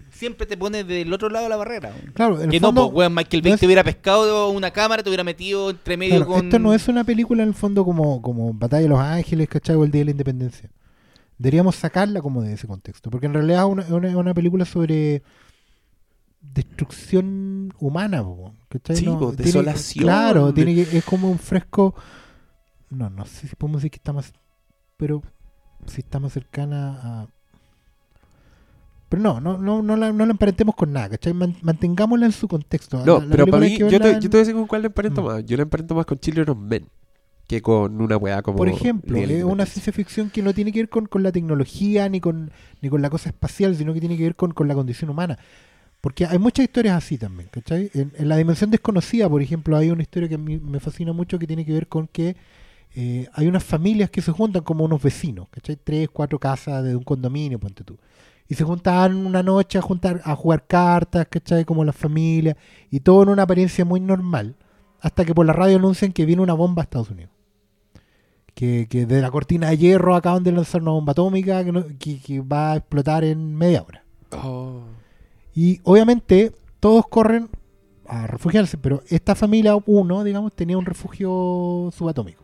Siempre 0.09 0.45
te 0.47 0.57
pones 0.57 0.85
del 0.87 1.11
otro 1.13 1.29
lado 1.29 1.45
de 1.45 1.49
la 1.49 1.55
barrera. 1.57 1.93
Claro, 2.13 2.37
en 2.37 2.45
el 2.45 2.49
que 2.51 2.59
fondo, 2.59 2.81
no, 2.81 2.87
pues, 2.87 2.97
weón, 2.97 3.13
Michael 3.15 3.41
no 3.41 3.43
Bay 3.45 3.53
es- 3.53 3.59
te 3.59 3.65
hubiera 3.65 3.83
pescado 3.83 4.49
una 4.49 4.71
cámara, 4.71 5.03
te 5.03 5.09
hubiera 5.09 5.23
metido 5.23 5.69
entre 5.69 5.97
medio 5.97 6.15
Claro, 6.17 6.31
con. 6.31 6.45
Esto 6.45 6.57
no 6.59 6.73
es 6.73 6.87
una 6.87 7.03
película 7.03 7.43
en 7.43 7.49
el 7.49 7.55
fondo 7.55 7.85
como, 7.85 8.21
como 8.23 8.53
Batalla 8.53 8.83
de 8.83 8.89
los 8.89 8.99
Ángeles, 8.99 9.47
¿cachai? 9.49 9.75
O 9.75 9.83
el 9.83 9.91
Día 9.91 10.01
de 10.01 10.05
la 10.05 10.11
Independencia. 10.11 10.69
Deberíamos 11.41 11.75
sacarla 11.75 12.21
como 12.21 12.43
de 12.43 12.53
ese 12.53 12.67
contexto. 12.67 13.09
Porque 13.09 13.25
en 13.25 13.33
realidad 13.33 13.65
es 13.79 13.89
una, 13.89 14.15
una, 14.15 14.33
película 14.35 14.63
sobre 14.63 15.23
destrucción 16.39 17.73
humana, 17.79 18.23
¿cachai? 18.69 18.95
Sí, 18.95 19.05
po, 19.05 19.29
tiene- 19.31 19.43
desolación. 19.45 20.03
Claro, 20.05 20.53
tiene 20.53 20.75
que, 20.75 20.97
es 20.99 21.03
como 21.03 21.31
un 21.31 21.39
fresco. 21.39 21.95
No, 22.91 23.09
no 23.09 23.25
sé 23.25 23.47
si 23.47 23.55
podemos 23.55 23.81
decir 23.81 23.89
que 23.89 23.97
está 23.97 24.13
más. 24.13 24.33
Pero 24.97 25.23
si 25.87 26.01
está 26.01 26.19
más 26.19 26.31
cercana 26.33 26.99
a. 27.01 27.27
Pero 29.09 29.23
no, 29.23 29.41
no, 29.41 29.57
no, 29.57 29.81
no, 29.81 29.95
la, 29.97 30.11
no 30.13 30.25
la 30.25 30.31
emparentemos 30.31 30.75
con 30.75 30.93
nada, 30.93 31.09
¿cachai? 31.09 31.33
Man- 31.33 31.57
mantengámosla 31.63 32.27
en 32.27 32.31
su 32.33 32.47
contexto. 32.47 33.03
No, 33.03 33.17
La- 33.19 33.25
la 33.25 33.31
pero 33.31 33.47
para 33.47 33.65
mí, 33.65 33.79
yo 33.79 33.87
te, 33.89 33.93
yo 33.97 33.99
te 34.21 34.27
voy 34.29 34.37
a 34.37 34.39
decir 34.41 34.53
con 34.53 34.67
cuál 34.67 34.83
la 34.83 34.87
emparento 34.89 35.23
Mm. 35.23 35.25
más. 35.25 35.45
Yo 35.45 35.57
la 35.57 35.63
emparento 35.63 35.95
más 35.95 36.05
con 36.05 36.19
Children 36.19 36.49
of 36.51 36.57
Men 36.59 36.87
que 37.51 37.61
con 37.61 37.99
una 37.99 38.15
weá 38.15 38.41
como. 38.41 38.57
Por 38.57 38.69
ejemplo, 38.69 39.17
es 39.17 39.43
una 39.43 39.65
ciencia 39.65 39.91
ficción 39.91 40.29
que 40.29 40.41
no 40.41 40.53
tiene 40.53 40.71
que 40.71 40.79
ver 40.79 40.89
con, 40.89 41.05
con 41.05 41.21
la 41.21 41.33
tecnología 41.33 42.07
ni 42.07 42.21
con, 42.21 42.49
ni 42.81 42.87
con 42.87 43.01
la 43.01 43.09
cosa 43.09 43.27
espacial, 43.27 43.75
sino 43.75 43.93
que 43.93 43.99
tiene 43.99 44.15
que 44.15 44.23
ver 44.23 44.35
con, 44.37 44.53
con 44.53 44.69
la 44.69 44.73
condición 44.73 45.09
humana. 45.09 45.37
Porque 45.99 46.25
hay 46.25 46.39
muchas 46.39 46.63
historias 46.63 46.95
así 46.95 47.17
también, 47.17 47.49
¿cachai? 47.51 47.91
En, 47.93 48.13
en 48.17 48.29
la 48.29 48.37
dimensión 48.37 48.71
desconocida, 48.71 49.29
por 49.29 49.41
ejemplo, 49.41 49.75
hay 49.75 49.91
una 49.91 50.01
historia 50.01 50.29
que 50.29 50.35
a 50.35 50.37
mí 50.37 50.59
me 50.59 50.79
fascina 50.79 51.11
mucho 51.11 51.37
que 51.37 51.45
tiene 51.45 51.65
que 51.65 51.73
ver 51.73 51.87
con 51.87 52.07
que 52.07 52.37
eh, 52.95 53.27
hay 53.33 53.47
unas 53.47 53.65
familias 53.65 54.09
que 54.09 54.21
se 54.21 54.31
juntan 54.31 54.63
como 54.63 54.85
unos 54.85 55.03
vecinos, 55.03 55.49
¿cachai? 55.51 55.75
Tres, 55.75 56.07
cuatro 56.09 56.39
casas 56.39 56.85
de 56.85 56.95
un 56.95 57.03
condominio, 57.03 57.59
ponte 57.59 57.83
tú. 57.83 57.97
Y 58.47 58.55
se 58.55 58.63
juntan 58.63 59.25
una 59.25 59.43
noche 59.43 59.77
a, 59.77 59.81
juntar, 59.81 60.21
a 60.23 60.35
jugar 60.37 60.65
cartas, 60.67 61.27
¿cachai? 61.29 61.65
Como 61.65 61.83
las 61.83 61.97
familias, 61.97 62.55
y 62.89 63.01
todo 63.01 63.23
en 63.23 63.29
una 63.29 63.43
apariencia 63.43 63.83
muy 63.83 63.99
normal, 63.99 64.55
hasta 65.01 65.25
que 65.25 65.35
por 65.35 65.45
la 65.45 65.53
radio 65.53 65.75
anuncian 65.75 66.13
que 66.13 66.25
viene 66.25 66.41
una 66.41 66.53
bomba 66.53 66.81
a 66.81 66.83
Estados 66.83 67.09
Unidos 67.09 67.40
que, 68.53 68.87
que 68.89 69.05
de 69.05 69.21
la 69.21 69.31
cortina 69.31 69.69
de 69.69 69.77
hierro 69.77 70.15
acaban 70.15 70.43
de 70.43 70.51
lanzar 70.51 70.81
una 70.81 70.91
bomba 70.91 71.11
atómica 71.11 71.63
que, 71.63 71.71
no- 71.71 71.85
que- 71.99 72.19
que 72.19 72.41
va 72.41 72.73
a 72.73 72.75
explotar 72.77 73.23
en 73.23 73.55
media 73.55 73.81
hora. 73.81 74.03
Oh. 74.43 74.81
Y 75.55 75.79
obviamente 75.83 76.51
todos 76.79 77.05
corren 77.07 77.49
a 78.07 78.27
refugiarse, 78.27 78.77
pero 78.77 79.01
esta 79.09 79.35
familia, 79.35 79.75
uno, 79.85 80.23
digamos, 80.23 80.53
tenía 80.53 80.77
un 80.77 80.85
refugio 80.85 81.89
subatómico. 81.95 82.43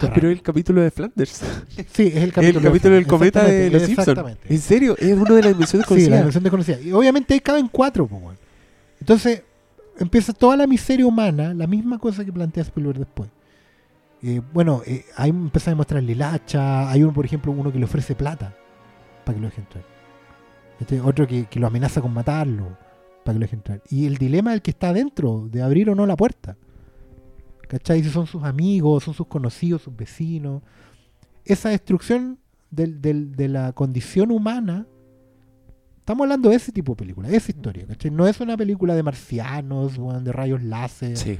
Ah, 0.00 0.10
pero 0.12 0.28
el 0.28 0.42
capítulo 0.42 0.82
de 0.82 0.90
Flanders. 0.90 1.40
sí, 1.92 2.08
es 2.08 2.16
el 2.16 2.32
capítulo, 2.32 2.58
el 2.58 2.64
capítulo 2.66 2.94
del 2.96 3.06
cometa 3.06 3.44
de 3.44 3.68
Exactamente, 3.68 3.96
los 3.96 4.04
Simpsons. 4.06 4.38
¿En 4.50 4.58
serio? 4.60 4.96
Es 4.98 5.12
uno 5.16 5.34
de 5.34 5.42
las 5.42 5.52
dimensiones 5.52 5.86
Sí, 5.88 5.94
la 5.94 5.96
conocidas. 5.96 6.18
dimensión 6.18 6.42
desconocida. 6.42 6.80
Y 6.80 6.92
obviamente 6.92 7.32
ahí 7.34 7.40
caben 7.40 7.68
cuatro, 7.70 8.06
pues. 8.06 8.36
Entonces, 9.00 9.42
empieza 9.98 10.32
toda 10.32 10.56
la 10.56 10.66
miseria 10.66 11.06
humana, 11.06 11.54
la 11.54 11.66
misma 11.68 11.98
cosa 11.98 12.24
que 12.24 12.32
plantea 12.32 12.64
Spielberg 12.64 12.98
después. 12.98 13.30
Eh, 14.22 14.40
bueno, 14.52 14.82
eh, 14.86 15.04
ahí 15.16 15.30
empieza 15.30 15.70
a 15.70 15.74
demostrar 15.74 16.02
lilacha. 16.02 16.90
Hay 16.90 17.02
uno, 17.02 17.12
por 17.12 17.24
ejemplo, 17.24 17.52
uno 17.52 17.72
que 17.72 17.78
le 17.78 17.84
ofrece 17.84 18.14
plata 18.14 18.54
para 19.24 19.36
que 19.36 19.40
lo 19.40 19.48
deje 19.48 19.60
entrar. 19.60 19.84
Este, 20.80 21.00
otro 21.00 21.26
que, 21.26 21.46
que 21.46 21.60
lo 21.60 21.66
amenaza 21.66 22.00
con 22.00 22.12
matarlo 22.12 22.76
para 23.24 23.34
que 23.34 23.38
lo 23.38 23.44
deje 23.44 23.56
entrar. 23.56 23.82
Y 23.90 24.06
el 24.06 24.16
dilema 24.16 24.52
del 24.52 24.62
que 24.62 24.70
está 24.70 24.88
adentro, 24.90 25.48
de 25.50 25.62
abrir 25.62 25.90
o 25.90 25.94
no 25.94 26.06
la 26.06 26.16
puerta. 26.16 26.56
¿Cachai? 27.68 28.02
Si 28.02 28.10
son 28.10 28.26
sus 28.26 28.44
amigos, 28.44 29.04
son 29.04 29.14
sus 29.14 29.26
conocidos, 29.26 29.82
sus 29.82 29.94
vecinos. 29.94 30.62
Esa 31.44 31.68
destrucción 31.70 32.38
de 32.70 33.48
la 33.48 33.72
condición 33.72 34.30
humana 34.30 34.86
Estamos 36.08 36.24
hablando 36.24 36.48
de 36.48 36.56
ese 36.56 36.72
tipo 36.72 36.92
de 36.92 36.96
película, 36.96 37.28
esa 37.28 37.50
historia, 37.50 37.86
¿cachai? 37.86 38.10
No 38.10 38.26
es 38.26 38.40
una 38.40 38.56
película 38.56 38.94
de 38.94 39.02
marcianos, 39.02 39.98
de 40.24 40.32
rayos 40.32 40.62
láser, 40.62 41.18
Sí. 41.18 41.38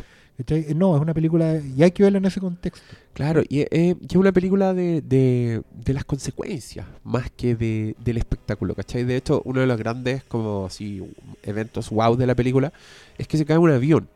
No, 0.76 0.94
es 0.94 1.02
una 1.02 1.14
película, 1.14 1.60
y 1.76 1.82
hay 1.82 1.90
que 1.90 2.04
verla 2.04 2.18
en 2.18 2.24
ese 2.24 2.38
contexto. 2.38 2.86
Claro, 3.12 3.42
y 3.48 3.62
es, 3.62 3.68
y 3.72 4.06
es 4.08 4.16
una 4.16 4.30
película 4.30 4.72
de, 4.72 5.00
de, 5.00 5.62
de 5.74 5.92
las 5.92 6.04
consecuencias, 6.04 6.86
más 7.02 7.28
que 7.32 7.56
de, 7.56 7.96
del 7.98 8.18
espectáculo, 8.18 8.76
¿cachai? 8.76 9.02
De 9.02 9.16
hecho, 9.16 9.42
uno 9.44 9.60
de 9.60 9.66
los 9.66 9.76
grandes 9.76 10.22
como 10.24 10.66
así, 10.66 11.02
eventos 11.42 11.90
wow 11.90 12.14
de 12.16 12.26
la 12.26 12.36
película 12.36 12.72
es 13.18 13.26
que 13.26 13.36
se 13.36 13.44
cae 13.44 13.58
un 13.58 13.70
avión 13.70 14.08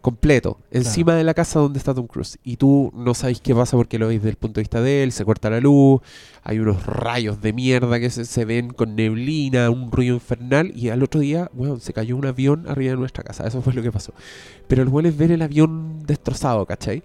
completo 0.00 0.58
encima 0.70 1.14
de 1.14 1.24
la 1.24 1.34
casa 1.34 1.58
donde 1.58 1.78
está 1.78 1.92
Tom 1.94 2.06
Cruise 2.06 2.38
y 2.44 2.56
tú 2.56 2.92
no 2.94 3.14
sabes 3.14 3.40
qué 3.40 3.54
pasa 3.54 3.76
porque 3.76 3.98
lo 3.98 4.08
veis 4.08 4.20
desde 4.20 4.30
el 4.30 4.36
punto 4.36 4.56
de 4.56 4.62
vista 4.62 4.80
de 4.80 5.02
él, 5.02 5.12
se 5.12 5.24
corta 5.24 5.50
la 5.50 5.60
luz, 5.60 6.00
hay 6.42 6.58
unos 6.60 6.86
rayos 6.86 7.40
de 7.40 7.52
mierda 7.52 7.98
que 7.98 8.10
se, 8.10 8.24
se 8.24 8.44
ven 8.44 8.70
con 8.70 8.94
neblina, 8.96 9.70
un 9.70 9.90
ruido 9.90 10.14
infernal 10.14 10.72
y 10.74 10.88
al 10.90 11.02
otro 11.02 11.20
día, 11.20 11.50
bueno, 11.52 11.78
se 11.78 11.92
cayó 11.92 12.16
un 12.16 12.26
avión 12.26 12.66
arriba 12.68 12.92
de 12.92 12.98
nuestra 12.98 13.24
casa, 13.24 13.46
eso 13.46 13.60
fue 13.60 13.74
lo 13.74 13.82
que 13.82 13.92
pasó. 13.92 14.12
Pero 14.66 14.82
el 14.82 14.88
bueno 14.88 15.08
es 15.08 15.16
ver 15.16 15.32
el 15.32 15.42
avión 15.42 16.06
destrozado, 16.06 16.64
¿cachai? 16.64 17.02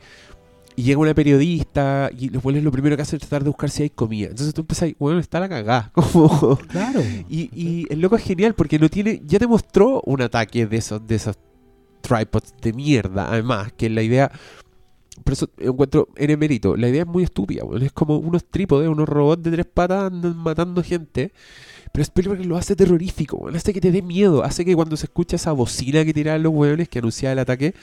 Y 0.76 0.84
llega 0.84 1.00
una 1.00 1.14
periodista 1.14 2.10
y 2.18 2.30
los 2.30 2.42
buenos 2.42 2.64
lo 2.64 2.72
primero 2.72 2.96
que 2.96 3.04
hacen 3.04 3.18
es 3.18 3.22
tratar 3.22 3.44
de 3.44 3.50
buscar 3.50 3.70
si 3.70 3.84
hay 3.84 3.90
comida. 3.90 4.30
Entonces 4.30 4.54
tú 4.54 4.62
empiezas, 4.62 4.92
bueno, 4.98 5.20
está 5.20 5.40
la 5.40 5.50
cagada. 5.50 5.92
Como... 5.94 6.58
Claro. 6.58 7.02
Y, 7.30 7.50
y 7.54 7.86
el 7.92 8.02
loco 8.02 8.16
es 8.16 8.24
genial 8.24 8.56
porque 8.56 8.80
no 8.80 8.90
tiene, 8.90 9.22
ya 9.26 9.38
te 9.38 9.46
mostró 9.46 10.02
un 10.06 10.22
ataque 10.22 10.66
de 10.66 10.78
esos, 10.78 11.06
de 11.06 11.16
esos 11.16 11.38
tripods 12.04 12.54
de 12.62 12.74
mierda, 12.74 13.32
además, 13.32 13.72
que 13.76 13.90
la 13.90 14.02
idea, 14.04 14.32
por 15.24 15.34
eso 15.34 15.50
encuentro 15.58 16.08
en 16.16 16.30
Emerito, 16.30 16.76
la 16.78 16.90
idea 16.90 17.02
es 17.04 17.08
muy 17.08 17.24
estúpida, 17.24 17.64
weón. 17.64 17.82
es 17.84 17.92
como 17.92 18.18
unos 18.18 18.46
trípodes, 18.46 18.88
unos 18.90 19.08
robots 19.10 19.42
de 19.44 19.52
tres 19.52 19.66
patas 19.66 20.12
andan 20.12 20.38
matando 20.38 20.84
gente, 20.84 21.32
pero 21.92 22.02
Spielberg 22.04 22.46
lo 22.46 22.58
hace 22.58 22.76
terrorífico, 22.76 23.48
hace 23.50 23.74
que 23.74 23.80
te 23.82 23.92
dé 23.92 24.02
miedo, 24.02 24.44
hace 24.44 24.66
que 24.66 24.76
cuando 24.76 24.98
se 24.98 25.06
escucha 25.06 25.36
esa 25.38 25.52
bocina 25.52 26.04
que 26.04 26.14
tiraban 26.14 26.44
los 26.44 26.54
weones 26.54 26.90
que 26.90 27.00
anunciaba 27.00 27.34
el 27.34 27.40
ataque, 27.40 27.74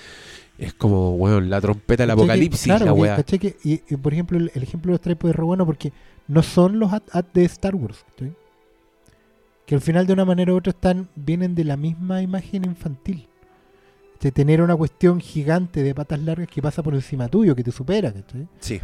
es 0.59 0.75
como, 0.75 1.15
weón, 1.15 1.49
la 1.49 1.61
trompeta 1.61 2.03
del 2.03 2.11
¿Cachai 2.11 2.17
que- 2.27 2.33
apocalipsis, 2.33 2.65
claro, 2.65 2.87
la 2.87 2.93
que- 2.95 3.01
weá. 3.01 3.17
¿cachai 3.17 3.39
que- 3.39 3.57
y, 3.65 3.81
y, 3.89 3.97
por 3.97 4.13
ejemplo, 4.13 4.37
el, 4.39 4.51
el 4.55 4.63
ejemplo 4.63 4.91
de 4.91 4.95
los 4.95 5.01
tripos 5.01 5.31
es 5.31 5.37
bueno 5.39 5.65
porque 5.65 5.93
no 6.29 6.43
son 6.43 6.79
los 6.79 6.93
at, 6.93 7.03
at 7.13 7.25
de 7.33 7.45
Star 7.45 7.75
Wars, 7.75 8.05
¿cachai? 8.11 8.33
Que 9.67 9.77
al 9.77 9.81
final 9.81 10.05
de 10.07 10.13
una 10.13 10.25
manera 10.25 10.53
u 10.53 10.57
otra 10.57 10.73
están, 10.73 11.09
vienen 11.15 11.55
de 11.55 11.63
la 11.65 11.77
misma 11.77 12.21
imagen 12.23 12.65
infantil. 12.65 13.29
De 14.21 14.31
tener 14.31 14.61
una 14.61 14.77
cuestión 14.77 15.19
gigante 15.21 15.83
de 15.83 15.95
patas 15.95 16.21
largas 16.21 16.47
que 16.49 16.61
pasa 16.61 16.83
por 16.83 16.95
encima 16.95 17.29
tuyo, 17.29 17.55
que 17.57 17.65
te 17.65 17.73
supera, 17.73 18.13
¿cachai? 18.13 18.47
Sí, 18.61 18.81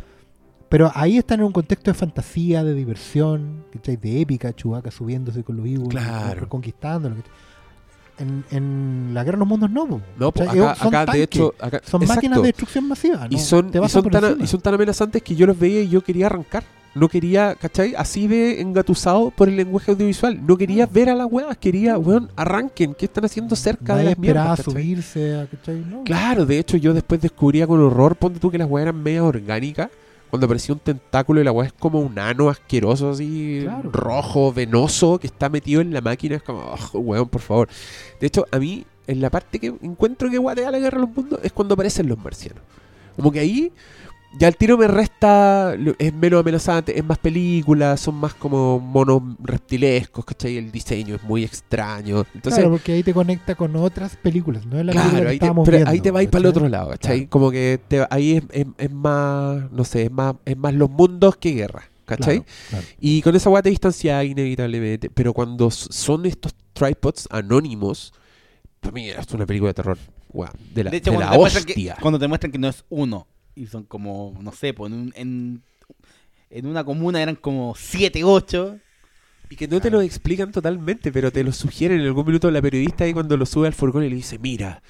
Pero 0.69 0.91
ahí 0.95 1.19
están 1.19 1.41
en 1.41 1.47
un 1.47 1.53
contexto 1.53 1.91
de 1.91 1.95
fantasía, 1.95 2.65
de 2.65 2.73
diversión, 2.75 3.65
¿cachai? 3.73 3.97
De 3.97 4.21
épica, 4.23 4.53
Chewbacca 4.55 4.91
subiéndose 4.91 5.45
con 5.45 5.57
los 5.57 5.65
vivos, 5.65 5.89
Claro. 5.89 6.41
reconquistándolo. 6.41 7.17
En, 8.19 8.45
en 8.51 9.11
la 9.13 9.25
guerra 9.25 9.37
de 9.37 9.41
los 9.41 9.49
mundos 9.49 9.71
no, 9.71 9.87
po. 9.87 10.01
no, 10.19 10.33
¿cachai? 10.33 10.59
acá, 10.59 10.75
Son 10.77 10.95
acá 10.95 11.13
de 11.13 11.23
hecho, 11.23 11.55
acá, 11.61 11.81
son 11.85 12.01
exacto. 12.01 12.15
máquinas 12.15 12.41
de 12.41 12.47
destrucción 12.47 12.89
masiva. 12.89 13.27
y 13.29 13.35
¿no? 13.35 13.41
son, 13.41 13.71
y 13.85 13.89
son 13.91 14.11
tan, 14.11 14.25
encima. 14.25 14.45
y 14.45 14.47
son 14.47 14.61
tan 14.63 14.73
amenazantes 14.75 15.23
que 15.23 15.37
yo 15.37 15.47
los 15.47 15.59
veía 15.59 15.83
y 15.83 15.89
yo 15.91 16.03
quería 16.03 16.27
arrancar. 16.27 16.65
No 16.97 17.09
quería, 17.09 17.55
¿cachai? 17.55 17.95
Así 17.95 18.27
de 18.27 18.61
engatusado 18.63 19.31
por 19.31 19.49
el 19.49 19.57
lenguaje 19.57 19.91
audiovisual. 19.91 20.45
No 20.47 20.57
quería 20.57 20.87
ver 20.87 21.11
a 21.11 21.15
las 21.15 21.27
huevas, 21.31 21.57
quería, 21.59 21.99
weón, 21.99 22.31
arranquen. 22.37 22.95
¿Qué 22.95 23.05
están 23.05 23.25
haciendo 23.27 23.55
cerca 23.55 23.93
Nadie 23.93 24.05
de 24.05 24.11
las 24.11 24.19
mierdas? 24.19 24.59
¿cachai? 24.59 24.65
subirse, 24.73 25.35
a- 25.37 25.47
¿cachai? 25.47 25.85
No. 25.89 26.05
Claro, 26.05 26.47
de 26.47 26.59
hecho 26.59 26.77
yo 26.79 26.95
después 26.95 27.21
descubría 27.21 27.67
con 27.67 27.81
horror, 27.81 28.17
ponte 28.17 28.41
tú 28.41 28.51
que 28.51 28.59
las 28.59 28.67
huevas 28.69 28.89
eran 28.89 29.03
media 29.03 29.23
orgánicas. 29.25 29.91
Cuando 30.31 30.47
aparecía 30.47 30.75
un 30.75 30.81
tentáculo 30.81 31.41
y 31.41 31.45
la 31.45 31.53
hueá 31.53 31.67
es 31.69 31.73
como 31.73 32.01
un 32.01 32.19
ano 32.19 32.49
asqueroso 32.49 33.11
así, 33.11 33.61
Claro. 33.63 33.91
rojo, 33.93 34.53
venoso, 34.53 35.19
que 35.19 35.29
está 35.29 35.49
metido 35.49 35.81
en 35.81 35.93
la 35.93 36.01
máquina. 36.01 36.37
Es 36.37 36.43
como, 36.43 36.61
oh, 36.95 36.99
weón, 36.99 37.29
por 37.29 37.41
favor. 37.43 37.69
De 38.21 38.27
hecho, 38.27 38.45
a 38.51 38.59
mí, 38.59 38.85
en 39.07 39.21
la 39.21 39.31
parte 39.31 39.59
que 39.61 39.67
encuentro 39.83 40.29
que 40.31 40.39
guatea 40.39 40.71
la 40.71 40.79
guerra 40.81 40.99
de 40.99 41.07
los 41.07 41.15
mundos 41.15 41.41
es 41.45 41.53
cuando 41.53 41.75
aparecen 41.75 42.09
los 42.09 42.19
marcianos. 42.19 42.63
Como 43.15 43.31
que 43.31 43.39
ahí 43.41 43.71
ya 44.39 44.49
el 44.49 44.57
tiro 44.57 44.77
me 44.79 44.87
resta, 44.89 45.75
es 45.99 46.13
menos 46.15 46.41
amenazante, 46.41 46.99
es 46.99 47.05
más 47.05 47.19
películas, 47.19 48.01
son 48.01 48.17
más 48.17 48.35
como 48.35 48.79
monos 48.81 49.23
reptilescos, 49.43 50.25
¿cachai? 50.25 50.57
El 50.57 50.71
diseño 50.71 51.17
es 51.17 51.23
muy 51.23 51.45
extraño. 51.45 52.25
Entonces, 52.35 52.55
claro, 52.55 52.71
porque 52.71 52.93
ahí 52.93 53.03
te 53.03 53.15
conecta 53.15 53.55
con 53.55 53.75
otras 53.77 54.17
películas, 54.17 54.67
no 54.67 54.79
es 54.79 54.85
la 54.87 54.93
película 54.93 55.11
Claro, 55.11 55.25
que 55.25 55.31
ahí 55.31 55.39
te, 55.39 55.47
pero 55.47 55.65
viendo, 55.77 55.91
ahí 55.91 56.01
te 56.01 56.11
vais 56.11 56.29
para 56.29 56.41
el 56.41 56.47
otro 56.47 56.69
lado, 56.69 56.91
¿cachai? 56.91 57.17
Claro. 57.19 57.31
Como 57.31 57.51
que 57.51 57.81
te- 57.89 58.07
ahí 58.11 58.37
es, 58.37 58.43
es- 58.53 58.67
es 58.79 58.91
más, 58.93 59.71
no 59.71 59.85
sé, 59.85 60.05
es 60.05 60.11
más, 60.11 60.35
es 60.45 60.57
más 60.57 60.75
los 60.75 60.91
mundos 60.91 61.37
que 61.37 61.53
guerra. 61.53 61.85
¿cachai? 62.05 62.37
Claro, 62.45 62.45
claro. 62.71 62.85
Y 63.01 63.21
con 63.21 63.35
esa 63.35 63.51
weá 63.51 63.63
te 63.63 63.71
distancias 63.71 64.25
inevitablemente. 64.25 65.11
Pero 65.11 65.33
cuando 65.35 65.73
son 65.73 66.25
estos 66.25 66.55
tripods 66.73 67.27
anónimos, 67.33 68.13
para 68.79 68.93
mí 68.93 69.09
es 69.11 69.27
una 69.35 69.45
película 69.45 69.71
de 69.71 69.75
terror. 69.75 69.99
de 70.73 70.85
la, 70.85 70.91
De 70.91 70.99
hecho, 70.99 71.11
de 71.11 71.17
cuando 71.17 71.25
la 71.27 71.33
te, 71.33 71.39
muestran 71.39 71.65
que, 71.65 71.73
hostia. 71.73 71.97
cuando 72.01 72.19
te 72.21 72.29
muestran 72.29 72.53
que 72.53 72.59
no 72.59 72.69
es 72.69 72.85
uno, 72.91 73.27
y 73.57 73.67
son 73.67 73.85
como, 73.85 74.37
no 74.41 74.53
sé, 74.53 74.75
pues 74.75 74.93
en, 74.93 74.99
un- 74.99 75.13
en, 75.17 75.63
en 76.51 76.67
una 76.67 76.85
comuna 76.85 77.23
eran 77.23 77.37
como 77.37 77.75
7, 77.77 78.23
8. 78.25 78.79
Y 79.51 79.57
que 79.57 79.69
no 79.69 79.81
te 79.81 79.91
lo 79.91 80.01
explican 80.03 80.53
totalmente, 80.53 81.13
pero 81.13 81.31
te 81.33 81.45
lo 81.45 81.53
sugieren 81.53 82.01
en 82.01 82.07
algún 82.07 82.27
minuto 82.27 82.51
la 82.51 82.63
periodista 82.63 83.05
ahí 83.05 83.13
cuando 83.13 83.37
lo 83.37 83.47
sube 83.47 83.69
al 83.69 83.75
furgón 83.75 84.05
y 84.05 84.11
le 84.11 84.17
dice, 84.17 84.39
mira, 84.39 84.83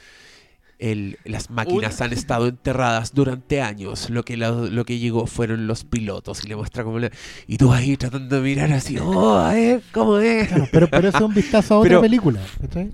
el, 0.78 1.18
las 1.24 1.48
máquinas 1.50 2.00
han 2.02 2.12
estado 2.12 2.48
enterradas 2.48 3.12
durante 3.14 3.62
años, 3.62 4.10
lo 4.10 4.24
que, 4.24 4.36
lo, 4.36 4.66
lo 4.68 4.84
que 4.84 4.98
llegó 4.98 5.26
fueron 5.26 5.66
los 5.66 5.84
pilotos 5.84 6.44
y 6.44 6.48
le 6.48 6.56
muestra 6.56 6.84
cómo 6.84 6.98
le... 6.98 7.10
Y 7.46 7.56
tú 7.56 7.72
ahí 7.72 7.96
tratando 7.96 8.36
de 8.36 8.42
mirar 8.42 8.70
así, 8.72 8.98
oh, 8.98 9.36
a 9.36 9.54
ver, 9.54 9.82
¿cómo 9.92 10.18
es? 10.18 10.48
Claro, 10.56 10.68
pero, 10.70 10.88
pero 10.88 11.08
eso 11.08 11.16
es 11.18 11.24
un 11.24 11.34
vistazo 11.34 11.74
a 11.74 11.78
otra 11.78 11.88
Pero- 11.88 12.00
película. 12.02 12.40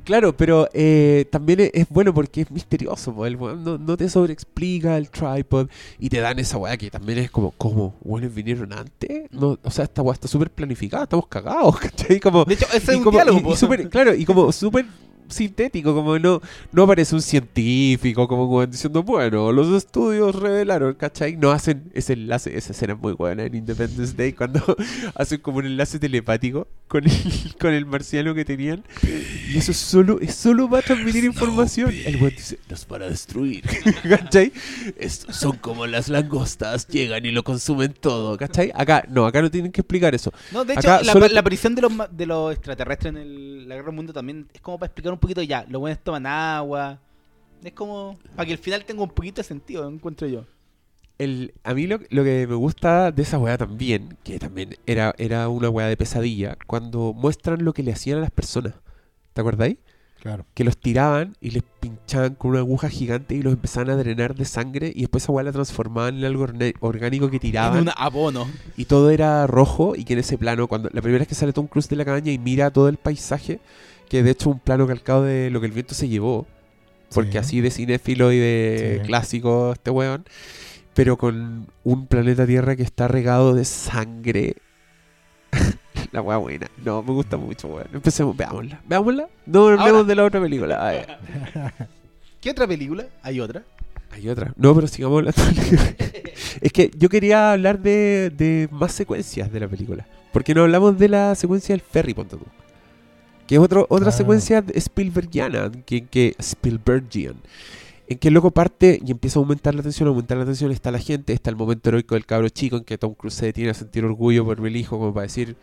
Claro, 0.04 0.36
pero 0.36 0.68
eh, 0.72 1.26
también 1.30 1.60
es, 1.60 1.70
es 1.74 1.88
bueno 1.88 2.14
porque 2.14 2.42
es 2.42 2.50
misterioso, 2.50 3.12
po, 3.14 3.26
el 3.26 3.36
weón 3.36 3.64
no, 3.64 3.78
no 3.78 3.96
te 3.96 4.09
sobreexplica 4.09 4.96
el 4.96 5.10
tripod 5.10 5.68
y 5.98 6.09
te 6.09 6.20
dan 6.20 6.38
esa 6.38 6.59
weá 6.59 6.76
que 6.76 6.90
también 6.90 7.18
es 7.18 7.30
como, 7.30 7.50
¿cómo? 7.52 7.96
¿Buenos 8.02 8.32
vinieron 8.34 8.72
antes? 8.72 9.28
No, 9.32 9.59
o 9.62 9.70
sea, 9.70 9.84
esta 9.84 10.02
weá 10.02 10.14
está 10.14 10.28
súper 10.28 10.50
planificada, 10.50 11.04
estamos 11.04 11.26
cagados, 11.26 11.78
¿cachai? 11.80 12.20
Como, 12.20 12.44
De 12.44 12.54
hecho, 12.54 12.66
ese 12.72 12.92
y 12.92 12.94
es 12.94 12.96
un 12.98 13.04
como- 13.04 13.18
diálogo. 13.18 13.38
y- 13.38 13.40
y 13.40 13.44
po. 13.44 13.56
súper- 13.56 13.88
claro, 13.90 14.14
y 14.14 14.24
como 14.24 14.52
súper 14.52 14.86
sintético, 15.32 15.94
como 15.94 16.18
no, 16.18 16.40
no 16.72 16.82
aparece 16.84 17.14
un 17.14 17.22
científico, 17.22 18.28
como 18.28 18.66
diciendo, 18.66 19.02
bueno, 19.02 19.52
los 19.52 19.68
estudios 19.76 20.34
revelaron, 20.34 20.94
¿cachai? 20.94 21.36
No 21.36 21.50
hacen 21.50 21.90
ese 21.94 22.12
enlace, 22.14 22.56
esa 22.56 22.72
escena 22.72 22.94
es 22.94 22.98
muy 23.00 23.12
buena 23.12 23.44
en 23.44 23.54
Independence 23.54 24.14
Day, 24.16 24.32
cuando 24.32 24.60
hacen 25.14 25.40
como 25.40 25.59
un 25.59 25.66
enlace 25.66 25.98
telepático 25.98 26.66
con 26.88 27.04
el, 27.04 27.12
con 27.60 27.72
el 27.72 27.86
marciano 27.86 28.34
que 28.34 28.44
tenían, 28.44 28.84
y 29.02 29.56
eso 29.56 29.70
es 29.72 29.78
solo, 29.78 30.20
es 30.20 30.34
solo 30.34 30.68
para 30.68 30.82
transmitir 30.82 31.24
información. 31.24 31.92
El 32.04 32.16
weón 32.16 32.30
dice, 32.36 32.59
los 32.68 32.84
para 32.84 33.09
destruir, 33.09 33.64
¿cachai? 34.09 34.52
Estos 34.98 35.36
son 35.36 35.56
como 35.56 35.86
las 35.86 36.09
langostas, 36.09 36.86
llegan 36.88 37.24
y 37.24 37.30
lo 37.30 37.42
consumen 37.42 37.94
todo, 37.98 38.36
¿cachai? 38.36 38.72
Acá, 38.74 39.04
no, 39.09 39.26
acá 39.26 39.40
no 39.42 39.50
tienen 39.50 39.72
que 39.72 39.80
explicar 39.80 40.14
eso. 40.14 40.32
No, 40.52 40.64
de 40.64 40.74
hecho, 40.74 40.80
Acá 40.92 41.02
la, 41.02 41.12
solo- 41.12 41.28
la 41.28 41.40
aparición 41.40 41.74
de 41.74 41.82
los, 41.82 41.92
ma- 41.92 42.09
de 42.09 42.26
los 42.26 42.52
extraterrestres 42.52 43.10
en 43.14 43.16
el- 43.18 43.68
la 43.68 43.76
guerra 43.76 43.86
del 43.86 43.96
mundo 43.96 44.12
también 44.12 44.46
es 44.52 44.60
como 44.60 44.78
para 44.78 44.88
explicar 44.88 45.12
un 45.12 45.18
poquito 45.23 45.43
ya. 45.43 45.65
Los 45.69 45.81
buenos 45.81 45.99
toman 46.05 46.27
agua. 46.27 46.99
Es 47.65 47.73
como 47.73 48.19
para 48.36 48.44
que 48.47 48.53
el 48.53 48.59
final 48.59 48.85
tenga 48.85 49.03
un 49.03 49.11
poquito 49.11 49.40
de 49.40 49.44
sentido, 49.44 49.89
encuentro 49.89 50.27
yo. 50.28 50.44
El, 51.19 51.55
a 51.62 51.73
mí 51.74 51.86
lo, 51.86 52.01
lo 52.11 52.24
que 52.24 52.47
me 52.49 52.55
gusta 52.57 53.12
de 53.12 53.23
esa 53.23 53.39
weá 53.39 53.57
también, 53.57 54.19
que 54.24 54.39
también 54.39 54.77
era, 54.86 55.15
era 55.19 55.49
una 55.49 55.70
weá 55.70 55.86
de 55.86 55.97
pesadilla, 55.97 56.57
cuando 56.66 57.12
muestran 57.15 57.65
lo 57.65 57.73
que 57.73 57.82
le 57.85 57.93
hacían 57.93 58.19
a 58.19 58.23
las 58.23 58.31
personas. 58.32 58.74
¿Te 59.32 59.40
acordáis? 59.40 59.77
Claro. 60.20 60.47
Que 60.55 60.65
los 60.65 60.77
tiraban 60.78 61.36
y 61.40 61.51
les 61.51 61.62
pinchaban 61.81 62.35
con 62.36 62.53
una 62.53 62.61
aguja 62.61 62.89
gigante 62.89 63.35
y 63.35 63.43
los 63.43 63.53
empezaban 63.53 63.90
a 63.90 63.97
drenar 63.97 64.35
de 64.36 64.44
sangre 64.44 64.93
y 64.94 65.01
después 65.03 65.24
esa 65.24 65.32
weá 65.32 65.44
la 65.44 65.53
transformaban 65.53 66.16
en 66.19 66.24
algo 66.24 66.47
orgánico 66.81 67.28
que 67.28 67.36
En 67.36 67.40
tiraban 67.40 67.82
un 67.82 67.90
abono. 67.97 68.49
y 68.77 68.85
todo 68.85 69.11
era 69.11 69.47
rojo 69.49 69.94
y 69.97 70.05
que 70.05 70.12
en 70.15 70.20
ese 70.20 70.39
plano, 70.39 70.66
cuando 70.69 70.89
la 70.93 71.03
primera 71.03 71.20
vez 71.20 71.28
que 71.28 71.35
sale 71.35 71.53
Tom 71.53 71.66
Cruise 71.66 71.89
de 71.89 71.97
la 71.97 72.05
cabaña 72.05 72.32
y 72.32 72.39
mira 72.39 72.70
todo 72.73 72.89
el 72.89 72.97
paisaje, 72.99 73.61
que 74.12 74.22
de 74.22 74.30
hecho 74.32 74.51
un 74.51 74.59
plano 74.59 74.86
calcado 74.86 75.24
de 75.24 75.48
lo 75.48 75.59
que 75.59 75.64
el 75.66 75.72
viento 75.72 75.94
se 75.94 76.06
llevó, 76.06 76.47
porque 77.14 77.32
Sí. 77.32 77.39
así 77.39 77.60
de 77.62 77.70
cinéfilo 77.70 78.30
y 78.30 78.39
de 78.39 78.98
Sí. 79.01 79.06
clásico 79.06 79.72
este 79.72 79.90
weón, 79.90 80.26
pero 80.93 81.16
con 81.16 81.66
un 81.82 82.06
planeta 82.09 82.47
Tierra 82.47 82.76
que 82.76 82.82
está 82.82 83.09
regado 83.09 83.55
de 83.55 83.64
sangre. 83.64 84.56
la 86.12 86.20
weá 86.20 86.36
buena. 86.36 86.70
No, 86.84 87.02
me 87.02 87.12
gusta 87.12 87.39
mucho, 87.39 87.68
weón. 87.68 87.89
Empecemos, 87.94 88.36
veámosla. 88.36 88.82
¿Veámosla? 88.86 89.28
No 89.47 89.68
hablemos 89.68 90.06
de 90.06 90.14
la 90.14 90.24
otra 90.24 90.43
película. 90.43 90.86
A 90.86 90.90
ver. 90.90 91.06
¿Qué 92.43 92.51
otra 92.51 92.66
película? 92.66 93.06
Hay 93.22 93.40
otra. 93.40 93.62
Hay 94.10 94.28
otra. 94.28 94.52
No, 94.56 94.74
pero 94.74 94.89
sigamos 94.89 95.20
hablando. 95.20 95.40
es 96.60 96.70
que 96.70 96.90
yo 96.98 97.09
quería 97.09 97.52
hablar 97.52 97.78
de, 97.78 98.28
de 98.36 98.68
más 98.72 98.93
secuencias 98.93 99.51
de 99.51 99.59
la 99.60 99.68
película. 99.68 100.06
Porque 100.34 100.55
no 100.55 100.60
hablamos 100.64 100.98
de 100.98 101.09
la 101.09 101.34
secuencia 101.34 101.72
del 101.72 101.80
ferry, 101.80 102.12
ponte 102.12 102.36
tú. 102.36 102.44
Que 103.53 103.57
es 103.57 103.61
otro, 103.62 103.87
otra 103.91 104.09
Ah. 104.09 104.12
secuencia 104.12 104.65
Spielbergiana, 104.74 105.70
que, 105.85 106.07
que 106.07 106.35
Spielbergian. 106.41 107.35
En 108.09 108.16
que 108.16 108.29
el 108.29 108.35
loco 108.35 108.51
parte 108.51 108.99
y 109.05 109.11
empieza 109.11 109.39
a 109.39 109.43
aumentar 109.43 109.74
la 109.74 109.83
tensión, 109.83 110.09
aumentar 110.09 110.39
la 110.39 110.47
tensión, 110.47 110.70
está 110.73 110.91
la 110.91 110.99
gente, 110.99 111.35
está 111.35 111.51
el 111.51 111.57
momento 111.57 111.91
heroico 111.91 112.15
del 112.15 112.24
cabro 112.24 112.49
chico 112.49 112.77
en 112.79 112.85
que 112.85 112.97
Tom 112.97 113.12
Cruise 113.12 113.35
se 113.35 113.45
detiene 113.45 113.69
a 113.69 113.74
sentir 113.74 114.07
orgullo 114.07 114.43
por 114.47 114.66
el 114.66 114.74
hijo, 114.74 114.99
como 114.99 115.12
para 115.12 115.24
decir, 115.24 115.55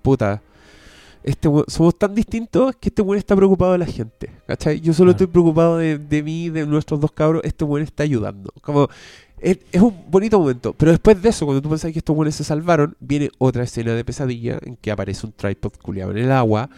puta, 0.00 0.40
este 1.22 1.50
somos 1.68 1.98
tan 1.98 2.14
distintos 2.14 2.76
que 2.76 2.88
este 2.88 3.02
buen 3.02 3.18
está 3.18 3.36
preocupado 3.36 3.72
de 3.72 3.78
la 3.78 3.86
gente, 3.86 4.30
¿cachai? 4.46 4.80
Yo 4.80 4.94
solo 4.94 5.08
Claro. 5.08 5.24
estoy 5.24 5.26
preocupado 5.26 5.76
de, 5.76 5.98
de 5.98 6.22
mí, 6.22 6.48
de 6.48 6.66
nuestros 6.66 6.98
dos 6.98 7.12
cabros, 7.12 7.42
este 7.44 7.64
buen 7.64 7.82
está 7.82 8.04
ayudando. 8.04 8.52
Como, 8.62 8.88
es, 9.40 9.58
un 9.74 10.04
bonito 10.08 10.38
momento, 10.38 10.72
pero 10.72 10.90
después 10.90 11.20
de 11.20 11.28
eso, 11.28 11.44
cuando 11.44 11.60
tú 11.60 11.68
pensás 11.68 11.92
que 11.92 11.98
estos 11.98 12.16
buenos 12.16 12.34
se 12.34 12.44
salvaron, 12.44 12.96
viene 13.00 13.30
otra 13.38 13.64
escena 13.64 13.92
de 13.92 14.04
pesadilla 14.04 14.58
en 14.62 14.76
que 14.76 14.90
aparece 14.90 15.26
un 15.26 15.32
tripod 15.32 15.72
culiado 15.82 16.12
en 16.12 16.18
el 16.18 16.32
agua 16.32 16.70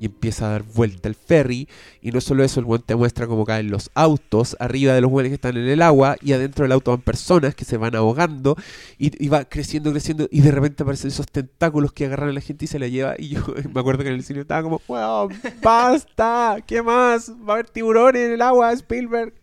y 0.00 0.06
empieza 0.06 0.46
a 0.46 0.50
dar 0.50 0.62
vuelta 0.62 1.08
el 1.08 1.14
ferry. 1.14 1.68
Y 2.00 2.10
no 2.10 2.20
solo 2.20 2.44
eso, 2.44 2.60
el 2.60 2.66
buen 2.66 2.82
te 2.82 2.96
muestra 2.96 3.26
cómo 3.26 3.44
caen 3.44 3.70
los 3.70 3.90
autos 3.94 4.56
arriba 4.58 4.94
de 4.94 5.00
los 5.00 5.10
buenos 5.10 5.30
que 5.30 5.34
están 5.34 5.56
en 5.56 5.68
el 5.68 5.82
agua 5.82 6.16
y 6.22 6.32
adentro 6.32 6.64
del 6.64 6.72
auto 6.72 6.92
van 6.92 7.02
personas 7.02 7.54
que 7.54 7.64
se 7.64 7.76
van 7.76 7.94
ahogando 7.94 8.56
y, 8.98 9.24
y 9.24 9.28
va 9.28 9.44
creciendo, 9.44 9.90
creciendo 9.92 10.28
y 10.30 10.40
de 10.40 10.50
repente 10.50 10.82
aparecen 10.82 11.08
esos 11.08 11.26
tentáculos 11.26 11.92
que 11.92 12.06
agarran 12.06 12.30
a 12.30 12.32
la 12.32 12.40
gente 12.40 12.64
y 12.64 12.68
se 12.68 12.78
la 12.78 12.88
lleva. 12.88 13.14
Y 13.18 13.28
yo 13.30 13.40
me 13.72 13.80
acuerdo 13.80 14.02
que 14.02 14.08
en 14.08 14.16
el 14.16 14.24
cine 14.24 14.40
estaba 14.40 14.62
como, 14.62 14.80
weón, 14.88 15.32
basta, 15.62 16.58
¿qué 16.66 16.82
más? 16.82 17.30
Va 17.30 17.50
a 17.50 17.52
haber 17.54 17.68
tiburones 17.68 18.22
en 18.22 18.32
el 18.32 18.42
agua, 18.42 18.72
Spielberg. 18.72 19.34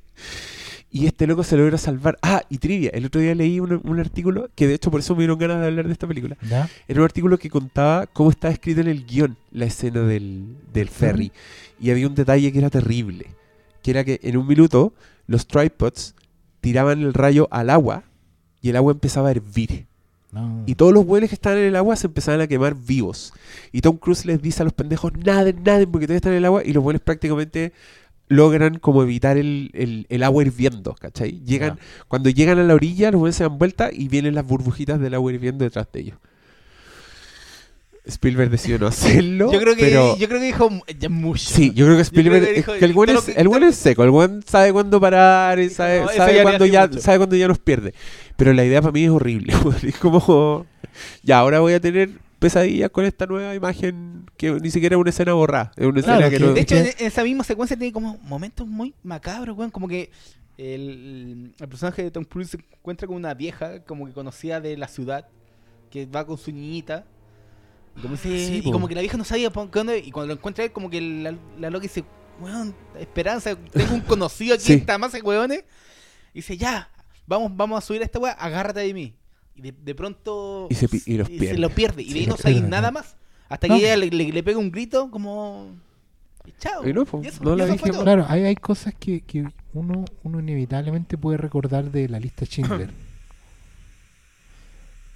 Y 0.95 1.07
este 1.07 1.27
loco 1.27 1.43
se 1.43 1.57
logra 1.57 1.77
salvar. 1.77 2.17
Ah, 2.21 2.41
y 2.47 2.57
trivia. 2.57 2.89
El 2.93 3.05
otro 3.07 3.19
día 3.19 3.35
leí 3.35 3.59
un, 3.59 3.81
un 3.83 3.99
artículo 3.99 4.47
que 4.55 4.65
de 4.65 4.75
hecho 4.75 4.89
por 4.89 5.01
eso 5.01 5.13
me 5.13 5.23
dieron 5.23 5.37
ganas 5.37 5.59
de 5.59 5.67
hablar 5.67 5.87
de 5.87 5.91
esta 5.91 6.07
película. 6.07 6.37
¿Ya? 6.49 6.69
Era 6.87 7.01
un 7.01 7.03
artículo 7.03 7.37
que 7.37 7.49
contaba 7.49 8.07
cómo 8.07 8.29
estaba 8.29 8.53
escrito 8.53 8.79
en 8.79 8.87
el 8.87 9.05
guion 9.05 9.35
la 9.51 9.65
escena 9.65 10.03
del, 10.03 10.55
del 10.71 10.87
ferry. 10.87 11.33
Y 11.81 11.89
había 11.89 12.07
un 12.07 12.15
detalle 12.15 12.49
que 12.49 12.59
era 12.59 12.69
terrible. 12.69 13.25
Que 13.83 13.91
era 13.91 14.05
que 14.05 14.21
en 14.23 14.37
un 14.37 14.47
minuto 14.47 14.93
los 15.27 15.47
tripods 15.47 16.15
tiraban 16.61 17.01
el 17.01 17.13
rayo 17.13 17.49
al 17.51 17.71
agua 17.71 18.03
y 18.61 18.69
el 18.69 18.77
agua 18.77 18.93
empezaba 18.93 19.27
a 19.27 19.31
hervir. 19.31 19.87
No. 20.31 20.63
Y 20.65 20.75
todos 20.75 20.93
los 20.93 21.05
buenos 21.05 21.29
que 21.29 21.35
estaban 21.35 21.59
en 21.59 21.65
el 21.65 21.75
agua 21.75 21.97
se 21.97 22.07
empezaban 22.07 22.39
a 22.39 22.47
quemar 22.47 22.73
vivos. 22.73 23.33
Y 23.73 23.81
Tom 23.81 23.97
Cruise 23.97 24.25
les 24.25 24.41
dice 24.41 24.61
a 24.61 24.63
los 24.63 24.71
pendejos, 24.71 25.11
naden, 25.13 25.61
naden, 25.61 25.91
porque 25.91 26.07
todavía 26.07 26.17
están 26.17 26.31
en 26.31 26.37
el 26.37 26.45
agua. 26.45 26.61
Y 26.63 26.71
los 26.71 26.81
buenos 26.81 27.01
prácticamente 27.01 27.73
logran 28.27 28.79
como 28.79 29.03
evitar 29.03 29.37
el, 29.37 29.69
el- 29.73 30.05
el 30.09 30.23
agua 30.23 30.43
hirviendo, 30.43 30.95
¿cachai? 30.95 31.41
Llegan, 31.45 31.77
Cuando 32.07 32.29
llegan 32.29 32.57
a 32.59 32.63
la 32.63 32.73
orilla, 32.73 33.11
los 33.11 33.19
buenos 33.19 33.35
se 33.35 33.43
dan 33.43 33.57
vuelta 33.57 33.89
y 33.93 34.07
vienen 34.07 34.33
las 34.35 34.45
burbujitas 34.45 34.99
del 34.99 35.13
agua 35.13 35.31
hirviendo 35.31 35.63
detrás 35.63 35.87
de 35.93 35.99
ellos. 36.01 36.17
Spielberg 38.07 38.51
decidió 38.51 38.77
no 38.77 38.87
hacerlo. 38.87 39.51
Yo 39.51 39.59
creo 39.59 39.75
que 39.75 39.85
pero- 39.85 40.17
yo 40.17 40.27
creo 40.27 40.39
que 40.39 40.45
dijo 40.45 40.69
ya 40.99 41.09
mucho. 41.09 41.43
Sí, 41.49 41.71
yo 41.73 41.85
creo 41.85 41.97
que 41.97 42.03
Spielberg 42.03 42.43
creo 42.43 42.53
que 42.53 42.59
es 42.59 42.65
dijo- 42.65 42.77
que 42.79 42.85
el 42.85 42.93
buen 42.93 43.09
es, 43.09 43.15
lo 43.15 43.25
que- 43.25 43.31
el 43.41 43.47
buen 43.47 43.63
es 43.63 43.75
seco, 43.75 44.03
el 44.03 44.11
buen 44.11 44.43
sabe 44.43 44.71
cuándo 44.73 44.99
parar, 45.01 45.59
y 45.59 45.69
sabe, 45.69 46.01
"No, 46.01 46.09
eso 46.09 46.17
sabe 46.17 46.41
cuándo 46.43 46.65
ya, 46.67 46.83
hace 46.83 46.89
mucho". 46.93 47.01
sabe 47.01 47.17
cuándo 47.17 47.35
ya 47.35 47.47
nos 47.47 47.57
pierde. 47.59 47.93
Pero 48.37 48.53
la 48.53 48.63
idea 48.63 48.81
para 48.81 48.91
mí 48.91 49.03
es 49.05 49.09
horrible. 49.09 49.53
es 49.83 49.97
como 49.97 50.65
ya 51.23 51.39
ahora 51.39 51.59
voy 51.61 51.73
a 51.73 51.79
tener 51.79 52.11
pesadillas 52.45 52.89
con 52.91 53.05
esta 53.05 53.25
nueva 53.25 53.55
imagen 53.55 54.25
que 54.37 54.51
ni 54.51 54.69
siquiera 54.71 54.95
es 54.95 54.99
una 55.01 55.09
escena 55.09 55.33
borrada, 55.33 55.71
es 55.75 55.85
una 55.85 56.01
Claro, 56.01 56.25
escena 56.25 56.29
que 56.29 56.37
que- 56.37 56.43
no 56.45 56.53
De 56.53 56.61
hecho, 56.61 56.75
en 56.75 56.93
esa 57.07 57.23
misma 57.23 57.43
secuencia 57.43 57.75
tiene 57.77 57.91
como 57.91 58.17
momentos 58.23 58.67
muy 58.67 58.93
macabros, 59.03 59.57
weón. 59.57 59.71
Como 59.71 59.87
que 59.87 60.11
el, 60.57 61.53
el 61.59 61.67
personaje 61.67 62.03
de 62.03 62.11
Tom 62.11 62.23
Cruise 62.23 62.49
se 62.51 62.57
encuentra 62.57 63.07
con 63.07 63.15
una 63.17 63.33
vieja, 63.33 63.83
como 63.83 64.05
que 64.05 64.13
conocía 64.13 64.61
de 64.61 64.77
la 64.77 64.87
ciudad, 64.87 65.27
que 65.89 66.05
va 66.05 66.25
con 66.25 66.37
su 66.37 66.51
niñita. 66.51 67.05
Y 67.97 68.01
como, 68.01 68.15
dice- 68.15 68.47
Sí, 68.47 68.61
y 68.63 68.71
como 68.71 68.87
que 68.87 68.95
la 68.95 69.01
vieja 69.01 69.17
no 69.17 69.23
sabía 69.23 69.49
por 69.51 69.69
qué 69.71 69.79
onda, 69.79 69.97
Y 69.97 70.11
cuando 70.11 70.33
lo 70.33 70.37
encuentra 70.39 70.63
él, 70.65 70.71
como 70.71 70.89
que 70.89 71.01
la, 71.01 71.33
la 71.59 71.69
loca 71.69 71.83
dice, 71.83 72.03
weón, 72.41 72.75
esperanza, 72.99 73.55
tengo 73.71 73.93
un 73.95 74.01
conocido 74.01 74.53
aquí 74.55 74.63
Sí. 74.65 74.73
en 74.73 74.79
esta 74.79 74.97
masa 74.97 75.17
de 75.17 75.23
weones. 75.23 75.63
Y 76.33 76.39
dice, 76.39 76.57
ya, 76.57 76.89
vamos, 77.25 77.51
vamos 77.55 77.77
a 77.77 77.85
subir 77.85 78.01
a 78.01 78.05
esta 78.05 78.19
weá, 78.19 78.33
agárrate 78.33 78.81
de 78.81 78.93
mí. 78.93 79.15
Y 79.55 79.61
de, 79.61 79.71
de 79.71 79.95
pronto. 79.95 80.67
Y 80.69 80.75
se 80.75 80.87
y 81.05 81.17
los 81.17 81.27
se 81.27 81.33
pierde. 81.37 81.57
lo 81.59 81.69
pierde. 81.69 82.03
Y 82.03 82.13
de 82.13 82.19
ahí 82.19 82.27
no 82.27 82.35
pierde, 82.35 82.67
nada 82.67 82.91
más. 82.91 83.15
Hasta 83.49 83.67
que 83.67 83.75
ella 83.75 83.95
le, 83.95 84.09
le- 84.09 84.31
le 84.31 84.43
pega 84.43 84.57
un 84.59 84.71
grito 84.71 85.09
como. 85.11 85.69
Y 86.45 86.51
chao. 86.59 86.87
Y 86.87 86.93
no, 86.93 87.05
po, 87.05 87.21
eso- 87.23 87.43
no 87.43 87.55
la 87.55 87.63
eso 87.65 87.73
dije. 87.73 87.89
Claro, 87.91 88.25
hay, 88.27 88.43
hay 88.43 88.55
cosas 88.55 88.93
que, 88.99 89.21
que 89.21 89.47
uno, 89.73 90.05
uno 90.23 90.39
inevitablemente 90.39 91.17
puede 91.17 91.37
recordar 91.37 91.91
de 91.91 92.09
la 92.09 92.19
lista 92.19 92.45
Schindler. 92.45 92.89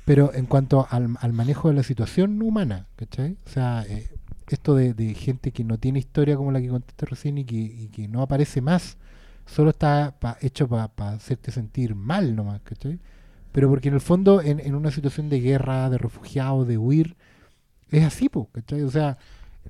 Pero 0.05 0.33
en 0.33 0.45
cuanto 0.47 0.87
al, 0.89 1.15
al 1.19 1.33
manejo 1.33 1.67
de 1.69 1.75
la 1.75 1.83
situación 1.83 2.41
humana, 2.41 2.87
¿cachai? 2.95 3.37
O 3.45 3.49
sea, 3.49 3.85
eh, 3.87 4.09
esto 4.47 4.73
de, 4.75 4.93
de 4.95 5.13
gente 5.13 5.51
que 5.51 5.63
no 5.63 5.77
tiene 5.77 5.99
historia 5.99 6.35
como 6.35 6.51
la 6.51 6.59
que 6.61 6.69
contaste 6.69 7.05
recién 7.05 7.37
y 7.37 7.45
que, 7.45 7.55
y 7.57 7.89
que 7.89 8.07
no 8.07 8.23
aparece 8.23 8.59
más, 8.61 8.97
solo 9.45 9.69
está 9.69 10.15
pa- 10.19 10.37
hecho 10.41 10.67
para 10.67 10.89
hacerte 11.13 11.51
sentir 11.51 11.93
mal 11.93 12.35
nomás, 12.35 12.61
¿cachai? 12.61 12.99
Pero 13.51 13.69
porque 13.69 13.89
en 13.89 13.95
el 13.95 14.01
fondo, 14.01 14.41
en, 14.41 14.59
en 14.59 14.76
una 14.76 14.91
situación 14.91 15.30
de 15.30 15.39
guerra, 15.41 15.89
de 15.89 15.97
refugiados, 15.97 16.67
de 16.67 16.77
huir, 16.77 17.15
es 17.91 18.05
así, 18.05 18.30
po, 18.30 18.49
¿cachai? 18.51 18.84
O 18.84 18.91
sea, 18.91 19.17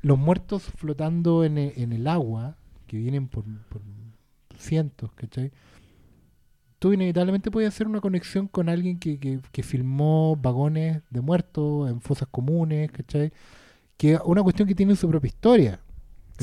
los 0.02 0.18
muertos 0.20 0.64
flotando 0.64 1.44
en 1.46 1.58
e- 1.58 1.74
en 1.78 1.94
el 1.94 2.08
agua, 2.08 2.58
que 2.88 2.98
vienen 2.98 3.28
por, 3.28 3.46
por 3.70 3.82
cientos, 4.58 5.12
¿cachai? 5.14 5.52
Tú 6.80 6.94
inevitablemente 6.94 7.52
puedes 7.52 7.68
hacer 7.74 7.88
una 7.88 8.00
conexión 8.00 8.48
con 8.48 8.70
alguien 8.70 9.00
que, 9.00 9.20
que, 9.20 9.40
que 9.52 9.64
filmó 9.64 10.38
vagones 10.38 11.02
de 11.10 11.20
muertos 11.22 11.90
en 11.90 12.00
fosas 12.00 12.30
comunes, 12.32 12.90
¿cachai? 12.92 13.34
Que 13.98 14.14
es 14.16 14.22
una 14.26 14.44
cuestión 14.44 14.68
que 14.68 14.76
tiene 14.76 14.96
su 14.96 15.10
propia 15.10 15.28
historia. 15.30 15.82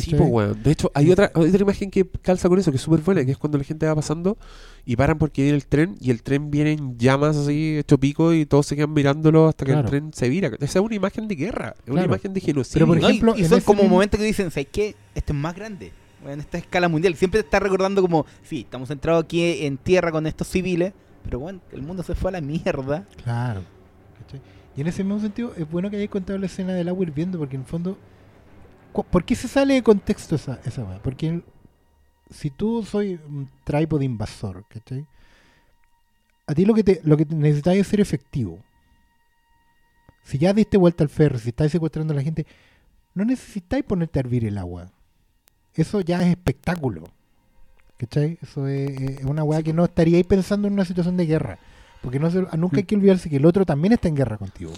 Sí, 0.02 0.10
pues, 0.14 0.28
weón. 0.30 0.62
De 0.62 0.70
hecho, 0.72 0.90
hay 0.94 1.10
otra, 1.10 1.30
otra 1.34 1.58
imagen 1.62 1.90
que 1.90 2.06
calza 2.22 2.48
con 2.48 2.58
eso, 2.58 2.70
que 2.70 2.76
es 2.76 2.82
súper 2.82 3.00
buena, 3.00 3.24
que 3.24 3.32
es 3.32 3.38
cuando 3.38 3.58
la 3.58 3.64
gente 3.64 3.86
va 3.86 3.94
pasando 3.94 4.36
y 4.84 4.96
paran 4.96 5.18
porque 5.18 5.42
viene 5.42 5.56
el 5.56 5.66
tren 5.66 5.96
y 6.00 6.10
el 6.10 6.22
tren 6.22 6.50
viene 6.50 6.72
en 6.72 6.98
llamas 6.98 7.36
así, 7.36 7.78
hecho 7.78 7.98
pico 7.98 8.32
y 8.32 8.46
todos 8.46 8.66
se 8.66 8.76
quedan 8.76 8.92
mirándolo 8.92 9.48
hasta 9.48 9.64
que 9.64 9.72
Claro. 9.72 9.86
el 9.86 9.90
tren 9.90 10.10
se 10.12 10.28
vira. 10.28 10.48
Esa 10.60 10.78
es 10.78 10.84
una 10.84 10.94
imagen 10.94 11.28
de 11.28 11.34
guerra, 11.34 11.74
es 11.78 11.84
una 11.90 12.02
Claro. 12.02 12.08
imagen 12.14 12.32
de 12.34 12.40
genocidio. 12.40 12.74
Pero, 12.74 12.86
por 12.86 12.96
No, 13.00 13.08
y- 13.08 13.10
ejemplo, 13.12 13.34
y, 13.36 13.44
son 13.44 13.60
como 13.62 13.84
momentos 13.84 14.18
que 14.20 14.26
dicen, 14.26 14.50
¿sabes 14.50 14.68
qué? 14.70 14.94
Esto 15.14 15.32
es 15.32 15.38
más 15.38 15.54
grande. 15.54 15.92
En 16.26 16.40
esta 16.40 16.58
escala 16.58 16.88
mundial. 16.88 17.14
Siempre 17.14 17.40
te 17.40 17.46
está 17.46 17.60
recordando 17.60 18.02
como, 18.02 18.26
sí, 18.42 18.60
estamos 18.62 18.88
centrados 18.88 19.22
aquí 19.24 19.64
en 19.64 19.76
tierra 19.76 20.10
con 20.10 20.26
estos 20.26 20.48
civiles, 20.48 20.92
pero 21.22 21.38
bueno, 21.38 21.60
el 21.72 21.82
mundo 21.82 22.02
se 22.02 22.14
fue 22.16 22.30
a 22.30 22.32
la 22.32 22.40
mierda. 22.40 23.06
Claro. 23.22 23.60
¿cachai? 24.18 24.40
Y 24.76 24.80
en 24.80 24.88
ese 24.88 25.04
mismo 25.04 25.20
sentido, 25.20 25.52
es 25.56 25.70
bueno 25.70 25.88
que 25.88 25.96
hayáis 25.96 26.10
contado 26.10 26.38
la 26.38 26.46
escena 26.46 26.74
del 26.74 26.88
agua 26.88 27.04
hirviendo, 27.04 27.38
porque 27.38 27.54
en 27.56 27.62
el 27.62 27.66
fondo. 27.68 27.96
¿Por 29.04 29.24
qué 29.24 29.34
se 29.34 29.48
sale 29.48 29.74
de 29.74 29.82
contexto 29.82 30.34
esa, 30.36 30.60
esa 30.64 30.84
weá? 30.84 31.00
Porque 31.02 31.42
si 32.30 32.50
tú 32.50 32.82
soy 32.84 33.20
un 33.28 33.48
trípode 33.64 34.04
invasor, 34.04 34.64
¿cachai? 34.68 35.06
A 36.46 36.54
ti 36.54 36.64
lo 36.64 36.74
que 36.74 36.84
te, 36.84 37.00
lo 37.04 37.16
que 37.16 37.24
te 37.26 37.34
necesitáis 37.34 37.80
es 37.80 37.86
ser 37.88 38.00
efectivo. 38.00 38.58
Si 40.22 40.38
ya 40.38 40.52
diste 40.52 40.76
vuelta 40.76 41.04
al 41.04 41.08
ferro, 41.10 41.38
si 41.38 41.50
estáis 41.50 41.72
secuestrando 41.72 42.12
a 42.12 42.16
la 42.16 42.22
gente, 42.22 42.46
no 43.14 43.24
necesitáis 43.24 43.84
ponerte 43.84 44.18
a 44.18 44.20
hervir 44.20 44.44
el 44.44 44.58
agua. 44.58 44.90
Eso 45.74 46.00
ya 46.00 46.20
es 46.22 46.28
espectáculo. 46.28 47.04
¿Cachai? 47.98 48.38
Eso 48.42 48.66
es, 48.66 48.90
es 49.00 49.24
una 49.24 49.42
weá 49.44 49.62
que 49.62 49.72
no 49.72 49.84
estaríais 49.84 50.26
pensando 50.26 50.68
en 50.68 50.74
una 50.74 50.84
situación 50.84 51.16
de 51.16 51.26
guerra. 51.26 51.58
Porque 52.02 52.18
no 52.18 52.30
se- 52.30 52.46
nunca 52.56 52.76
hay 52.78 52.84
que 52.84 52.94
olvidarse 52.96 53.30
que 53.30 53.36
el 53.36 53.46
otro 53.46 53.64
también 53.64 53.92
está 53.94 54.08
en 54.08 54.16
guerra 54.16 54.36
contigo. 54.36 54.72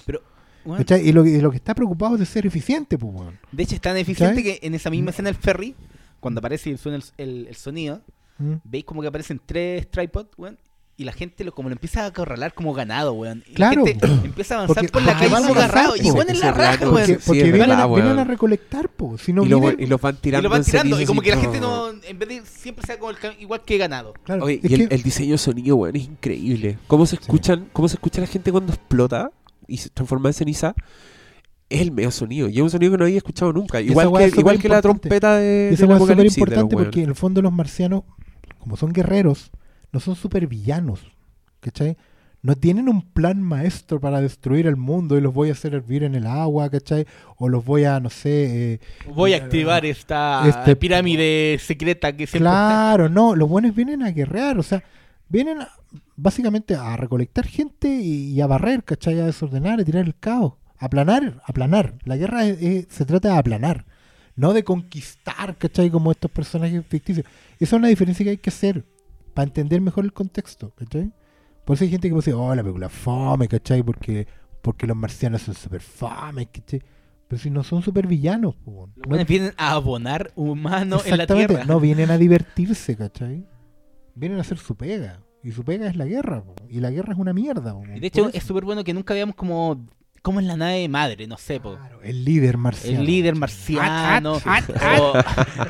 Bueno. 0.69 0.85
Y 1.03 1.13
lo, 1.13 1.25
que- 1.25 1.31
y 1.31 1.41
lo 1.41 1.51
que 1.51 1.57
está 1.57 1.75
preocupado 1.75 2.15
es 2.15 2.21
de 2.21 2.27
ser 2.27 2.47
eficiente, 2.47 2.99
pues, 2.99 3.15
weón. 3.15 3.39
de 3.51 3.63
hecho, 3.63 3.75
es 3.75 3.81
tan 3.81 3.97
eficiente 3.97 4.43
¿Cachai? 4.43 4.61
que 4.61 4.67
en 4.67 4.75
esa 4.75 4.91
misma 4.91 5.11
escena 5.11 5.29
del 5.31 5.37
ferry, 5.41 5.75
cuando 6.21 6.41
aparece 6.41 6.71
y 6.71 6.77
suena 6.77 6.99
el, 6.99 7.05
el- 7.17 7.47
el 7.49 7.55
sonido, 7.57 8.03
¿Mm? 8.39 8.55
veis 8.65 8.85
como 8.85 9.01
que 9.01 9.09
aparecen 9.09 9.41
tres 9.45 9.91
tripods, 9.91 10.31
weón, 10.37 10.59
y 10.97 11.05
la 11.05 11.13
gente 11.13 11.45
lo, 11.45 11.53
como 11.55 11.69
lo 11.69 11.75
empieza 11.75 12.03
a 12.03 12.07
acorralar 12.07 12.53
como 12.55 12.75
ganado, 12.75 13.13
weón. 13.13 13.45
Y 13.49 13.55
Claro, 13.55 13.83
La 13.85 13.87
gente 13.93 14.07
po. 14.09 14.13
empieza 14.25 14.55
a 14.55 14.59
avanzar 14.65 14.75
Porque- 14.77 14.89
por 14.93 15.03
la 15.03 15.13
calle 15.15 15.29
van 15.29 15.43
como 15.45 15.55
agarrado. 15.55 15.91
po. 15.91 16.03
Y 16.03 16.11
bueno, 16.11 16.31
en 16.33 16.41
la 16.41 16.51
raja, 16.53 16.85
weón. 16.91 16.93
Porque, 16.95 17.19
porque 17.25 17.43
vienen, 17.45 17.61
verdad, 17.61 17.81
a, 17.83 17.87
vienen 17.87 18.05
weón. 18.07 18.19
a 18.19 18.25
recolectar. 18.25 18.91
Si 19.25 19.33
no 19.33 19.45
y, 19.45 19.49
lo, 19.49 19.61
vienen- 19.61 19.81
y 19.81 19.87
los 19.87 20.01
van 20.01 20.17
Y 20.17 20.19
tirando 20.19 20.43
lo 20.49 20.51
van 20.51 20.61
en 20.61 20.65
tirando, 20.67 21.01
y 21.01 21.07
como 21.07 21.23
que 21.23 21.31
la 21.31 21.37
gente 21.41 21.61
no. 21.61 21.91
en 21.91 22.19
vez 22.19 22.29
de 22.29 22.43
siempre 22.45 22.85
sea 22.85 22.99
como 22.99 23.13
el 23.13 23.17
igual 23.39 23.63
que 23.65 23.79
ganado. 23.79 24.13
claro, 24.25 24.45
Oye, 24.45 24.61
y 24.63 24.75
el, 24.75 24.89
que- 24.89 24.95
el 24.97 25.03
diseño 25.05 25.33
de 25.33 25.39
sonido, 25.39 25.77
weón, 25.77 25.95
es 25.97 26.03
increíble. 26.05 26.79
¿Cómo 26.89 27.07
se 27.07 27.15
escuchan, 27.15 27.69
cómo 27.73 27.89
se 27.89 27.95
escucha 27.95 28.21
la 28.21 28.27
gente 28.27 28.51
cuando 28.51 28.73
explota 28.73 29.31
y 29.69 29.77
se 29.77 29.91
transforma 29.91 30.31
en 30.31 30.33
ceniza? 30.33 30.75
Es 31.69 31.83
el 31.83 31.93
medio 31.93 32.11
sonido. 32.11 32.49
Y 32.49 32.57
es 32.57 32.63
un 32.63 32.71
sonido 32.71 32.93
que 32.93 32.99
no 32.99 33.05
había 33.05 33.19
escuchado 33.19 33.53
nunca. 33.53 33.81
Igual 33.81 34.11
que, 34.13 34.25
es 34.25 34.37
igual 34.37 34.59
que 34.59 34.69
la 34.69 34.83
trompeta 34.83 35.37
de, 35.37 35.69
esa 35.69 35.85
es 35.85 35.99
súper 35.99 36.27
importante 36.27 36.77
porque 36.77 37.03
en 37.03 37.11
el 37.11 37.15
fondo 37.15 37.43
los 37.43 37.53
marcianos, 37.53 38.03
como 38.59 38.77
son 38.77 38.93
guerreros, 38.93 39.53
no 39.93 40.01
son 40.01 40.17
supervillanos. 40.17 41.01
¿Cachai? 41.61 41.97
No 42.41 42.55
tienen 42.55 42.89
un 42.89 43.03
plan 43.03 43.43
maestro 43.43 44.01
para 44.01 44.21
destruir 44.21 44.69
el 44.69 44.77
mundo 44.77 45.19
y 45.19 45.21
los 45.21 45.35
voy 45.35 45.49
a 45.49 45.53
hacer 45.53 45.75
hervir 45.75 46.05
en 46.05 46.15
el 46.15 46.27
agua, 46.27 46.71
¿cachai? 46.71 47.05
O 47.37 47.49
los 47.49 47.65
voy 47.65 47.85
a, 47.85 47.99
no 47.99 48.11
sé, 48.11 48.75
eh, 48.75 48.81
Voy 49.13 49.35
a 49.35 49.39
activar 49.39 49.85
esta 49.85 50.45
Este- 50.49 50.77
pirámide 50.77 51.59
secreta 51.61 52.13
que 52.13 52.29
siempre. 52.29 52.49
Claro, 52.49 53.09
no, 53.09 53.35
los 53.35 53.49
buenos 53.49 53.75
vienen 53.75 54.05
a 54.05 54.13
guerrear, 54.13 54.57
o 54.57 54.63
sea, 54.63 54.85
vienen 55.29 55.59
básicamente 56.17 56.75
a 56.75 56.97
recolectar 56.97 57.47
gente 57.47 57.89
y, 57.89 58.33
y 58.33 58.41
a 58.41 58.47
barrer, 58.47 58.85
¿cachai? 58.85 59.21
A 59.21 59.27
desordenar, 59.27 59.81
a 59.81 59.85
tirar 59.85 60.05
el 60.05 60.17
caos, 60.19 60.55
aplanar, 60.79 61.41
aplanar. 61.47 61.95
La 62.05 62.17
guerra 62.17 62.45
es- 62.47 62.61
es- 62.63 62.87
se 62.91 63.05
trata 63.05 63.33
de 63.33 63.39
aplanar, 63.39 63.85
no 64.37 64.53
de 64.53 64.65
conquistar, 64.65 65.57
¿cachai? 65.59 65.91
Como 65.91 66.11
estos 66.13 66.31
personajes 66.31 66.85
ficticios. 66.87 67.27
Esa 67.59 67.77
es 67.77 67.79
una 67.79 67.89
diferencia 67.89 68.25
que 68.25 68.31
hay 68.31 68.37
que 68.39 68.51
hacer 68.51 68.85
para 69.35 69.47
entender 69.49 69.81
mejor 69.81 70.05
el 70.05 70.13
contexto, 70.13 70.71
¿cachai? 70.77 71.13
Por 71.65 71.75
eso 71.75 71.85
hay 71.85 71.91
gente 71.91 72.09
que 72.09 72.15
dice, 72.15 72.33
oh, 72.33 72.55
la 72.55 72.63
película 72.63 72.89
fome, 72.89 73.47
¿cachai? 73.49 73.83
Porque, 73.83 74.27
porque 74.63 74.87
los 74.87 74.97
marcianos 74.97 75.43
son 75.43 75.55
super 75.55 75.81
fome, 75.83 76.47
¿cachai? 76.47 76.83
Pero 77.29 77.43
si 77.43 77.51
no 77.51 77.63
son 77.63 77.83
super 77.83 78.07
villanos, 78.07 78.55
buenos 78.65 79.27
vienen 79.27 79.53
a 79.59 79.73
abonar 79.73 80.33
humanos 80.35 81.05
en 81.05 81.11
la 81.19 81.25
Exactamente, 81.25 81.55
tierra. 81.55 81.67
no 81.67 81.79
vienen 81.79 82.11
a 82.11 82.17
divertirse, 82.17 82.97
¿cachai? 82.97 83.45
Vienen 84.19 84.39
a 84.39 84.41
hacer 84.41 84.59
su 84.59 84.75
pega. 84.75 85.21
Y 85.43 85.53
su 85.53 85.65
pega 85.65 85.87
es 85.87 85.95
la 85.97 86.05
guerra, 86.05 86.43
po. 86.43 86.55
y 86.69 86.81
la 86.81 86.91
guerra 86.91 87.13
es 87.13 87.19
una 87.19 87.33
mierda. 87.33 87.73
po. 87.73 87.85
Y 87.95 88.01
de 88.01 88.07
hecho, 88.09 88.29
es 88.33 88.43
súper 88.43 88.65
bueno 88.65 88.83
que 88.85 88.93
nunca 88.93 89.15
veamos 89.15 89.37
como. 89.37 89.87
¿Cómo 90.21 90.41
es 90.41 90.47
la 90.47 90.57
nave 90.57 90.89
madre? 90.89 91.29
No 91.29 91.39
sé, 91.39 91.61
po. 91.61 91.77
Claro, 91.77 92.03
el 92.03 92.25
líder 92.25 92.59
marciano. 92.59 92.99
El 92.99 93.07
líder 93.07 93.37
marciano. 93.37 94.35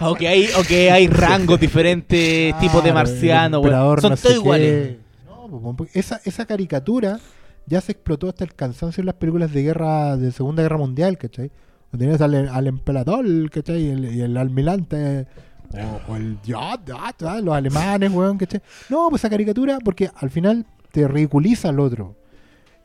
O, 0.00 0.10
o 0.10 0.14
que 0.14 0.26
hay, 0.26 0.48
o 0.58 0.62
que 0.62 0.90
hay 0.90 1.06
rangos 1.06 1.60
diferentes, 1.60 2.52
Claro, 2.52 2.66
tipos 2.66 2.82
de 2.82 2.92
marciano. 2.92 3.62
Son 3.62 4.10
no 4.10 4.16
todos 4.16 4.34
iguales. 4.34 4.96
No, 5.26 5.76
po, 5.76 5.86
esa, 5.92 6.20
esa 6.24 6.46
caricatura 6.46 7.20
ya 7.66 7.82
se 7.82 7.92
explotó 7.92 8.30
hasta 8.30 8.44
el 8.44 8.54
cansancio 8.54 9.02
en 9.02 9.06
las 9.06 9.16
películas 9.16 9.52
de 9.52 9.62
guerra, 9.62 10.16
de 10.16 10.32
Segunda 10.32 10.62
Guerra 10.62 10.78
Mundial, 10.78 11.18
¿cachai? 11.18 11.50
Donde 11.92 12.06
Tenías 12.06 12.20
al, 12.22 12.48
al 12.48 12.66
emperador, 12.66 13.26
¿cachai? 13.50 13.82
Y 13.82 13.90
el, 13.90 14.14
y 14.14 14.20
el 14.22 14.36
almirante, 14.38 15.26
o, 15.72 16.12
o 16.12 16.16
el 16.16 16.38
ya, 16.42 16.78
ya, 16.86 17.14
ya, 17.18 17.40
los 17.40 17.54
alemanes, 17.54 18.10
weón, 18.12 18.38
¿cachai? 18.38 18.62
No, 18.88 19.08
pues 19.10 19.20
esa 19.20 19.30
caricatura, 19.30 19.78
porque 19.84 20.10
al 20.14 20.30
final 20.30 20.66
te 20.92 21.06
ridiculiza 21.06 21.68
al 21.68 21.80
otro. 21.80 22.16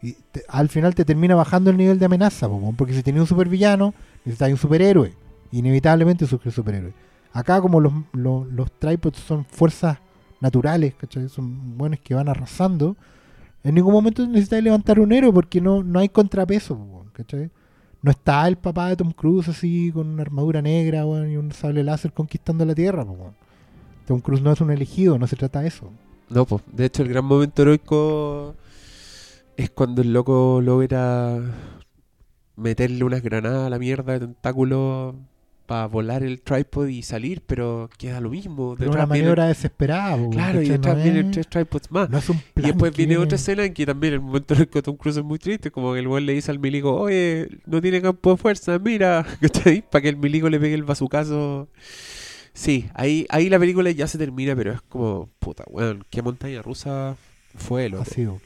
Y 0.02 0.14
te- 0.32 0.44
al 0.50 0.68
final 0.70 0.94
te 0.96 1.06
termina 1.06 1.34
bajando 1.36 1.70
el 1.72 1.78
nivel 1.78 1.98
de 2.00 2.06
amenaza, 2.06 2.48
weón, 2.48 2.76
porque 2.76 2.94
si 2.94 3.04
tenías 3.04 3.22
un 3.22 3.28
supervillano, 3.28 3.94
necesitas 4.26 4.52
un 4.52 4.58
superhéroe. 4.58 5.14
Inevitablemente 5.52 6.26
surge 6.26 6.50
el 6.50 6.56
superhéroe. 6.56 6.94
Acá, 7.32 7.62
como 7.62 7.80
los, 7.80 7.94
los, 8.12 8.48
los 8.48 8.72
tripods 8.80 9.20
son 9.20 9.46
fuerzas 9.46 9.98
naturales, 10.42 10.94
¿cachai? 10.96 11.30
Son 11.30 11.78
buenos 11.78 12.00
que 12.00 12.14
van 12.16 12.28
arrasando. 12.28 12.98
En 13.64 13.76
ningún 13.76 13.94
momento 13.94 14.28
necesitáis 14.28 14.64
levantar 14.64 15.00
un 15.00 15.14
héroe 15.14 15.32
porque 15.32 15.62
no, 15.62 15.84
no 15.84 16.00
hay 16.00 16.10
contrapeso, 16.10 17.06
¿cachai? 17.14 17.50
No 18.04 18.12
está 18.12 18.48
el 18.50 18.58
papá 18.58 18.90
de 18.90 18.98
Tom 18.98 19.12
Cruise 19.12 19.48
así 19.48 19.90
con 19.94 20.08
una 20.08 20.22
armadura 20.22 20.62
negra 20.62 21.06
y 21.06 21.38
un 21.38 21.52
sable 21.54 21.84
láser 21.84 22.12
conquistando 22.12 22.66
la 22.66 22.76
Tierra. 22.76 23.06
po, 23.06 23.14
weón. 23.14 23.34
Tom 24.06 24.20
Cruise 24.20 24.44
no 24.44 24.52
es 24.52 24.60
un 24.60 24.72
elegido, 24.72 25.18
no 25.18 25.26
se 25.26 25.38
trata 25.38 25.62
de 25.62 25.70
eso. 25.70 25.90
No, 26.30 26.46
pues, 26.46 26.62
de 26.72 26.86
hecho 26.86 27.02
el 27.02 27.10
gran 27.10 27.24
momento 27.24 27.62
heroico 27.62 28.56
es 29.56 29.70
cuando 29.70 30.02
el 30.02 30.12
loco 30.12 30.60
logra 30.62 31.40
meterle 32.58 33.06
unas 33.06 33.22
granadas 33.24 33.68
a 33.68 33.70
la 33.70 33.80
mierda 33.80 34.14
de 34.14 34.20
tentáculo 34.20 35.16
para 35.66 35.88
volar 35.88 36.24
el 36.24 36.42
tripod 36.42 36.88
y 36.88 37.04
salir, 37.04 37.42
pero 37.46 37.90
queda 37.98 38.20
lo 38.20 38.30
mismo. 38.30 38.76
Pero 38.78 38.92
una 38.92 39.00
Detrás 39.02 39.10
viene- 39.10 39.24
maniobra 39.28 39.48
desesperada. 39.48 40.30
Claro, 40.30 40.62
y 40.62 40.70
detrás 40.70 40.98
no, 40.98 41.04
vienen 41.04 41.26
es, 41.28 41.32
tres 41.32 41.48
tripods 41.48 41.90
más. 41.92 42.10
no 42.10 42.20
Y 42.58 42.62
después 42.62 42.96
viene 42.96 43.18
otra 43.18 43.36
escena 43.38 43.64
en 43.64 43.74
que 43.74 43.86
también 43.86 44.14
el 44.16 44.20
momento 44.20 44.54
en 44.54 44.62
el 44.62 44.68
que 44.68 44.82
Tom 44.82 44.98
Cruise 44.98 45.18
es 45.18 45.24
muy 45.24 45.40
triste, 45.40 45.72
como 45.72 45.94
que 45.94 46.00
el 46.00 46.08
weón 46.08 46.26
le 46.26 46.34
dice 46.34 46.52
al 46.52 46.60
milico, 46.60 46.94
oye, 46.94 47.48
no 47.66 47.82
tiene 47.82 48.02
campo 48.02 48.32
de 48.32 48.38
fuerza, 48.38 48.78
mira. 48.80 49.26
Para 49.92 50.02
que 50.02 50.10
el 50.10 50.18
milico 50.18 50.50
le 50.50 50.60
pegue 50.60 50.76
el 50.76 50.84
bazucazo. 50.84 51.70
Sí, 52.54 52.86
ahí, 52.94 53.26
ahí 53.30 53.50
la 53.50 53.58
película 53.58 53.90
ya 53.92 54.08
se 54.08 54.18
termina, 54.18 54.56
pero 54.56 54.74
es 54.74 54.82
como, 54.82 55.30
puta, 55.40 55.64
weón, 55.68 56.04
qué 56.10 56.22
montaña 56.22 56.62
rusa 56.62 57.16
fue, 57.56 57.86
Ha 57.86 57.90
loco. 57.90 58.06
sido. 58.06 58.40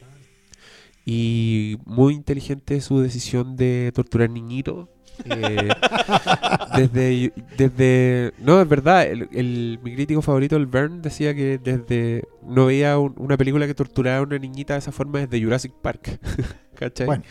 Y 1.05 1.77
muy 1.85 2.13
inteligente 2.13 2.79
su 2.81 2.99
decisión 2.99 3.55
de 3.55 3.91
torturar 3.95 4.29
niñitos. 4.29 4.87
Eh, 5.25 5.69
desde, 6.75 7.33
desde. 7.57 8.33
No, 8.39 8.61
es 8.61 8.67
verdad. 8.67 9.03
El, 9.07 9.27
el- 9.31 9.79
mi 9.83 9.93
crítico 9.95 10.21
favorito, 10.21 10.55
el 10.55 10.65
Vern, 10.67 11.01
decía 11.01 11.33
que 11.33 11.57
desde. 11.57 12.23
No 12.45 12.67
veía 12.67 12.97
un- 12.97 13.15
una 13.17 13.37
película 13.37 13.67
que 13.67 13.73
torturara 13.73 14.19
a 14.19 14.21
una 14.21 14.37
niñita 14.37 14.73
de 14.73 14.79
esa 14.79 14.91
forma 14.91 15.19
desde 15.19 15.43
Jurassic 15.43 15.73
Park. 15.81 16.19
¿Cachai? 16.75 17.05
Bueno. 17.07 17.23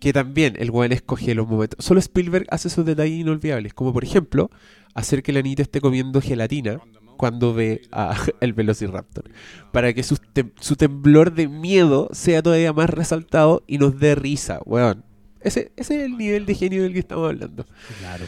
Que 0.00 0.12
también 0.12 0.54
el 0.58 0.70
weón 0.70 0.92
escoge 0.92 1.34
los 1.34 1.48
momentos. 1.48 1.84
Solo 1.84 1.98
Spielberg 1.98 2.46
hace 2.50 2.68
esos 2.68 2.84
detalles 2.86 3.18
inolvidables. 3.18 3.74
Como 3.74 3.92
por 3.92 4.04
ejemplo, 4.04 4.48
hacer 4.94 5.24
que 5.24 5.32
la 5.32 5.42
niñita 5.42 5.62
esté 5.62 5.80
comiendo 5.80 6.20
gelatina 6.20 6.78
cuando 7.16 7.52
ve 7.52 7.82
a 7.90 8.14
el 8.40 8.52
Velociraptor. 8.52 9.24
Para 9.72 9.92
que 9.92 10.04
su, 10.04 10.14
tem- 10.16 10.52
su 10.60 10.76
temblor 10.76 11.34
de 11.34 11.48
miedo 11.48 12.08
sea 12.12 12.42
todavía 12.42 12.72
más 12.72 12.90
resaltado 12.90 13.64
y 13.66 13.78
nos 13.78 13.98
dé 13.98 14.14
risa, 14.14 14.60
weón. 14.64 15.04
Ese, 15.48 15.72
ese 15.76 15.96
es 15.98 16.04
el 16.04 16.16
nivel 16.16 16.46
de 16.46 16.54
genio 16.54 16.82
del 16.82 16.92
que 16.92 16.98
estamos 17.00 17.28
hablando. 17.28 17.64
Claro. 18.00 18.24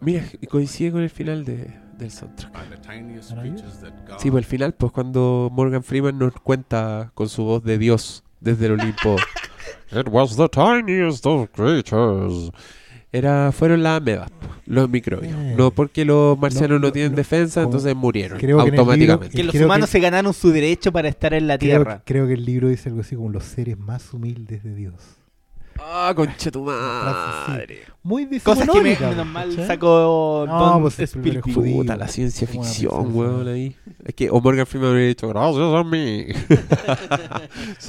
Mira, 0.00 0.24
y 0.40 0.46
coincide 0.46 0.92
con 0.92 1.02
el 1.02 1.10
final 1.10 1.44
de, 1.44 1.70
del 1.98 2.10
soundtrack. 2.10 2.52
Sí, 4.18 4.30
pues 4.30 4.44
el 4.44 4.48
final, 4.48 4.72
pues 4.74 4.92
cuando 4.92 5.50
Morgan 5.52 5.82
Freeman 5.82 6.18
nos 6.18 6.32
cuenta 6.34 7.10
con 7.14 7.28
su 7.28 7.44
voz 7.44 7.62
de 7.64 7.76
Dios 7.78 8.22
desde 8.40 8.66
el 8.66 8.72
Olimpo. 8.72 9.16
It 9.92 10.08
was 10.08 10.36
the 10.36 10.48
tiniest 10.48 11.26
of 11.26 11.48
creatures. 11.52 12.50
Era, 13.12 13.50
fueron 13.50 13.82
las 13.82 14.00
amebas, 14.00 14.30
los 14.66 14.88
microbios. 14.88 15.34
Eh. 15.34 15.54
No 15.58 15.72
porque 15.72 16.04
los 16.04 16.38
marcianos 16.38 16.70
No, 16.70 16.78
no, 16.78 16.86
no, 16.86 16.92
tienen 16.92 17.10
no. 17.10 17.16
defensa, 17.16 17.62
entonces 17.62 17.94
murieron 17.96 18.38
creo 18.38 18.58
que 18.58 18.68
en 18.68 18.74
el 18.74 18.80
automáticamente. 18.80 19.36
Que 19.36 19.42
los 19.42 19.54
humanos 19.56 19.88
que- 19.88 19.92
se 19.92 20.00
ganaron 20.00 20.32
su 20.32 20.50
derecho 20.50 20.92
para 20.92 21.08
estar 21.08 21.34
en 21.34 21.48
la 21.48 21.58
Creo, 21.58 21.78
Tierra. 21.82 22.02
creo 22.06 22.26
que 22.28 22.34
el 22.34 22.44
libro 22.44 22.68
dice 22.68 22.88
algo 22.88 23.00
así 23.00 23.16
como 23.16 23.28
los 23.30 23.42
seres 23.44 23.76
más 23.76 24.14
humildes 24.14 24.62
de 24.62 24.74
Dios. 24.76 24.94
Ah, 25.82 26.12
concha 26.14 26.50
tu 26.50 26.62
madre. 26.64 27.80
Muy 28.02 28.26
Cosas 28.40 28.68
que 28.68 28.80
me- 28.80 28.96
menos 28.98 29.26
mal 29.26 29.66
sacó 29.66 30.44
No, 30.46 30.58
Don 30.58 30.82
pues, 30.82 30.98
el 30.98 31.08
primero 31.08 31.40
Spielberg. 31.40 31.48
es 31.48 31.54
judío. 31.54 31.76
Puta, 31.76 31.96
la 31.96 32.08
ciencia 32.08 32.46
¿Cómo 32.46 32.60
van 32.60 32.66
a 32.68 32.72
ficción, 32.72 33.16
weón, 33.16 33.48
ahí. 33.48 33.76
Es 34.04 34.14
que 34.14 34.30
o 34.30 34.40
Morgan 34.40 34.66
Freeman 34.66 34.90
habría 34.90 35.08
dicho, 35.08 35.28
gracias 35.28 35.74
a 35.74 35.84
mí. 35.84 36.26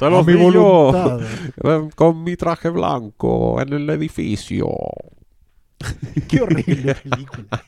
Los 0.00 0.26
mi 0.26 0.34
voluntad. 0.34 1.20
con 1.96 2.22
mi 2.24 2.36
traje 2.36 2.68
blanco 2.68 3.60
en 3.60 3.72
el 3.72 3.88
edificio. 3.90 4.68
Qué 6.28 6.40
horrible 6.40 6.94
película. 7.02 7.64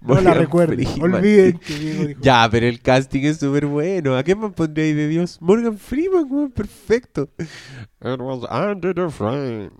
No 0.00 0.20
la 0.20 0.34
recuerdo. 0.34 0.74
Freeman. 0.74 1.14
Olviden 1.14 1.58
que 1.58 1.74
Diego 1.74 2.04
dijo. 2.06 2.20
Ya, 2.22 2.48
pero 2.50 2.66
el 2.66 2.80
casting 2.80 3.22
es 3.22 3.38
súper 3.38 3.66
bueno. 3.66 4.16
¿A 4.16 4.24
qué 4.24 4.34
más 4.34 4.52
pondríais 4.52 4.96
de 4.96 5.08
Dios? 5.08 5.38
Morgan 5.40 5.78
Freeman, 5.78 6.26
weón, 6.28 6.50
perfecto. 6.50 7.28
It 7.38 8.18
was 8.20 8.44
Andy 8.50 8.92
Dufresne. 8.92 9.70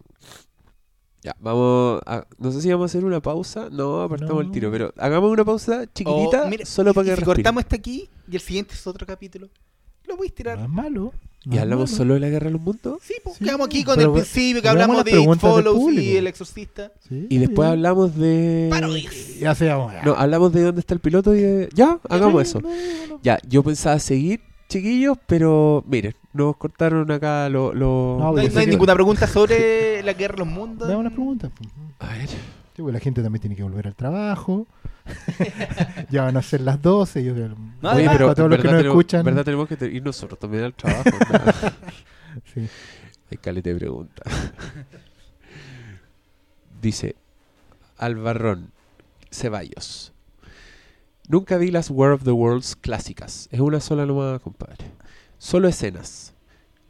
Ya, 1.24 1.36
vamos 1.38 2.00
a... 2.06 2.26
No 2.38 2.50
sé 2.50 2.60
si 2.60 2.70
vamos 2.70 2.84
a 2.84 2.86
hacer 2.92 3.04
una 3.04 3.20
pausa. 3.20 3.68
No, 3.70 4.02
apartamos 4.02 4.44
el 4.44 4.50
tiro, 4.50 4.70
pero 4.72 4.92
hagamos 4.98 5.30
una 5.30 5.44
pausa 5.44 5.86
chiquitita 5.92 6.44
O, 6.44 6.48
mira, 6.48 6.66
solo 6.66 6.92
para 6.92 7.06
y 7.06 7.10
que 7.10 7.14
si 7.16 7.20
respire. 7.20 7.36
cortamos 7.36 7.60
este 7.62 7.76
aquí 7.76 8.10
y 8.28 8.34
el 8.36 8.40
siguiente 8.42 8.74
es 8.74 8.86
otro 8.86 9.06
capítulo, 9.06 9.48
lo 10.12 10.16
voy 10.18 10.28
a 10.28 10.30
No 10.30 10.34
tirar. 10.34 10.58
es 10.60 10.68
malo. 10.68 11.12
no 11.44 11.52
¿Y 11.52 11.56
es 11.56 11.62
hablamos 11.62 11.90
malo. 11.90 11.96
solo 11.96 12.14
de 12.14 12.20
la 12.20 12.28
guerra 12.28 12.46
de 12.46 12.52
los 12.52 12.60
mundos? 12.60 12.98
Sí, 13.02 13.14
pues 13.24 13.36
Sí, 13.36 13.44
quedamos 13.44 13.66
aquí 13.66 13.82
con 13.84 13.96
pero 13.96 14.08
el 14.10 14.14
ve- 14.14 14.20
principio 14.22 14.62
que 14.62 14.68
hablamos 14.68 15.04
de 15.04 15.20
It 15.20 15.38
Follows 15.40 15.92
y. 15.94 16.16
El 16.16 16.26
Exorcista. 16.28 16.92
Sí, 17.08 17.26
Y 17.30 17.38
después 17.38 17.68
hablamos 17.68 18.16
de... 18.16 18.68
Parodias. 18.70 19.38
Ya 19.40 19.54
se 19.54 19.66
llama. 19.66 19.94
No, 20.04 20.14
hablamos 20.14 20.52
de 20.52 20.62
dónde 20.62 20.80
está 20.80 20.94
el 20.94 21.00
piloto 21.00 21.34
y 21.34 21.40
de... 21.40 21.68
Ya, 21.74 21.98
hagamos 22.08 22.42
eso. 22.42 22.60
No, 22.60 22.68
no, 22.68 22.74
no. 23.08 23.20
Ya, 23.22 23.38
yo 23.48 23.62
pensaba 23.64 23.98
seguir, 23.98 24.40
chiquillos, 24.68 25.18
pero 25.26 25.84
miren, 25.88 26.14
nos 26.32 26.56
cortaron 26.56 27.10
acá 27.10 27.48
los... 27.48 27.74
No, 27.74 27.80
Lo... 27.80 28.16
No 28.34 28.40
hay, 28.40 28.48
no 28.48 28.60
hay 28.60 28.66
ninguna 28.68 28.94
pregunta 28.94 29.26
sobre 29.26 30.02
la 30.02 30.12
guerra 30.12 30.34
de 30.34 30.38
los 30.44 30.48
mundos. 30.48 30.86
Veamos 30.86 31.04
las 31.04 31.12
preguntas. 31.12 31.50
pues. 31.56 31.68
A 31.98 32.16
ver... 32.18 32.28
Sí, 32.74 32.80
pues 32.80 32.94
la 32.94 33.00
gente 33.00 33.22
también 33.22 33.40
tiene 33.42 33.54
que 33.54 33.62
volver 33.62 33.86
al 33.88 33.94
trabajo. 33.94 34.66
Ya 36.10 36.22
van 36.22 36.36
a 36.36 36.42
ser 36.42 36.60
las 36.60 36.80
12. 36.80 37.20
Ellos, 37.20 37.36
No, 37.36 37.44
Oye, 37.44 37.56
además- 37.82 38.14
pero 38.16 38.26
para 38.26 38.34
todos 38.34 38.50
los 38.50 38.56
que 38.58 38.62
¿verdad 38.62 38.72
nos 38.72 38.80
tenemos, 38.82 38.94
escuchan. 39.00 39.24
¿verdad 39.24 39.44
tenemos 39.44 39.68
que 39.68 39.84
ir 39.86 40.02
nosotros 40.02 40.38
también 40.38 40.64
al 40.64 40.74
trabajo? 40.74 41.04
Sí. 42.54 42.66
Hay 43.30 43.36
caleta 43.38 43.68
de 43.68 43.76
pregunta. 43.76 44.22
Dice 46.80 47.14
Albarrón 47.98 48.72
Ceballos. 49.30 50.12
Nunca 51.28 51.56
vi 51.56 51.70
las 51.70 51.90
War 51.90 52.10
of 52.12 52.24
the 52.24 52.30
Worlds 52.32 52.74
clásicas. 52.76 53.48
Es 53.52 53.60
una 53.60 53.80
sola 53.80 54.06
nomás, 54.06 54.40
compadre. 54.40 54.86
Solo 55.38 55.68
escenas. 55.68 56.31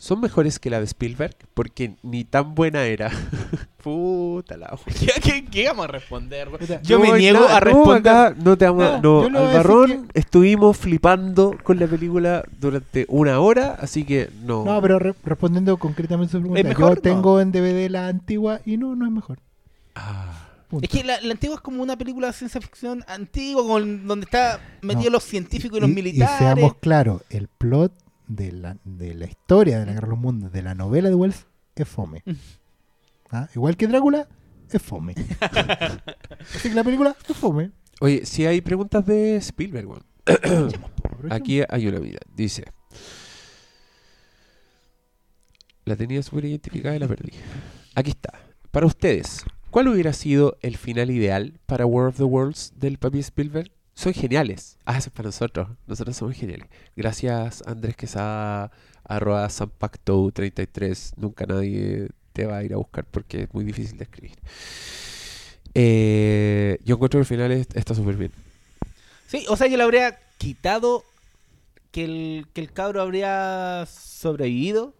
¿Son 0.02 0.20
mejores 0.20 0.58
que 0.58 0.68
la 0.68 0.80
de 0.80 0.84
Spielberg? 0.86 1.36
Porque 1.54 1.94
ni 2.02 2.24
tan 2.24 2.56
buena 2.56 2.82
era. 2.82 3.12
Puta 3.82 4.56
la. 4.56 4.76
¿Qué, 4.84 5.12
qué, 5.22 5.44
qué 5.44 5.66
vamos 5.68 5.84
a 5.84 5.88
responder? 5.88 6.48
Yo 6.82 6.98
No, 6.98 7.04
me 7.12 7.18
niego 7.18 7.38
nada, 7.38 7.56
a 7.56 7.60
responder. 7.60 8.02
No, 8.12 8.20
acá 8.20 8.34
no 8.36 8.58
te 8.58 8.64
vamos 8.64 8.84
a- 8.84 9.00
No, 9.00 9.00
no, 9.00 9.22
yo 9.22 9.28
le 9.30 9.38
voy 9.38 9.38
a 9.38 9.42
decir 9.46 9.56
Albarrón, 9.60 10.08
estuvimos 10.14 10.76
flipando 10.76 11.56
con 11.62 11.78
la 11.78 11.86
película 11.86 12.42
durante 12.58 13.06
una 13.08 13.38
hora, 13.38 13.76
así 13.80 14.02
que 14.04 14.28
no. 14.42 14.64
No, 14.64 14.82
pero 14.82 14.98
re- 14.98 15.14
respondiendo 15.24 15.76
concretamente 15.76 16.30
a 16.30 16.32
su 16.32 16.40
pregunta, 16.40 16.60
¿Es 16.60 16.66
mejor? 16.66 16.88
yo 16.90 16.94
No. 16.96 17.00
tengo 17.00 17.40
en 17.40 17.52
DVD 17.52 17.88
la 17.88 18.08
antigua 18.08 18.60
y 18.66 18.76
no, 18.78 18.96
no 18.96 19.06
es 19.06 19.12
mejor. 19.12 19.38
Ah. 19.94 20.48
Punto. 20.68 20.84
Es 20.84 20.90
que 20.90 21.04
la, 21.04 21.20
la 21.20 21.32
antigua 21.32 21.56
es 21.56 21.60
como 21.62 21.80
una 21.82 21.96
película 21.96 22.26
de 22.28 22.32
ciencia 22.32 22.60
ficción 22.60 23.04
antigua, 23.06 23.64
con, 23.66 24.06
donde 24.08 24.24
está 24.24 24.58
metido 24.80 25.10
No. 25.10 25.16
los 25.18 25.22
científicos 25.24 25.78
y 25.78 25.80
los 25.80 25.90
Y- 25.90 25.94
militares. 25.94 26.34
Y 26.34 26.38
seamos 26.38 26.74
claros, 26.80 27.22
el 27.30 27.46
plot 27.46 27.92
de 28.36 28.52
la, 28.52 28.76
de 28.84 29.14
la 29.14 29.26
historia 29.26 29.78
de 29.78 29.86
la 29.86 29.92
Guerra 29.92 30.06
de 30.06 30.10
los 30.10 30.20
Mundos, 30.20 30.52
de 30.52 30.62
la 30.62 30.74
novela 30.74 31.08
de 31.08 31.14
Wells, 31.14 31.46
es 31.74 31.88
fome. 31.88 32.22
Mm. 32.24 32.32
¿Ah? 33.30 33.48
Igual 33.54 33.76
que 33.76 33.86
Drácula, 33.86 34.28
es 34.70 34.82
fome. 34.82 35.14
Así 36.54 36.68
que 36.68 36.74
la 36.74 36.84
película 36.84 37.16
es 37.28 37.36
fome. 37.36 37.70
Oye, 38.00 38.24
si 38.26 38.46
hay 38.46 38.60
preguntas 38.60 39.04
de 39.06 39.36
Spielberg. 39.36 40.02
Aquí 41.30 41.60
hay 41.68 41.86
una 41.86 41.98
vida. 41.98 42.18
Dice. 42.34 42.64
La 45.84 45.96
tenía 45.96 46.22
súper 46.22 46.44
identificada 46.46 46.96
y 46.96 46.98
la 46.98 47.08
perdí. 47.08 47.32
Aquí 47.94 48.10
está. 48.10 48.32
Para 48.70 48.86
ustedes, 48.86 49.44
¿cuál 49.70 49.88
hubiera 49.88 50.12
sido 50.12 50.56
el 50.62 50.76
final 50.76 51.10
ideal 51.10 51.60
para 51.66 51.86
War 51.86 52.08
of 52.08 52.16
the 52.16 52.24
Worlds 52.24 52.72
del 52.76 52.98
papi 52.98 53.18
Spielberg? 53.18 53.70
Son 53.94 54.12
geniales. 54.14 54.76
Ah, 54.84 54.98
eso 54.98 55.08
es 55.10 55.12
para 55.14 55.28
nosotros. 55.28 55.68
Nosotros 55.86 56.16
somos 56.16 56.34
geniales. 56.36 56.66
Gracias, 56.96 57.62
Andrés 57.66 57.96
Quesada, 57.96 58.72
arroba 59.04 59.46
Sanpacto33. 59.48 61.12
Nunca 61.16 61.46
nadie 61.46 62.08
te 62.32 62.46
va 62.46 62.58
a 62.58 62.64
ir 62.64 62.72
a 62.74 62.78
buscar 62.78 63.04
porque 63.04 63.42
es 63.42 63.54
muy 63.54 63.64
difícil 63.64 63.96
de 63.98 64.04
escribir. 64.04 64.36
Eh, 65.74 66.78
yo 66.84 66.96
encuentro 66.96 67.18
que 67.18 67.22
el 67.22 67.26
final 67.26 67.52
es- 67.52 67.68
está 67.74 67.94
súper 67.94 68.16
bien. 68.16 68.32
Sí, 69.26 69.44
o 69.48 69.56
sea, 69.56 69.66
yo 69.68 69.76
le 69.76 69.82
habría 69.82 70.18
quitado 70.38 71.04
que 71.90 72.04
el, 72.04 72.46
que 72.52 72.60
el 72.60 72.72
cabro 72.72 73.00
habría 73.02 73.86
sobrevivido 73.90 74.94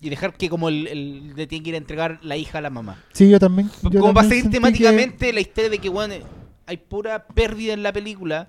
y 0.00 0.10
dejar 0.10 0.34
que 0.36 0.48
como 0.50 0.68
el, 0.68 0.86
el- 0.88 1.34
le 1.34 1.46
tiene 1.46 1.62
que 1.62 1.68
ir 1.70 1.74
a 1.74 1.78
entregar 1.78 2.18
la 2.22 2.36
hija 2.36 2.58
a 2.58 2.60
la 2.60 2.70
mamá. 2.70 3.02
Sí, 3.12 3.28
yo 3.30 3.38
también. 3.38 3.70
yo 3.82 4.00
como 4.00 4.14
para 4.14 4.28
también 4.28 4.28
seguir 4.28 4.42
sentí 4.42 4.56
temáticamente 4.56 5.32
la 5.32 5.40
historia 5.40 5.70
de 5.70 5.78
que, 5.78 5.88
bueno, 5.88 6.14
hay 6.68 6.76
pura 6.76 7.26
pérdida 7.26 7.72
en 7.72 7.82
la 7.82 7.92
película 7.92 8.46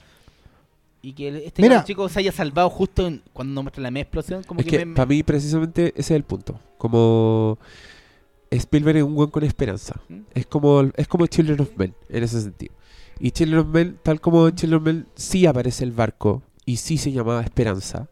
y 1.01 1.13
que 1.13 1.45
este 1.45 1.61
Mira. 1.61 1.83
chico 1.85 2.07
se 2.09 2.19
haya 2.19 2.31
salvado 2.31 2.69
justo 2.69 3.07
en- 3.07 3.21
cuando 3.33 3.53
nos 3.53 3.63
muestra 3.63 3.81
la 3.81 3.89
media 3.91 4.03
explosión. 4.03 4.43
Como 4.43 4.59
Es 4.59 4.65
que, 4.65 4.71
que 4.71 4.77
me- 4.79 4.85
me- 4.87 4.95
para 4.95 5.05
mí 5.07 5.23
precisamente 5.23 5.87
ese 5.95 5.99
es 6.13 6.17
el 6.17 6.23
punto. 6.23 6.59
Como 6.77 7.57
Spielberg 8.51 8.97
es 8.97 9.03
un 9.03 9.15
buen 9.15 9.29
con 9.29 9.43
esperanza. 9.43 9.99
¿Mm? 10.09 10.19
Es 10.33 10.45
como 10.45 10.81
es 10.95 11.07
como 11.07 11.25
Children 11.27 11.61
of 11.61 11.69
Men 11.77 11.93
en 12.09 12.23
ese 12.23 12.41
sentido. 12.41 12.73
Y 13.19 13.31
Children 13.31 13.59
of 13.59 13.67
Men, 13.67 13.99
tal 14.03 14.19
como 14.21 14.47
en 14.47 14.55
Children 14.55 14.77
of 14.79 14.83
Men 14.85 15.07
sí 15.15 15.45
aparece 15.45 15.83
el 15.83 15.91
barco 15.91 16.41
y 16.65 16.77
sí 16.77 16.97
se 16.97 17.11
llamaba 17.11 17.41
Esperanza. 17.41 18.07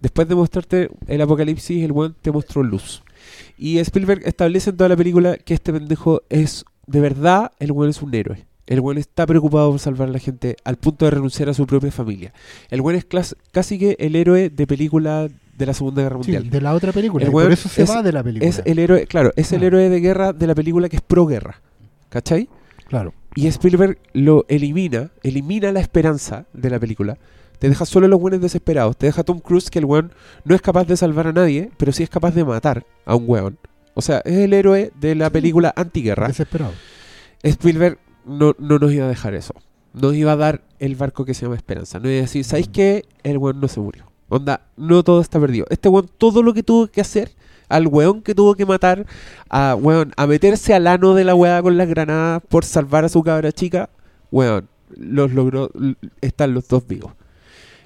Después 0.00 0.28
de 0.28 0.34
mostrarte 0.36 0.90
el 1.08 1.20
apocalipsis, 1.20 1.82
el 1.84 1.92
buen 1.92 2.14
te 2.14 2.30
mostró 2.30 2.62
luz. 2.62 3.02
Y 3.56 3.78
Spielberg 3.80 4.22
establece 4.26 4.70
en 4.70 4.76
toda 4.76 4.88
la 4.88 4.96
película 4.96 5.36
que 5.38 5.54
este 5.54 5.72
pendejo 5.72 6.22
es 6.28 6.64
de 6.86 7.00
verdad, 7.00 7.52
el 7.58 7.72
buen 7.72 7.90
es 7.90 8.00
un 8.00 8.14
héroe. 8.14 8.46
El 8.68 8.80
buen 8.80 8.98
está 8.98 9.26
preocupado 9.26 9.70
por 9.70 9.80
salvar 9.80 10.08
a 10.08 10.12
la 10.12 10.18
gente 10.20 10.56
al 10.64 10.76
punto 10.76 11.04
de 11.06 11.10
renunciar 11.12 11.48
a 11.48 11.54
su 11.54 11.66
propia 11.66 11.90
familia. 11.90 12.32
El 12.70 12.82
buen 12.82 12.94
es 12.96 13.06
casi 13.50 13.78
que 13.78 13.96
el 13.98 14.14
héroe 14.14 14.50
de 14.50 14.66
película 14.66 15.26
de 15.56 15.66
la 15.66 15.74
Segunda 15.74 16.02
Guerra 16.02 16.16
Sí, 16.22 16.30
Mundial. 16.32 16.50
de 16.50 16.60
la 16.60 16.74
otra 16.74 16.92
película. 16.92 17.24
El 17.24 17.30
y 17.30 17.32
por 17.32 17.50
eso 17.50 17.68
se 17.68 17.82
es- 17.82 17.90
va 17.90 18.02
de 18.02 18.12
la 18.12 18.22
película. 18.22 18.48
Es 18.48 18.62
el 18.64 18.78
héroe, 18.78 19.06
claro, 19.06 19.32
es 19.34 19.50
el 19.52 19.62
héroe 19.64 19.88
de 19.88 20.00
guerra 20.00 20.32
de 20.32 20.46
la 20.46 20.54
película 20.54 20.88
que 20.88 20.96
es 20.96 21.02
pro 21.02 21.26
guerra. 21.26 21.60
¿Cachai? 22.10 22.48
Claro. 22.88 23.12
Y 23.34 23.46
Spielberg 23.48 23.98
lo 24.12 24.44
elimina, 24.48 25.10
elimina 25.22 25.72
la 25.72 25.80
esperanza 25.80 26.46
de 26.52 26.70
la 26.70 26.78
película. 26.78 27.18
Te 27.58 27.68
deja 27.68 27.84
solo 27.86 28.06
los 28.06 28.20
buenos 28.20 28.40
desesperados. 28.40 28.96
Te 28.96 29.06
deja 29.06 29.24
Tom 29.24 29.40
Cruise 29.40 29.68
que 29.70 29.78
el 29.80 29.84
weón 29.84 30.12
no 30.44 30.54
es 30.54 30.62
capaz 30.62 30.84
de 30.86 30.96
salvar 30.96 31.26
a 31.26 31.32
nadie, 31.32 31.70
pero 31.76 31.90
sí 31.92 32.02
es 32.04 32.08
capaz 32.10 32.32
de 32.34 32.44
matar 32.44 32.86
a 33.04 33.14
un 33.16 33.24
weón. 33.26 33.58
O 33.94 34.00
sea, 34.00 34.18
es 34.24 34.34
el 34.38 34.52
héroe 34.52 34.92
de 35.00 35.14
la 35.16 35.28
película 35.30 35.72
antiguerra. 35.76 36.28
Desesperado. 36.28 36.72
Spielberg 37.42 37.98
no, 38.28 38.54
no 38.58 38.78
nos 38.78 38.92
iba 38.92 39.06
a 39.06 39.08
dejar 39.08 39.34
eso. 39.34 39.54
Nos 39.94 40.14
iba 40.14 40.32
a 40.32 40.36
dar 40.36 40.62
el 40.78 40.94
barco 40.96 41.24
que 41.24 41.34
se 41.34 41.42
llama 41.42 41.56
Esperanza. 41.56 41.98
No 41.98 42.08
iba 42.08 42.18
a 42.18 42.22
decir, 42.22 42.44
¿sabéis 42.44 42.68
qué? 42.68 43.04
El 43.22 43.38
weón 43.38 43.60
no 43.60 43.68
se 43.68 43.80
murió. 43.80 44.10
Onda, 44.28 44.60
no 44.76 45.02
todo 45.02 45.20
está 45.20 45.40
perdido. 45.40 45.66
Este 45.70 45.88
weón, 45.88 46.08
todo 46.18 46.42
lo 46.42 46.52
que 46.52 46.62
tuvo 46.62 46.86
que 46.86 47.00
hacer, 47.00 47.32
al 47.68 47.86
weón 47.86 48.22
que 48.22 48.34
tuvo 48.34 48.54
que 48.54 48.66
matar, 48.66 49.06
a 49.48 49.74
weón, 49.74 50.12
a 50.16 50.26
meterse 50.26 50.74
al 50.74 50.86
ano 50.86 51.14
de 51.14 51.24
la 51.24 51.34
weá 51.34 51.62
con 51.62 51.76
las 51.78 51.88
granadas 51.88 52.42
por 52.48 52.64
salvar 52.64 53.04
a 53.04 53.08
su 53.08 53.22
cabra 53.22 53.52
chica, 53.52 53.88
weón, 54.30 54.68
los 54.96 55.32
logró, 55.32 55.70
están 56.20 56.54
los 56.54 56.68
dos 56.68 56.86
vivos. 56.86 57.12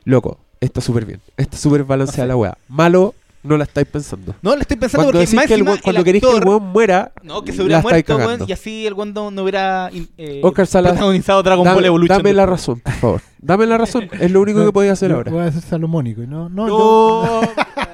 Loco, 0.05 0.40
está 0.60 0.81
súper 0.81 1.05
bien. 1.05 1.20
Está 1.36 1.56
súper 1.56 1.85
balanceada 1.85 2.28
la 2.28 2.36
weá. 2.36 2.59
Malo, 2.69 3.14
no 3.43 3.56
la 3.56 3.64
estáis 3.64 3.86
pensando. 3.89 4.35
No, 4.43 4.55
le 4.55 4.62
estoy 4.62 4.77
pensando 4.77 5.05
Cuando, 5.06 5.20
porque 5.20 5.35
más 5.36 5.47
que 5.47 5.55
el 5.55 5.64
cuando 5.64 5.98
el 6.01 6.05
queréis 6.05 6.23
que 6.24 6.31
el 6.31 6.36
actor- 6.36 6.48
weón 6.48 6.62
muera, 6.73 7.12
No, 7.23 7.43
que 7.43 7.52
se 7.52 7.59
la 7.59 7.64
hubiera 7.64 7.82
muerto, 7.82 8.16
weón, 8.16 8.40
y 8.47 8.52
así 8.52 8.86
el 8.86 8.94
weón 8.94 9.12
no, 9.12 9.31
no 9.31 9.43
hubiera 9.43 9.90
eh, 10.16 10.40
Oscar 10.44 10.66
Salas, 10.66 10.93
protagonizado 10.93 11.43
Dragon 11.43 11.64
Ball 11.64 11.74
dame, 11.74 11.86
Evolution. 11.89 12.19
dame 12.19 12.32
la 12.32 12.47
razón, 12.47 12.81
por 12.81 12.93
favor. 12.94 13.20
Dame 13.40 13.66
la 13.66 13.78
razón. 13.78 14.09
Es 14.20 14.31
lo 14.31 14.40
único 14.40 14.64
que 14.64 14.73
podéis 14.73 14.93
hacer 14.93 15.10
ahora. 15.12 15.32
Voy 15.32 15.43
a 15.43 15.47
hacer 15.47 15.62
salomónico. 15.62 16.23
No, 16.23 16.48
no, 16.48 16.66
No, 16.69 17.40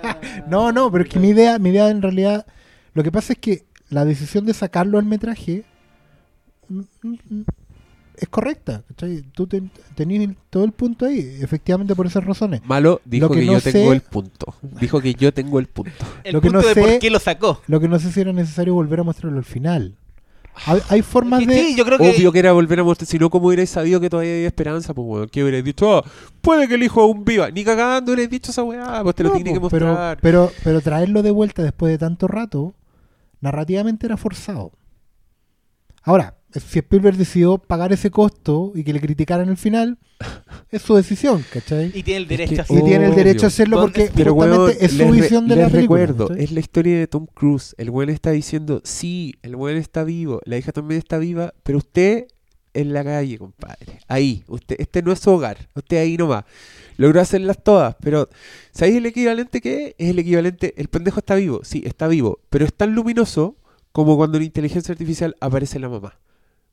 no, 0.48 0.72
no, 0.72 0.92
pero 0.92 1.04
es 1.04 1.10
que 1.10 1.18
mi 1.18 1.28
idea, 1.30 1.58
mi 1.58 1.70
idea 1.70 1.88
en 1.88 2.02
realidad, 2.02 2.46
lo 2.94 3.02
que 3.02 3.10
pasa 3.10 3.32
es 3.32 3.38
que 3.38 3.64
la 3.88 4.04
decisión 4.04 4.44
de 4.44 4.52
sacarlo 4.52 4.98
al 4.98 5.06
metraje 5.06 5.64
es 8.20 8.28
correcta. 8.28 8.82
¿cachai? 8.88 9.22
Tú 9.32 9.46
ten- 9.46 9.70
tenés 9.94 10.30
todo 10.50 10.64
el 10.64 10.72
punto 10.72 11.06
ahí, 11.06 11.38
efectivamente 11.40 11.94
por 11.94 12.06
esas 12.06 12.24
razones. 12.24 12.60
Malo 12.64 13.00
dijo 13.04 13.26
Lo 13.28 13.34
que, 13.34 13.40
que 13.40 13.46
no 13.46 13.52
yo 13.54 13.60
sé- 13.60 13.72
tengo 13.72 13.92
el 13.92 14.00
punto. 14.00 14.54
Dijo 14.80 15.00
que 15.00 15.14
yo 15.14 15.32
tengo 15.32 15.58
el 15.58 15.66
punto. 15.66 15.92
El 16.24 16.34
Lo 16.34 16.40
que 16.40 16.48
punto 16.50 16.62
no 16.62 16.68
de 16.68 16.74
sé- 16.74 16.80
por 16.80 16.98
qué 16.98 17.10
lo 17.10 17.18
sacó. 17.18 17.60
Lo 17.66 17.80
que 17.80 17.88
no 17.88 17.98
sé 17.98 18.12
si 18.12 18.20
era 18.20 18.32
necesario 18.32 18.74
volver 18.74 19.00
a 19.00 19.02
mostrarlo 19.04 19.38
al 19.38 19.44
final. 19.44 19.96
Hay, 20.66 20.80
hay 20.88 21.02
formas 21.02 21.38
Sí, 21.38 21.46
de... 21.46 21.74
yo 21.76 21.84
creo 21.84 21.98
que. 21.98 22.10
Obvio 22.10 22.32
que 22.32 22.40
era 22.40 22.50
volver 22.50 22.80
a 22.80 22.82
mostrar, 22.82 23.06
si 23.06 23.16
no, 23.16 23.30
como 23.30 23.46
hubierais 23.46 23.70
sabido 23.70 24.00
que 24.00 24.10
todavía 24.10 24.32
había 24.32 24.46
esperanza, 24.48 24.92
pues, 24.92 25.06
weón. 25.06 25.28
Que 25.28 25.42
hubierais 25.44 25.64
dicho, 25.64 25.98
ah, 25.98 26.04
puede 26.40 26.66
que 26.66 26.74
el 26.74 26.82
hijo 26.82 27.00
aún 27.00 27.24
viva. 27.24 27.48
Ni 27.52 27.62
cagando 27.62 28.10
hubierais 28.10 28.28
dicho 28.28 28.50
esa 28.50 28.64
weá, 28.64 29.00
pues 29.04 29.14
te 29.14 29.22
lo 29.22 29.30
tiene 29.30 29.52
que 29.52 29.60
pues, 29.60 29.70
pero, 29.70 29.86
mostrar. 29.86 30.18
pero, 30.20 30.50
pero 30.64 30.80
traerlo 30.80 31.22
de 31.22 31.30
vuelta 31.30 31.62
después 31.62 31.92
de 31.92 31.98
tanto 31.98 32.26
rato, 32.26 32.74
narrativamente 33.40 34.06
era 34.06 34.16
forzado. 34.16 34.72
Ahora, 36.02 36.34
si 36.54 36.78
Spielberg 36.78 37.16
decidió 37.16 37.58
pagar 37.58 37.92
ese 37.92 38.10
costo 38.10 38.72
y 38.74 38.82
que 38.84 38.92
le 38.92 39.00
criticaran 39.00 39.48
el 39.48 39.56
final, 39.56 39.98
es 40.70 40.82
su 40.82 40.94
decisión, 40.94 41.44
¿cachai? 41.52 41.92
Y 41.94 42.02
tiene 42.02 42.18
el 42.18 42.22
Es 42.24 42.28
derecho 42.28 42.54
que- 42.54 42.60
a 42.60 42.62
hacer. 42.64 42.78
Y 42.78 42.82
tiene 42.84 43.06
el 43.06 43.14
derecho 43.14 43.46
a 43.46 43.48
hacerlo 43.48 43.80
porque 43.80 44.10
Pero, 44.14 44.34
justamente 44.34 44.64
weón, 44.64 44.76
es 44.80 44.92
su 44.92 44.98
re- 45.04 45.10
visión 45.10 45.48
de 45.48 45.56
la 45.56 45.68
película. 45.68 46.00
recuerdo, 46.00 46.28
¿cachai? 46.28 46.44
es 46.44 46.52
la 46.52 46.60
historia 46.60 46.98
de 46.98 47.06
Tom 47.06 47.26
Cruise. 47.26 47.74
El 47.78 47.90
weón 47.90 48.10
está 48.10 48.30
diciendo, 48.30 48.80
sí, 48.84 49.34
el 49.42 49.56
weón 49.56 49.76
está 49.76 50.04
vivo, 50.04 50.40
la 50.44 50.56
hija 50.56 50.72
también 50.72 50.98
está 50.98 51.18
viva, 51.18 51.52
pero 51.62 51.78
usted 51.78 52.26
en 52.74 52.92
la 52.92 53.02
calle, 53.02 53.38
compadre. 53.38 53.98
Ahí, 54.08 54.44
usted, 54.46 54.76
este 54.78 55.02
no 55.02 55.10
es 55.12 55.18
su 55.18 55.30
hogar, 55.30 55.68
usted 55.74 55.96
ahí 55.98 56.16
nomás. 56.16 56.44
Logró 56.96 57.20
hacerlas 57.20 57.62
todas, 57.62 57.96
pero 58.00 58.28
¿sabéis 58.72 58.96
el 58.98 59.06
equivalente 59.06 59.60
que 59.60 59.86
es? 59.88 59.94
Es 59.98 60.10
el 60.10 60.18
equivalente, 60.18 60.74
el 60.76 60.88
pendejo 60.88 61.18
está 61.20 61.34
vivo, 61.34 61.60
sí, 61.64 61.82
está 61.84 62.08
vivo, 62.08 62.40
pero 62.50 62.64
es 62.64 62.74
tan 62.74 62.94
luminoso 62.94 63.56
como 63.92 64.16
cuando 64.16 64.36
en 64.38 64.44
inteligencia 64.44 64.92
artificial 64.92 65.34
aparece 65.40 65.78
la 65.78 65.88
mamá. 65.88 66.18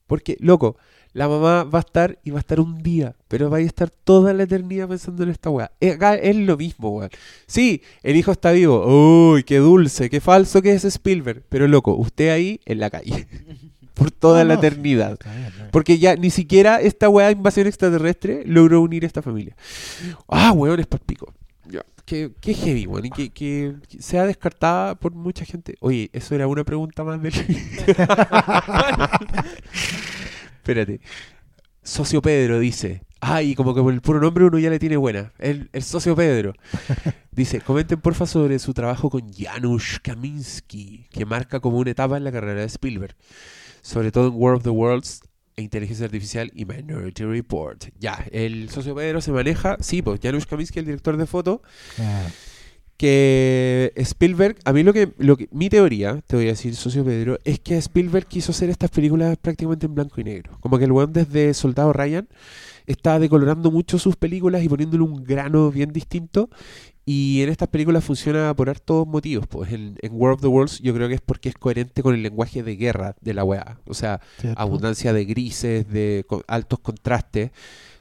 Porque, 0.08 0.38
loco, 0.40 0.78
la 1.14 1.28
mamá 1.28 1.64
va 1.64 1.80
a 1.80 1.82
estar 1.82 2.20
y 2.24 2.32
va 2.32 2.38
a 2.38 2.42
estar 2.42 2.60
un 2.60 2.84
día, 2.84 3.16
pero 3.28 3.50
va 3.50 3.58
a 3.58 3.62
estar 3.62 3.90
toda 3.90 4.34
la 4.34 4.44
eternidad 4.44 4.88
pensando 4.90 5.24
en 5.24 5.30
esta 5.30 5.50
weá. 5.50 5.72
Acá 5.94 6.16
es 6.16 6.36
lo 6.36 6.58
mismo, 6.58 6.90
weón. 6.90 7.10
Sí, 7.48 7.82
el 8.04 8.16
hijo 8.18 8.32
está 8.32 8.52
vivo. 8.52 9.32
Uy, 9.32 9.44
qué 9.44 9.58
dulce, 9.58 10.10
qué 10.10 10.20
falso 10.22 10.62
que 10.62 10.74
es 10.74 10.84
Spielberg. 10.86 11.44
Pero, 11.50 11.68
loco, 11.68 11.96
usted 11.96 12.30
ahí 12.30 12.60
en 12.66 12.80
la 12.80 12.90
calle. 12.90 13.28
Por 13.94 14.12
toda 14.12 14.44
No, 14.44 14.50
la 14.50 14.54
no, 14.56 14.60
eternidad. 14.60 15.18
bien, 15.24 15.54
bien. 15.56 15.70
Porque 15.72 15.98
ya 15.98 16.18
ni 16.18 16.30
siquiera 16.30 16.82
esta 16.82 17.08
weá 17.08 17.28
de 17.28 17.32
invasión 17.34 17.66
extraterrestre 17.66 18.44
logró 18.46 18.82
unir 18.82 19.06
a 19.06 19.08
esta 19.08 19.22
familia. 19.22 19.56
Ah, 20.28 20.52
weón, 20.52 20.82
es 20.82 20.86
palpico. 20.88 21.34
Ya. 21.70 21.82
Qué, 22.06 22.32
qué 22.40 22.54
heavy, 22.54 22.86
weón. 22.86 23.06
Y 23.08 23.10
que, 23.10 23.32
que 23.32 23.76
sea 24.00 24.26
descartada 24.26 24.96
por 24.96 25.14
mucha 25.14 25.44
gente. 25.44 25.76
Oye, 25.80 26.10
eso 26.14 26.36
era 26.36 26.48
una 26.48 26.64
pregunta 26.64 27.04
más 27.04 27.22
del. 27.22 27.34
Espérate. 30.58 31.02
Socio 31.84 32.22
Pedro 32.22 32.60
dice. 32.60 33.02
Ay, 33.22 33.56
como 33.56 33.74
que 33.74 33.82
por 33.82 33.92
el 33.92 34.02
puro 34.02 34.20
nombre 34.20 34.44
uno 34.46 34.60
ya 34.60 34.70
le 34.70 34.78
tiene 34.78 34.98
buena. 34.98 35.34
El, 35.40 35.70
el 35.74 35.82
socio 35.82 36.16
Pedro. 36.16 36.54
Dice, 37.32 37.60
comenten 37.60 38.00
porfa 38.00 38.28
sobre 38.28 38.60
su 38.60 38.74
trabajo 38.74 39.10
con 39.10 39.34
Janusz 39.34 40.00
Kaminski, 40.00 41.08
que 41.10 41.26
marca 41.26 41.60
como 41.60 41.78
una 41.78 41.90
etapa 41.90 42.18
en 42.18 42.24
la 42.24 42.32
carrera 42.32 42.62
de 42.62 42.68
Spielberg. 42.68 43.16
Sobre 43.82 44.12
todo 44.12 44.28
en 44.28 44.34
War 44.36 44.54
of 44.54 44.64
the 44.64 44.70
Worlds, 44.70 45.22
Inteligencia 45.62 46.06
Artificial 46.06 46.52
y 46.54 46.66
Minority 46.66 47.24
Report. 47.24 47.86
Ya, 48.00 48.26
el 48.32 48.70
socio 48.70 48.94
Pedro 48.96 49.22
se 49.22 49.32
maneja, 49.32 49.78
sí, 49.80 50.02
pues 50.02 50.20
Janusz 50.22 50.46
Kaminski, 50.46 50.80
el 50.80 50.86
director 50.86 51.16
de 51.18 51.26
foto, 51.26 51.62
Ah, 52.00 52.28
que 52.98 53.92
Spielberg, 53.96 54.58
a 54.64 54.72
mí 54.72 54.84
lo 54.84 54.94
que, 54.94 55.12
lo 55.18 55.36
que, 55.36 55.50
mi 55.52 55.70
teoría, 55.70 56.22
te 56.28 56.36
voy 56.36 56.46
a 56.46 56.50
decir, 56.50 56.76
socio 56.76 57.04
Pedro, 57.04 57.40
es 57.44 57.60
que 57.60 57.78
Spielberg 57.78 58.26
quiso 58.26 58.52
hacer 58.52 58.70
estas 58.70 58.90
películas 58.90 59.38
prácticamente 59.38 59.86
en 59.86 59.96
blanco 59.96 60.22
y 60.22 60.24
negro. 60.24 60.58
Como 60.62 60.78
que 60.78 60.86
el 60.86 60.92
weón 60.92 61.12
desde 61.12 61.54
Soldado 61.54 61.92
Ryan 61.92 62.28
está 62.86 63.20
decolorando 63.20 63.72
mucho 63.72 64.00
sus 64.00 64.16
películas 64.16 64.64
y 64.64 64.70
poniéndole 64.70 65.04
un 65.04 65.24
grano 65.24 65.72
bien 65.72 65.92
distinto. 65.92 66.50
Y 67.08 67.42
en 67.44 67.50
estas 67.50 67.68
películas 67.68 68.04
funciona 68.04 68.52
por 68.56 68.68
hartos 68.70 69.06
motivos. 69.06 69.46
Pues 69.48 69.72
en, 69.72 69.96
en 70.02 70.12
War 70.14 70.34
of 70.34 70.42
the 70.42 70.48
Worlds 70.48 70.80
yo 70.80 70.94
creo 70.94 71.08
que 71.08 71.14
es 71.16 71.22
porque 71.22 71.50
es 71.50 71.56
coherente 71.56 72.02
con 72.02 72.16
el 72.16 72.24
lenguaje 72.24 72.64
de 72.64 72.76
guerra 72.76 73.16
de 73.22 73.34
la 73.36 73.44
weá. 73.44 73.80
O 73.88 73.94
sea, 73.94 74.22
¿cierto? 74.40 74.60
abundancia 74.60 75.14
de 75.14 75.26
grises, 75.26 75.88
de 75.88 76.26
co- 76.28 76.44
altos 76.48 76.80
contrastes, 76.80 77.52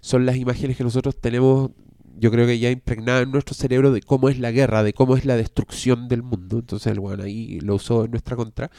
son 0.01 0.25
las 0.25 0.37
imágenes 0.37 0.77
que 0.79 0.85
nosotros 0.85 1.21
tenemos, 1.21 1.71
yo 2.19 2.31
creo 2.31 2.47
que 2.47 2.59
ya 2.59 2.71
impregnadas 2.71 3.25
en 3.25 3.31
nuestro 3.33 3.55
cerebro 3.55 3.93
de 3.93 4.01
cómo 4.01 4.29
es 4.31 4.39
la 4.39 4.51
guerra, 4.53 4.83
de 4.83 4.95
cómo 4.95 5.17
es 5.17 5.25
la 5.27 5.37
destrucción 5.37 6.09
del 6.09 6.23
mundo. 6.23 6.59
Entonces 6.61 6.91
el 6.91 7.01
bueno 7.01 7.25
ahí 7.25 7.61
lo 7.61 7.75
usó 7.75 8.05
en 8.07 8.13
nuestra 8.13 8.37
contra. 8.37 8.71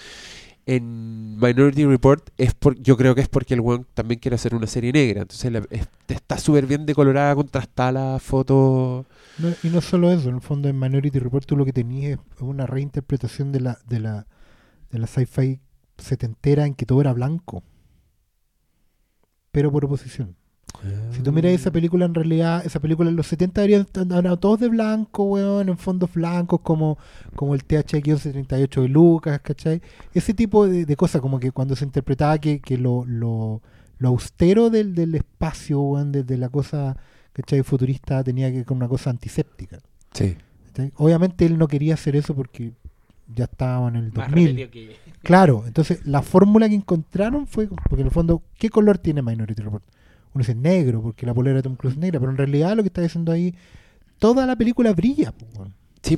En 0.67 1.35
Minority 1.39 1.85
Report 1.85 2.29
es 2.37 2.55
por, 2.55 2.75
yo 2.81 2.97
creo 2.97 3.13
que 3.13 3.21
es 3.21 3.29
porque 3.29 3.53
el 3.53 3.61
weón 3.61 3.85
también 3.93 4.19
quiere 4.19 4.33
hacer 4.35 4.55
una 4.55 4.65
serie 4.65 4.91
negra. 4.91 5.21
Entonces 5.21 5.51
la- 5.51 5.65
es- 5.69 5.87
está 6.07 6.37
súper 6.39 6.65
bien 6.65 6.85
decolorada, 6.87 7.35
contrastada 7.35 7.91
la 7.91 8.19
foto. 8.19 9.05
Y 9.63 9.67
no 9.69 9.81
solo 9.81 10.11
eso, 10.11 10.29
en 10.29 10.35
el 10.35 10.41
fondo 10.41 10.67
en 10.67 10.79
Minority 10.79 11.19
Report 11.19 11.45
tú 11.45 11.55
lo 11.55 11.65
que 11.65 11.73
tenías 11.73 12.19
es 12.35 12.41
una 12.41 12.65
reinterpretación 12.65 13.51
de 13.51 13.59
la, 13.61 13.77
de 13.87 13.99
la, 13.99 14.25
de 14.89 14.97
la 14.99 15.05
sci-fi 15.07 15.59
setentera 15.99 16.65
en 16.65 16.73
que 16.73 16.85
todo 16.87 16.99
era 17.01 17.13
blanco. 17.13 17.63
Pero 19.51 19.71
por 19.71 19.85
oposición. 19.85 20.35
Si 21.11 21.21
tú 21.21 21.31
miras 21.31 21.53
esa 21.53 21.71
película, 21.71 22.05
en 22.05 22.13
realidad, 22.13 22.65
esa 22.65 22.79
película 22.79 23.09
en 23.09 23.15
los 23.15 23.27
70 23.27 23.61
deberían 23.61 23.87
andando 23.95 24.37
todos 24.37 24.59
de 24.59 24.67
blanco, 24.69 25.23
weón, 25.23 25.69
en 25.69 25.77
fondos 25.77 26.13
blancos, 26.13 26.59
como, 26.61 26.97
como 27.35 27.55
el 27.55 27.65
TH-1138 27.65 28.81
de 28.81 28.87
Lucas, 28.89 29.39
¿cachai? 29.41 29.81
Ese 30.13 30.33
tipo 30.33 30.67
de, 30.67 30.85
de 30.85 30.95
cosas, 30.95 31.21
como 31.21 31.39
que 31.39 31.51
cuando 31.51 31.75
se 31.75 31.85
interpretaba 31.85 32.37
que, 32.37 32.59
que 32.59 32.77
lo, 32.77 33.05
lo, 33.05 33.61
lo 33.97 34.09
austero 34.09 34.69
del, 34.69 34.93
del 34.95 35.15
espacio, 35.15 35.81
weón, 35.81 36.11
de, 36.11 36.23
de 36.23 36.37
la 36.37 36.49
cosa, 36.49 36.97
¿cachai? 37.33 37.63
Futurista 37.63 38.23
tenía 38.23 38.49
que 38.51 38.57
ver 38.57 38.65
con 38.65 38.77
una 38.77 38.87
cosa 38.87 39.09
antiséptica. 39.09 39.79
Sí. 40.13 40.35
¿cachai? 40.67 40.91
Obviamente 40.97 41.45
él 41.45 41.57
no 41.57 41.67
quería 41.67 41.93
hacer 41.95 42.15
eso 42.15 42.35
porque 42.35 42.73
ya 43.33 43.45
estábamos 43.45 43.91
en 43.91 43.95
el 43.97 44.03
Más 44.13 44.27
2000. 44.29 44.45
remedio 44.47 44.71
que. 44.71 44.95
Claro, 45.23 45.63
entonces 45.65 46.05
la 46.05 46.21
fórmula 46.21 46.69
que 46.69 46.75
encontraron 46.75 47.47
fue, 47.47 47.67
porque 47.67 48.01
en 48.01 48.07
el 48.07 48.11
fondo, 48.11 48.43
¿qué 48.59 48.69
color 48.69 48.97
tiene 48.99 49.21
Minority 49.23 49.63
Report? 49.63 49.83
Uno 50.35 50.41
dice 50.41 50.53
negro, 50.53 51.01
porque 51.01 51.25
la 51.25 51.33
polera 51.33 51.55
de 51.55 51.63
Tom 51.63 51.77
Cruise 51.77 51.93
es 51.93 51.97
negra, 51.97 52.19
pero 52.19 52.29
en 52.29 52.37
realidad 52.37 52.75
lo 52.75 52.83
que 52.83 52.87
está 52.87 53.01
diciendo 53.01 53.31
ahí, 53.31 53.55
toda 54.19 54.45
la 54.45 54.57
película 54.57 54.91
brilla. 54.91 55.31
po, 55.31 55.45
weón. 55.55 55.73
Sí. 56.01 56.17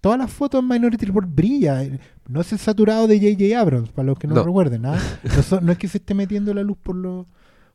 Todas 0.00 0.18
las 0.18 0.30
fotos 0.30 0.62
en 0.62 0.68
Minority 0.68 1.04
Report 1.04 1.28
brilla. 1.28 1.82
No 2.28 2.40
es 2.40 2.50
el 2.52 2.58
saturado 2.58 3.06
de 3.06 3.18
J.J. 3.18 3.60
Abrams, 3.60 3.90
para 3.90 4.06
los 4.06 4.18
que 4.18 4.26
no, 4.26 4.42
recuerden. 4.42 4.86
¿ah? 4.86 4.98
No, 5.60 5.72
es 5.72 5.78
que 5.78 5.86
se 5.86 5.98
esté 5.98 6.14
metiendo 6.14 6.54
la 6.54 6.62
luz 6.62 6.78
por, 6.82 6.96
lo, 6.96 7.26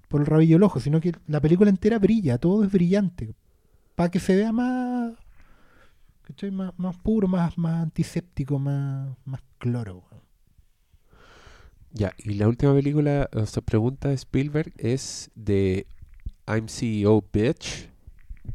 por 0.08 0.22
el 0.22 0.26
rabillo 0.26 0.56
del 0.56 0.64
ojo, 0.64 0.80
sino 0.80 1.00
que 1.00 1.12
la 1.28 1.40
película 1.40 1.70
entera 1.70 2.00
brilla, 2.00 2.40
todo 2.40 2.64
es 2.64 2.72
brillante. 2.72 3.36
Para 3.94 4.10
que 4.10 4.20
se 4.20 4.36
vea 4.36 4.52
más, 4.52 5.14
¿cachai? 6.24 6.50
más, 6.50 6.74
más 6.78 6.98
puro, 6.98 7.28
más, 7.28 7.56
más 7.56 7.84
antiséptico, 7.84 8.58
más, 8.58 9.16
más 9.26 9.42
cloro. 9.60 10.04
Ya, 11.94 12.14
y 12.18 12.34
la 12.34 12.48
última 12.48 12.74
película, 12.74 13.30
o 13.34 13.46
sea, 13.46 13.62
pregunta 13.62 14.10
de 14.10 14.16
Spielberg 14.16 14.74
es 14.78 15.30
de 15.36 15.86
I'm 16.48 16.68
CEO 16.68 17.24
Bitch. 17.32 17.88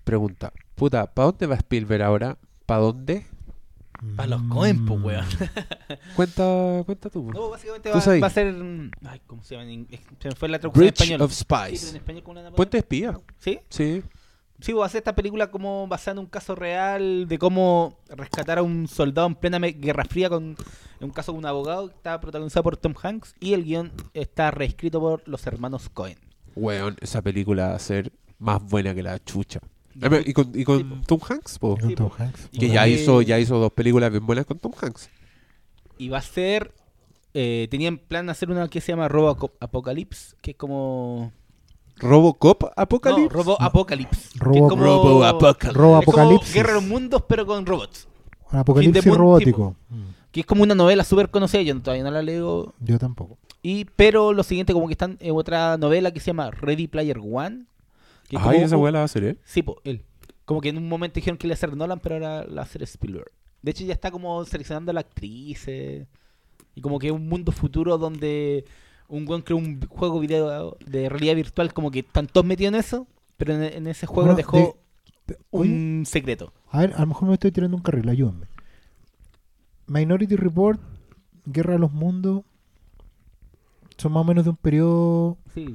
Pregunta, 0.05 0.53
puta, 0.75 1.07
¿para 1.15 1.27
dónde 1.27 1.47
va 1.47 1.55
Spielberg 1.55 2.03
ahora? 2.03 2.37
¿Para 2.67 2.81
dónde? 2.81 3.27
Pa' 4.17 4.27
los 4.27 4.43
Coen, 4.45 4.85
po, 4.87 4.97
Mm. 4.97 5.05
weón. 5.05 5.27
Cuenta, 6.17 6.83
cuenta 6.87 7.11
tú. 7.11 7.31
No, 7.33 7.51
básicamente 7.51 7.91
Tú 7.91 7.95
va, 8.21 8.27
a 8.27 8.31
ser. 8.31 8.55
Ay, 9.05 9.21
¿cómo 9.27 9.43
se 9.43 9.55
llama 9.55 9.65
en 9.65 9.71
inglés? 9.73 10.01
Se 10.21 10.29
me 10.29 10.35
fue 10.37 10.49
la 10.49 10.59
traducción 10.61 10.85
en 10.85 10.91
Bridge 10.91 11.01
español. 11.01 11.23
of 11.23 11.33
Sí, 11.33 11.45
pero 11.49 11.65
Spies. 11.67 11.91
en 11.91 11.97
español 11.97 12.23
¿cómo 12.23 12.41
la 12.41 12.51
Puente 12.53 12.77
de 12.77 12.81
espía. 12.81 13.19
¿Sí? 13.39 13.59
Sí. 13.69 14.03
Sí, 14.61 14.73
va 14.73 14.87
a 14.87 14.89
ser 14.89 14.99
esta 14.99 15.15
película 15.15 15.51
como 15.51 15.87
basada 15.87 16.13
en 16.15 16.19
un 16.19 16.27
caso 16.27 16.55
real 16.57 17.29
de 17.29 17.39
cómo 17.39 17.97
rescatar 18.09 18.59
a 18.59 18.63
un 18.63 18.89
soldado 18.89 19.29
en 19.29 19.37
plena 19.37 19.59
Guerra 19.59 20.05
Fría 20.05 20.29
con 20.29 20.57
en 21.01 21.05
un 21.05 21.11
caso 21.11 21.33
con 21.33 21.39
un 21.39 21.47
abogado 21.47 21.89
que 21.89 21.95
está 21.95 22.21
protagonizado 22.21 22.65
por 22.65 22.77
Tom 22.77 22.95
Hanks 23.01 23.37
y 23.39 23.53
el 23.53 23.65
guion 23.65 23.93
está 24.15 24.51
reescrito 24.51 24.99
por 25.01 25.23
los 25.29 25.47
hermanos 25.47 25.89
Cohen. 25.89 26.19
Weón, 26.57 26.97
esa 27.01 27.23
película 27.23 27.69
va 27.69 27.75
a 27.77 27.79
ser 27.79 28.11
más 28.41 28.61
buena 28.63 28.95
que 28.95 29.03
la 29.05 29.23
chucha. 29.23 29.61
Y 30.27 30.33
con, 30.33 30.53
y 30.55 30.65
con 30.65 30.79
Sí. 30.79 31.03
Tom 31.07 31.21
Hanks, 31.29 31.59
po. 31.59 31.77
Sí, 31.81 31.95
Tom. 31.95 32.11
Hanks. 32.17 32.49
Que 32.57 32.69
ya 32.69 32.87
Eh, 32.87 32.91
hizo, 32.91 33.23
ya 33.23 33.39
hizo 33.39 33.59
dos 33.59 33.73
películas 33.73 34.11
bien 34.11 34.25
buenas 34.27 34.45
con 34.47 34.59
Tom 34.59 34.73
Hanks. 34.81 35.09
Y 35.99 36.09
va 36.09 36.19
a 36.19 36.23
ser. 36.23 36.73
Eh, 37.35 37.67
tenía 37.71 37.89
en 37.89 37.99
plan 37.99 38.31
hacer 38.31 38.51
una 38.51 38.69
que 38.69 38.81
se 38.81 38.93
llama 38.93 39.09
Robo 39.09 39.53
Apocalypse, 39.61 40.37
que 40.41 40.53
es 40.53 40.57
como. 40.57 41.33
Robocop 42.01 42.63
No, 42.65 42.71
Apocalypse. 42.77 43.29
Robo 43.35 43.61
Apocalypse. 43.61 44.29
que 44.33 44.39
Robo- 44.45 44.55
es 44.57 44.71
como, 44.71 44.83
Robo 44.85 45.25
Apocalypse. 45.25 45.73
Robo 45.73 45.99
es 46.01 46.05
como 46.07 46.19
Apocalipsis. 46.19 46.55
Guerra 46.55 46.69
de 46.69 46.75
los 46.75 46.85
Mundos, 46.85 47.23
pero 47.29 47.47
con 47.47 47.67
robots. 47.67 48.09
Un 48.51 48.59
apocalipsis 48.61 49.05
mundo, 49.07 49.19
robótico. 49.19 49.77
Que 50.33 50.41
es 50.41 50.47
como 50.47 50.63
una 50.63 50.75
novela 50.75 51.05
súper 51.05 51.31
conocida, 51.31 51.63
yo 51.63 51.79
todavía 51.81 52.05
no 52.05 52.11
la 52.11 52.23
leo. 52.23 52.75
Yo 52.81 52.99
tampoco. 52.99 53.39
Y, 53.63 53.87
pero 53.97 54.33
lo 54.33 54.43
siguiente, 54.43 54.73
como 54.73 54.87
que 54.87 54.93
están 54.93 55.17
en 55.21 55.35
otra 55.35 55.77
novela 55.77 56.13
que 56.13 56.21
se 56.21 56.27
llama 56.29 56.51
Ready 56.51 56.87
Player 56.87 57.19
One. 57.19 57.65
que 58.29 58.37
es 58.37 58.43
Ay, 58.43 58.55
como- 58.57 58.67
esa 58.67 58.77
weá 58.77 58.93
la 58.93 58.99
va 58.99 59.03
a 59.03 59.05
hacer 59.07 59.25
él. 59.25 59.39
Sí, 59.45 59.63
po, 59.63 59.81
él. 59.85 60.05
Como 60.45 60.61
que 60.61 60.69
en 60.71 60.79
un 60.79 60.89
momento 60.89 61.15
dijeron 61.17 61.37
que 61.39 61.47
iba 61.47 61.55
a 61.55 61.57
ser 61.59 61.77
Nolan, 61.77 61.99
pero 62.01 62.15
ahora 62.17 62.45
la 62.47 62.55
va 62.57 62.61
a 62.61 62.65
hacer 62.65 62.83
Spielberg. 62.83 63.31
De 63.63 63.71
hecho, 63.73 63.85
ya 63.85 63.93
está 63.93 64.11
como 64.11 64.45
seleccionando 64.45 64.91
a 64.91 64.95
la 64.95 65.01
actriz. 65.01 65.65
eh, 65.67 66.07
y 66.75 66.81
como 66.81 66.99
que 66.99 67.11
un 67.11 67.29
mundo 67.29 67.51
futuro 67.53 67.99
donde 67.99 68.65
Un 69.09 69.27
weón 69.29 69.43
creó 69.43 69.57
un 69.57 69.81
juego 69.89 70.21
video 70.21 70.77
de 70.87 71.09
realidad 71.09 71.35
virtual 71.35 71.73
como 71.73 71.91
que 71.91 72.01
están 72.01 72.27
todos 72.27 72.47
metidos 72.47 72.75
en 72.75 72.81
eso, 72.81 73.07
pero 73.37 73.55
en, 73.55 73.63
en 73.63 73.87
ese 73.87 74.07
juego 74.07 74.23
Bueno, 74.23 74.37
dejó 74.37 74.79
de- 75.27 75.39
oye, 75.51 75.71
un 75.73 76.05
secreto. 76.07 76.53
A 76.71 76.81
ver, 76.81 76.93
a 76.95 77.01
lo 77.01 77.07
mejor 77.09 77.29
me 77.29 77.35
estoy 77.35 77.51
tirando 77.53 77.77
un 77.77 77.83
carril, 77.83 78.09
ayúdenme. 78.09 78.47
Minority 79.87 80.37
Report, 80.37 80.81
Guerra 81.47 81.73
de 81.75 81.79
los 81.79 81.93
Mundos, 81.93 82.43
son 83.97 84.13
más 84.13 84.21
o 84.21 84.25
menos 84.25 84.45
de 84.45 84.51
un 84.51 84.57
periodo 84.57 85.39
Sí. 85.55 85.75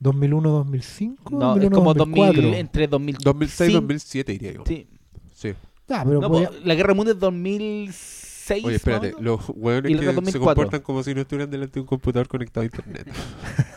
2001-2005. 0.00 1.30
No, 1.30 1.56
es 1.56 1.62
2001, 1.62 1.76
como 1.76 1.94
2004. 1.94 2.42
2000, 2.42 2.54
entre 2.60 2.86
2000, 2.88 3.16
2006-2007 3.18 4.24
diría 4.26 4.52
yo. 4.52 4.62
Sí. 4.66 4.86
Sí. 5.32 5.54
Ya, 5.88 6.04
pero 6.04 6.20
No, 6.20 6.28
podía- 6.30 6.48
po, 6.50 6.54
la 6.64 6.74
Guerra 6.74 6.94
Mundial 6.94 7.16
es 7.16 7.20
2006. 7.20 8.23
Oye, 8.64 8.76
espérate, 8.76 9.12
más 9.12 9.14
o 9.16 9.20
menos. 9.20 9.38
los 9.46 9.56
hueones 9.56 9.90
que 9.92 9.98
de 9.98 10.06
se 10.06 10.12
2004. 10.12 10.40
comportan 10.54 10.80
como 10.82 11.02
si 11.02 11.14
no 11.14 11.20
estuvieran 11.22 11.50
delante 11.50 11.74
de 11.74 11.80
un 11.80 11.86
computador 11.86 12.28
conectado 12.28 12.62
a 12.62 12.66
internet. 12.66 13.06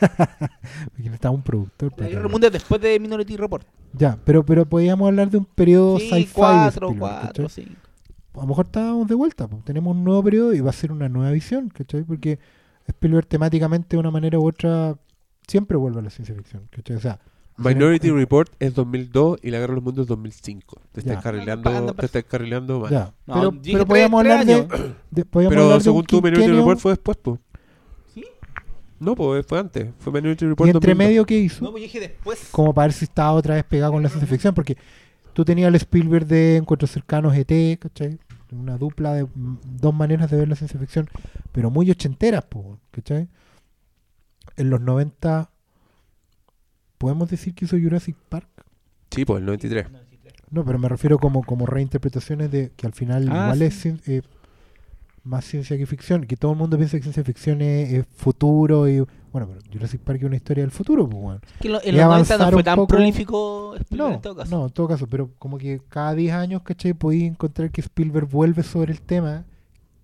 porque 0.92 1.10
estaba 1.14 1.34
un 1.36 1.42
productor. 1.42 1.94
La 1.98 2.08
Guerra 2.08 2.28
Mundial 2.28 2.52
después 2.52 2.82
de 2.82 3.00
Minority 3.00 3.38
Report. 3.38 3.66
Ya, 3.94 4.18
pero, 4.24 4.46
pero 4.46 4.66
podíamos 4.66 5.08
hablar 5.08 5.30
de 5.30 5.38
un 5.38 5.46
periodo 5.46 6.00
Sí, 6.00 6.10
sci-fi. 6.10 6.26
de 6.26 6.34
4, 6.34 6.70
Spielberg, 6.70 7.00
4, 7.00 7.44
¿cachai? 7.48 7.66
5. 7.66 7.76
a 8.36 8.42
lo 8.42 8.48
mejor 8.48 8.66
estábamos 8.66 9.08
de 9.08 9.16
vuelta. 9.16 9.48
pues. 9.48 9.64
Tenemos 9.64 9.96
un 9.96 10.04
nuevo 10.04 10.24
periodo 10.24 10.54
y 10.54 10.60
va 10.60 10.70
a 10.70 10.74
ser 10.74 10.92
una 10.92 11.10
nueva 11.10 11.32
visión, 11.32 11.70
¿cachai? 11.70 12.04
Porque 12.04 12.40
Spielberg 12.88 13.28
temáticamente 13.28 13.96
de 13.96 14.00
una 14.00 14.12
manera 14.12 14.40
u 14.40 14.48
otra 14.48 14.98
siempre 15.48 15.78
vuelve 15.78 16.00
a 16.00 16.04
la 16.04 16.10
ciencia 16.10 16.36
ficción, 16.36 16.68
¿cachai? 16.72 16.96
O 16.98 17.00
sea, 17.00 17.20
Minority 17.58 18.12
Report 18.12 18.52
es 18.60 18.74
2002 18.76 19.40
y 19.42 19.50
La 19.52 19.58
Guerra 19.60 19.72
de 19.72 19.76
los 19.78 19.84
Mundos 19.84 20.04
es 20.04 20.08
2005. 20.10 20.82
Te 20.92 21.02
Ya. 21.02 21.12
estás 21.12 21.24
carrileando, 21.24 21.64
Propaganda 21.64 21.94
te 21.94 22.06
estás 22.06 22.24
carrileando 22.26 22.80
mal. 22.82 22.92
ya. 22.92 23.14
No, 23.26 23.34
pero 23.34 23.52
dije 23.52 23.62
pero 23.64 23.78
tres- 23.78 23.88
podíamos 23.88 24.24
tres 24.24 24.32
hablar 24.40 24.46
de, 24.46 24.94
de- 25.12 25.26
podíamos 25.26 25.52
Pero 25.54 25.64
hablar 25.64 25.78
de 25.80 25.84
según 25.84 26.00
un 26.02 26.06
tú, 26.06 26.16
Minority 26.18 26.42
quinquenio, 26.42 26.60
Report 26.62 26.80
fue 26.80 26.92
después, 26.92 27.18
pues. 27.18 27.40
¿Sí? 28.14 28.24
No, 29.00 29.16
pues 29.16 29.46
fue 29.48 29.60
antes. 29.60 29.88
Fue 30.00 30.14
Minority 30.14 30.46
Report 30.46 30.68
y 30.68 30.70
entre 30.72 30.92
2002. 30.92 30.98
medio 31.10 31.26
que 31.26 31.38
hizo, 31.40 31.66
No, 31.66 31.72
pues 31.72 31.82
yo 31.82 31.86
dije 31.88 32.00
después. 32.00 32.48
como 32.52 32.74
para 32.74 32.88
ver 32.88 32.94
si 32.94 33.06
estaba 33.06 33.32
otra 33.34 33.56
vez 33.56 33.64
pegado 33.64 33.92
con 33.94 34.04
la 34.04 34.10
ciencia 34.10 34.28
ficción, 34.30 34.54
porque 34.54 34.78
tú 35.34 35.44
tenías 35.44 35.68
el 35.70 35.76
Spielberg 35.76 36.28
de 36.28 36.58
Encuentros 36.58 36.92
Cercanos 36.92 37.36
ET, 37.36 37.78
¿cachai? 37.80 38.20
Una 38.52 38.78
dupla 38.78 39.14
de 39.14 39.24
mm, 39.26 39.58
dos 39.82 39.94
maneras 39.94 40.30
de 40.32 40.38
ver 40.38 40.48
la 40.48 40.56
ciencia 40.56 40.80
ficción, 40.80 41.10
pero 41.52 41.70
muy 41.70 41.90
ochenteras, 41.92 42.46
po, 42.46 42.80
¿cachai? 42.92 43.28
En 44.56 44.70
los 44.70 44.80
90, 44.80 45.50
¿podemos 46.98 47.30
decir 47.30 47.54
que 47.54 47.66
hizo 47.66 47.78
Jurassic 47.78 48.16
Park? 48.30 48.48
Sí, 49.12 49.26
pues 49.26 49.40
el 49.40 49.46
93. 49.46 49.88
No, 50.50 50.64
pero 50.64 50.80
me 50.80 50.88
refiero 50.90 51.18
como, 51.20 51.44
como 51.44 51.66
reinterpretaciones 51.66 52.50
de 52.52 52.72
que 52.76 52.88
al 52.88 52.94
final 52.94 53.28
Ah, 53.32 53.52
igual 53.54 53.72
sí. 53.72 53.90
es 53.90 54.08
eh, 54.08 54.22
más 55.24 55.44
ciencia 55.44 55.78
que 55.78 55.86
ficción, 55.86 56.26
que 56.26 56.38
todo 56.38 56.54
el 56.54 56.58
mundo 56.58 56.78
piensa 56.78 56.96
que 56.98 57.04
ciencia 57.04 57.24
ficción 57.24 57.62
es, 57.62 57.92
es 57.92 58.06
futuro 58.08 58.88
y 58.88 59.00
bueno, 59.34 59.50
pero 59.50 59.60
Jurassic 59.74 60.00
Park 60.02 60.20
es 60.20 60.26
una 60.26 60.38
historia 60.38 60.64
del 60.64 60.72
futuro, 60.72 61.08
pues 61.08 61.22
bueno. 61.22 61.42
Que 61.60 61.68
lo- 61.70 61.82
en 61.84 61.90
Y 61.90 61.98
los 61.98 62.06
90 62.06 62.06
avanzar 62.06 62.40
no 62.40 62.52
fue 62.52 62.64
tan 62.64 62.76
poco- 62.78 62.88
prolífico 62.88 63.76
Spielberg 63.76 64.10
No, 64.10 64.16
en 64.16 64.22
todo 64.22 64.36
caso. 64.38 64.58
no, 64.58 64.66
en 64.68 64.72
todo 64.72 64.88
caso, 64.88 65.08
pero 65.08 65.30
como 65.38 65.58
que 65.58 65.82
cada 65.90 66.14
10 66.16 66.34
años, 66.34 66.62
¿cachai? 66.64 66.94
Podéis 66.94 67.24
encontrar 67.24 67.70
que 67.72 67.82
Spielberg 67.82 68.28
vuelve 68.30 68.64
sobre 68.64 68.94
el 68.94 69.02
tema 69.02 69.44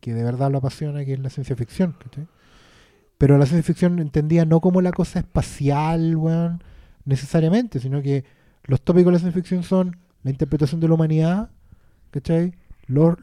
que 0.01 0.13
de 0.13 0.23
verdad 0.25 0.51
lo 0.51 0.57
apasiona, 0.57 1.05
que 1.05 1.13
es 1.13 1.19
la 1.19 1.29
ciencia 1.29 1.55
ficción, 1.55 1.95
¿cachai? 2.03 2.27
Pero 3.17 3.37
la 3.37 3.45
ciencia 3.45 3.63
ficción 3.63 3.99
entendía 3.99 4.43
no 4.43 4.59
como 4.59 4.81
la 4.81 4.91
cosa 4.91 5.19
espacial, 5.19 6.17
weón, 6.17 6.61
necesariamente, 7.05 7.79
sino 7.79 8.01
que 8.01 8.23
los 8.65 8.81
tópicos 8.81 9.07
de 9.07 9.11
la 9.13 9.19
ciencia 9.19 9.41
ficción 9.41 9.63
son 9.63 9.97
la 10.23 10.31
interpretación 10.31 10.79
de 10.79 10.87
la 10.87 10.93
humanidad, 10.93 11.49
¿cachai? 12.11 12.53
Los, 12.87 13.15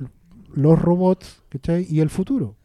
los 0.55 0.79
robots, 0.79 1.43
¿cachai? 1.49 1.87
Y 1.89 2.01
el 2.01 2.11
futuro. 2.11 2.57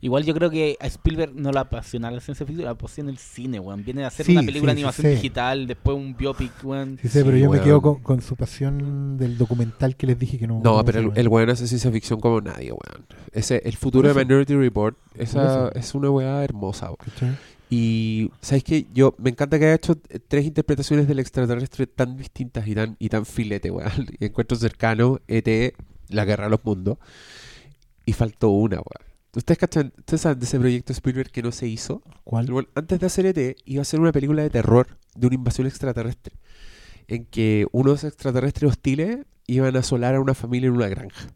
Igual 0.00 0.24
yo 0.24 0.34
creo 0.34 0.50
que 0.50 0.76
a 0.78 0.86
Spielberg 0.86 1.34
no 1.34 1.50
la 1.52 1.60
apasiona 1.62 2.10
la 2.10 2.20
ciencia 2.20 2.44
ficción, 2.46 2.66
la 2.66 2.72
apasiona 2.72 3.10
el 3.10 3.16
cine, 3.16 3.58
weón. 3.58 3.82
Viene 3.82 4.04
a 4.04 4.08
hacer 4.08 4.26
Sí, 4.26 4.32
una 4.32 4.42
película 4.42 4.72
sí, 4.72 4.76
de 4.76 4.80
sí 4.80 4.80
animación 4.82 5.02
sé. 5.06 5.10
digital, 5.14 5.66
después 5.66 5.96
un 5.96 6.14
biopic, 6.16 6.52
weón. 6.62 6.98
Sí 7.00 7.08
sé, 7.08 7.20
Sí, 7.20 7.24
pero 7.24 7.36
yo 7.38 7.50
me 7.50 7.60
quedo 7.60 7.80
con, 7.80 8.02
con 8.02 8.20
su 8.20 8.36
pasión 8.36 9.16
del 9.16 9.38
documental 9.38 9.96
que 9.96 10.06
les 10.06 10.18
dije 10.18 10.38
que 10.38 10.46
no. 10.46 10.60
No, 10.62 10.76
no 10.76 10.84
pero 10.84 11.00
el, 11.00 11.06
weón. 11.06 11.18
el 11.18 11.28
weón 11.28 11.50
hace 11.50 11.66
ciencia 11.66 11.90
ficción 11.90 12.20
como 12.20 12.40
nadie, 12.42 12.72
weón. 12.72 13.06
Ese, 13.32 13.62
el 13.64 13.74
futuro 13.76 14.12
de. 14.12 14.14
Minority 14.24 14.54
Report, 14.54 14.96
esa 15.16 15.70
es 15.74 15.94
una 15.94 16.10
weá 16.10 16.44
hermosa, 16.44 16.90
weón. 16.90 17.36
Y, 17.68 18.30
¿sabes 18.40 18.62
qué? 18.62 18.86
Yo, 18.94 19.14
me 19.18 19.30
encanta 19.30 19.58
que 19.58 19.64
haya 19.64 19.74
hecho 19.74 19.96
tres 20.28 20.44
interpretaciones 20.44 21.08
del 21.08 21.18
extraterrestre 21.18 21.86
tan 21.86 22.16
distintas 22.16 22.66
y 22.68 22.74
tan, 22.74 22.96
y 22.98 23.08
tan 23.08 23.26
filete, 23.26 23.70
weón. 23.70 23.90
Encuentro 24.20 24.56
cercano, 24.56 25.20
ET, 25.26 25.74
La 26.08 26.24
Guerra 26.24 26.44
de 26.44 26.50
los 26.50 26.64
Mundos. 26.64 26.98
Y 28.04 28.12
faltó 28.12 28.50
una, 28.50 28.76
weón. 28.76 29.06
¿Ustedes 29.34 29.58
cachan? 29.58 29.92
¿Ustedes 29.98 30.20
saben 30.22 30.38
de 30.38 30.46
ese 30.46 30.58
proyecto 30.58 30.92
Spielberg 30.92 31.30
que 31.30 31.42
no 31.42 31.52
se 31.52 31.66
hizo? 31.66 32.02
¿Cuál? 32.24 32.68
Antes 32.74 33.00
de 33.00 33.06
hacer 33.06 33.26
ET, 33.26 33.56
iba 33.66 33.80
a 33.80 33.82
hacer 33.82 34.00
una 34.00 34.12
película 34.12 34.42
de 34.42 34.48
terror 34.50 34.86
de 35.14 35.26
una 35.26 35.34
invasión 35.34 35.66
extraterrestre. 35.66 36.36
En 37.08 37.24
que 37.26 37.66
unos 37.72 38.04
extraterrestres 38.04 38.70
hostiles 38.70 39.26
iban 39.46 39.76
a 39.76 39.80
asolar 39.80 40.14
a 40.14 40.20
una 40.20 40.34
familia 40.34 40.68
en 40.68 40.74
una 40.74 40.88
granja. 40.88 41.26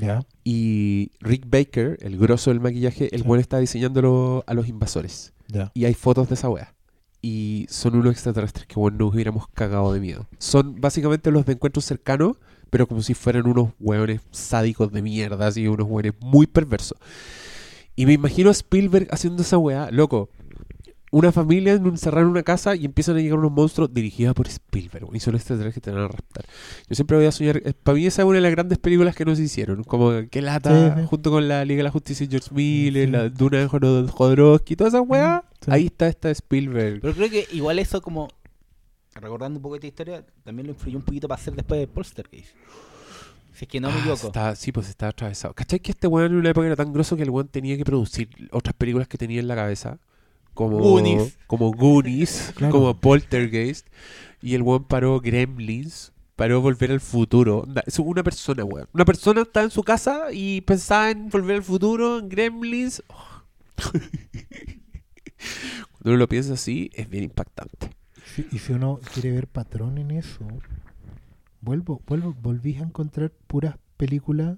Ya. 0.00 0.26
Y 0.42 1.12
Rick 1.20 1.44
Baker, 1.48 1.98
el 2.02 2.18
grosso 2.18 2.50
del 2.50 2.60
maquillaje, 2.60 3.08
el 3.14 3.22
Sí. 3.22 3.26
buen 3.26 3.40
está 3.40 3.58
diseñándolo 3.58 4.44
a 4.46 4.54
los 4.54 4.68
invasores. 4.68 5.32
Y 5.74 5.84
hay 5.84 5.94
fotos 5.94 6.28
de 6.28 6.34
esa 6.34 6.48
wea. 6.48 6.74
Y 7.22 7.66
son 7.70 7.96
unos 7.96 8.12
extraterrestres 8.12 8.66
que 8.66 8.78
bueno, 8.78 8.98
nos 8.98 9.14
hubiéramos 9.14 9.48
cagado 9.48 9.92
de 9.92 10.00
miedo. 10.00 10.26
Son 10.38 10.80
básicamente 10.80 11.30
los 11.30 11.46
de 11.46 11.54
encuentros 11.54 11.84
cercanos, 11.84 12.36
pero 12.70 12.86
como 12.86 13.02
si 13.02 13.14
fueran 13.14 13.46
unos 13.46 13.70
hueones 13.80 14.20
sádicos 14.30 14.92
de 14.92 15.00
mierda, 15.00 15.46
así, 15.46 15.66
unos 15.66 15.86
hueones 15.88 16.12
muy 16.20 16.46
perversos. 16.46 16.98
Y 17.96 18.06
me 18.06 18.12
imagino 18.12 18.50
a 18.50 18.52
Spielberg 18.52 19.08
haciendo 19.10 19.42
esa 19.42 19.58
wea, 19.58 19.90
loco. 19.90 20.28
Una 21.16 21.30
familia 21.30 21.74
encerrada 21.74 22.22
en 22.22 22.28
una 22.30 22.42
casa 22.42 22.74
y 22.74 22.84
empiezan 22.86 23.16
a 23.16 23.20
llegar 23.20 23.38
unos 23.38 23.52
monstruos 23.52 23.94
dirigidas 23.94 24.34
por 24.34 24.48
Spielberg. 24.48 25.06
Y 25.12 25.20
son 25.20 25.36
extraterrestres 25.36 25.74
que 25.74 25.80
te 25.80 25.90
van 25.94 26.02
a 26.04 26.08
raptar. 26.08 26.44
Yo 26.88 26.94
siempre 26.96 27.16
voy 27.16 27.26
a 27.26 27.30
soñar. 27.30 27.62
Para 27.84 27.94
mí 27.94 28.04
esa 28.06 28.22
es 28.22 28.26
una 28.26 28.36
de 28.38 28.40
las 28.42 28.50
grandes 28.50 28.78
películas 28.78 29.14
que 29.14 29.24
nos 29.24 29.38
hicieron. 29.38 29.84
Como 29.84 30.10
que 30.28 30.42
lata, 30.42 30.94
Sí, 30.96 31.00
sí. 31.02 31.06
junto 31.06 31.30
con 31.30 31.46
la 31.46 31.64
Liga 31.64 31.78
de 31.78 31.84
la 31.84 31.90
Justicia 31.92 32.26
de 32.26 32.30
George 32.32 32.52
Miller, 32.52 33.06
Sí. 33.06 33.12
la 33.12 33.28
Duna 33.28 33.58
de 33.58 33.68
Jodor- 33.68 34.08
Jodorowsky, 34.10 34.74
toda 34.74 34.88
esa 34.88 35.00
weá. 35.02 35.44
Sí. 35.60 35.70
Ahí 35.70 35.86
está 35.86 36.08
esta 36.08 36.30
Spielberg. 36.30 37.00
Pero 37.00 37.14
creo 37.14 37.30
que 37.30 37.46
igual 37.52 37.78
eso 37.78 38.02
como, 38.02 38.28
recordando 39.14 39.58
un 39.58 39.62
poco 39.62 39.76
esta 39.76 39.86
historia, 39.86 40.24
también 40.42 40.66
lo 40.66 40.72
influyó 40.72 40.98
un 40.98 41.04
poquito 41.04 41.28
para 41.28 41.40
hacer 41.40 41.54
después 41.54 41.78
de 41.80 41.86
Poltergeist. 41.86 42.48
Si 43.54 43.66
es 43.66 43.68
que 43.70 43.78
no 43.78 43.88
me 43.88 43.94
Ah, 43.94 43.98
equivoco. 44.00 44.26
está- 44.26 44.56
sí, 44.56 44.72
pues 44.72 44.88
está 44.88 45.06
atravesado. 45.08 45.54
¿Cachai 45.54 45.78
que 45.78 45.92
este 45.92 46.08
weón 46.08 46.32
en 46.32 46.38
una 46.38 46.50
época 46.50 46.66
era 46.66 46.74
tan 46.74 46.92
grosso 46.92 47.14
que 47.14 47.22
el 47.22 47.30
weón 47.30 47.46
tenía 47.46 47.76
que 47.76 47.84
producir 47.84 48.28
otras 48.50 48.74
películas 48.74 49.06
que 49.06 49.16
tenía 49.16 49.38
en 49.38 49.46
la 49.46 49.54
cabeza? 49.54 49.98
Como 50.54 50.78
Goonies. 50.78 51.36
Como 51.46 51.72
Goonies, 51.72 52.52
Claro. 52.56 52.72
como 52.72 52.94
Poltergeist. 53.00 53.86
Y 54.40 54.54
el 54.54 54.62
weón 54.62 54.84
paró 54.84 55.20
Gremlins, 55.20 56.12
paró 56.36 56.60
Volver 56.60 56.90
al 56.92 57.00
Futuro. 57.00 57.66
Es 57.86 57.98
una 57.98 58.22
persona, 58.22 58.64
weón. 58.64 58.88
Una 58.92 59.04
persona 59.04 59.42
estaba 59.42 59.64
en 59.64 59.70
su 59.70 59.82
casa 59.82 60.32
y 60.32 60.60
pensaba 60.62 61.10
en 61.10 61.28
Volver 61.28 61.56
al 61.56 61.62
Futuro, 61.62 62.18
en 62.18 62.28
Gremlins. 62.28 63.02
Oh. 63.08 63.42
Cuando 65.92 66.10
uno 66.10 66.16
lo 66.16 66.28
piensa 66.28 66.54
así, 66.54 66.90
es 66.94 67.08
bien 67.08 67.24
impactante. 67.24 67.90
Sí, 68.34 68.46
y 68.52 68.58
si 68.58 68.72
uno 68.72 68.98
quiere 69.12 69.32
ver 69.32 69.46
patrón 69.46 69.98
en 69.98 70.10
eso, 70.10 70.46
vuelvo, 71.60 72.00
vuelvo, 72.06 72.34
volví 72.40 72.76
a 72.76 72.80
encontrar 72.82 73.30
puras 73.46 73.76
películas 73.96 74.56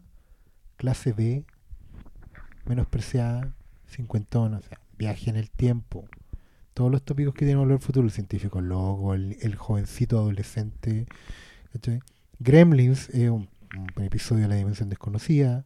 clase 0.77 1.13
B, 1.13 1.45
menospreciadas, 2.67 3.47
cincuentonas, 3.89 4.65
o 4.65 4.69
sea, 4.69 4.79
viaje 4.99 5.31
en 5.31 5.37
el 5.37 5.51
tiempo, 5.51 6.07
todos 6.75 6.91
los 6.91 7.03
tópicos 7.03 7.35
que 7.35 7.45
tienen 7.47 7.63
valor 7.63 7.81
futuro, 7.81 8.07
el 8.07 8.13
científico 8.13 8.61
loco, 8.61 9.15
el, 9.15 9.37
el 9.41 9.55
jovencito 9.57 10.19
adolescente, 10.19 11.07
¿cachai? 11.73 12.01
Gremlins 12.39 13.09
es 13.11 13.31
un, 13.31 13.49
un 13.97 14.03
episodio 14.05 14.43
de 14.43 14.49
la 14.49 14.57
dimensión 14.57 14.89
desconocida, 14.89 15.65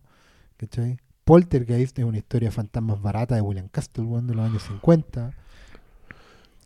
¿cachai? 0.56 0.98
Poltergeist 1.24 1.98
es 1.98 2.04
una 2.04 2.18
historia 2.18 2.48
de 2.48 2.52
fantasmas 2.52 3.00
barata 3.00 3.34
de 3.34 3.40
William 3.40 3.68
Castle, 3.68 4.04
weón, 4.04 4.26
de 4.26 4.34
los 4.34 4.48
años 4.48 4.62
50. 4.62 5.32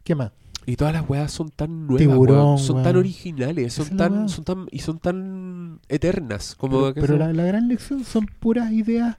¿Qué 0.03 0.15
más? 0.15 0.33
Y 0.67 0.77
todas 0.77 0.95
las 0.95 1.09
weas 1.09 1.31
son 1.31 1.51
tan 1.51 1.87
nuevas, 1.87 2.01
Tiburón, 2.01 2.37
weón. 2.39 2.59
son 2.59 2.83
tan 2.83 2.97
originales, 2.97 3.75
son 3.75 3.97
tan, 3.97 4.29
son 4.29 4.45
tan, 4.45 4.67
y 4.71 4.79
son 4.79 4.99
tan 4.99 5.81
eternas. 5.89 6.55
Como 6.55 6.81
pero 6.81 6.95
que 6.95 7.01
pero 7.03 7.19
la 7.19 7.45
gran 7.45 7.69
lección 7.69 8.05
son 8.05 8.27
puras 8.27 8.73
ideas 8.73 9.19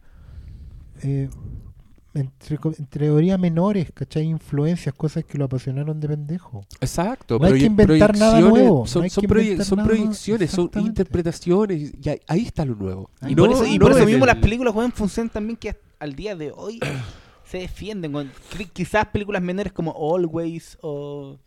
eh, 1.04 1.30
entre, 2.16 2.58
en 2.78 2.86
teoría 2.88 3.38
menores, 3.38 3.92
¿cachai? 3.94 4.24
Influencias, 4.24 4.96
cosas 4.96 5.24
que 5.26 5.38
lo 5.38 5.46
apasionaron 5.46 6.00
de 6.00 6.08
pendejo. 6.08 6.66
Exacto, 6.82 7.38
No 7.40 7.46
hay 7.48 7.60
que 7.60 7.66
inventar 7.66 8.18
nada 8.18 8.40
nuevo, 8.42 8.88
Son, 8.88 9.02
no 9.02 9.04
hay 9.04 9.10
son 9.10 9.22
que 9.22 9.28
proye- 9.28 9.42
inventar 9.44 9.66
son 9.68 9.78
nada 9.78 9.88
nuevo, 9.90 10.04
proyecciones, 10.04 10.52
son 10.52 10.70
interpretaciones. 10.76 11.94
Y 12.02 12.10
ahí, 12.10 12.20
ahí 12.28 12.42
está 12.46 12.66
lo 12.66 12.76
nuevo. 12.76 13.12
Ahí 13.22 13.34
Y 13.34 13.36
no- 13.36 13.44
por 13.44 13.52
eso, 13.54 13.66
y 13.66 13.78
no 13.78 13.86
por 13.86 13.92
eso 13.92 14.00
en 14.02 14.06
mismo 14.08 14.26
el- 14.26 14.28
las 14.28 14.38
películas 14.38 14.74
weón, 14.74 14.92
funcionan 14.92 15.30
también 15.30 15.58
que 15.58 15.76
al 16.00 16.16
día 16.16 16.36
de 16.36 16.52
hoy 16.56 16.80
se 17.46 17.60
defienden. 17.60 18.32
Quizás 18.74 19.06
películas 19.08 19.42
menores 19.42 19.72
como 19.74 19.94
Always 20.16 20.78
o. 20.82 21.38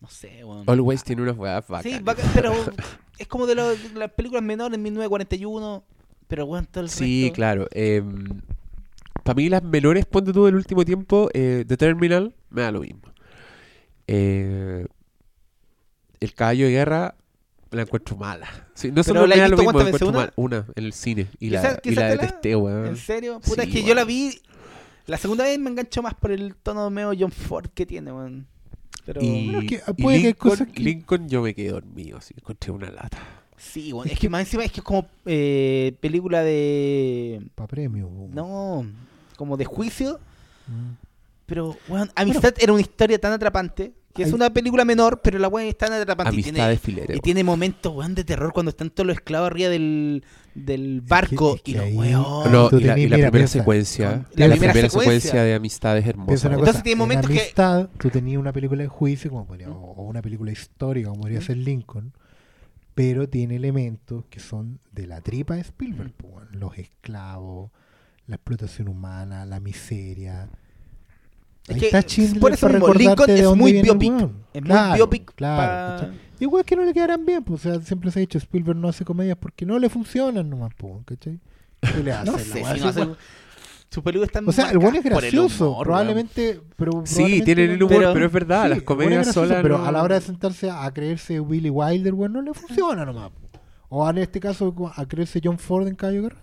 No 0.00 0.08
sé, 0.10 0.44
weón. 0.44 0.64
Always 0.68 1.02
tiene 1.02 1.22
unas 1.22 1.36
weas 1.38 1.66
bacanas. 1.66 1.98
Sí, 1.98 2.02
bacán, 2.04 2.30
pero 2.34 2.52
es 3.18 3.26
como 3.26 3.46
de, 3.46 3.54
lo- 3.54 3.68
de 3.70 3.78
las 3.94 4.10
películas 4.10 4.42
menores 4.42 4.76
en 4.76 4.82
1941. 4.82 5.84
Pero 6.26 6.46
weón, 6.46 6.66
todo 6.66 6.82
el 6.84 6.90
Sí, 6.90 7.26
resto- 7.28 7.34
claro. 7.34 7.68
em, 7.72 8.40
Para 9.24 9.34
mí 9.36 9.48
las 9.48 9.62
menores, 9.64 10.06
ponte 10.06 10.32
tú 10.32 10.44
del 10.44 10.54
último 10.54 10.84
tiempo, 10.84 11.28
eh, 11.34 11.64
The 11.66 11.76
Terminal, 11.76 12.32
me 12.50 12.62
da 12.62 12.70
lo 12.70 12.80
mismo. 12.82 13.00
Eh, 14.06 14.86
el 16.20 16.34
caballo 16.34 16.66
de 16.66 16.72
guerra 16.72 17.14
la 17.70 17.82
encuentro 17.82 18.16
mala. 18.16 18.46
Sí, 18.74 18.88
no 18.88 18.94
¿Pero 19.02 19.04
solo 19.04 19.26
me 19.26 19.36
da 19.36 19.48
lo 19.48 19.56
mismo, 19.56 19.72
la 19.72 19.78
encuentro 19.88 20.06
veces, 20.12 20.14
mal. 20.20 20.32
Una 20.36 20.66
en 20.76 20.84
el 20.84 20.92
cine. 20.92 21.26
Y 21.40 21.52
¿Esa- 21.54 21.72
la, 21.72 21.80
y 21.82 21.90
la 21.90 22.08
te 22.10 22.16
la- 22.16 22.22
detesté, 22.22 22.54
weón. 22.56 22.86
¿En 22.86 22.96
serio? 22.96 23.40
Puta, 23.40 23.62
Sí, 23.64 23.68
es 23.70 23.74
que 23.74 23.82
yo 23.84 23.94
la 23.94 24.04
vi. 24.04 24.38
La 25.06 25.16
segunda 25.18 25.44
vez 25.44 25.58
me 25.58 25.70
enganchó 25.70 26.02
más 26.02 26.14
por 26.14 26.30
el 26.30 26.54
tono 26.56 26.88
medio 26.90 27.12
John 27.18 27.32
Ford 27.32 27.66
que 27.74 27.84
tiene, 27.84 28.12
weón. 28.12 28.46
Pero. 29.04 29.20
Y, 29.22 29.46
Bueno, 29.50 29.58
es 29.60 29.66
que 29.66 29.74
y 29.96 30.02
puede 30.02 30.18
que 30.18 30.26
hay 30.26 30.32
Lincoln, 30.32 30.50
cosas 30.50 30.68
que- 30.68 30.82
Lincoln 30.82 31.28
yo 31.28 31.42
me 31.42 31.54
quedé 31.54 31.70
dormido, 31.70 32.18
así, 32.18 32.32
encontré 32.36 32.70
una 32.72 32.90
lata. 32.90 33.18
Sí, 33.56 33.92
weón. 33.92 34.06
Es 34.06 34.12
Es, 34.12 34.18
que, 34.18 34.26
que- 34.26 34.30
más 34.30 34.40
encima 34.42 34.64
es 34.64 34.70
que 34.72 34.80
es 34.80 34.84
como 34.84 35.06
eh, 35.26 35.96
película 36.00 36.42
de. 36.42 37.42
Para 37.54 37.66
premio. 37.68 38.08
po. 38.08 38.28
No, 38.32 38.86
como 39.36 39.56
de 39.56 39.64
juicio. 39.64 40.20
Mm. 40.66 40.92
Pero, 41.46 41.76
weón, 41.88 42.10
Amistad 42.14 42.54
era 42.58 42.72
una 42.72 42.80
historia 42.80 43.18
tan 43.20 43.32
atrapante. 43.32 43.92
Que 44.14 44.22
es 44.22 44.32
una 44.32 44.48
película 44.54 44.84
menor, 44.84 45.20
pero 45.22 45.40
la 45.40 45.48
weón 45.48 45.66
es 45.66 45.76
tan 45.76 45.92
atrapante. 45.92 46.36
y 46.38 46.42
tiene, 46.44 46.68
de 46.68 46.76
filero. 46.78 47.12
y 47.16 47.18
tiene 47.18 47.42
momentos, 47.42 47.92
weón, 47.92 48.14
de 48.14 48.22
terror 48.22 48.52
cuando 48.52 48.70
están 48.70 48.88
todos 48.90 49.08
los 49.08 49.16
esclavos 49.16 49.48
arriba 49.48 49.68
del, 49.70 50.22
del 50.54 51.00
barco. 51.00 51.56
es 51.56 51.62
que 51.62 51.72
y 51.72 51.74
los 51.74 51.84
ahí- 51.84 51.96
weón. 51.96 52.22
No, 52.52 52.68
y 52.78 52.84
la, 52.84 52.94
tenés- 52.94 52.98
y 52.98 53.08
la 53.08 53.16
mira, 53.16 53.16
primera 53.16 53.30
piensa, 53.32 53.58
secuencia, 53.58 54.10
con- 54.10 54.16
la, 54.36 54.46
la 54.46 54.54
primera, 54.54 54.72
primera 54.72 54.88
secuencia. 54.88 55.20
secuencia 55.20 55.42
de 55.42 55.54
amistad 55.56 55.98
es 55.98 56.06
hermosa. 56.06 56.46
Entonces 56.46 56.72
cosa, 56.74 56.82
tiene 56.84 56.92
en 56.92 56.98
momentos 56.98 57.28
que- 57.28 57.88
tú 57.98 58.10
tenías 58.10 58.38
una 58.38 58.52
película 58.52 58.82
de 58.84 58.88
juicio 58.88 59.30
como 59.32 59.46
podría- 59.46 59.68
o 59.70 59.94
o 59.96 60.02
una 60.04 60.22
película 60.22 60.52
histórica 60.52 61.08
como 61.08 61.22
podría 61.22 61.40
ser 61.40 61.56
Lincoln, 61.56 62.12
pero 62.94 63.28
tiene 63.28 63.56
elementos 63.56 64.26
que 64.30 64.38
son 64.38 64.78
de 64.92 65.08
la 65.08 65.22
tripa 65.22 65.56
de 65.56 65.62
Spielberg, 65.62 66.12
weón. 66.22 66.46
los 66.52 66.78
esclavos, 66.78 67.72
la 68.26 68.36
explotación 68.36 68.88
humana, 68.88 69.44
la 69.44 69.60
miseria. 69.60 70.48
Es 71.66 71.74
Ahí 71.74 71.80
que, 71.80 71.86
está 71.86 72.02
Schindler 72.02 72.40
por 72.40 72.52
eso 72.52 72.68
mismo, 72.68 72.92
Lincoln 72.92 73.30
es 73.30 73.54
muy 73.54 73.72
biopic. 73.80 74.10
weón. 74.10 74.44
Es 74.52 74.60
muy 74.62 74.68
Claro, 74.70 74.94
biopic 74.94 75.34
claro, 75.34 76.02
pa-. 76.02 76.10
Igual 76.40 76.64
que 76.64 76.76
no 76.76 76.84
le 76.84 76.92
quedaran 76.92 77.24
bien, 77.24 77.42
pues, 77.44 77.64
o 77.64 77.70
sea, 77.72 77.80
siempre 77.80 78.10
se 78.10 78.18
ha 78.18 78.20
dicho 78.20 78.38
Spielberg 78.38 78.76
no 78.76 78.88
hace 78.88 79.04
comedias 79.04 79.36
porque 79.40 79.64
no 79.64 79.78
le 79.78 79.88
funcionan 79.88 80.50
nomás, 80.50 80.72
¿cachai? 81.06 81.38
¿Qué 81.80 82.02
le 82.02 82.12
hace? 82.12 82.30
No 82.30 82.38
sé 82.38 82.44
si 82.44 82.80
no 82.80 82.88
hace- 82.88 83.06
O 84.46 84.52
sea, 84.52 84.70
el 84.70 84.78
buen 84.78 84.96
es 84.96 85.04
gracioso, 85.04 85.70
humor, 85.70 85.84
probablemente, 85.84 86.60
pero 86.76 87.02
Sí, 87.06 87.40
tienen 87.42 87.70
el 87.70 87.82
humor, 87.82 87.98
pero- 87.98 88.12
pero, 88.12 88.26
es 88.26 88.32
verdad, 88.32 88.64
Sí, 88.64 88.68
las 88.70 88.82
comedias 88.82 89.12
gracioso, 89.26 89.40
solas. 89.46 89.62
Pero 89.62 89.78
no- 89.78 89.84
a 89.86 89.92
la 89.92 90.02
hora 90.02 90.16
de 90.16 90.20
sentarse 90.20 90.68
a 90.68 90.90
creerse 90.92 91.38
Billy 91.40 91.70
Wilder, 91.70 92.12
bueno, 92.12 92.42
no 92.42 92.42
le 92.42 92.54
funciona 92.54 93.04
nomás. 93.04 93.30
po. 93.30 93.60
O 93.90 94.10
en 94.10 94.18
este 94.18 94.40
caso, 94.40 94.74
a 94.96 95.06
creerse 95.06 95.40
John 95.42 95.58
Ford 95.58 95.86
en 95.86 95.94
de 95.96 96.20
Guerra, 96.20 96.36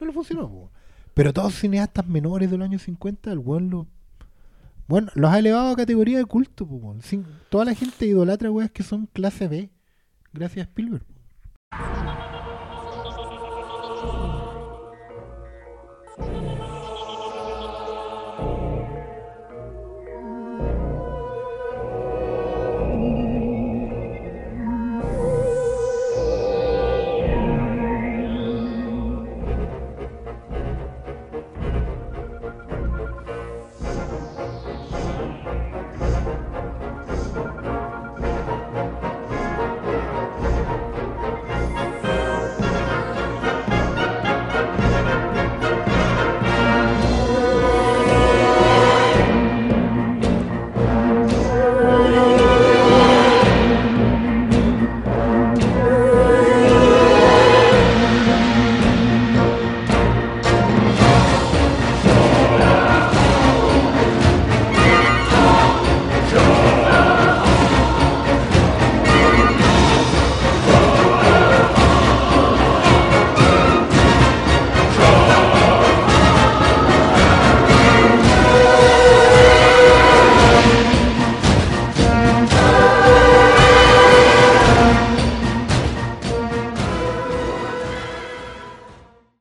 no 0.00 0.06
le 0.06 0.12
funcionó. 0.12 0.48
po. 0.48 0.70
Pero 1.14 1.32
todos 1.32 1.54
cineastas 1.54 2.06
menores 2.06 2.50
de 2.50 2.58
los 2.58 2.64
años 2.66 2.82
50, 2.82 3.30
el 3.32 3.38
buen 3.38 3.70
lo. 3.70 3.86
Bueno, 4.86 5.10
los 5.14 5.30
ha 5.30 5.38
elevado 5.38 5.70
a 5.70 5.76
categoría 5.76 6.18
de 6.18 6.24
culto. 6.26 6.66
po, 6.66 6.74
weón. 6.74 7.02
Sin- 7.02 7.24
toda 7.48 7.64
la 7.64 7.74
gente 7.74 8.06
idolatra 8.06 8.50
weas 8.50 8.70
que 8.70 8.82
son 8.82 9.06
clase 9.06 9.48
B, 9.48 9.70
gracias 10.32 10.66
a 10.66 10.68
Spielberg. 10.70 11.04